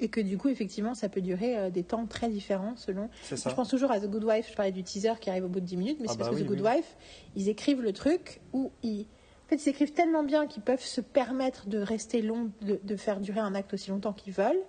Et 0.00 0.08
que 0.08 0.20
du 0.20 0.38
coup, 0.38 0.48
effectivement, 0.48 0.94
ça 0.94 1.08
peut 1.08 1.20
durer 1.20 1.56
euh, 1.56 1.70
des 1.70 1.84
temps 1.84 2.06
très 2.06 2.28
différents 2.28 2.74
selon. 2.76 3.08
Je 3.30 3.54
pense 3.54 3.68
toujours 3.68 3.92
à 3.92 4.00
The 4.00 4.06
Good 4.06 4.24
Wife, 4.24 4.50
je 4.50 4.56
parlais 4.56 4.72
du 4.72 4.82
teaser 4.82 5.14
qui 5.20 5.30
arrive 5.30 5.44
au 5.44 5.48
bout 5.48 5.60
de 5.60 5.66
10 5.66 5.76
minutes, 5.76 5.98
mais 6.00 6.06
ah 6.08 6.12
c'est 6.12 6.18
parce 6.18 6.30
bah 6.30 6.36
que 6.36 6.42
The 6.42 6.46
Good 6.46 6.60
Wife, 6.60 6.96
ils 7.36 7.48
écrivent 7.48 7.82
le 7.82 7.92
truc 7.92 8.40
où 8.52 8.72
ils. 8.82 9.06
En 9.44 9.48
fait, 9.48 9.56
ils 9.56 9.68
écrivent 9.68 9.92
tellement 9.92 10.24
bien 10.24 10.46
qu'ils 10.46 10.62
peuvent 10.62 10.82
se 10.82 11.02
permettre 11.02 11.68
de 11.68 11.78
rester 11.78 12.22
long, 12.22 12.50
de, 12.62 12.96
faire 12.96 13.20
durer 13.20 13.40
un 13.40 13.54
acte 13.54 13.74
aussi 13.74 13.90
longtemps 13.90 14.14
qu'ils 14.14 14.32
veulent. 14.32 14.62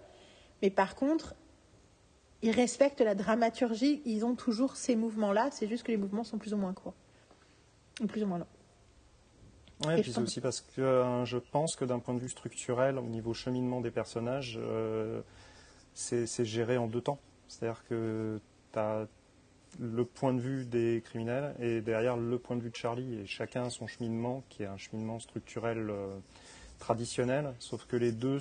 Mais 0.61 0.69
par 0.69 0.95
contre, 0.95 1.33
ils 2.45 2.51
respectent 2.51 3.01
la 3.01 3.15
dramaturgie, 3.15 4.03
ils 4.05 4.23
ont 4.23 4.35
toujours 4.35 4.75
ces 4.75 4.95
mouvements-là, 4.95 5.49
c'est 5.49 5.67
juste 5.67 5.83
que 5.83 5.91
les 5.91 5.97
mouvements 5.97 6.23
sont 6.23 6.37
plus 6.37 6.53
ou 6.53 6.57
moins 6.57 6.73
courts. 6.73 6.93
Ou 8.01 8.05
plus 8.05 8.23
ou 8.23 8.27
moins 8.27 8.37
longs. 8.37 8.45
Oui, 9.87 10.01
puis 10.01 10.13
c'est 10.13 10.21
aussi 10.21 10.41
parce 10.41 10.61
que 10.61 10.79
euh, 10.79 11.25
je 11.25 11.37
pense 11.39 11.75
que 11.75 11.85
d'un 11.85 11.97
point 11.97 12.13
de 12.13 12.19
vue 12.19 12.29
structurel, 12.29 12.99
au 12.99 13.07
niveau 13.07 13.33
cheminement 13.33 13.81
des 13.81 13.89
personnages, 13.89 14.59
euh, 14.61 15.21
c'est 15.95 16.45
géré 16.45 16.77
en 16.77 16.85
deux 16.85 17.01
temps. 17.01 17.17
C'est-à-dire 17.47 17.83
que 17.89 18.39
tu 18.71 18.79
as 18.79 19.07
le 19.79 20.05
point 20.05 20.33
de 20.33 20.39
vue 20.39 20.65
des 20.65 21.01
criminels 21.03 21.55
et 21.59 21.81
derrière 21.81 22.15
le 22.15 22.37
point 22.37 22.55
de 22.57 22.61
vue 22.61 22.69
de 22.69 22.75
Charlie. 22.75 23.15
Et 23.15 23.25
chacun 23.25 23.63
a 23.63 23.69
son 23.71 23.87
cheminement, 23.87 24.43
qui 24.49 24.61
est 24.61 24.67
un 24.67 24.77
cheminement 24.77 25.19
structurel 25.19 25.89
euh, 25.89 26.15
traditionnel, 26.77 27.53
sauf 27.57 27.85
que 27.87 27.95
les 27.95 28.11
deux 28.11 28.39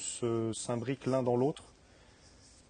s'imbriquent 0.52 1.06
l'un 1.06 1.22
dans 1.22 1.36
l'autre. 1.36 1.73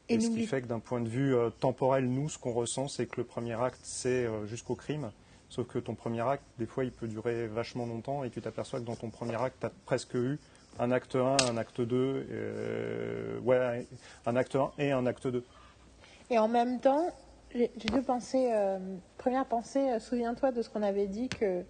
Et, 0.09 0.21
ce 0.21 0.29
qui 0.29 0.47
fait 0.47 0.61
que 0.63 0.67
d'un 0.67 0.81
point 0.81 1.01
de 1.01 1.09
vue 1.09 1.35
temporel, 1.61 2.07
nous, 2.07 2.29
ce 2.29 2.39
qu'on 2.39 2.53
ressent, 2.53 2.89
c'est 2.89 3.07
que 3.07 3.17
le 3.17 3.25
premier 3.25 3.55
acte, 3.55 3.81
c'est 3.83 4.29
jusqu'au 4.47 4.75
crime. 4.75 5.11
Sauf 5.49 5.67
que 5.67 5.79
ton 5.79 5.95
premier 5.95 6.21
acte, 6.21 6.45
des 6.59 6.67
fois, 6.67 6.85
il 6.85 6.93
peut 6.93 7.07
durer 7.07 7.47
vachement 7.47 7.87
longtemps 7.87 8.25
et 8.25 8.31
tu 8.31 8.43
t'aperçois 8.43 8.81
que 8.81 8.85
dans 8.85 8.97
ton 8.97 9.11
premier 9.11 9.41
acte, 9.41 9.57
tu 9.61 9.67
as 9.67 9.73
presque 9.87 10.15
eu 10.15 10.39
un 10.79 10.91
acte 10.91 11.17
1, 11.17 11.37
un 11.49 11.57
acte 11.57 11.81
2, 11.81 12.27
euh, 12.31 13.39
ouais, 13.41 13.87
un 14.27 14.37
acte 14.37 14.57
1 14.57 14.73
et 14.79 14.93
un 14.93 15.07
acte 15.07 15.27
2. 15.27 15.45
Et 16.31 16.39
en 16.39 16.49
même 16.49 16.81
temps, 16.81 17.07
j'ai 17.55 17.71
deux 17.93 18.03
pensées. 18.03 18.51
Euh, 18.53 18.79
première 19.19 19.47
pensée, 19.47 19.91
euh, 19.91 20.01
souviens-toi 20.01 20.53
de 20.53 20.63
ce 20.63 20.69
qu'on 20.69 20.83
avait 20.83 21.07
dit 21.07 21.29
que 21.29 21.63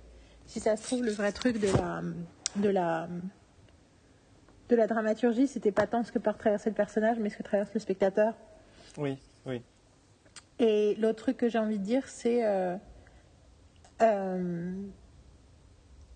si 0.47 0.61
ça 0.61 0.77
se 0.77 0.85
trouve, 0.85 1.03
le 1.03 1.13
vrai 1.13 1.33
truc 1.33 1.59
de 1.59 1.69
la, 1.77 2.01
de 2.57 2.69
la, 2.69 3.09
de 4.69 4.77
la 4.77 4.87
dramaturgie, 4.87 5.47
c'était 5.47 5.73
pas 5.73 5.87
tant 5.87 6.03
ce 6.03 6.13
que 6.13 6.19
part 6.19 6.39
traverser 6.39 6.71
le 6.71 6.75
personnage, 6.75 7.19
mais 7.19 7.29
ce 7.31 7.37
que 7.37 7.43
traverse 7.43 7.73
le 7.75 7.81
spectateur. 7.81 8.35
Oui, 8.99 9.19
oui. 9.47 9.63
Et 10.59 10.95
l'autre 10.97 11.23
truc 11.25 11.37
que 11.37 11.49
j'ai 11.49 11.59
envie 11.59 11.79
de 11.79 11.85
dire, 11.85 12.09
c'est 12.09 12.45
euh, 12.45 12.77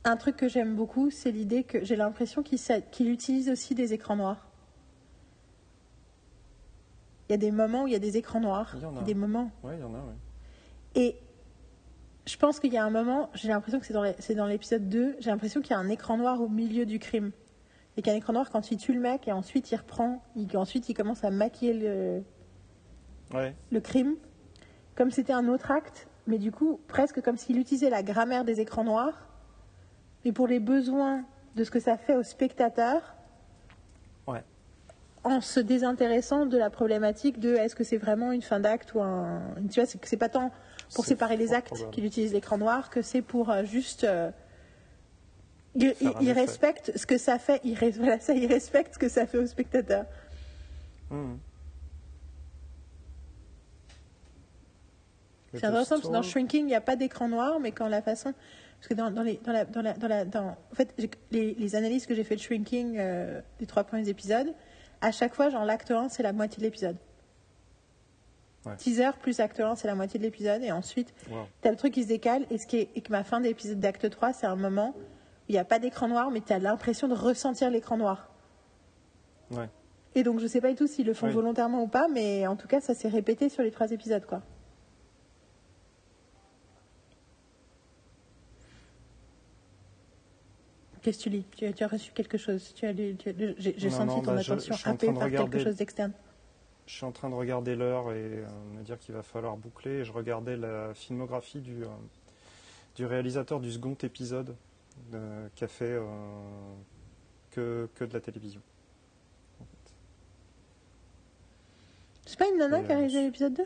un 0.05 0.17
truc 0.17 0.37
que 0.37 0.49
j'aime 0.49 0.75
beaucoup, 0.77 1.11
c'est 1.11 1.31
l'idée 1.31 1.65
que 1.65 1.85
j'ai 1.85 1.97
l'impression 1.97 2.43
qu'il 2.43 3.11
utilise 3.11 3.51
aussi 3.51 3.75
des 3.75 3.93
écrans 3.93 4.17
noirs. 4.17 4.47
Il 7.29 7.33
y 7.33 7.35
a 7.35 7.39
des 7.39 7.51
moments 7.51 7.83
où 7.83 7.87
il 7.87 7.93
y 7.93 7.97
a 7.97 8.01
des 8.01 8.17
écrans 8.17 8.41
noirs. 8.41 8.73
Il 8.77 8.83
y 8.83 8.87
en 8.87 8.97
a. 8.97 9.03
Des 9.03 9.15
moments. 9.15 9.51
Oui, 9.63 9.73
il 9.77 9.81
y 9.81 9.85
en 9.85 9.95
a, 9.95 9.99
oui. 9.99 10.15
Et 10.95 11.17
je 12.27 12.37
pense 12.39 12.59
qu'il 12.61 12.73
y 12.73 12.79
a 12.79 12.85
un 12.85 12.91
moment, 12.91 13.29
j'ai 13.35 13.49
l'impression 13.49 13.79
que 13.81 13.87
c'est 13.87 13.93
dans 13.93 14.03
les- 14.03 14.15
c'est 14.19 14.35
dans 14.35 14.47
l'épisode 14.47 14.89
2, 14.89 15.17
j'ai 15.19 15.31
l'impression 15.31 15.61
qu'il 15.61 15.73
y 15.73 15.75
a 15.75 15.79
un 15.79 15.89
écran 15.91 16.17
noir 16.17 16.41
au 16.41 16.49
milieu 16.49 16.87
du 16.87 16.99
crime. 16.99 17.33
Et 17.99 18.01
qu'il 18.03 18.11
y 18.11 18.13
a 18.13 18.15
un 18.15 18.19
écran 18.19 18.33
noir 18.33 18.49
quand 18.51 18.71
il 18.71 18.77
tue 18.79 18.93
le 18.93 19.01
mec 19.01 19.27
et 19.27 19.33
ensuite 19.33 19.73
il 19.73 19.77
reprend, 19.77 20.23
il, 20.37 20.57
ensuite 20.57 20.89
il 20.89 20.95
commence 20.95 21.25
à 21.25 21.31
maquiller 21.31 21.73
le, 21.75 22.23
Ouais. 23.35 23.57
le 23.73 23.81
crime, 23.81 24.15
comme 24.95 25.11
c'était 25.11 25.33
un 25.33 25.49
autre 25.49 25.73
acte, 25.73 26.07
mais 26.29 26.39
du 26.39 26.53
coup, 26.53 26.79
presque 26.87 27.21
comme 27.21 27.37
s'il 27.37 27.59
utilisait 27.59 27.91
la 27.91 28.05
grammaire 28.05 28.45
des 28.45 28.61
écrans 28.61 28.85
noirs, 28.85 29.27
mais 30.25 30.31
pour 30.31 30.47
les 30.47 30.61
besoins 30.61 31.25
de 31.57 31.65
ce 31.65 31.73
que 31.73 31.81
ça 31.81 31.97
fait 31.97 32.15
au 32.15 32.23
spectateur, 32.23 33.17
Ouais. 34.29 34.45
en 35.25 35.41
se 35.41 35.59
désintéressant 35.59 36.47
de 36.47 36.57
la 36.57 36.71
problématique 36.71 37.41
de 37.41 37.57
est-ce 37.57 37.75
que 37.75 37.83
c'est 37.83 37.97
vraiment 37.99 38.31
une 38.31 38.43
fin 38.43 38.61
d'acte 38.61 38.95
ou 38.95 39.01
un. 39.01 39.41
Tu 39.73 39.81
vois, 39.81 39.87
c'est 39.87 40.01
que 40.01 40.07
c'est 40.07 40.17
pas 40.17 40.29
tant 40.29 40.53
pour 40.95 41.05
séparer 41.05 41.37
les 41.37 41.53
actes 41.53 41.73
qu'il 41.91 42.05
utilise 42.05 42.33
l'écran 42.33 42.59
noir 42.59 42.91
que 42.91 43.03
c'est 43.03 43.23
pour 43.23 43.51
euh, 43.51 43.65
juste. 43.65 44.05
euh, 44.05 44.31
il, 45.75 46.33
respecte 46.33 46.97
ce 46.97 47.07
que 47.07 47.19
ça 47.19 47.39
fait, 47.39 47.61
il, 47.65 47.75
voilà, 47.99 48.19
ça, 48.21 48.35
il 48.35 48.47
respecte 48.47 48.95
ce 48.95 48.99
que 48.99 49.09
ça 49.09 49.27
fait 49.27 49.39
au 49.39 49.47
spectateur. 49.47 50.05
C'est 55.55 55.65
intéressant 55.65 55.97
parce 55.97 56.09
que 56.09 56.13
dans 56.13 56.23
Shrinking, 56.23 56.63
il 56.63 56.67
n'y 56.67 56.75
a 56.75 56.81
pas 56.81 56.97
d'écran 56.97 57.29
noir, 57.29 57.59
mais 57.61 57.73
quand 57.73 57.89
la 57.89 58.03
façon. 58.03 58.35
Parce 58.79 58.89
que 58.89 58.95
dans, 58.95 59.11
dans 59.11 59.23
les, 59.23 59.41
dans 59.45 59.53
la, 59.53 59.65
dans 59.65 59.83
la, 59.83 59.93
dans 59.95 60.09
la- 60.09 60.25
dans- 60.25 60.49
en 60.71 60.75
fait, 60.75 60.95
les, 61.31 61.55
les 61.55 61.75
analyses 61.75 62.07
que 62.07 62.15
j'ai 62.15 62.23
fait 62.23 62.37
de 62.37 62.41
Shrinking 62.41 62.97
euh, 62.99 63.41
des 63.59 63.67
trois 63.67 63.83
premiers 63.85 64.09
épisodes, 64.09 64.53
à 65.01 65.11
chaque 65.11 65.35
fois, 65.35 65.49
genre 65.51 65.65
l'acte 65.65 65.91
1, 65.91 66.11
c'est 66.11 66.23
la 66.23 66.33
moitié 66.33 66.59
de 66.59 66.63
l'épisode. 66.63 66.97
Ouais. 68.67 68.77
Teaser 68.77 69.11
plus 69.21 69.41
acte 69.41 69.59
1, 69.59 69.75
c'est 69.77 69.89
la 69.89 69.95
moitié 69.97 70.19
de 70.19 70.25
l'épisode, 70.25 70.63
et 70.63 70.71
ensuite, 70.71 71.13
Wow. 71.31 71.47
t'as 71.61 71.71
le 71.71 71.77
truc 71.77 71.95
qui 71.95 72.03
se 72.05 72.09
décale, 72.09 72.45
et, 72.51 72.59
ce 72.59 72.67
qui 72.67 72.77
est, 72.77 72.89
et 72.95 73.01
que 73.01 73.11
ma 73.11 73.25
fin 73.25 73.41
d'épisode 73.41 73.81
d'acte 73.81 74.09
3, 74.11 74.33
c'est 74.33 74.47
un 74.47 74.57
moment 74.57 74.95
il 75.49 75.53
n'y 75.53 75.59
a 75.59 75.65
pas 75.65 75.79
d'écran 75.79 76.09
noir, 76.09 76.31
mais 76.31 76.41
tu 76.41 76.53
as 76.53 76.59
l'impression 76.59 77.09
de 77.09 77.15
ressentir 77.15 77.71
l'écran 77.71 77.97
noir. 77.97 78.29
Ouais. 79.51 79.69
Et 80.15 80.23
donc, 80.23 80.41
je 80.41 80.47
sais 80.47 80.61
pas 80.61 80.69
du 80.71 80.75
tout 80.75 80.87
s'ils 80.87 81.07
le 81.07 81.15
font 81.15 81.29
volontairement 81.31 81.83
ou 81.83 81.87
pas, 81.89 82.09
mais 82.09 82.47
en 82.47 82.57
tout 82.57 82.69
cas, 82.69 82.81
ça 82.81 82.95
s'est 82.95 83.09
répété 83.09 83.49
sur 83.49 83.63
les 83.63 83.71
trois 83.71 83.91
épisodes, 83.93 84.27
quoi. 84.27 84.43
Qu'est-ce 91.03 91.19
que 91.19 91.23
tu 91.25 91.31
lis? 91.31 91.45
Tu 91.57 91.65
as, 91.65 91.73
tu 91.73 91.85
as 91.85 91.89
reçu 91.89 92.13
quelque 92.13 92.37
chose? 92.39 92.73
Tu 92.75 92.85
as 92.87 92.93
lu, 92.93 93.17
tu 93.17 93.29
as 93.29 93.33
lu- 93.33 93.55
J'ai 93.59 93.75
j'ai 93.79 93.89
Non, 93.91 93.97
senti 93.97 94.17
non, 94.17 94.23
ton 94.23 94.33
bah, 94.35 94.41
attention 94.41 94.75
je 94.75 94.89
happée 94.89 95.13
par 95.13 95.31
quelque 95.31 95.59
chose 95.61 95.77
d'externe. 95.77 96.13
Je 96.87 96.93
suis 96.95 97.05
en 97.05 97.13
train 97.13 97.29
de 97.31 97.35
regarder 97.35 97.77
l'heure 97.77 98.11
et 98.13 98.17
euh, 98.17 98.47
me 98.77 98.83
dire 98.83 98.99
qu'il 98.99 99.15
va 99.15 99.23
falloir 99.23 99.57
boucler. 99.57 99.99
Et 99.99 100.05
je 100.05 100.13
regardais 100.13 100.57
la 100.57 100.95
filmographie 100.95 101.61
du, 101.61 101.85
euh, 101.85 101.89
du 102.97 103.07
réalisateur 103.07 103.61
du 103.61 103.71
second 103.71 103.97
épisode 104.03 104.57
euh, 105.15 105.49
qui 105.55 105.65
a 105.65 105.69
fait 105.69 105.93
euh, 105.93 106.03
que, 107.51 107.89
que 107.95 108.05
de 108.05 108.13
la 108.13 108.21
télévision. 108.21 108.61
en 109.61 109.65
fait. 109.65 109.95
C'est 112.27 112.39
pas 112.39 112.49
une 112.49 112.59
nana 112.59 112.81
Et, 112.81 112.85
qui 112.85 112.93
a 112.93 112.95
euh, 112.95 112.99
réalisé 112.99 113.23
l'épisode 113.23 113.55
2 113.55 113.65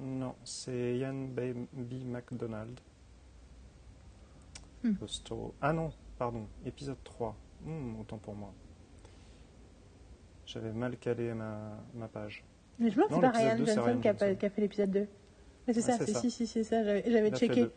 Non, 0.00 0.34
c'est 0.44 0.96
Ian 0.96 1.14
B. 1.14 1.40
B. 1.72 2.04
MacDonald. 2.04 2.78
Hmm. 4.82 4.92
Ah 5.62 5.72
non, 5.72 5.90
pardon, 6.18 6.46
épisode 6.66 7.02
3. 7.04 7.34
Hmm, 7.64 8.00
autant 8.00 8.18
pour 8.18 8.34
moi. 8.34 8.52
J'avais 10.44 10.72
mal 10.72 10.98
calé 10.98 11.32
ma, 11.32 11.82
ma 11.94 12.08
page. 12.08 12.44
Mais 12.78 12.90
je 12.90 12.98
me 12.98 13.04
si 13.06 13.14
c'est 13.14 13.20
pas 13.20 13.30
Ryan 13.30 13.56
Johnson 13.56 13.98
qui 14.02 14.08
a, 14.08 14.10
a 14.10 14.14
fait 14.14 14.60
l'épisode 14.60 14.90
2. 14.90 15.08
Mais 15.66 15.72
c'est 15.72 15.80
ça, 15.80 15.96
c'est 15.98 16.14
si, 16.14 16.30
si, 16.30 16.46
c'est 16.46 16.64
ça. 16.64 16.84
J'avais 16.84 17.32
a 17.32 17.36
checké. 17.36 17.70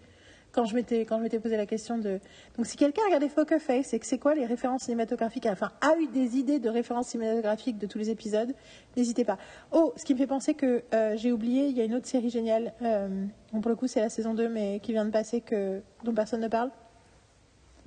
Quand 0.51 0.65
je 0.65 0.75
m'étais 0.75 1.01
quand 1.01 1.17
je 1.17 1.23
m'étais 1.23 1.39
posé 1.39 1.57
la 1.57 1.65
question 1.65 1.97
de. 1.97 2.19
Donc 2.55 2.65
si 2.65 2.77
quelqu'un 2.77 3.01
a 3.03 3.05
regardé 3.05 3.27
Poker 3.29 3.61
Face 3.61 3.93
et 3.93 3.99
que 3.99 4.05
c'est 4.05 4.17
quoi 4.17 4.35
les 4.35 4.45
références 4.45 4.83
cinématographiques, 4.83 5.45
enfin 5.45 5.71
a 5.81 5.95
eu 5.99 6.07
des 6.07 6.37
idées 6.37 6.59
de 6.59 6.69
références 6.69 7.09
cinématographiques 7.09 7.77
de 7.77 7.85
tous 7.87 7.97
les 7.97 8.09
épisodes, 8.09 8.53
n'hésitez 8.95 9.23
pas. 9.25 9.37
Oh, 9.71 9.93
ce 9.95 10.05
qui 10.05 10.13
me 10.13 10.19
fait 10.19 10.27
penser 10.27 10.53
que 10.53 10.83
euh, 10.93 11.15
j'ai 11.15 11.31
oublié, 11.31 11.67
il 11.67 11.77
y 11.77 11.81
a 11.81 11.83
une 11.83 11.95
autre 11.95 12.07
série 12.07 12.29
géniale. 12.29 12.73
euh, 12.81 13.25
bon, 13.53 13.61
pour 13.61 13.69
le 13.69 13.75
coup, 13.75 13.87
c'est 13.87 14.01
la 14.01 14.09
saison 14.09 14.33
2, 14.33 14.49
mais 14.49 14.79
qui 14.79 14.93
vient 14.93 15.05
de 15.05 15.11
passer 15.11 15.41
que 15.41 15.81
dont 16.03 16.13
personne 16.13 16.41
ne 16.41 16.47
parle. 16.47 16.71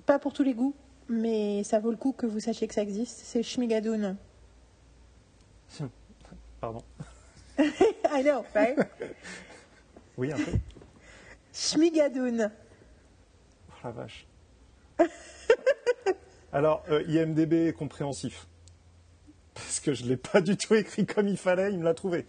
Pas 0.06 0.18
pour 0.18 0.32
tous 0.32 0.42
les 0.42 0.54
goûts, 0.54 0.74
mais 1.08 1.64
ça 1.64 1.80
vaut 1.80 1.90
le 1.90 1.96
coup 1.96 2.12
que 2.12 2.26
vous 2.26 2.40
sachiez 2.40 2.66
que 2.68 2.74
ça 2.74 2.82
existe. 2.82 3.20
C'est 3.24 3.42
Shmigadoon. 3.42 4.16
Pardon. 6.60 6.82
I 7.58 8.22
know, 8.22 8.44
right? 8.54 8.78
Oui, 10.16 10.32
un 10.32 10.36
peu. 10.36 10.52
Shmigadoon. 11.52 12.50
Oh 13.68 13.74
la 13.84 13.90
vache. 13.90 14.26
Alors, 16.52 16.82
euh, 16.90 17.02
IMDB 17.06 17.68
est 17.68 17.72
compréhensif. 17.72 18.46
Parce 19.54 19.80
que 19.80 19.92
je 19.92 20.04
ne 20.04 20.08
l'ai 20.10 20.16
pas 20.16 20.40
du 20.40 20.56
tout 20.56 20.74
écrit 20.74 21.06
comme 21.06 21.28
il 21.28 21.36
fallait, 21.36 21.72
il 21.72 21.78
me 21.78 21.84
l'a 21.84 21.94
trouvé. 21.94 22.26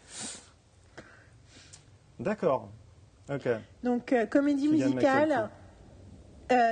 D'accord. 2.19 2.69
Ok. 3.29 3.47
Donc, 3.83 4.13
euh, 4.13 4.25
comédie 4.25 4.69
Keegan 4.69 4.85
musicale, 4.85 5.49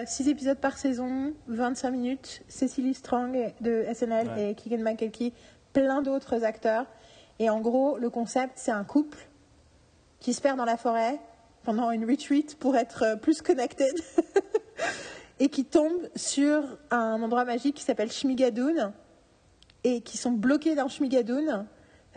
6 0.06 0.28
épisodes 0.28 0.58
par 0.60 0.78
saison, 0.78 1.34
25 1.48 1.92
minutes. 1.92 2.44
Cecily 2.50 2.94
Strong 2.94 3.54
de 3.62 3.86
SNL 3.94 4.28
Ouais. 4.28 4.52
et 4.52 4.56
Keegan 4.56 4.84
Michael 4.84 5.12
plein 5.74 6.02
d'autres 6.02 6.44
acteurs. 6.44 6.86
Et 7.40 7.50
en 7.50 7.62
gros, 7.62 7.98
le 7.98 8.10
concept, 8.10 8.54
c'est 8.56 8.72
un 8.72 8.84
couple 8.84 9.18
qui 10.20 10.34
se 10.34 10.42
perd 10.42 10.58
dans 10.58 10.66
la 10.66 10.76
forêt 10.76 11.18
pendant 11.64 11.92
une 11.92 12.10
retreat 12.10 12.56
pour 12.58 12.76
être 12.76 13.04
euh, 13.04 13.16
plus 13.16 13.42
connected 13.42 13.94
et 15.40 15.50
qui 15.50 15.66
tombe 15.66 16.10
sur 16.16 16.64
un 16.92 17.22
endroit 17.22 17.46
magique 17.46 17.76
qui 17.76 17.84
s'appelle 17.84 18.12
Shmigadoon 18.12 18.94
et 19.84 20.02
qui 20.02 20.18
sont 20.18 20.32
bloqués 20.32 20.76
dans 20.76 20.88
Shmigadoon, 20.88 21.66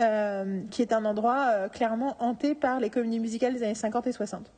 euh, 0.01 0.61
qui 0.71 0.83
est 0.83 0.93
un 0.93 1.05
endroit 1.05 1.49
euh, 1.51 1.69
clairement 1.69 2.17
hanté 2.19 2.55
par 2.55 2.81
les 2.81 2.91
comédies 2.91 3.21
musicales 3.21 3.55
des 3.55 3.63
années 3.63 3.75
50 3.75 4.07
et 4.07 4.13
60. 4.13 4.51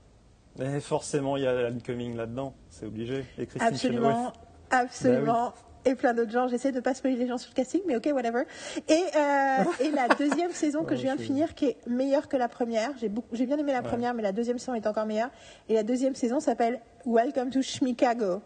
Mais 0.58 0.80
forcément, 0.80 1.36
il 1.36 1.42
y 1.42 1.46
a 1.46 1.50
Alan 1.50 1.78
Cumming 1.82 2.16
là-dedans, 2.16 2.54
c'est 2.70 2.86
obligé. 2.86 3.24
Et 3.38 3.46
Christine 3.46 3.74
Absolument, 3.74 4.10
Chenoweth. 4.10 4.34
absolument. 4.70 5.52
Et 5.86 5.94
plein 5.94 6.14
d'autres 6.14 6.30
gens. 6.30 6.48
J'essaie 6.48 6.72
de 6.72 6.80
pas 6.80 6.94
spoiler 6.94 7.16
les 7.16 7.26
gens 7.26 7.36
sur 7.36 7.50
le 7.50 7.54
casting, 7.54 7.82
mais 7.86 7.96
ok, 7.96 8.08
whatever. 8.14 8.44
Et, 8.88 8.92
euh, 8.94 9.64
et 9.80 9.90
la 9.90 10.08
deuxième 10.08 10.50
saison 10.52 10.84
que 10.84 10.90
Ouais, 10.90 10.96
je 10.96 11.02
viens 11.02 11.16
de 11.16 11.20
finir, 11.20 11.54
qui 11.54 11.66
est 11.66 11.76
meilleure 11.86 12.28
que 12.28 12.36
la 12.36 12.48
première. 12.48 12.90
J'ai 12.98 13.08
beaucoup, 13.10 13.34
j'ai 13.36 13.44
bien 13.46 13.58
aimé 13.58 13.72
la 13.72 13.82
Ouais. 13.82 13.88
première, 13.88 14.14
mais 14.14 14.22
la 14.22 14.32
deuxième 14.32 14.58
saison 14.58 14.74
est 14.74 14.86
encore 14.86 15.04
meilleure. 15.06 15.30
Et 15.68 15.74
la 15.74 15.82
deuxième 15.82 16.14
saison 16.14 16.40
s'appelle 16.40 16.80
Welcome 17.04 17.50
to 17.50 17.60
Chicago. 17.62 18.40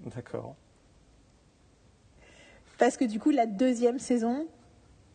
D'accord. 0.00 0.56
Parce 2.78 2.96
que 2.96 3.04
du 3.04 3.18
coup, 3.18 3.30
la 3.30 3.46
deuxième 3.46 3.98
saison, 3.98 4.46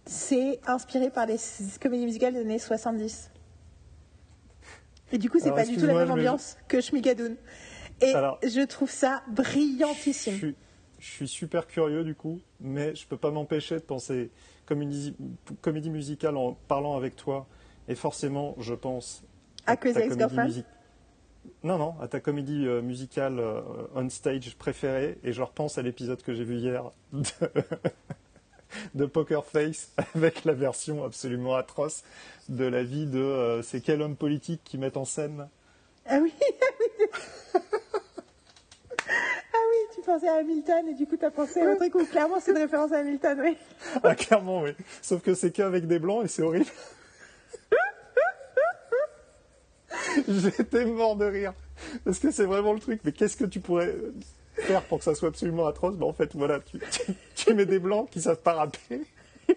c'est 0.05 0.59
inspiré 0.65 1.09
par 1.11 1.25
les 1.27 1.37
comédies 1.79 2.05
musicales 2.05 2.33
des 2.33 2.41
années 2.41 2.57
70. 2.59 3.29
Et 5.11 5.17
du 5.17 5.29
coup, 5.29 5.39
c'est 5.39 5.51
pas 5.51 5.65
du 5.65 5.75
tout 5.77 5.85
la 5.85 5.93
même 5.93 6.07
me- 6.07 6.13
ambiance 6.13 6.57
que 6.67 6.79
Schmigadoon. 6.81 7.35
Et 8.01 8.13
Alors, 8.15 8.39
je 8.43 8.61
trouve 8.61 8.89
ça 8.89 9.21
Je 9.27 9.33
brillantissime. 9.33 10.35
suis, 10.37 10.55
je 11.01 11.09
suis 11.09 11.27
super 11.27 11.67
curieux 11.67 12.03
du 12.05 12.15
coup, 12.15 12.39
mais 12.61 12.95
je 12.95 13.05
peux 13.07 13.17
pas 13.17 13.31
m'empêcher 13.31 13.75
de 13.75 13.81
penser 13.81 14.29
comédie, 14.65 15.15
comédie 15.61 15.89
musicale 15.89 16.37
en 16.37 16.53
parlant 16.67 16.95
avec 16.95 17.15
toi. 17.17 17.47
Et 17.87 17.95
forcément, 17.95 18.55
je 18.59 18.73
pense 18.75 19.23
À 19.65 19.75
ta 19.75 19.81
comédie 19.93 20.05
Ex-Girlfriend 20.05 20.47
musi- 20.47 20.63
Non, 21.63 21.77
non, 21.79 21.95
à 21.99 22.07
ta 22.07 22.19
comédie 22.19 22.65
euh, 22.67 22.81
musicale 22.81 23.39
euh, 23.39 23.61
on 23.95 24.07
stage 24.09 24.55
préférée. 24.55 25.17
Et 25.23 25.33
je 25.33 25.41
repense 25.41 25.77
à 25.77 25.81
l'épisode 25.81 26.21
que 26.21 26.33
j'ai 26.35 26.43
vu 26.43 26.57
hier 26.57 26.91
de, 27.11 27.23
de 28.95 29.05
Poker 29.07 29.43
Face 29.45 29.91
avec 30.15 30.45
la 30.45 30.53
version 30.53 31.03
absolument 31.03 31.55
atroce 31.55 32.03
de 32.47 32.65
la 32.65 32.83
vie 32.83 33.07
de 33.07 33.19
euh, 33.19 33.61
c'est 33.63 33.81
quel 33.81 34.01
homme 34.03 34.15
politique 34.15 34.61
qui 34.63 34.77
met 34.77 34.95
en 34.97 35.05
scène 35.05 35.49
Ah 36.05 36.19
oui, 36.21 36.31
ah 36.61 36.65
oui. 36.79 37.61
Oui, 39.71 39.77
tu 39.95 40.01
pensais 40.01 40.27
à 40.27 40.33
Hamilton 40.35 40.87
et 40.89 40.93
du 40.95 41.07
coup, 41.07 41.15
tu 41.15 41.23
as 41.25 41.31
pensé 41.31 41.61
à 41.61 41.69
un 41.71 41.75
truc 41.75 41.95
où 41.95 42.05
clairement 42.05 42.39
c'est 42.41 42.51
une 42.51 42.57
référence 42.57 42.91
à 42.91 42.97
Hamilton, 42.97 43.39
oui. 43.41 43.57
Ah, 44.03 44.15
clairement, 44.15 44.63
oui. 44.63 44.71
Sauf 45.01 45.21
que 45.21 45.33
c'est 45.33 45.51
qu'avec 45.51 45.87
des 45.87 45.99
blancs 45.99 46.25
et 46.25 46.27
c'est 46.27 46.41
horrible. 46.41 46.65
J'étais 50.27 50.85
mort 50.85 51.15
de 51.15 51.25
rire. 51.25 51.53
Parce 52.03 52.19
que 52.19 52.31
c'est 52.31 52.45
vraiment 52.45 52.73
le 52.73 52.79
truc. 52.79 53.01
Mais 53.05 53.11
qu'est-ce 53.11 53.37
que 53.37 53.45
tu 53.45 53.59
pourrais 53.59 53.95
faire 54.55 54.81
pour 54.83 54.99
que 54.99 55.03
ça 55.05 55.15
soit 55.15 55.29
absolument 55.29 55.67
atroce? 55.67 55.95
Ben, 55.95 56.05
En 56.07 56.13
fait, 56.13 56.35
voilà, 56.35 56.59
tu, 56.59 56.79
tu- 56.79 57.13
tu 57.35 57.53
mets 57.53 57.65
des 57.65 57.79
blancs 57.79 58.09
qui 58.09 58.21
savent 58.21 58.41
pas 58.41 58.53
rapper. 58.53 59.01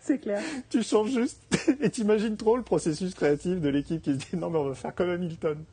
C'est 0.00 0.18
clair. 0.18 0.42
Tu 0.68 0.82
changes 0.82 1.10
juste. 1.12 1.40
Et 1.80 1.90
t'imagines 1.90 2.36
trop 2.36 2.56
le 2.56 2.62
processus 2.62 3.14
créatif 3.14 3.60
de 3.60 3.68
l'équipe 3.68 4.02
qui 4.02 4.12
se 4.12 4.18
dit 4.18 4.36
non, 4.36 4.50
mais 4.50 4.58
on 4.58 4.68
va 4.68 4.74
faire 4.74 4.94
comme 4.94 5.10
Hamilton. 5.10 5.64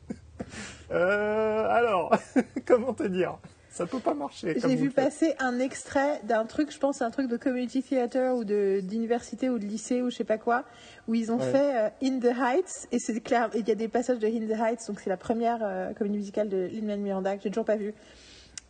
Euh, 0.90 1.66
alors, 1.68 2.14
comment 2.66 2.92
te 2.92 3.04
dire? 3.04 3.38
Ça 3.70 3.86
peut 3.86 4.00
pas 4.00 4.12
marcher. 4.12 4.54
J'ai 4.60 4.76
vu 4.76 4.90
passer 4.90 5.34
un 5.38 5.58
extrait 5.58 6.20
d'un 6.24 6.44
truc, 6.44 6.70
je 6.70 6.78
pense, 6.78 7.00
un 7.00 7.10
truc 7.10 7.26
de 7.28 7.38
community 7.38 7.82
theater 7.82 8.34
ou 8.36 8.44
de 8.44 8.80
d'université 8.82 9.48
ou 9.48 9.58
de 9.58 9.64
lycée 9.64 10.02
ou 10.02 10.10
je 10.10 10.16
sais 10.16 10.24
pas 10.24 10.36
quoi, 10.36 10.64
où 11.08 11.14
ils 11.14 11.32
ont 11.32 11.38
Ouais. 11.38 11.50
fait 11.50 11.76
euh, 11.78 11.88
In 12.02 12.18
the 12.18 12.36
Heights 12.38 12.86
et 12.92 12.98
c'est 12.98 13.18
clair, 13.22 13.48
il 13.54 13.66
y 13.66 13.70
a 13.70 13.74
des 13.74 13.88
passages 13.88 14.18
de 14.18 14.26
In 14.26 14.46
the 14.46 14.60
Heights, 14.60 14.86
donc 14.88 15.00
c'est 15.00 15.08
la 15.08 15.16
première 15.16 15.60
euh, 15.62 15.94
comédie 15.94 16.18
musicale 16.18 16.50
de 16.50 16.66
Lin-Manuel 16.70 17.00
Miranda 17.00 17.34
que 17.38 17.42
j'ai 17.44 17.48
toujours 17.50 17.64
pas 17.64 17.76
vue 17.76 17.94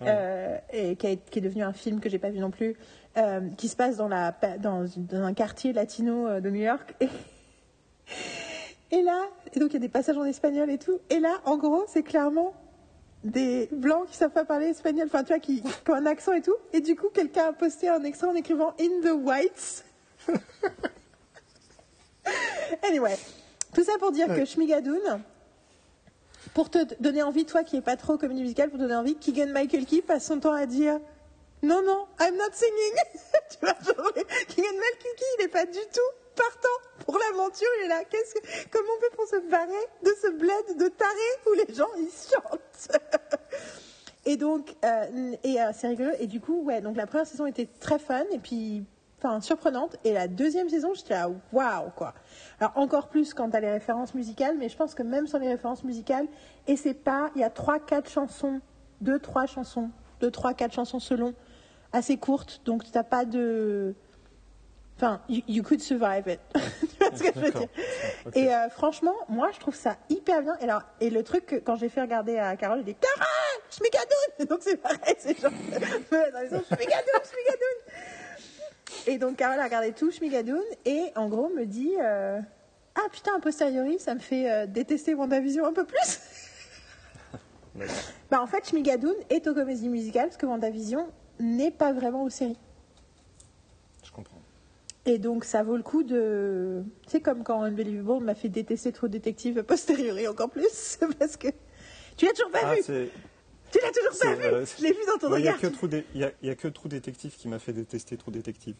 Ouais. 0.01 0.07
euh, 0.09 0.59
et 0.73 0.95
qui, 0.95 1.07
a- 1.09 1.17
qui 1.17 1.39
est 1.41 1.43
devenu 1.43 1.65
un 1.65 1.73
film 1.73 1.99
que 1.99 2.09
j'ai 2.09 2.19
pas 2.21 2.31
vu 2.31 2.39
non 2.39 2.51
plus, 2.53 2.77
qui 3.57 3.69
se 3.69 3.75
passe 3.77 3.97
dans 3.97 4.09
la 4.09 4.33
dans, 4.61 4.85
dans 4.97 5.23
un 5.25 5.35
quartier 5.35 5.73
latino 5.73 6.39
de 6.41 6.49
New 6.49 6.63
York 6.63 6.95
et 7.01 7.09
et 8.93 9.03
là, 9.03 9.29
et 9.53 9.59
donc 9.59 9.71
il 9.71 9.75
y 9.75 9.77
a 9.77 9.81
des 9.81 9.89
passages 9.89 10.17
en 10.19 10.25
espagnol 10.25 10.71
et 10.71 10.79
tout. 10.79 11.01
Et 11.11 11.19
là, 11.19 11.41
en 11.45 11.57
gros, 11.57 11.85
c'est 11.89 12.03
clairement 12.05 12.55
des 13.25 13.69
blancs 13.73 14.07
qui 14.09 14.17
savent 14.17 14.31
pas 14.33 14.45
parler 14.45 14.67
espagnol, 14.67 15.07
enfin 15.07 15.23
tu 15.25 15.29
vois, 15.29 15.39
qui, 15.39 15.63
qui 15.63 15.91
ont 15.91 15.95
un 15.95 16.07
accent 16.07 16.33
et 16.35 16.43
tout. 16.43 16.55
Et 16.73 16.81
du 16.81 16.95
coup, 16.95 17.09
quelqu'un 17.09 17.47
a 17.49 17.53
posté 17.53 17.89
un 17.89 18.05
extrait 18.05 18.29
en 18.29 18.35
écrivant 18.35 18.75
In 18.81 19.01
the 19.03 19.13
Whites. 19.13 19.85
anyway, 22.89 23.17
tout 23.75 23.83
ça 23.85 23.93
pour 23.99 24.13
dire 24.13 24.29
Ouais. 24.29 24.41
que 24.41 24.45
Schmigadoon, 24.45 25.21
pour 26.55 26.71
te 26.71 26.79
donner 27.01 27.23
envie, 27.23 27.45
toi 27.45 27.65
qui 27.65 27.77
es 27.77 27.81
pas 27.81 27.97
trop 27.97 28.19
comédie 28.19 28.43
musicale, 28.43 28.69
pour 28.71 28.79
te 28.79 28.83
donner 28.85 28.97
envie, 28.97 29.17
Keegan 29.17 29.53
Michael 29.53 29.87
Key 29.87 30.03
passe 30.03 30.27
son 30.27 30.39
temps 30.41 30.53
à 30.53 30.67
dire 30.67 31.01
non, 31.63 31.81
non, 31.85 32.07
I'm 32.21 32.35
not 32.37 32.53
singing. 32.53 32.95
tu 33.51 33.57
vois, 33.63 33.75
genre, 33.85 34.13
Keegan 34.13 34.75
Michael 34.75 35.15
Key, 35.17 35.25
il 35.39 35.45
est 35.45 35.49
pas 35.49 35.65
du 35.65 35.79
tout 35.93 36.01
partant 36.35 37.05
pour 37.05 37.19
l'aventure. 37.19 37.69
Il 37.81 37.87
est 37.87 37.89
là. 37.89 38.05
Qu'est-ce 38.05 38.35
que, 38.35 38.69
comment 38.71 38.89
on 38.97 39.01
fait 39.01 39.17
pour 39.17 39.27
se 39.27 39.51
barrer 39.51 39.87
de 40.03 40.11
ce 40.21 40.31
bled 40.31 40.79
de 40.79 40.89
taré 40.89 41.11
où 41.47 41.53
les 41.55 41.75
gens 41.75 41.89
ils 41.99 42.11
chantent 42.11 42.99
Et 44.25 44.37
donc, 44.37 44.77
euh, 44.85 45.35
et 45.43 45.61
euh, 45.61 45.71
c'est 45.73 45.89
rigolo. 45.89 46.11
Et 46.21 46.27
du 46.27 46.41
coup, 46.41 46.63
ouais, 46.63 46.81
donc 46.81 46.97
la 46.97 47.07
première 47.07 47.27
saison 47.27 47.47
était 47.47 47.69
très 47.81 47.99
fun 47.99 48.23
et 48.31 48.39
puis, 48.39 48.85
enfin, 49.19 49.41
surprenante. 49.41 49.97
Et 50.05 50.13
la 50.13 50.29
deuxième 50.29 50.69
saison, 50.69 50.95
j'étais 50.95 51.15
là, 51.15 51.29
waouh, 51.53 51.91
quoi. 51.97 52.15
Alors, 52.61 52.73
encore 52.77 53.09
plus 53.09 53.35
quand 53.35 53.51
t'as 53.51 53.61
les 53.61 53.71
références 53.71 54.15
musicales, 54.15 54.57
mais 54.59 54.69
je 54.69 54.77
pense 54.77 54.95
que 54.95 55.03
même 55.03 55.27
sans 55.27 55.39
les 55.39 55.49
références 55.49 55.83
musicales, 55.83 56.29
et 56.69 56.77
c'est 56.77 56.95
pas, 56.95 57.31
il 57.35 57.41
y 57.41 57.45
a 57.45 57.51
trois, 57.51 57.81
quatre 57.81 58.09
chansons, 58.09 58.61
deux, 59.01 59.19
trois 59.19 59.47
chansons, 59.47 59.91
deux, 60.21 60.31
trois, 60.31 60.55
quatre 60.55 60.75
chansons 60.75 61.01
selon, 61.01 61.35
assez 61.93 62.17
courtes, 62.17 62.63
donc 62.65 62.85
t'as 62.91 63.03
pas 63.03 63.25
de. 63.25 63.95
Enfin, 65.03 65.21
you, 65.29 65.43
you 65.49 65.63
could 65.65 65.81
survive 65.81 66.29
it. 66.29 66.39
tu 66.55 66.61
vois 67.01 67.11
ce 67.13 67.23
que 67.25 67.33
je 67.35 67.41
veux 67.41 67.51
dire? 67.51 67.69
Et 68.37 68.55
euh, 68.55 68.69
franchement, 68.69 69.17
moi, 69.29 69.51
je 69.53 69.59
trouve 69.59 69.75
ça 69.75 69.97
hyper 70.09 70.43
bien. 70.43 70.57
Et, 70.61 70.65
alors, 70.65 70.83
et 71.01 71.11
le 71.11 71.25
truc, 71.25 71.47
que, 71.47 71.57
quand 71.57 71.75
j'ai 71.75 71.89
fait 71.89 72.03
regarder 72.03 72.39
à 72.39 72.57
Carole, 72.57 72.79
j'ai 72.87 72.93
dit 72.93 72.97
Carole, 73.01 73.27
Schmigadoun 73.69 74.47
Donc 74.49 74.61
c'est 74.63 74.77
pareil, 74.77 75.17
c'est 75.19 75.41
genre. 75.41 75.51
dans 75.73 76.41
les 76.41 76.55
autres, 76.55 76.67
Schmigadoun, 76.67 77.21
Schmigadoun 77.25 77.79
Et 79.09 79.19
donc 79.19 79.37
Carole 79.37 79.59
a 79.59 79.65
regardé 79.65 79.91
tout, 79.91 80.13
Schmigadoun, 80.13 80.63
et 80.85 81.11
en 81.17 81.29
gros 81.29 81.49
me 81.49 81.65
dit 81.65 81.95
euh, 82.01 82.39
Ah 82.95 83.09
putain, 83.11 83.33
a 83.37 83.41
posteriori, 83.41 83.99
ça 83.99 84.15
me 84.15 84.21
fait 84.21 84.49
euh, 84.49 84.67
détester 84.67 85.15
WandaVision 85.15 85.67
un 85.67 85.73
peu 85.73 85.85
plus. 85.85 86.21
Bah 88.31 88.43
en 88.43 88.47
fait, 88.47 88.69
Schmigadoun 88.69 89.15
est 89.31 89.47
aux 89.49 89.55
comédies 89.55 89.89
musicales, 89.89 90.27
parce 90.27 90.37
que 90.37 90.45
WandaVision 90.47 91.09
n'est 91.41 91.71
pas 91.71 91.93
vraiment 91.93 92.23
aux 92.23 92.31
séries. 92.31 92.59
Et 95.05 95.19
donc, 95.19 95.45
ça 95.45 95.63
vaut 95.65 95.77
le 95.77 95.83
coup 95.83 96.05
de. 96.05 96.83
C'est 97.09 97.21
comme 97.21 97.43
quand 97.43 97.63
Unbelievable 97.63 98.25
m'a 98.25 98.35
fait 98.37 98.49
détester 98.49 98.93
trop 98.93 99.09
Détective 99.09 99.59
a 99.59 99.63
posteriori 99.65 100.29
encore 100.29 100.51
plus. 100.51 100.99
Parce 101.19 101.37
que. 101.37 101.49
Tu 102.17 102.27
l'as 102.27 102.33
toujours 102.33 102.51
pas 102.53 102.61
Ah, 102.63 102.75
vu. 102.75 102.83
Tu 102.83 103.79
l'as 103.83 103.91
toujours 103.91 104.19
pas 104.21 104.35
vu 104.35 104.45
euh, 104.45 104.65
Je 104.67 104.83
l'ai 104.83 104.93
vu 104.93 104.99
dans 105.07 105.17
ton 105.19 105.33
Ouais, 105.33 105.41
Il 105.41 105.43
n'y 105.43 105.49
a, 105.49 105.53
regard. 105.55 105.71
que 105.71 105.75
Trou 105.77 105.89
Dé- 105.89 106.05
il 106.15 106.21
y 106.21 106.25
a- 106.25 106.31
il 106.43 106.49
y 106.49 106.51
a 106.51 106.55
que 106.55 106.69
Trou 106.69 106.89
Détective 106.89 107.35
qui 107.37 107.49
m'a 107.49 107.59
fait 107.59 107.73
détester 107.73 108.17
Trou 108.19 108.31
Détective. 108.31 108.75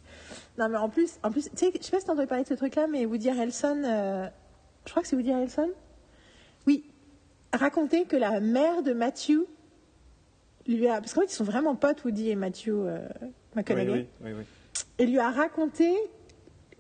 Non, 0.59 0.69
mais 0.69 0.77
en 0.77 0.91
plus, 0.91 1.15
en 1.23 1.31
plus 1.33 1.45
tu 1.45 1.57
sais, 1.57 1.73
je 1.77 1.83
sais 1.83 1.91
pas 1.91 1.99
si 2.01 2.07
t'as 2.07 2.13
entendu 2.13 2.27
parler 2.29 2.45
de 2.45 2.49
ce 2.49 2.55
truc-là, 2.55 2.87
mais 2.89 3.07
Woody 3.07 3.31
Harrelson. 3.31 3.83
euh, 3.85 4.29
Je 4.85 4.91
crois 4.91 5.03
que 5.03 5.09
c'est 5.09 5.17
Woody 5.17 5.33
Harrelson 5.33 5.71
Oui. 6.67 6.85
Racontait 7.55 8.05
que 8.05 8.17
la 8.17 8.39
mère 8.41 8.83
de 8.83 8.93
Matthew 8.93 9.47
lui 10.69 10.87
a. 10.89 11.01
Parce 11.01 11.15
qu'en 11.15 11.23
fait, 11.23 11.27
ils 11.29 11.35
sont 11.37 11.45
vraiment 11.45 11.75
potes, 11.75 12.05
Woody 12.05 12.29
et 12.31 12.37
Matthew 12.37 12.69
euh, 12.69 12.99
Oui, 13.23 13.29
McConaughey. 13.57 13.91
oui, 13.93 14.07
oui, 14.21 14.33
oui. 14.39 14.45
Et 15.03 15.07
lui 15.07 15.19
a 15.19 15.31
raconté, 15.31 15.93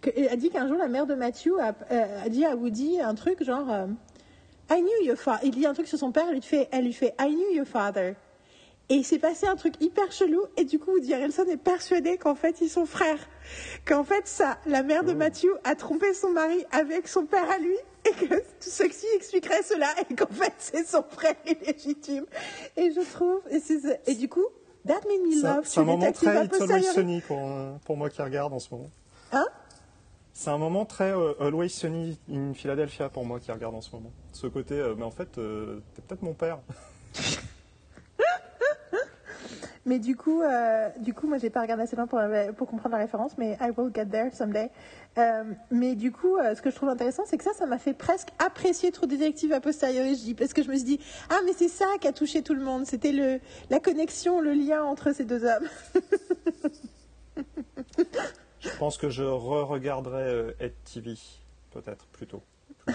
que, 0.01 0.11
a 0.31 0.37
dit 0.37 0.49
qu'un 0.51 0.69
jour 0.69 0.77
la 0.77 0.87
mère 0.87 1.07
de 1.07 1.15
Matthew 1.17 1.59
a, 1.61 1.75
euh, 1.91 2.25
a 2.25 2.29
dit 2.29 2.45
à 2.45 2.55
Woody 2.55 3.01
un 3.01 3.17
truc 3.17 3.43
genre 3.43 3.69
euh, 3.69 3.87
I 4.71 4.81
knew 4.81 5.09
your 5.09 5.17
father. 5.17 5.41
Il 5.43 5.51
dit 5.51 5.67
un 5.67 5.75
truc 5.75 5.89
sur 5.89 5.99
son 5.99 6.13
père, 6.13 6.27
elle 6.29 6.35
lui 6.35 6.43
fait, 6.43 6.69
elle 6.71 6.85
lui 6.85 6.93
fait 6.93 7.17
I 7.21 7.35
knew 7.35 7.57
your 7.57 7.67
father. 7.67 8.15
Et 8.91 8.95
il 8.95 9.05
s'est 9.05 9.19
passé 9.19 9.47
un 9.49 9.57
truc 9.57 9.75
hyper 9.81 10.13
chelou, 10.13 10.41
et 10.57 10.65
du 10.65 10.79
coup 10.79 10.93
Woody 10.93 11.13
Harrelson 11.15 11.47
est 11.47 11.57
persuadé 11.57 12.17
qu'en 12.17 12.37
fait 12.37 12.61
ils 12.61 12.69
sont 12.69 12.87
frères. 12.87 13.29
Qu'en 13.85 14.05
fait 14.05 14.29
ça, 14.29 14.59
la 14.67 14.85
mère 14.85 15.03
de. 15.03 15.15
Matthew 15.15 15.49
a 15.65 15.75
trompé 15.75 16.15
son 16.15 16.31
mari 16.31 16.65
avec 16.71 17.09
son 17.09 17.27
père 17.27 17.51
à 17.51 17.59
lui, 17.59 17.77
et 18.05 18.13
que 18.13 18.37
tout 18.37 18.43
ceci 18.61 19.07
expliquerait 19.17 19.65
cela, 19.65 19.89
et 20.09 20.15
qu'en 20.15 20.33
fait 20.33 20.55
c'est 20.59 20.87
son 20.87 21.03
frère 21.03 21.35
illégitime. 21.45 22.27
Et 22.77 22.93
je 22.93 23.01
trouve, 23.01 23.41
et 24.07 24.15
du 24.15 24.29
coup, 24.29 24.47
that 24.87 25.01
made 25.09 25.23
me 25.23 25.33
C'est 25.41 25.47
un- 25.47 25.57
love 25.57 25.67
c'est 25.67 25.81
un 25.81 25.85
moment 25.85 26.13
très 26.13 26.45
It's 26.47 26.61
Always. 26.61 26.83
Sunny 26.95 27.21
pour, 27.21 27.39
euh, 27.39 27.73
pour 27.85 27.97
moi 27.97 28.11
qui 28.11 28.21
regarde 28.23 28.53
en 28.53 28.59
ce 28.59 28.69
moment. 28.75 28.91
Hein? 29.33 29.47
C'est 30.33 30.51
un 30.51 30.59
moment 30.59 30.85
très 30.85 31.13
euh, 31.13 31.35
Always 31.41 31.69
Sunny 31.71 32.19
in 32.31 32.55
Philadelphia 32.55 33.09
pour 33.09 33.25
moi 33.25 33.39
qui 33.41 33.53
regarde 33.53 33.75
en 33.75 33.81
ce 33.81 33.95
moment. 33.95 34.11
Ce 34.33 34.47
côté, 34.47 34.75
euh, 34.75 34.95
mais 34.97 35.05
en 35.05 35.11
fait, 35.11 35.37
euh, 35.39 35.81
t'es 35.95 36.03
peut-être 36.03 36.23
mon 36.23 36.35
père. 36.35 36.59
Mais 39.85 39.99
du 39.99 40.17
coup, 40.17 40.43
euh, 40.43 40.89
du 41.01 41.13
coup, 41.13 41.27
moi, 41.27 41.39
j'ai 41.39 41.51
pas 41.51 41.61
regardé 41.61 41.83
assez 41.83 41.97
loin 41.97 42.07
pour, 42.07 42.21
pour 42.57 42.69
comprendre 42.69 42.95
la 42.95 43.03
référence, 43.03 43.37
mais 43.37 43.59
I 43.61 43.71
will 43.77 43.91
get 43.93 44.07
there 44.07 44.31
someday. 44.33 44.71
Euh, 45.19 45.45
mais 45.71 45.95
du 45.97 46.13
coup, 46.13 46.37
euh, 46.37 46.55
ce 46.55 46.63
que 46.63 46.71
je 46.71 46.77
trouve 46.77 46.89
intéressant, 46.89 47.25
c'est 47.27 47.37
que 47.37 47.45
ça, 47.45 47.53
ça 47.53 47.67
m'a 47.67 47.79
fait 47.79 47.93
presque 47.93 48.29
apprécier 48.39 48.93
True 48.93 49.07
Detective 49.07 49.53
a 49.53 49.61
posteriori, 49.61 50.15
je 50.15 50.23
dis, 50.23 50.35
parce 50.35 50.53
que 50.53 50.63
je 50.63 50.69
me 50.69 50.75
suis 50.77 50.85
dit, 50.85 51.01
ah, 51.31 51.41
mais 51.45 51.53
c'est 51.53 51.69
ça 51.69 51.87
qui 52.01 52.07
a 52.07 52.13
touché 52.13 52.43
tout 52.43 52.55
le 52.55 52.63
monde. 52.63 52.87
C'était 52.87 53.13
le, 53.13 53.41
la 53.71 53.81
connexion, 53.81 54.41
le 54.41 54.53
lien 54.53 54.85
entre 54.85 55.13
ces 55.13 55.25
deux 55.25 55.45
hommes. 55.45 55.69
Je 58.61 58.69
pense 58.79 58.97
que 58.97 59.11
je 59.11 59.25
re-regarderai 59.25 60.23
euh, 60.23 60.53
Ed 60.61 60.75
TV, 60.85 61.15
peut-être 61.71 62.07
plutôt. 62.07 62.43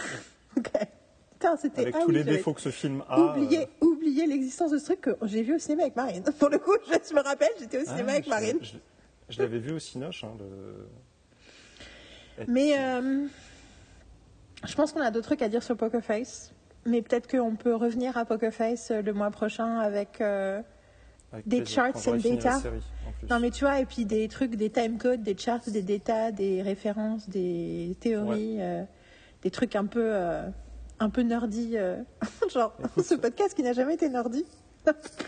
Ok. 0.55 0.72
Putain, 1.39 1.55
c'était. 1.55 1.81
Avec 1.81 1.95
ah 1.95 1.99
tous 2.01 2.07
oui, 2.09 2.15
les 2.15 2.23
défauts 2.23 2.53
que 2.53 2.61
ce 2.61 2.69
film 2.69 3.03
a. 3.07 3.19
Oublié, 3.19 3.59
euh, 3.59 3.85
oublié 3.85 4.26
l'existence 4.26 4.72
de 4.72 4.80
ce 4.80 4.85
truc 4.85 5.01
que 5.01 5.11
j'ai 5.23 5.43
vu 5.43 5.55
au 5.55 5.59
cinéma 5.59 5.84
avec 5.84 5.95
Marine. 5.95 6.23
Pour 6.39 6.49
le 6.49 6.57
coup, 6.57 6.72
je 6.88 7.14
me 7.14 7.22
rappelle, 7.22 7.49
j'étais 7.59 7.77
au 7.77 7.84
ah, 7.85 7.89
cinéma 7.91 8.11
avec 8.14 8.26
je- 8.26 8.30
Marine. 8.30 8.57
Je, 8.61 8.77
je 9.30 9.39
l'avais 9.39 9.59
vu 9.59 9.73
au 9.73 9.80
Cinoche. 9.80 10.23
Hein, 10.23 10.31
le... 10.39 12.45
Mais 12.47 12.77
euh, 12.80 13.26
je 14.65 14.76
pense 14.76 14.93
qu'on 14.93 15.01
a 15.01 15.11
d'autres 15.11 15.27
trucs 15.27 15.41
à 15.43 15.49
dire 15.49 15.61
sur 15.61 15.77
Poker 15.77 16.03
Face. 16.03 16.53
Mais 16.85 17.01
peut-être 17.01 17.30
qu'on 17.30 17.55
peut 17.55 17.76
revenir 17.76 18.18
à 18.18 18.26
Poker 18.26 18.53
Face 18.53 18.91
euh, 18.91 19.01
le 19.01 19.14
mois 19.14 19.30
prochain 19.30 19.77
avec. 19.80 20.22
euh, 20.22 20.61
Avec 21.34 21.47
des 21.47 21.57
plaisir, 21.61 21.76
charts 21.93 22.07
and 22.07 22.18
data. 22.18 22.59
série. 22.59 22.80
Non, 23.30 23.39
mais 23.39 23.51
tu 23.51 23.65
vois, 23.65 23.80
et 23.80 23.85
puis 23.85 24.05
des 24.05 24.27
trucs, 24.27 24.55
des 24.55 24.69
timecodes, 24.69 25.22
des 25.22 25.38
charts, 25.38 25.59
des 25.68 25.81
data, 25.81 26.31
des 26.31 26.61
références, 26.61 27.30
des 27.30 27.95
théories, 27.99 28.57
euh, 28.61 28.84
des 29.43 29.51
trucs 29.51 29.76
un 29.76 29.85
peu, 29.85 30.01
euh, 30.03 30.47
un 30.99 31.10
peu 31.10 31.22
nerdy. 31.22 31.78
euh, 31.78 32.02
genre, 32.53 32.74
Écoute, 32.84 33.03
ce 33.06 33.15
podcast 33.15 33.53
qui 33.56 33.64
n'a 33.64 33.74
jamais 33.74 33.94
été 33.95 34.10
nerdy. 34.10 34.45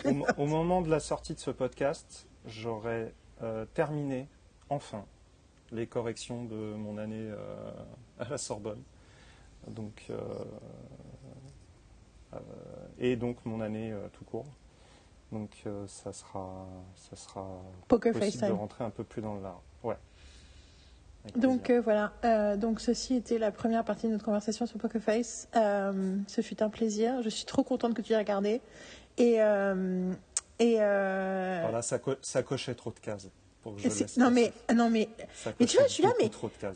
Au, 0.05 0.11
mo- 0.13 0.25
au 0.37 0.45
moment 0.45 0.81
de 0.81 0.89
la 0.89 0.99
sortie 0.99 1.33
de 1.33 1.39
ce 1.39 1.51
podcast, 1.51 2.27
j'aurai 2.45 3.13
euh, 3.43 3.65
terminé, 3.73 4.27
enfin, 4.69 5.05
les 5.71 5.85
corrections 5.87 6.45
de 6.45 6.55
mon 6.55 6.97
année 6.97 7.29
euh, 7.29 7.71
à 8.19 8.29
la 8.29 8.37
Sorbonne. 8.37 8.81
Donc, 9.67 10.09
et 12.97 13.15
donc 13.15 13.37
mon 13.45 13.59
année 13.61 13.93
tout 14.13 14.23
court. 14.23 14.45
Donc 15.31 15.63
ça 15.87 16.13
sera, 16.13 16.65
ça 16.95 17.15
sera 17.15 17.45
Poker 17.87 18.13
possible 18.13 18.47
de 18.47 18.51
rentrer 18.53 18.83
un 18.83 18.89
peu 18.89 19.03
plus 19.03 19.21
dans 19.21 19.35
le 19.35 19.41
lard. 19.41 19.61
Ouais. 19.61 19.61
Avec 19.61 19.68
Donc 21.35 21.69
euh, 21.69 21.81
voilà, 21.81 22.13
Euh, 22.23 22.55
donc 22.57 22.79
ceci 22.81 23.15
était 23.15 23.37
la 23.37 23.51
première 23.51 23.83
partie 23.83 24.07
de 24.07 24.11
notre 24.13 24.25
conversation 24.25 24.65
sur 24.65 24.77
Poker 24.79 25.01
Face. 25.01 25.47
Euh, 25.55 26.15
ce 26.27 26.41
fut 26.41 26.63
un 26.63 26.69
plaisir. 26.69 27.21
Je 27.21 27.29
suis 27.29 27.45
trop 27.45 27.63
contente 27.63 27.93
que 27.93 28.01
tu 28.01 28.13
aies 28.13 28.17
regardé. 28.17 28.61
Et 29.17 29.41
euh, 29.41 30.11
et 30.59 30.77
euh, 30.79 31.59
Alors 31.59 31.71
là, 31.71 31.81
ça, 31.81 31.99
co- 31.99 32.15
ça 32.21 32.41
cochait 32.43 32.73
trop 32.73 32.91
de 32.91 32.99
cases. 32.99 33.27
Pour 33.61 33.75
que 33.75 33.81
je 33.81 34.19
non 34.21 34.31
mais 34.31 34.53
non 34.73 34.89
mais 34.89 35.09
mais 35.59 35.65
tu 35.65 35.75
vois, 35.75 35.85
je 35.87 35.91
suis 35.91 36.03
là, 36.03 36.13
mais 36.17 36.31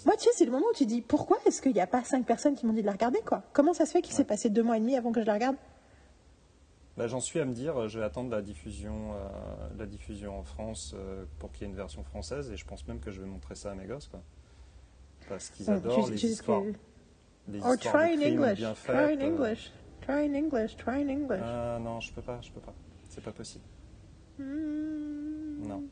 moi 0.06 0.16
tu 0.18 0.26
sais 0.26 0.32
c'est 0.36 0.44
le 0.44 0.52
moment 0.52 0.66
où 0.70 0.76
tu 0.76 0.86
dis 0.86 1.00
pourquoi 1.00 1.38
est-ce 1.46 1.62
qu'il 1.62 1.72
n'y 1.72 1.80
a 1.80 1.88
pas 1.88 2.04
cinq 2.04 2.26
personnes 2.26 2.56
qui 2.56 2.66
m'ont 2.66 2.74
dit 2.74 2.82
de 2.82 2.86
la 2.86 2.92
regarder 2.92 3.20
quoi? 3.26 3.42
Comment 3.54 3.74
ça 3.74 3.86
se 3.86 3.92
fait 3.94 4.02
qu'il 4.02 4.14
s'est 4.14 4.24
Ouais. 4.24 4.26
passé 4.28 4.50
deux 4.50 4.64
mois 4.64 4.76
et 4.76 4.82
demi 4.82 4.98
avant 4.98 5.14
que 5.14 5.22
je 5.22 5.26
la 5.26 5.34
regarde? 5.36 5.56
Bah, 6.98 7.08
J'en 7.08 7.22
suis 7.22 7.40
à 7.40 7.46
me 7.46 7.54
dire, 7.54 7.76
euh, 7.82 7.88
je 7.88 7.98
vais 8.00 8.06
attendre 8.06 8.30
la 8.30 8.42
diffusion, 8.42 9.14
euh, 9.14 9.28
la 9.78 9.86
diffusion 9.88 10.38
en 10.38 10.44
France 10.44 10.94
euh, 10.96 11.26
pour 11.40 11.52
qu'il 11.52 11.64
y 11.64 11.66
ait 11.66 11.72
une 11.72 11.76
version 11.78 12.04
française 12.04 12.52
et 12.52 12.58
je 12.58 12.66
pense 12.66 12.88
même 12.88 13.00
que 13.00 13.10
je 13.12 13.20
vais 13.22 13.28
montrer 13.28 13.56
ça 13.56 13.72
à 13.72 13.76
mes 13.76 13.86
gosses. 13.86 14.08
Quoi. 14.08 14.22
Parce 15.28 15.50
qu'ils 15.50 15.66
Bon, 15.66 15.74
adorent 15.74 16.06
tu- 16.06 16.12
les 16.12 16.26
histoires, 16.26 16.62
les 17.48 17.62
Or 17.64 17.74
histoires 17.74 17.96
try 17.96 18.14
in 18.14 18.32
English. 18.34 18.58
bien 18.60 18.74
Try 18.74 18.96
in 18.96 19.22
euh. 19.22 19.28
English. 19.34 19.72
Try 20.02 20.14
in 20.28 20.34
English. 20.36 20.76
Try 20.78 21.02
in 21.02 21.10
English. 21.10 21.42
Ah 21.44 21.80
non, 21.82 22.00
je 22.00 22.14
peux 22.14 22.22
pas, 22.22 22.40
je 22.42 22.52
peux 22.52 22.60
pas. 22.62 22.74
C'est 23.10 23.24
pas 23.24 23.32
possible. 23.32 23.64
Hmm. 24.38 25.66
Non. 25.68 25.84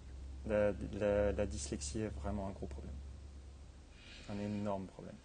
La, 0.47 0.71
la- 0.99 1.31
la 1.31 1.45
dyslexie 1.45 2.01
est 2.01 2.11
vraiment 2.21 2.47
un 2.47 2.51
gros 2.51 2.65
problème. 2.67 2.93
Un 4.29 4.39
énorme 4.39 4.85
problème. 4.85 5.15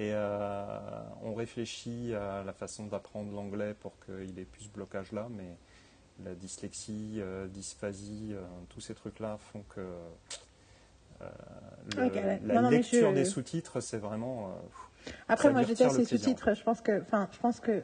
Et 0.00 0.12
euh, 0.14 0.78
on 1.24 1.34
réfléchit 1.34 2.14
à 2.14 2.44
la 2.44 2.52
façon 2.52 2.86
d'apprendre 2.86 3.32
l'anglais 3.34 3.74
pour 3.74 3.94
qu'il 3.98 4.38
ait 4.38 4.44
plus 4.44 4.62
ce 4.64 4.68
blocage-là, 4.68 5.26
mais 5.28 5.56
la 6.24 6.34
dyslexie, 6.36 7.16
euh, 7.18 7.48
dysphasie, 7.48 8.28
euh, 8.32 8.40
tous 8.68 8.80
ces 8.80 8.94
trucs-là 8.94 9.38
font 9.52 9.64
que 9.74 9.80
le- 11.96 12.06
Ok, 12.06 12.14
ouais. 12.14 12.40
la 12.44 12.54
Non, 12.54 12.62
non, 12.62 12.70
mais 12.70 12.76
lecture 12.76 13.10
je- 13.10 13.14
des 13.16 13.24
sous-titres, 13.24 13.80
c'est 13.80 13.98
vraiment... 13.98 14.54
Après, 15.28 15.50
moi, 15.50 15.62
je 15.62 15.68
déteste 15.68 15.94
le 15.94 15.98
les 16.00 16.04
sous-titres. 16.04 16.54
Je 16.54 16.62
pense 16.62 16.80
que, 16.80 17.00
enfin, 17.00 17.28
je 17.32 17.38
pense 17.38 17.58
que 17.60 17.82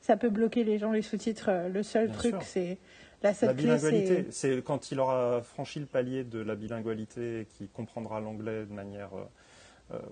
ça 0.00 0.16
peut 0.16 0.30
bloquer 0.30 0.64
les 0.64 0.78
gens 0.78 0.92
les 0.92 1.02
sous-titres. 1.02 1.50
Le 1.68 1.82
seul 1.82 2.06
Bien 2.08 2.16
truc, 2.16 2.34
c'est 2.40 2.78
la 3.22 3.34
seule 3.34 3.48
La 3.50 3.54
bilingualité, 3.54 4.26
c'est 4.30 4.62
quand 4.64 4.90
il 4.90 5.00
aura 5.00 5.42
franchi 5.42 5.80
le 5.80 5.86
palier 5.86 6.24
de 6.24 6.38
la 6.40 6.54
bilingualité 6.54 7.40
et 7.40 7.44
qu'il 7.44 7.68
comprendra 7.68 8.20
l'anglais 8.20 8.64
de 8.64 8.72
manière 8.72 9.10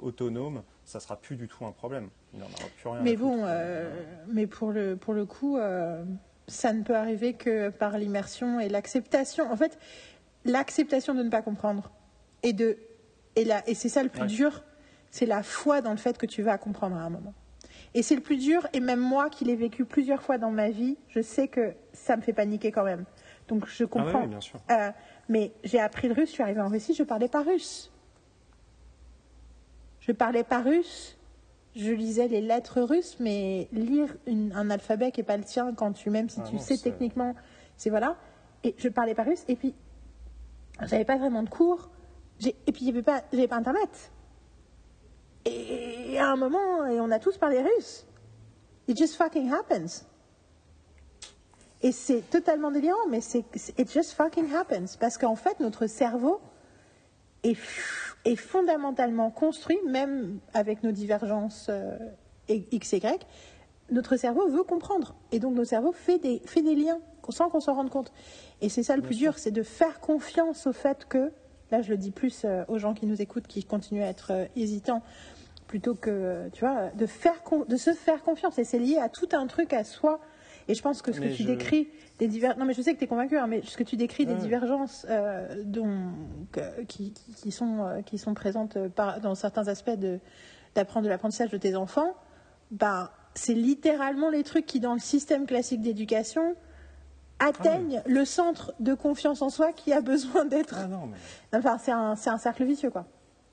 autonome, 0.02 0.62
ça 0.84 1.00
sera 1.00 1.16
plus 1.16 1.36
du 1.36 1.48
tout 1.48 1.64
un 1.64 1.72
problème. 1.72 2.08
Il 2.34 2.40
n'en 2.40 2.46
aura 2.46 2.68
plus 2.76 2.88
rien. 2.88 3.00
Mais 3.02 3.16
bon, 3.16 3.44
euh, 3.44 3.90
mais 4.28 4.46
pour 4.46 4.72
le, 4.72 4.96
pour 4.96 5.14
le 5.14 5.24
coup, 5.24 5.56
euh, 5.56 6.04
ça 6.48 6.72
ne 6.72 6.82
peut 6.82 6.96
arriver 6.96 7.32
que 7.34 7.70
par 7.70 7.96
l'immersion 7.98 8.60
et 8.60 8.68
l'acceptation. 8.68 9.50
En 9.50 9.56
fait, 9.56 9.78
l'acceptation 10.44 11.14
de 11.14 11.22
ne 11.22 11.30
pas 11.30 11.42
comprendre. 11.42 11.90
Et, 12.42 12.52
de, 12.52 12.78
et, 13.36 13.44
la, 13.44 13.66
et 13.68 13.74
c'est 13.74 13.88
ça 13.88 14.02
le 14.02 14.08
plus 14.08 14.22
Ouais. 14.22 14.26
dur, 14.26 14.62
c'est 15.10 15.26
la 15.26 15.42
foi 15.42 15.80
dans 15.80 15.90
le 15.90 15.96
fait 15.96 16.16
que 16.18 16.26
tu 16.26 16.42
vas 16.42 16.56
comprendre 16.58 16.96
à 16.96 17.00
un 17.00 17.10
moment. 17.10 17.34
Et 17.94 18.02
c'est 18.02 18.14
le 18.14 18.20
plus 18.20 18.36
dur, 18.36 18.68
et 18.72 18.78
même 18.80 19.00
moi 19.00 19.30
qui 19.30 19.44
l'ai 19.44 19.56
vécu 19.56 19.84
plusieurs 19.84 20.22
fois 20.22 20.38
dans 20.38 20.50
ma 20.52 20.70
vie, 20.70 20.96
je 21.08 21.20
sais 21.20 21.48
que 21.48 21.72
ça 21.92 22.16
me 22.16 22.22
fait 22.22 22.32
paniquer 22.32 22.70
quand 22.70 22.84
même. 22.84 23.04
Donc 23.48 23.66
je 23.66 23.82
Ah 23.82 23.86
ouais, 23.86 23.88
comprends. 24.04 24.20
oui, 24.22 24.26
bien 24.28 24.40
sûr. 24.40 24.60
Euh, 24.70 24.90
mais 25.28 25.52
j'ai 25.64 25.80
appris 25.80 26.06
le 26.06 26.14
russe, 26.14 26.28
je 26.28 26.34
suis 26.34 26.42
arrivée 26.42 26.60
en 26.60 26.68
Russie, 26.68 26.94
je 26.94 27.02
parlais 27.02 27.26
pas 27.28 27.42
russe. 27.42 27.90
Je 30.00 30.12
parlais 30.12 30.44
pas 30.44 30.60
russe. 30.60 31.16
Je 31.76 31.90
lisais 31.92 32.26
les 32.26 32.40
lettres 32.40 32.80
russes, 32.82 33.16
mais 33.20 33.68
lire 33.72 34.08
une- 34.26 34.52
un 34.54 34.70
alphabet 34.70 35.12
qui 35.12 35.20
n'est 35.20 35.24
pas 35.26 35.36
le 35.36 35.44
tien, 35.44 35.72
quand 35.74 35.92
tu, 35.92 36.10
même 36.10 36.28
si 36.28 36.40
Ah 36.42 36.48
tu 36.48 36.56
non, 36.56 36.60
sais 36.60 36.78
techniquement, 36.78 37.34
c'est 37.76 37.90
voilà. 37.90 38.16
Et 38.64 38.74
je 38.76 38.88
parlais 38.88 39.14
pas 39.14 39.22
russe, 39.22 39.44
et 39.46 39.54
puis 39.56 39.74
j'avais 40.82 41.04
pas 41.04 41.16
vraiment 41.16 41.42
de 41.44 41.48
cours, 41.48 41.88
et 42.44 42.72
puis 42.72 42.86
j'avais 42.86 43.02
pas, 43.02 43.22
j'avais 43.32 43.46
pas 43.46 43.56
internet. 43.56 44.10
Et 45.44 46.18
à 46.18 46.28
un 46.30 46.36
moment, 46.36 46.84
et 46.86 46.98
on 47.00 47.10
a 47.10 47.18
tous 47.20 47.38
parlé 47.38 47.62
russe. 47.62 48.04
It 48.88 48.98
just 48.98 49.14
fucking 49.14 49.50
happens. 49.52 50.04
Et 51.82 51.92
c'est 51.92 52.22
totalement 52.28 52.70
délirant, 52.70 53.06
mais 53.08 53.20
c'est 53.20 53.44
it 53.78 53.90
just 53.90 54.12
fucking 54.12 54.52
happens 54.54 54.96
parce 54.98 55.16
qu'en 55.16 55.36
fait 55.36 55.60
notre 55.60 55.86
cerveau 55.86 56.40
est, 57.44 57.56
est 58.24 58.36
fondamentalement 58.36 59.30
construit, 59.30 59.78
même 59.86 60.38
avec 60.54 60.82
nos 60.82 60.92
divergences 60.92 61.66
euh, 61.70 61.96
x 62.48 62.92
et 62.94 62.98
y. 62.98 63.26
Notre 63.90 64.16
cerveau 64.16 64.48
veut 64.48 64.62
comprendre 64.62 65.14
et 65.32 65.38
donc 65.40 65.54
notre 65.54 65.68
cerveau 65.70 65.92
fait 65.92 66.18
des 66.18 66.40
fait 66.44 66.62
des 66.62 66.74
liens 66.74 67.00
sans 67.28 67.48
qu'on 67.48 67.60
s'en 67.60 67.74
rende 67.74 67.90
compte. 67.90 68.12
Et 68.60 68.68
c'est 68.68 68.82
ça 68.82 68.96
le 68.96 69.02
Bien 69.02 69.08
plus 69.08 69.14
sûr. 69.16 69.30
dur, 69.32 69.38
c'est 69.38 69.50
de 69.52 69.62
faire 69.62 70.00
confiance 70.00 70.66
au 70.66 70.72
fait 70.72 71.06
que 71.08 71.30
là 71.70 71.80
je 71.82 71.90
le 71.90 71.96
dis 71.96 72.10
plus 72.10 72.42
euh, 72.44 72.64
aux 72.68 72.78
gens 72.78 72.92
qui 72.94 73.06
nous 73.06 73.22
écoutent, 73.22 73.46
qui 73.46 73.62
continuent 73.64 74.02
à 74.02 74.08
être 74.08 74.32
euh, 74.32 74.44
hésitants 74.56 75.02
plutôt 75.68 75.94
que, 75.94 76.48
tu 76.52 76.64
vois, 76.64 76.90
de, 76.96 77.06
faire 77.06 77.44
con- 77.44 77.64
de 77.68 77.76
se 77.76 77.92
faire 77.92 78.24
confiance. 78.24 78.58
Et 78.58 78.64
c'est 78.64 78.80
lié 78.80 78.98
à 78.98 79.08
tout 79.08 79.28
un 79.32 79.46
truc 79.46 79.72
à 79.72 79.84
soi. 79.84 80.18
Et 80.70 80.74
je 80.74 80.82
pense 80.82 81.02
que 81.02 81.12
ce 81.12 81.20
Mais 81.20 81.30
que 81.30 81.34
tu 81.34 81.42
je- 81.42 81.48
décris, 81.48 81.88
des 82.18 82.28
divers... 82.28 82.56
non 82.58 82.64
mais 82.64 82.74
je 82.74 82.82
sais 82.82 82.92
que 82.94 82.98
tu 82.98 83.04
es 83.04 83.08
convaincu, 83.08 83.36
hein, 83.38 83.46
mais 83.46 83.62
ce 83.62 83.76
que 83.76 83.82
tu 83.82 83.96
décris 83.96 84.24
des 84.26 84.34
divergences 84.34 85.04
euh, 85.08 85.62
dont, 85.64 86.12
qui, 86.88 87.12
qui- 87.12 87.32
qui 87.34 87.50
sont, 87.50 87.84
euh, 87.86 88.02
qui 88.02 88.18
sont 88.18 88.34
présentes 88.34 88.76
euh, 88.76 88.88
par, 88.88 89.20
dans 89.20 89.34
certains 89.34 89.68
aspects 89.68 89.90
de, 89.90 90.20
d'apprendre 90.74 91.04
de 91.04 91.10
l'apprentissage 91.10 91.50
de 91.50 91.56
tes 91.58 91.74
enfants, 91.76 92.14
ben, 92.70 93.10
c'est 93.34 93.54
littéralement 93.54 94.28
les 94.30 94.44
trucs 94.44 94.66
qui, 94.66 94.80
dans 94.80 94.92
le 94.94 95.00
système 95.00 95.46
classique 95.46 95.80
d'éducation, 95.82 96.54
atteignent 97.38 98.02
le 98.06 98.24
centre 98.24 98.74
de 98.80 98.94
confiance 98.94 99.40
en 99.42 99.48
soi 99.48 99.72
qui 99.72 99.92
a 99.92 100.00
besoin 100.00 100.44
d'être... 100.44 100.76
Ah 100.78 100.86
non, 100.86 101.06
mais... 101.06 101.58
Enfin, 101.58 101.78
c'est 101.78 101.92
un, 101.92 102.14
c'est 102.16 102.30
un 102.30 102.38
cercle 102.38 102.64
vicieux, 102.64 102.90
quoi. 102.90 103.06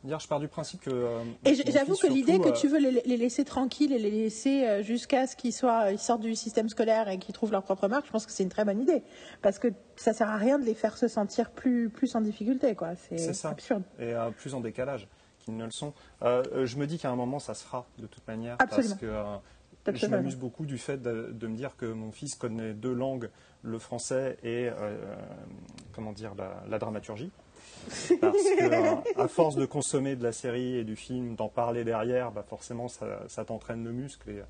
Hier, 0.08 0.20
je 0.22 0.28
pars 0.30 0.40
du 0.40 0.48
principe 0.48 0.80
que. 0.82 0.90
euh, 0.90 1.20
Et 1.44 1.54
j'avoue 1.54 1.96
que 1.98 2.08
l'idée 2.08 2.40
que 2.40 2.48
euh, 2.48 2.52
tu 2.54 2.70
veux 2.70 2.80
les, 2.80 3.02
les 3.06 3.18
laisser 3.18 3.44
tranquilles 3.44 3.92
et 3.92 4.00
les 4.00 4.10
laisser 4.10 4.66
euh, 4.66 4.82
jusqu'à 4.82 5.28
ce 5.28 5.36
qu'ils 5.36 5.52
soient, 5.52 5.92
ils 5.92 6.00
sortent 6.00 6.22
du 6.22 6.34
système 6.34 6.70
scolaire 6.70 7.10
et 7.10 7.20
qu'ils 7.20 7.34
trouvent 7.36 7.52
leur 7.52 7.64
propre 7.64 7.90
marque, 7.90 8.06
je 8.06 8.12
pense 8.12 8.26
que 8.26 8.32
c'est 8.32 8.44
une 8.44 8.50
très 8.50 8.64
bonne 8.64 8.82
idée. 8.82 9.04
Parce 9.42 9.60
que 9.60 9.68
ça 9.98 10.14
sert 10.14 10.30
à 10.30 10.38
rien 10.38 10.60
de 10.60 10.64
les 10.64 10.76
faire 10.76 10.98
se 10.98 11.10
sentir 11.10 11.52
plus, 11.52 11.90
plus 11.90 12.16
en 12.16 12.22
difficulté, 12.22 12.74
quoi. 12.74 12.96
C'est 12.96 13.46
absurde. 13.46 13.84
et 14.00 14.14
euh, 14.14 14.30
plus 14.32 14.54
en 14.54 14.62
décalage 14.62 15.10
qu'ils 15.40 15.58
ne 15.58 15.66
le 15.66 15.72
sont. 15.72 15.94
Euh, 16.24 16.66
je 16.66 16.78
me 16.78 16.88
dis 16.88 16.98
qu'à 17.00 17.10
un 17.12 17.16
moment, 17.18 17.40
ça 17.40 17.54
se 17.54 17.66
fera 17.66 17.86
de 18.00 18.08
toute 18.08 18.26
manière. 18.28 18.56
Absolument. 18.60 18.96
Parce 19.84 20.00
que 20.00 20.06
je 20.06 20.10
m'amuse 20.10 20.36
beaucoup 20.38 20.66
du 20.66 20.78
fait 20.78 21.02
de, 21.02 21.32
de 21.34 21.48
me 21.48 21.56
dire 21.56 21.76
que 21.78 21.86
mon 21.86 22.12
fils 22.12 22.36
connaît 22.36 22.74
deux 22.74 22.94
langues, 22.94 23.30
le 23.62 23.78
français 23.80 24.38
et 24.44 24.70
comment 25.94 26.12
dire 26.14 26.34
la, 26.38 26.64
la 26.70 26.80
dramaturgie. 26.80 27.32
Parce 28.22 28.44
que 28.44 28.64
euh, 28.74 28.96
à 29.22 29.28
force 29.28 29.56
de 29.56 29.66
consommer 29.66 30.16
de 30.16 30.24
la 30.24 30.32
série 30.32 30.76
et 30.78 30.84
du 30.84 30.96
film, 30.96 31.36
d'en 31.36 31.50
parler 31.50 31.84
derrière, 31.84 32.32
bah 32.32 32.44
forcément 32.48 32.88
ça, 32.88 33.22
ça 33.28 33.46
t'entraîne 33.46 33.84
le 33.84 33.92
muscle 33.92 34.30
et, 34.30 34.42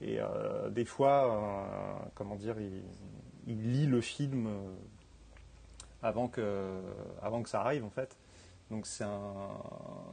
et, 0.00 0.20
euh, 0.20 0.68
des 0.70 0.84
fois, 0.84 1.32
euh, 1.32 2.04
comment 2.14 2.36
dire, 2.36 2.56
il, 2.60 2.82
il 3.46 3.72
lit 3.72 3.86
le 3.86 4.00
film 4.00 4.48
avant 6.02 6.28
que, 6.28 6.80
avant 7.22 7.42
que 7.42 7.48
ça 7.48 7.60
arrive 7.60 7.84
en 7.84 7.90
fait. 7.90 8.16
Donc 8.70 8.86
c'est 8.86 9.04
un, 9.04 9.30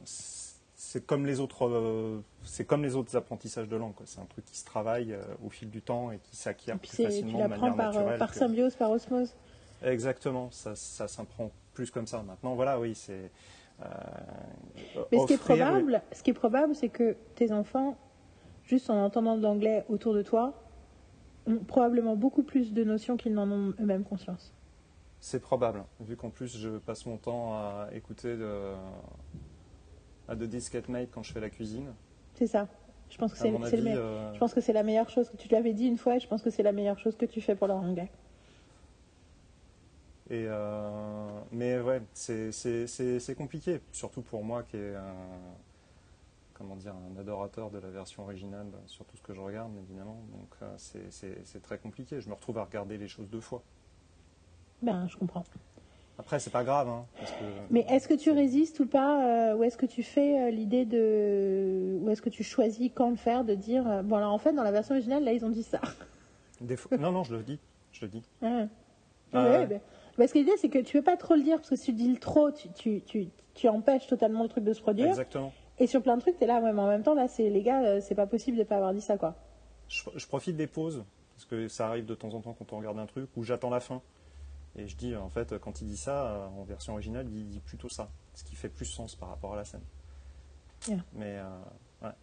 c'est 0.05 1.05
comme 1.05 1.25
les 1.25 1.39
autres, 1.39 1.65
euh, 1.67 2.19
c'est 2.43 2.65
comme 2.65 2.83
les 2.83 2.95
autres 2.95 3.15
apprentissages 3.15 3.67
de 3.67 3.75
langue. 3.75 3.93
C'est 4.05 4.19
un 4.19 4.25
truc 4.25 4.45
qui 4.45 4.57
se 4.57 4.65
travaille 4.65 5.15
au 5.43 5.49
fil 5.49 5.69
du 5.69 5.81
temps 5.81 6.11
et 6.11 6.19
qui 6.19 6.35
s'acquiert 6.35 6.77
plus 6.77 6.87
c'est- 6.89 6.97
tu 6.97 7.09
facilement 7.09 7.43
de 7.43 7.47
manière 7.47 7.75
par, 7.75 7.87
naturelle. 7.93 8.19
par 8.19 8.31
que- 8.31 8.37
symbiose, 8.37 8.75
par 8.75 8.91
osmose. 8.91 9.33
Exactement, 9.83 10.49
ça, 10.51 10.75
ça 10.75 11.07
s'apprend 11.07 11.51
plus 11.73 11.91
comme 11.91 12.07
ça. 12.07 12.23
Maintenant, 12.23 12.55
voilà, 12.55 12.79
oui, 12.79 12.95
c'est. 12.95 13.31
euh, 13.81 13.85
Mais 15.11 15.19
ce 15.19 15.25
qui 15.27 15.33
est 15.33 15.37
probable, 15.37 16.01
ce 16.11 16.23
qui 16.23 16.29
est 16.29 16.33
probable, 16.33 16.75
c'est 16.75 16.89
que 16.89 17.15
tes 17.35 17.51
enfants, 17.51 17.97
juste 18.63 18.89
en 18.89 19.03
entendant 19.03 19.37
de 19.37 19.41
l'anglais 19.43 19.85
autour 19.89 20.13
de 20.13 20.21
toi, 20.21 20.53
ont 21.45 21.57
probablement 21.57 22.15
beaucoup 22.15 22.43
plus 22.43 22.73
de 22.73 22.83
notions 22.83 23.17
qu'ils 23.17 23.33
n'en 23.33 23.49
ont 23.51 23.73
eux-mêmes 23.79 24.03
conscience. 24.03 24.53
C'est 25.19 25.39
probable, 25.39 25.83
vu 26.01 26.17
qu'en 26.17 26.29
plus 26.29 26.57
je 26.57 26.69
passe 26.79 27.05
mon 27.05 27.17
temps 27.17 27.53
à 27.53 27.87
écouter 27.93 28.35
de, 28.35 28.73
à 30.27 30.35
de 30.35 30.45
Disquette 30.45 30.89
Mate 30.89 31.09
quand 31.11 31.23
je 31.23 31.31
fais 31.31 31.39
la 31.39 31.49
cuisine. 31.49 31.93
C'est 32.33 32.47
ça. 32.47 32.67
Je 33.09 33.17
pense 33.17 33.31
que 33.31 33.37
c'est 33.37 33.53
euh, 33.53 34.33
Je 34.33 34.39
pense 34.39 34.53
que 34.53 34.59
c'est 34.61 34.73
la 34.73 34.83
meilleure 34.83 35.09
chose 35.09 35.29
que 35.29 35.37
tu 35.37 35.47
l'avais 35.49 35.73
dit 35.73 35.85
une 35.87 35.97
fois 35.97 36.15
et 36.15 36.19
je 36.19 36.27
pense 36.27 36.41
que 36.41 36.49
c'est 36.49 36.63
la 36.63 36.71
meilleure 36.71 36.97
chose 36.99 37.15
que 37.15 37.25
tu 37.25 37.41
fais 37.41 37.55
pour 37.55 37.67
leur 37.67 37.77
anglais. 37.77 38.11
Et 40.29 40.45
euh, 40.47 41.27
mais 41.51 41.79
ouais, 41.81 42.01
c'est- 42.13 42.51
compliqué, 43.35 43.81
surtout 43.91 44.21
pour 44.21 44.43
moi 44.43 44.63
qui 44.63 44.77
est 44.77 44.95
un, 44.95 45.15
comment 46.53 46.75
dire, 46.77 46.93
un 46.95 47.19
adorateur 47.19 47.69
de 47.69 47.77
la 47.79 47.89
version 47.89 48.23
originale 48.23 48.67
sur 48.85 49.03
tout 49.05 49.17
ce 49.17 49.21
que 49.21 49.33
je 49.33 49.41
regarde, 49.41 49.71
évidemment. 49.89 50.21
Donc 50.31 50.47
euh, 50.61 50.73
c'est- 50.77 51.61
très 51.61 51.77
compliqué. 51.77 52.21
Je 52.21 52.29
me 52.29 52.33
retrouve 52.35 52.57
à 52.57 52.63
regarder 52.63 52.97
les 52.97 53.07
choses 53.09 53.29
deux 53.29 53.41
fois. 53.41 53.61
Ben, 54.81 55.07
je 55.09 55.17
comprends. 55.17 55.43
Après, 56.19 56.39
c'est 56.39 56.51
pas 56.51 56.63
grave, 56.63 56.87
hein, 56.89 57.05
parce 57.17 57.31
que. 57.31 57.43
Mais 57.71 57.85
est-ce 57.89 58.07
que 58.07 58.13
tu 58.13 58.29
résistes 58.31 58.79
ou 58.79 58.85
pas 58.85 59.25
euh, 59.51 59.57
Ou 59.57 59.63
est-ce 59.63 59.77
que 59.77 59.85
tu 59.87 60.03
fais 60.03 60.51
l'idée 60.51 60.85
de. 60.85 61.97
Ou 62.01 62.09
est-ce 62.11 62.21
que 62.21 62.29
tu 62.29 62.43
choisis 62.43 62.91
quand 62.93 63.09
le 63.09 63.15
faire 63.17 63.43
De 63.43 63.55
dire. 63.55 64.03
bon, 64.03 64.17
alors 64.17 64.31
en 64.31 64.37
fait, 64.37 64.53
dans 64.53 64.63
la 64.63 64.71
version 64.71 64.93
originale, 64.95 65.23
là, 65.23 65.33
ils 65.33 65.43
ont 65.43 65.49
dit 65.49 65.63
ça. 65.63 65.81
Des 66.61 66.77
fois- 66.77 66.97
Non, 66.97 67.11
non, 67.11 67.23
je 67.23 67.35
le 67.35 67.43
dis, 67.43 67.59
je 67.91 68.05
le 68.05 68.11
dis. 68.11 68.23
Ouais. 68.41 68.67
Ah 69.33 69.43
Ouais, 69.43 69.49
ouais. 69.57 69.65
ben, 69.65 69.81
Parce 70.17 70.31
que 70.31 70.39
l'idée, 70.39 70.55
c'est 70.57 70.69
que 70.69 70.79
tu 70.79 70.97
veux 70.97 71.03
pas 71.03 71.17
trop 71.17 71.35
le 71.35 71.43
dire, 71.43 71.57
parce 71.57 71.69
que 71.69 71.75
si 71.75 71.85
tu 71.85 71.93
dis 71.93 72.11
le 72.11 72.19
trop, 72.19 72.51
tu, 72.51 72.71
tu, 72.73 73.01
tu, 73.01 73.29
tu 73.53 73.67
empêches 73.67 74.07
totalement 74.07 74.43
le 74.43 74.49
truc 74.49 74.63
de 74.63 74.73
se 74.73 74.81
produire. 74.81 75.09
Exactement. 75.09 75.51
Et 75.79 75.87
sur 75.87 76.03
plein 76.03 76.17
de 76.17 76.21
trucs, 76.21 76.37
tu 76.37 76.43
es 76.43 76.47
là, 76.47 76.59
ouais, 76.59 76.71
mais 76.71 76.81
en 76.81 76.87
même 76.87 77.03
temps, 77.03 77.15
là, 77.15 77.27
c'est 77.27 77.49
les 77.49 77.63
gars, 77.63 77.83
euh, 77.83 77.99
c'est 78.01 78.15
pas 78.15 78.27
possible 78.27 78.57
de 78.57 78.63
pas 78.63 78.75
avoir 78.75 78.93
dit 78.93 79.01
ça, 79.01 79.17
quoi. 79.17 79.35
Je, 79.87 80.03
je 80.15 80.27
profite 80.27 80.55
des 80.55 80.67
pauses, 80.67 81.03
parce 81.35 81.45
que 81.45 81.67
ça 81.67 81.87
arrive 81.87 82.05
de 82.05 82.13
temps 82.13 82.33
en 82.33 82.41
temps 82.41 82.53
quand 82.53 82.73
on 82.73 82.77
regarde 82.77 82.99
un 82.99 83.07
truc, 83.07 83.29
où 83.35 83.43
j'attends 83.43 83.71
la 83.71 83.79
fin. 83.79 84.01
Et 84.75 84.87
je 84.87 84.95
dis, 84.95 85.15
en 85.15 85.29
fait, 85.29 85.57
quand 85.59 85.81
il 85.81 85.87
dit 85.87 85.97
ça, 85.97 86.27
euh, 86.27 86.45
en 86.47 86.63
version 86.63 86.93
originale, 86.93 87.27
il 87.31 87.47
dit 87.47 87.59
plutôt 87.59 87.89
ça, 87.89 88.09
ce 88.33 88.43
qui 88.43 88.55
fait 88.55 88.69
plus 88.69 88.85
sens 88.85 89.15
par 89.15 89.29
rapport 89.29 89.53
à 89.53 89.57
la 89.57 89.65
scène. 89.65 89.83
Yeah. 90.87 90.97
Mais, 91.13 91.37
euh, 91.37 92.07
ouais. 92.07 92.13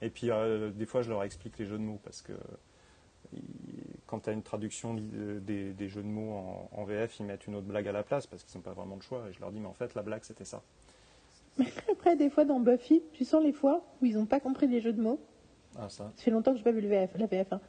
Et 0.00 0.10
puis, 0.10 0.30
euh, 0.30 0.70
des 0.70 0.86
fois, 0.86 1.02
je 1.02 1.10
leur 1.10 1.22
explique 1.22 1.58
les 1.58 1.64
jeux 1.64 1.78
de 1.78 1.82
mots, 1.82 2.00
parce 2.02 2.20
que 2.20 2.32
quand 4.12 4.20
tu 4.20 4.28
as 4.28 4.34
une 4.34 4.42
traduction 4.42 4.94
euh, 5.14 5.40
des, 5.40 5.72
des 5.72 5.88
jeux 5.88 6.02
de 6.02 6.06
mots 6.06 6.32
en, 6.34 6.68
en 6.70 6.84
VF, 6.84 7.18
ils 7.18 7.24
mettent 7.24 7.46
une 7.46 7.54
autre 7.54 7.66
blague 7.66 7.88
à 7.88 7.92
la 7.92 8.02
place, 8.02 8.26
parce 8.26 8.44
qu'ils 8.44 8.58
n'ont 8.58 8.62
pas 8.62 8.74
vraiment 8.74 8.98
de 8.98 9.02
choix. 9.02 9.24
Et 9.30 9.32
je 9.32 9.40
leur 9.40 9.50
dis, 9.50 9.58
mais 9.58 9.68
en 9.68 9.72
fait, 9.72 9.94
la 9.94 10.02
blague, 10.02 10.22
c'était 10.22 10.44
ça. 10.44 10.60
Après, 11.90 12.14
des 12.14 12.28
fois, 12.28 12.44
dans 12.44 12.60
Buffy, 12.60 13.02
tu 13.14 13.24
sens 13.24 13.42
les 13.42 13.52
fois 13.54 13.82
où 14.02 14.04
ils 14.04 14.18
ont 14.18 14.26
pas 14.26 14.38
compris 14.38 14.66
les 14.68 14.82
jeux 14.82 14.92
de 14.92 15.00
mots. 15.00 15.18
Ah, 15.78 15.88
ça. 15.88 16.12
Ça 16.16 16.22
fait 16.24 16.30
longtemps 16.30 16.52
que 16.52 16.58
j'ai 16.58 16.62
pas 16.64 16.72
vu 16.72 16.82
le 16.82 16.88
VF, 16.88 17.10
la 17.16 17.24
VF. 17.26 17.54
hein. 17.54 17.60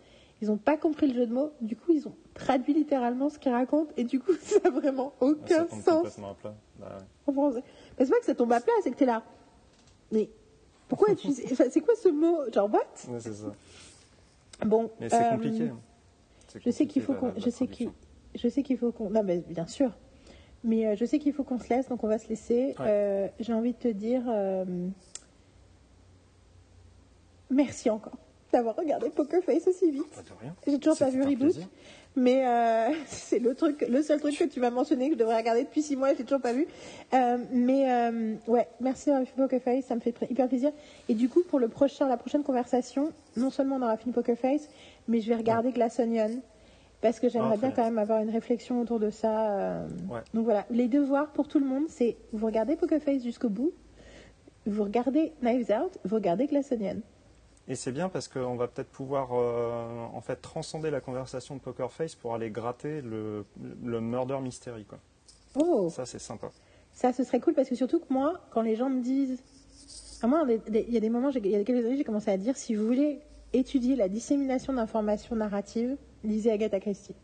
ils 0.41 0.49
n'ont 0.49 0.57
pas 0.57 0.75
compris 0.75 1.07
le 1.07 1.13
jeu 1.13 1.25
de 1.27 1.33
mots. 1.33 1.51
Du 1.61 1.77
coup, 1.77 1.93
ils 1.93 2.05
ont 2.09 2.15
traduit 2.33 2.73
littéralement 2.73 3.29
ce 3.29 3.39
qu'ils 3.39 3.53
racontent. 3.53 3.93
Et 3.95 4.03
du 4.03 4.19
coup, 4.19 4.33
ça 4.41 4.59
n'a 4.59 4.69
vraiment 4.69 5.13
Ah, 5.15 5.19
ça 5.21 5.25
aucun 5.31 5.65
tombe 5.65 5.81
sens 5.81 6.19
à 6.19 6.33
plat. 6.33 6.53
Bah 6.79 6.97
ouais. 6.99 7.03
en 7.27 7.33
français. 7.33 7.63
C'est 7.97 8.09
pas 8.09 8.19
que 8.19 8.25
ça 8.25 8.35
tombe 8.35 8.51
à 8.51 8.59
plat, 8.59 8.73
c'est 8.83 8.91
que 8.91 8.97
t'es 8.97 9.05
là. 9.05 9.23
Mais 10.11 10.29
pourquoi 10.89 11.09
enfin, 11.13 11.65
c'est 11.69 11.81
quoi 11.81 11.95
ce 11.95 12.09
mot? 12.09 12.39
Genre, 12.51 12.69
what? 12.69 12.79
Ouais, 13.09 13.19
c'est 13.21 13.33
ça. 13.33 13.53
Bon. 14.65 14.91
Mais 14.99 15.09
c'est 15.09 15.15
euh, 15.25 15.29
compliqué. 15.31 15.69
hein. 15.69 15.79
Je 16.59 16.69
sais 16.69 16.85
qu'il 16.87 17.01
faut 17.01 17.13
qu'on. 17.13 17.33
Je 17.37 17.49
sais 17.49 17.67
qu'il. 17.67 17.89
Je 18.35 18.47
sais 18.47 18.63
qu'il 18.63 18.77
faut 18.77 18.91
qu'on. 18.91 19.09
Non, 19.09 19.23
mais 19.23 19.43
bien 19.47 19.65
sûr. 19.67 19.91
Mais 20.63 20.85
euh, 20.87 20.95
je 20.95 21.03
sais 21.05 21.19
qu'il 21.19 21.33
faut 21.33 21.43
qu'on 21.43 21.59
se 21.59 21.67
laisse, 21.69 21.89
donc 21.89 22.03
on 22.03 22.07
va 22.07 22.17
se 22.17 22.29
laisser. 22.29 22.67
Ouais. 22.79 22.85
Euh, 22.87 23.27
J'ai 23.39 23.53
envie 23.53 23.73
de 23.73 23.77
te 23.77 23.87
dire. 23.89 24.23
euh, 24.27 24.63
Merci 27.49 27.89
encore 27.89 28.13
d'avoir 28.51 28.75
regardé 28.75 29.09
Poker 29.09 29.41
Face 29.43 29.67
aussi 29.67 29.89
vite. 29.89 30.03
Rien. 30.39 30.55
J'ai 30.67 30.77
toujours 30.77 30.97
pas 30.97 31.09
vu 31.09 31.23
Reboot. 31.23 31.39
plaisir. 31.39 31.67
Mais 32.15 32.45
c'est 33.07 33.39
le 33.39 33.55
truc, 33.55 33.83
le 33.89 34.03
seul 34.03 34.19
truc 34.19 34.37
que 34.37 34.43
tu 34.43 34.59
m'as 34.59 34.69
mentionné 34.69 35.07
que 35.07 35.15
je 35.15 35.19
devrais 35.19 35.37
regarder 35.37 35.63
depuis 35.63 35.81
six 35.81 35.95
mois 35.95 36.11
et 36.11 36.15
j'ai 36.15 36.23
toujours 36.23 36.39
pas 36.41 36.53
vu. 36.53 36.67
Mais 37.51 38.11
ouais, 38.47 38.67
merci 38.79 39.09
d'avoir 39.09 39.27
fait 39.27 39.35
Poker 39.35 39.59
Face, 39.59 39.85
ça 39.85 39.95
me 39.95 40.01
fait 40.01 40.13
hyper 40.29 40.47
plaisir. 40.47 40.71
Et 41.09 41.15
du 41.15 41.29
coup, 41.29 41.41
pour 41.49 41.57
le 41.59 41.67
prochain, 41.67 42.07
la 42.07 42.17
prochaine 42.17 42.43
conversation, 42.43 43.11
non 43.37 43.49
seulement 43.49 43.77
on 43.77 43.81
aura 43.81 43.97
fini 43.97 44.13
Poker 44.13 44.37
Face, 44.37 44.69
mais 45.07 45.21
je 45.21 45.29
vais 45.29 45.35
regarder 45.35 45.71
Glass 45.71 45.99
Onion 45.99 46.41
parce 47.01 47.19
que 47.19 47.27
j'aimerais 47.29 47.55
Ah, 47.55 47.57
bien 47.57 47.71
quand 47.71 47.83
même 47.83 47.97
avoir 47.97 48.21
une 48.21 48.29
réflexion 48.29 48.79
autour 48.81 48.99
de 48.99 49.09
ça. 49.09 49.51
euh. 49.59 49.87
Ouais. 50.09 50.21
Donc 50.33 50.45
voilà, 50.45 50.65
les 50.69 50.87
devoirs 50.87 51.31
pour 51.33 51.47
tout 51.47 51.59
le 51.59 51.65
monde, 51.65 51.85
c'est 51.89 52.15
vous 52.31 52.45
regardez 52.45 52.75
Poker 52.75 53.01
Face 53.01 53.23
jusqu'au 53.23 53.49
bout, 53.49 53.73
vous 54.65 54.83
regardez 54.83 55.33
Knives 55.41 55.69
Out, 55.71 55.97
vous 56.05 56.15
regardez 56.15 56.47
Glass 56.47 56.71
Onion. 56.71 57.01
Et 57.67 57.75
c'est 57.75 57.91
bien 57.93 58.09
parce 58.09 58.27
qu'on 58.27 58.55
va 58.55 58.67
peut-être 58.67 58.89
pouvoir 58.89 59.29
euh, 59.33 60.05
en 60.13 60.19
fait 60.21 60.35
transcender 60.37 60.91
la 60.91 60.99
conversation 60.99 61.55
de 61.55 61.61
Poker 61.61 61.91
Face 61.91 62.13
pour 62.15 62.33
aller 62.35 62.49
gratter 62.49 63.01
le, 63.01 63.45
le 63.83 64.01
murder 64.01 64.39
mystery. 64.41 64.83
Quoi. 64.85 64.99
Oh. 65.55 65.89
Ça, 65.89 66.05
c'est 66.05 66.19
sympa. 66.19 66.47
Ça, 66.93 67.13
ce 67.13 67.23
serait 67.23 67.39
cool 67.39 67.53
parce 67.53 67.69
que 67.69 67.75
surtout 67.75 67.99
que 67.99 68.11
moi, 68.13 68.41
quand 68.51 68.61
les 68.61 68.75
gens 68.75 68.89
me 68.89 69.01
disent. 69.01 69.41
À 70.21 70.27
moi, 70.27 70.45
il 70.67 70.93
y 70.93 70.95
a 70.97 70.99
des 71.01 71.09
moments, 71.09 71.29
il 71.31 71.45
y 71.47 71.55
a 71.55 71.63
quelques 71.65 71.85
années, 71.85 71.97
j'ai 71.97 72.03
commencé 72.05 72.31
à 72.31 72.37
dire 72.37 72.55
si 72.55 72.75
vous 72.75 72.85
voulez 72.85 73.19
étudier 73.53 73.95
la 73.95 74.09
dissémination 74.09 74.73
d'informations 74.73 75.35
narratives, 75.35 75.95
lisez 76.23 76.51
Agatha 76.51 76.79
Christie. 76.79 77.15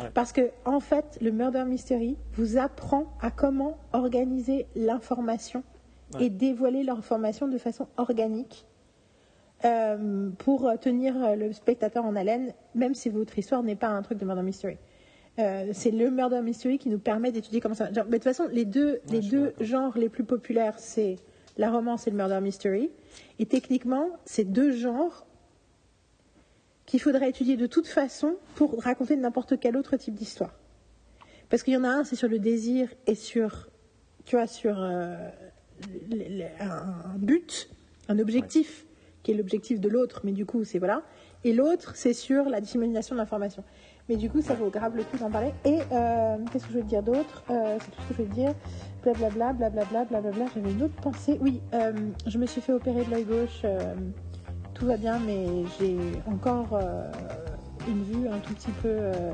Ouais. 0.00 0.10
Parce 0.14 0.32
que, 0.32 0.50
en 0.64 0.80
fait, 0.80 1.18
le 1.20 1.30
murder 1.32 1.64
mystery 1.64 2.16
vous 2.34 2.56
apprend 2.58 3.06
à 3.20 3.30
comment 3.30 3.78
organiser 3.92 4.66
l'information 4.76 5.62
Ouais. 6.14 6.24
et 6.24 6.30
dévoiler 6.30 6.84
l'information 6.84 7.48
de 7.48 7.58
façon 7.58 7.86
organique 7.98 8.64
euh, 9.66 10.30
pour 10.38 10.70
tenir 10.80 11.36
le 11.36 11.52
spectateur 11.52 12.04
en 12.06 12.16
haleine, 12.16 12.54
même 12.74 12.94
si 12.94 13.10
votre 13.10 13.36
histoire 13.38 13.62
n'est 13.62 13.76
pas 13.76 13.88
un 13.88 14.00
truc 14.00 14.16
de 14.18 14.24
murder 14.24 14.42
mystery. 14.42 14.78
Euh, 15.38 15.68
c'est 15.72 15.90
le 15.90 16.10
murder 16.10 16.40
mystery 16.40 16.78
qui 16.78 16.88
nous 16.88 16.98
permet 16.98 17.30
d'étudier 17.30 17.60
comment 17.60 17.74
ça. 17.74 17.92
genre, 17.92 18.04
mais 18.06 18.12
de 18.12 18.16
toute 18.16 18.24
façon, 18.24 18.46
les 18.50 18.64
deux, 18.64 19.00
les 19.10 19.20
deux 19.20 19.52
genres 19.60 19.98
les 19.98 20.08
plus 20.08 20.24
populaires, 20.24 20.78
c'est 20.78 21.16
la 21.58 21.70
romance 21.70 22.06
et 22.06 22.10
le 22.10 22.16
murder 22.16 22.40
mystery. 22.40 22.90
Et 23.38 23.44
techniquement, 23.46 24.08
c'est 24.24 24.44
deux 24.44 24.70
genres 24.72 25.26
qu'il 26.88 27.00
faudrait 27.00 27.28
étudier 27.28 27.58
de 27.58 27.66
toute 27.66 27.86
façon 27.86 28.36
pour 28.54 28.82
raconter 28.82 29.14
n'importe 29.14 29.60
quel 29.60 29.76
autre 29.76 29.96
type 29.98 30.14
d'histoire. 30.14 30.54
Parce 31.50 31.62
qu'il 31.62 31.74
y 31.74 31.76
en 31.76 31.84
a 31.84 31.88
un, 31.88 32.02
c'est 32.02 32.16
sur 32.16 32.28
le 32.28 32.38
désir 32.38 32.88
et 33.06 33.14
sur, 33.14 33.68
tu 34.24 34.36
vois, 34.36 34.46
sur 34.46 34.82
euh, 34.82 35.14
un 36.60 37.18
but, 37.18 37.68
un 38.08 38.18
objectif, 38.18 38.86
qui 39.22 39.32
est 39.32 39.34
l'objectif 39.34 39.80
de 39.80 39.88
l'autre, 39.90 40.22
mais 40.24 40.32
du 40.32 40.46
coup, 40.46 40.64
c'est 40.64 40.78
voilà. 40.78 41.02
Et 41.44 41.52
l'autre, 41.52 41.92
c'est 41.94 42.14
sur 42.14 42.44
la 42.48 42.62
dissémination 42.62 43.14
de 43.14 43.20
l'information. 43.20 43.64
Mais 44.08 44.16
du 44.16 44.30
coup, 44.30 44.40
ça 44.40 44.54
vaut 44.54 44.70
grave 44.70 44.96
le 44.96 45.04
coup 45.04 45.18
d'en 45.18 45.30
parler. 45.30 45.52
Et 45.66 45.80
euh, 45.92 46.36
qu'est-ce 46.50 46.64
que 46.68 46.72
je 46.72 46.78
veux 46.78 46.84
dire 46.84 47.02
d'autre? 47.02 47.44
Euh, 47.50 47.76
C'est 47.80 47.90
tout 47.90 48.00
ce 48.02 48.08
que 48.08 48.14
je 48.14 48.22
veux 48.22 48.34
dire. 48.34 48.54
Blablabla, 49.02 49.52
blablabla, 49.52 50.04
blablabla. 50.06 50.46
J'avais 50.54 50.72
une 50.72 50.82
autre 50.84 51.00
pensée. 51.02 51.36
Oui, 51.42 51.60
je 52.26 52.38
me 52.38 52.46
suis 52.46 52.62
fait 52.62 52.72
opérer 52.72 53.04
de 53.04 53.10
l'œil 53.10 53.24
gauche. 53.24 53.62
Tout 54.78 54.86
va 54.86 54.96
bien, 54.96 55.18
mais 55.18 55.46
j'ai 55.78 55.96
encore 56.26 56.68
euh, 56.72 57.10
une 57.88 58.02
vue 58.04 58.28
un 58.28 58.38
tout 58.38 58.54
petit 58.54 58.70
peu. 58.82 58.88
euh, 58.88 59.32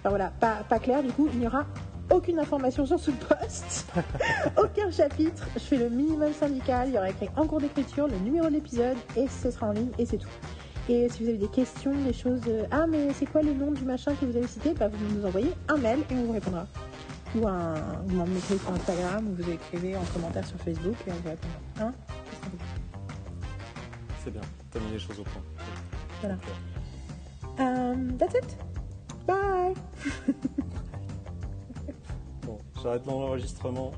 enfin 0.00 0.10
voilà, 0.10 0.32
pas, 0.40 0.58
pas 0.68 0.78
claire. 0.78 1.02
Du 1.02 1.12
coup, 1.12 1.28
il 1.32 1.38
n'y 1.38 1.46
aura 1.46 1.64
aucune 2.10 2.38
information 2.38 2.84
sur 2.84 2.98
ce 2.98 3.10
poste, 3.12 3.86
aucun 4.58 4.90
chapitre. 4.90 5.46
Je 5.54 5.60
fais 5.60 5.76
le 5.76 5.88
minimum 5.88 6.32
syndical. 6.32 6.88
Il 6.88 6.94
y 6.94 6.98
aura 6.98 7.10
écrit 7.10 7.28
en 7.36 7.46
cours 7.46 7.60
d'écriture 7.60 8.08
le 8.08 8.18
numéro 8.18 8.46
de 8.46 8.52
l'épisode 8.52 8.96
et 9.16 9.26
ce 9.28 9.50
sera 9.50 9.68
en 9.68 9.72
ligne 9.72 9.90
et 9.98 10.06
c'est 10.06 10.18
tout. 10.18 10.28
Et 10.88 11.08
si 11.08 11.22
vous 11.22 11.30
avez 11.30 11.38
des 11.38 11.48
questions, 11.48 11.94
des 11.94 12.12
choses, 12.12 12.42
euh, 12.48 12.64
ah 12.70 12.86
mais 12.86 13.08
c'est 13.14 13.24
quoi 13.24 13.40
le 13.40 13.54
nom 13.54 13.70
du 13.70 13.84
machin 13.84 14.12
que 14.20 14.26
vous 14.26 14.36
avez 14.36 14.46
cité, 14.46 14.74
bah, 14.74 14.88
vous 14.88 15.16
nous 15.16 15.24
envoyez 15.24 15.52
un 15.68 15.78
mail 15.78 16.00
et 16.10 16.14
on 16.14 16.24
vous 16.24 16.32
répondra. 16.32 16.66
Ou 17.36 17.48
un, 17.48 17.74
vous 18.06 18.16
m'en 18.16 18.26
mettez 18.26 18.58
sur 18.58 18.70
Instagram 18.70 19.26
ou 19.26 19.42
vous 19.42 19.50
écrivez 19.50 19.96
en 19.96 20.04
commentaire 20.12 20.46
sur 20.46 20.58
Facebook 20.58 20.94
et 21.06 21.10
on 21.10 21.14
vous 21.14 21.28
répondra. 21.30 21.58
Hein? 21.80 21.92
C'est 24.24 24.30
bien. 24.30 24.40
T'as 24.70 24.80
mis 24.80 24.92
les 24.92 24.98
choses 24.98 25.20
au 25.20 25.22
point. 25.22 25.42
Voilà. 26.22 26.38
Um, 27.58 28.16
that's 28.16 28.34
it. 28.34 28.56
Bye. 29.26 29.74
bon, 32.46 32.58
j'arrête 32.82 33.04
l'enregistrement. 33.06 33.92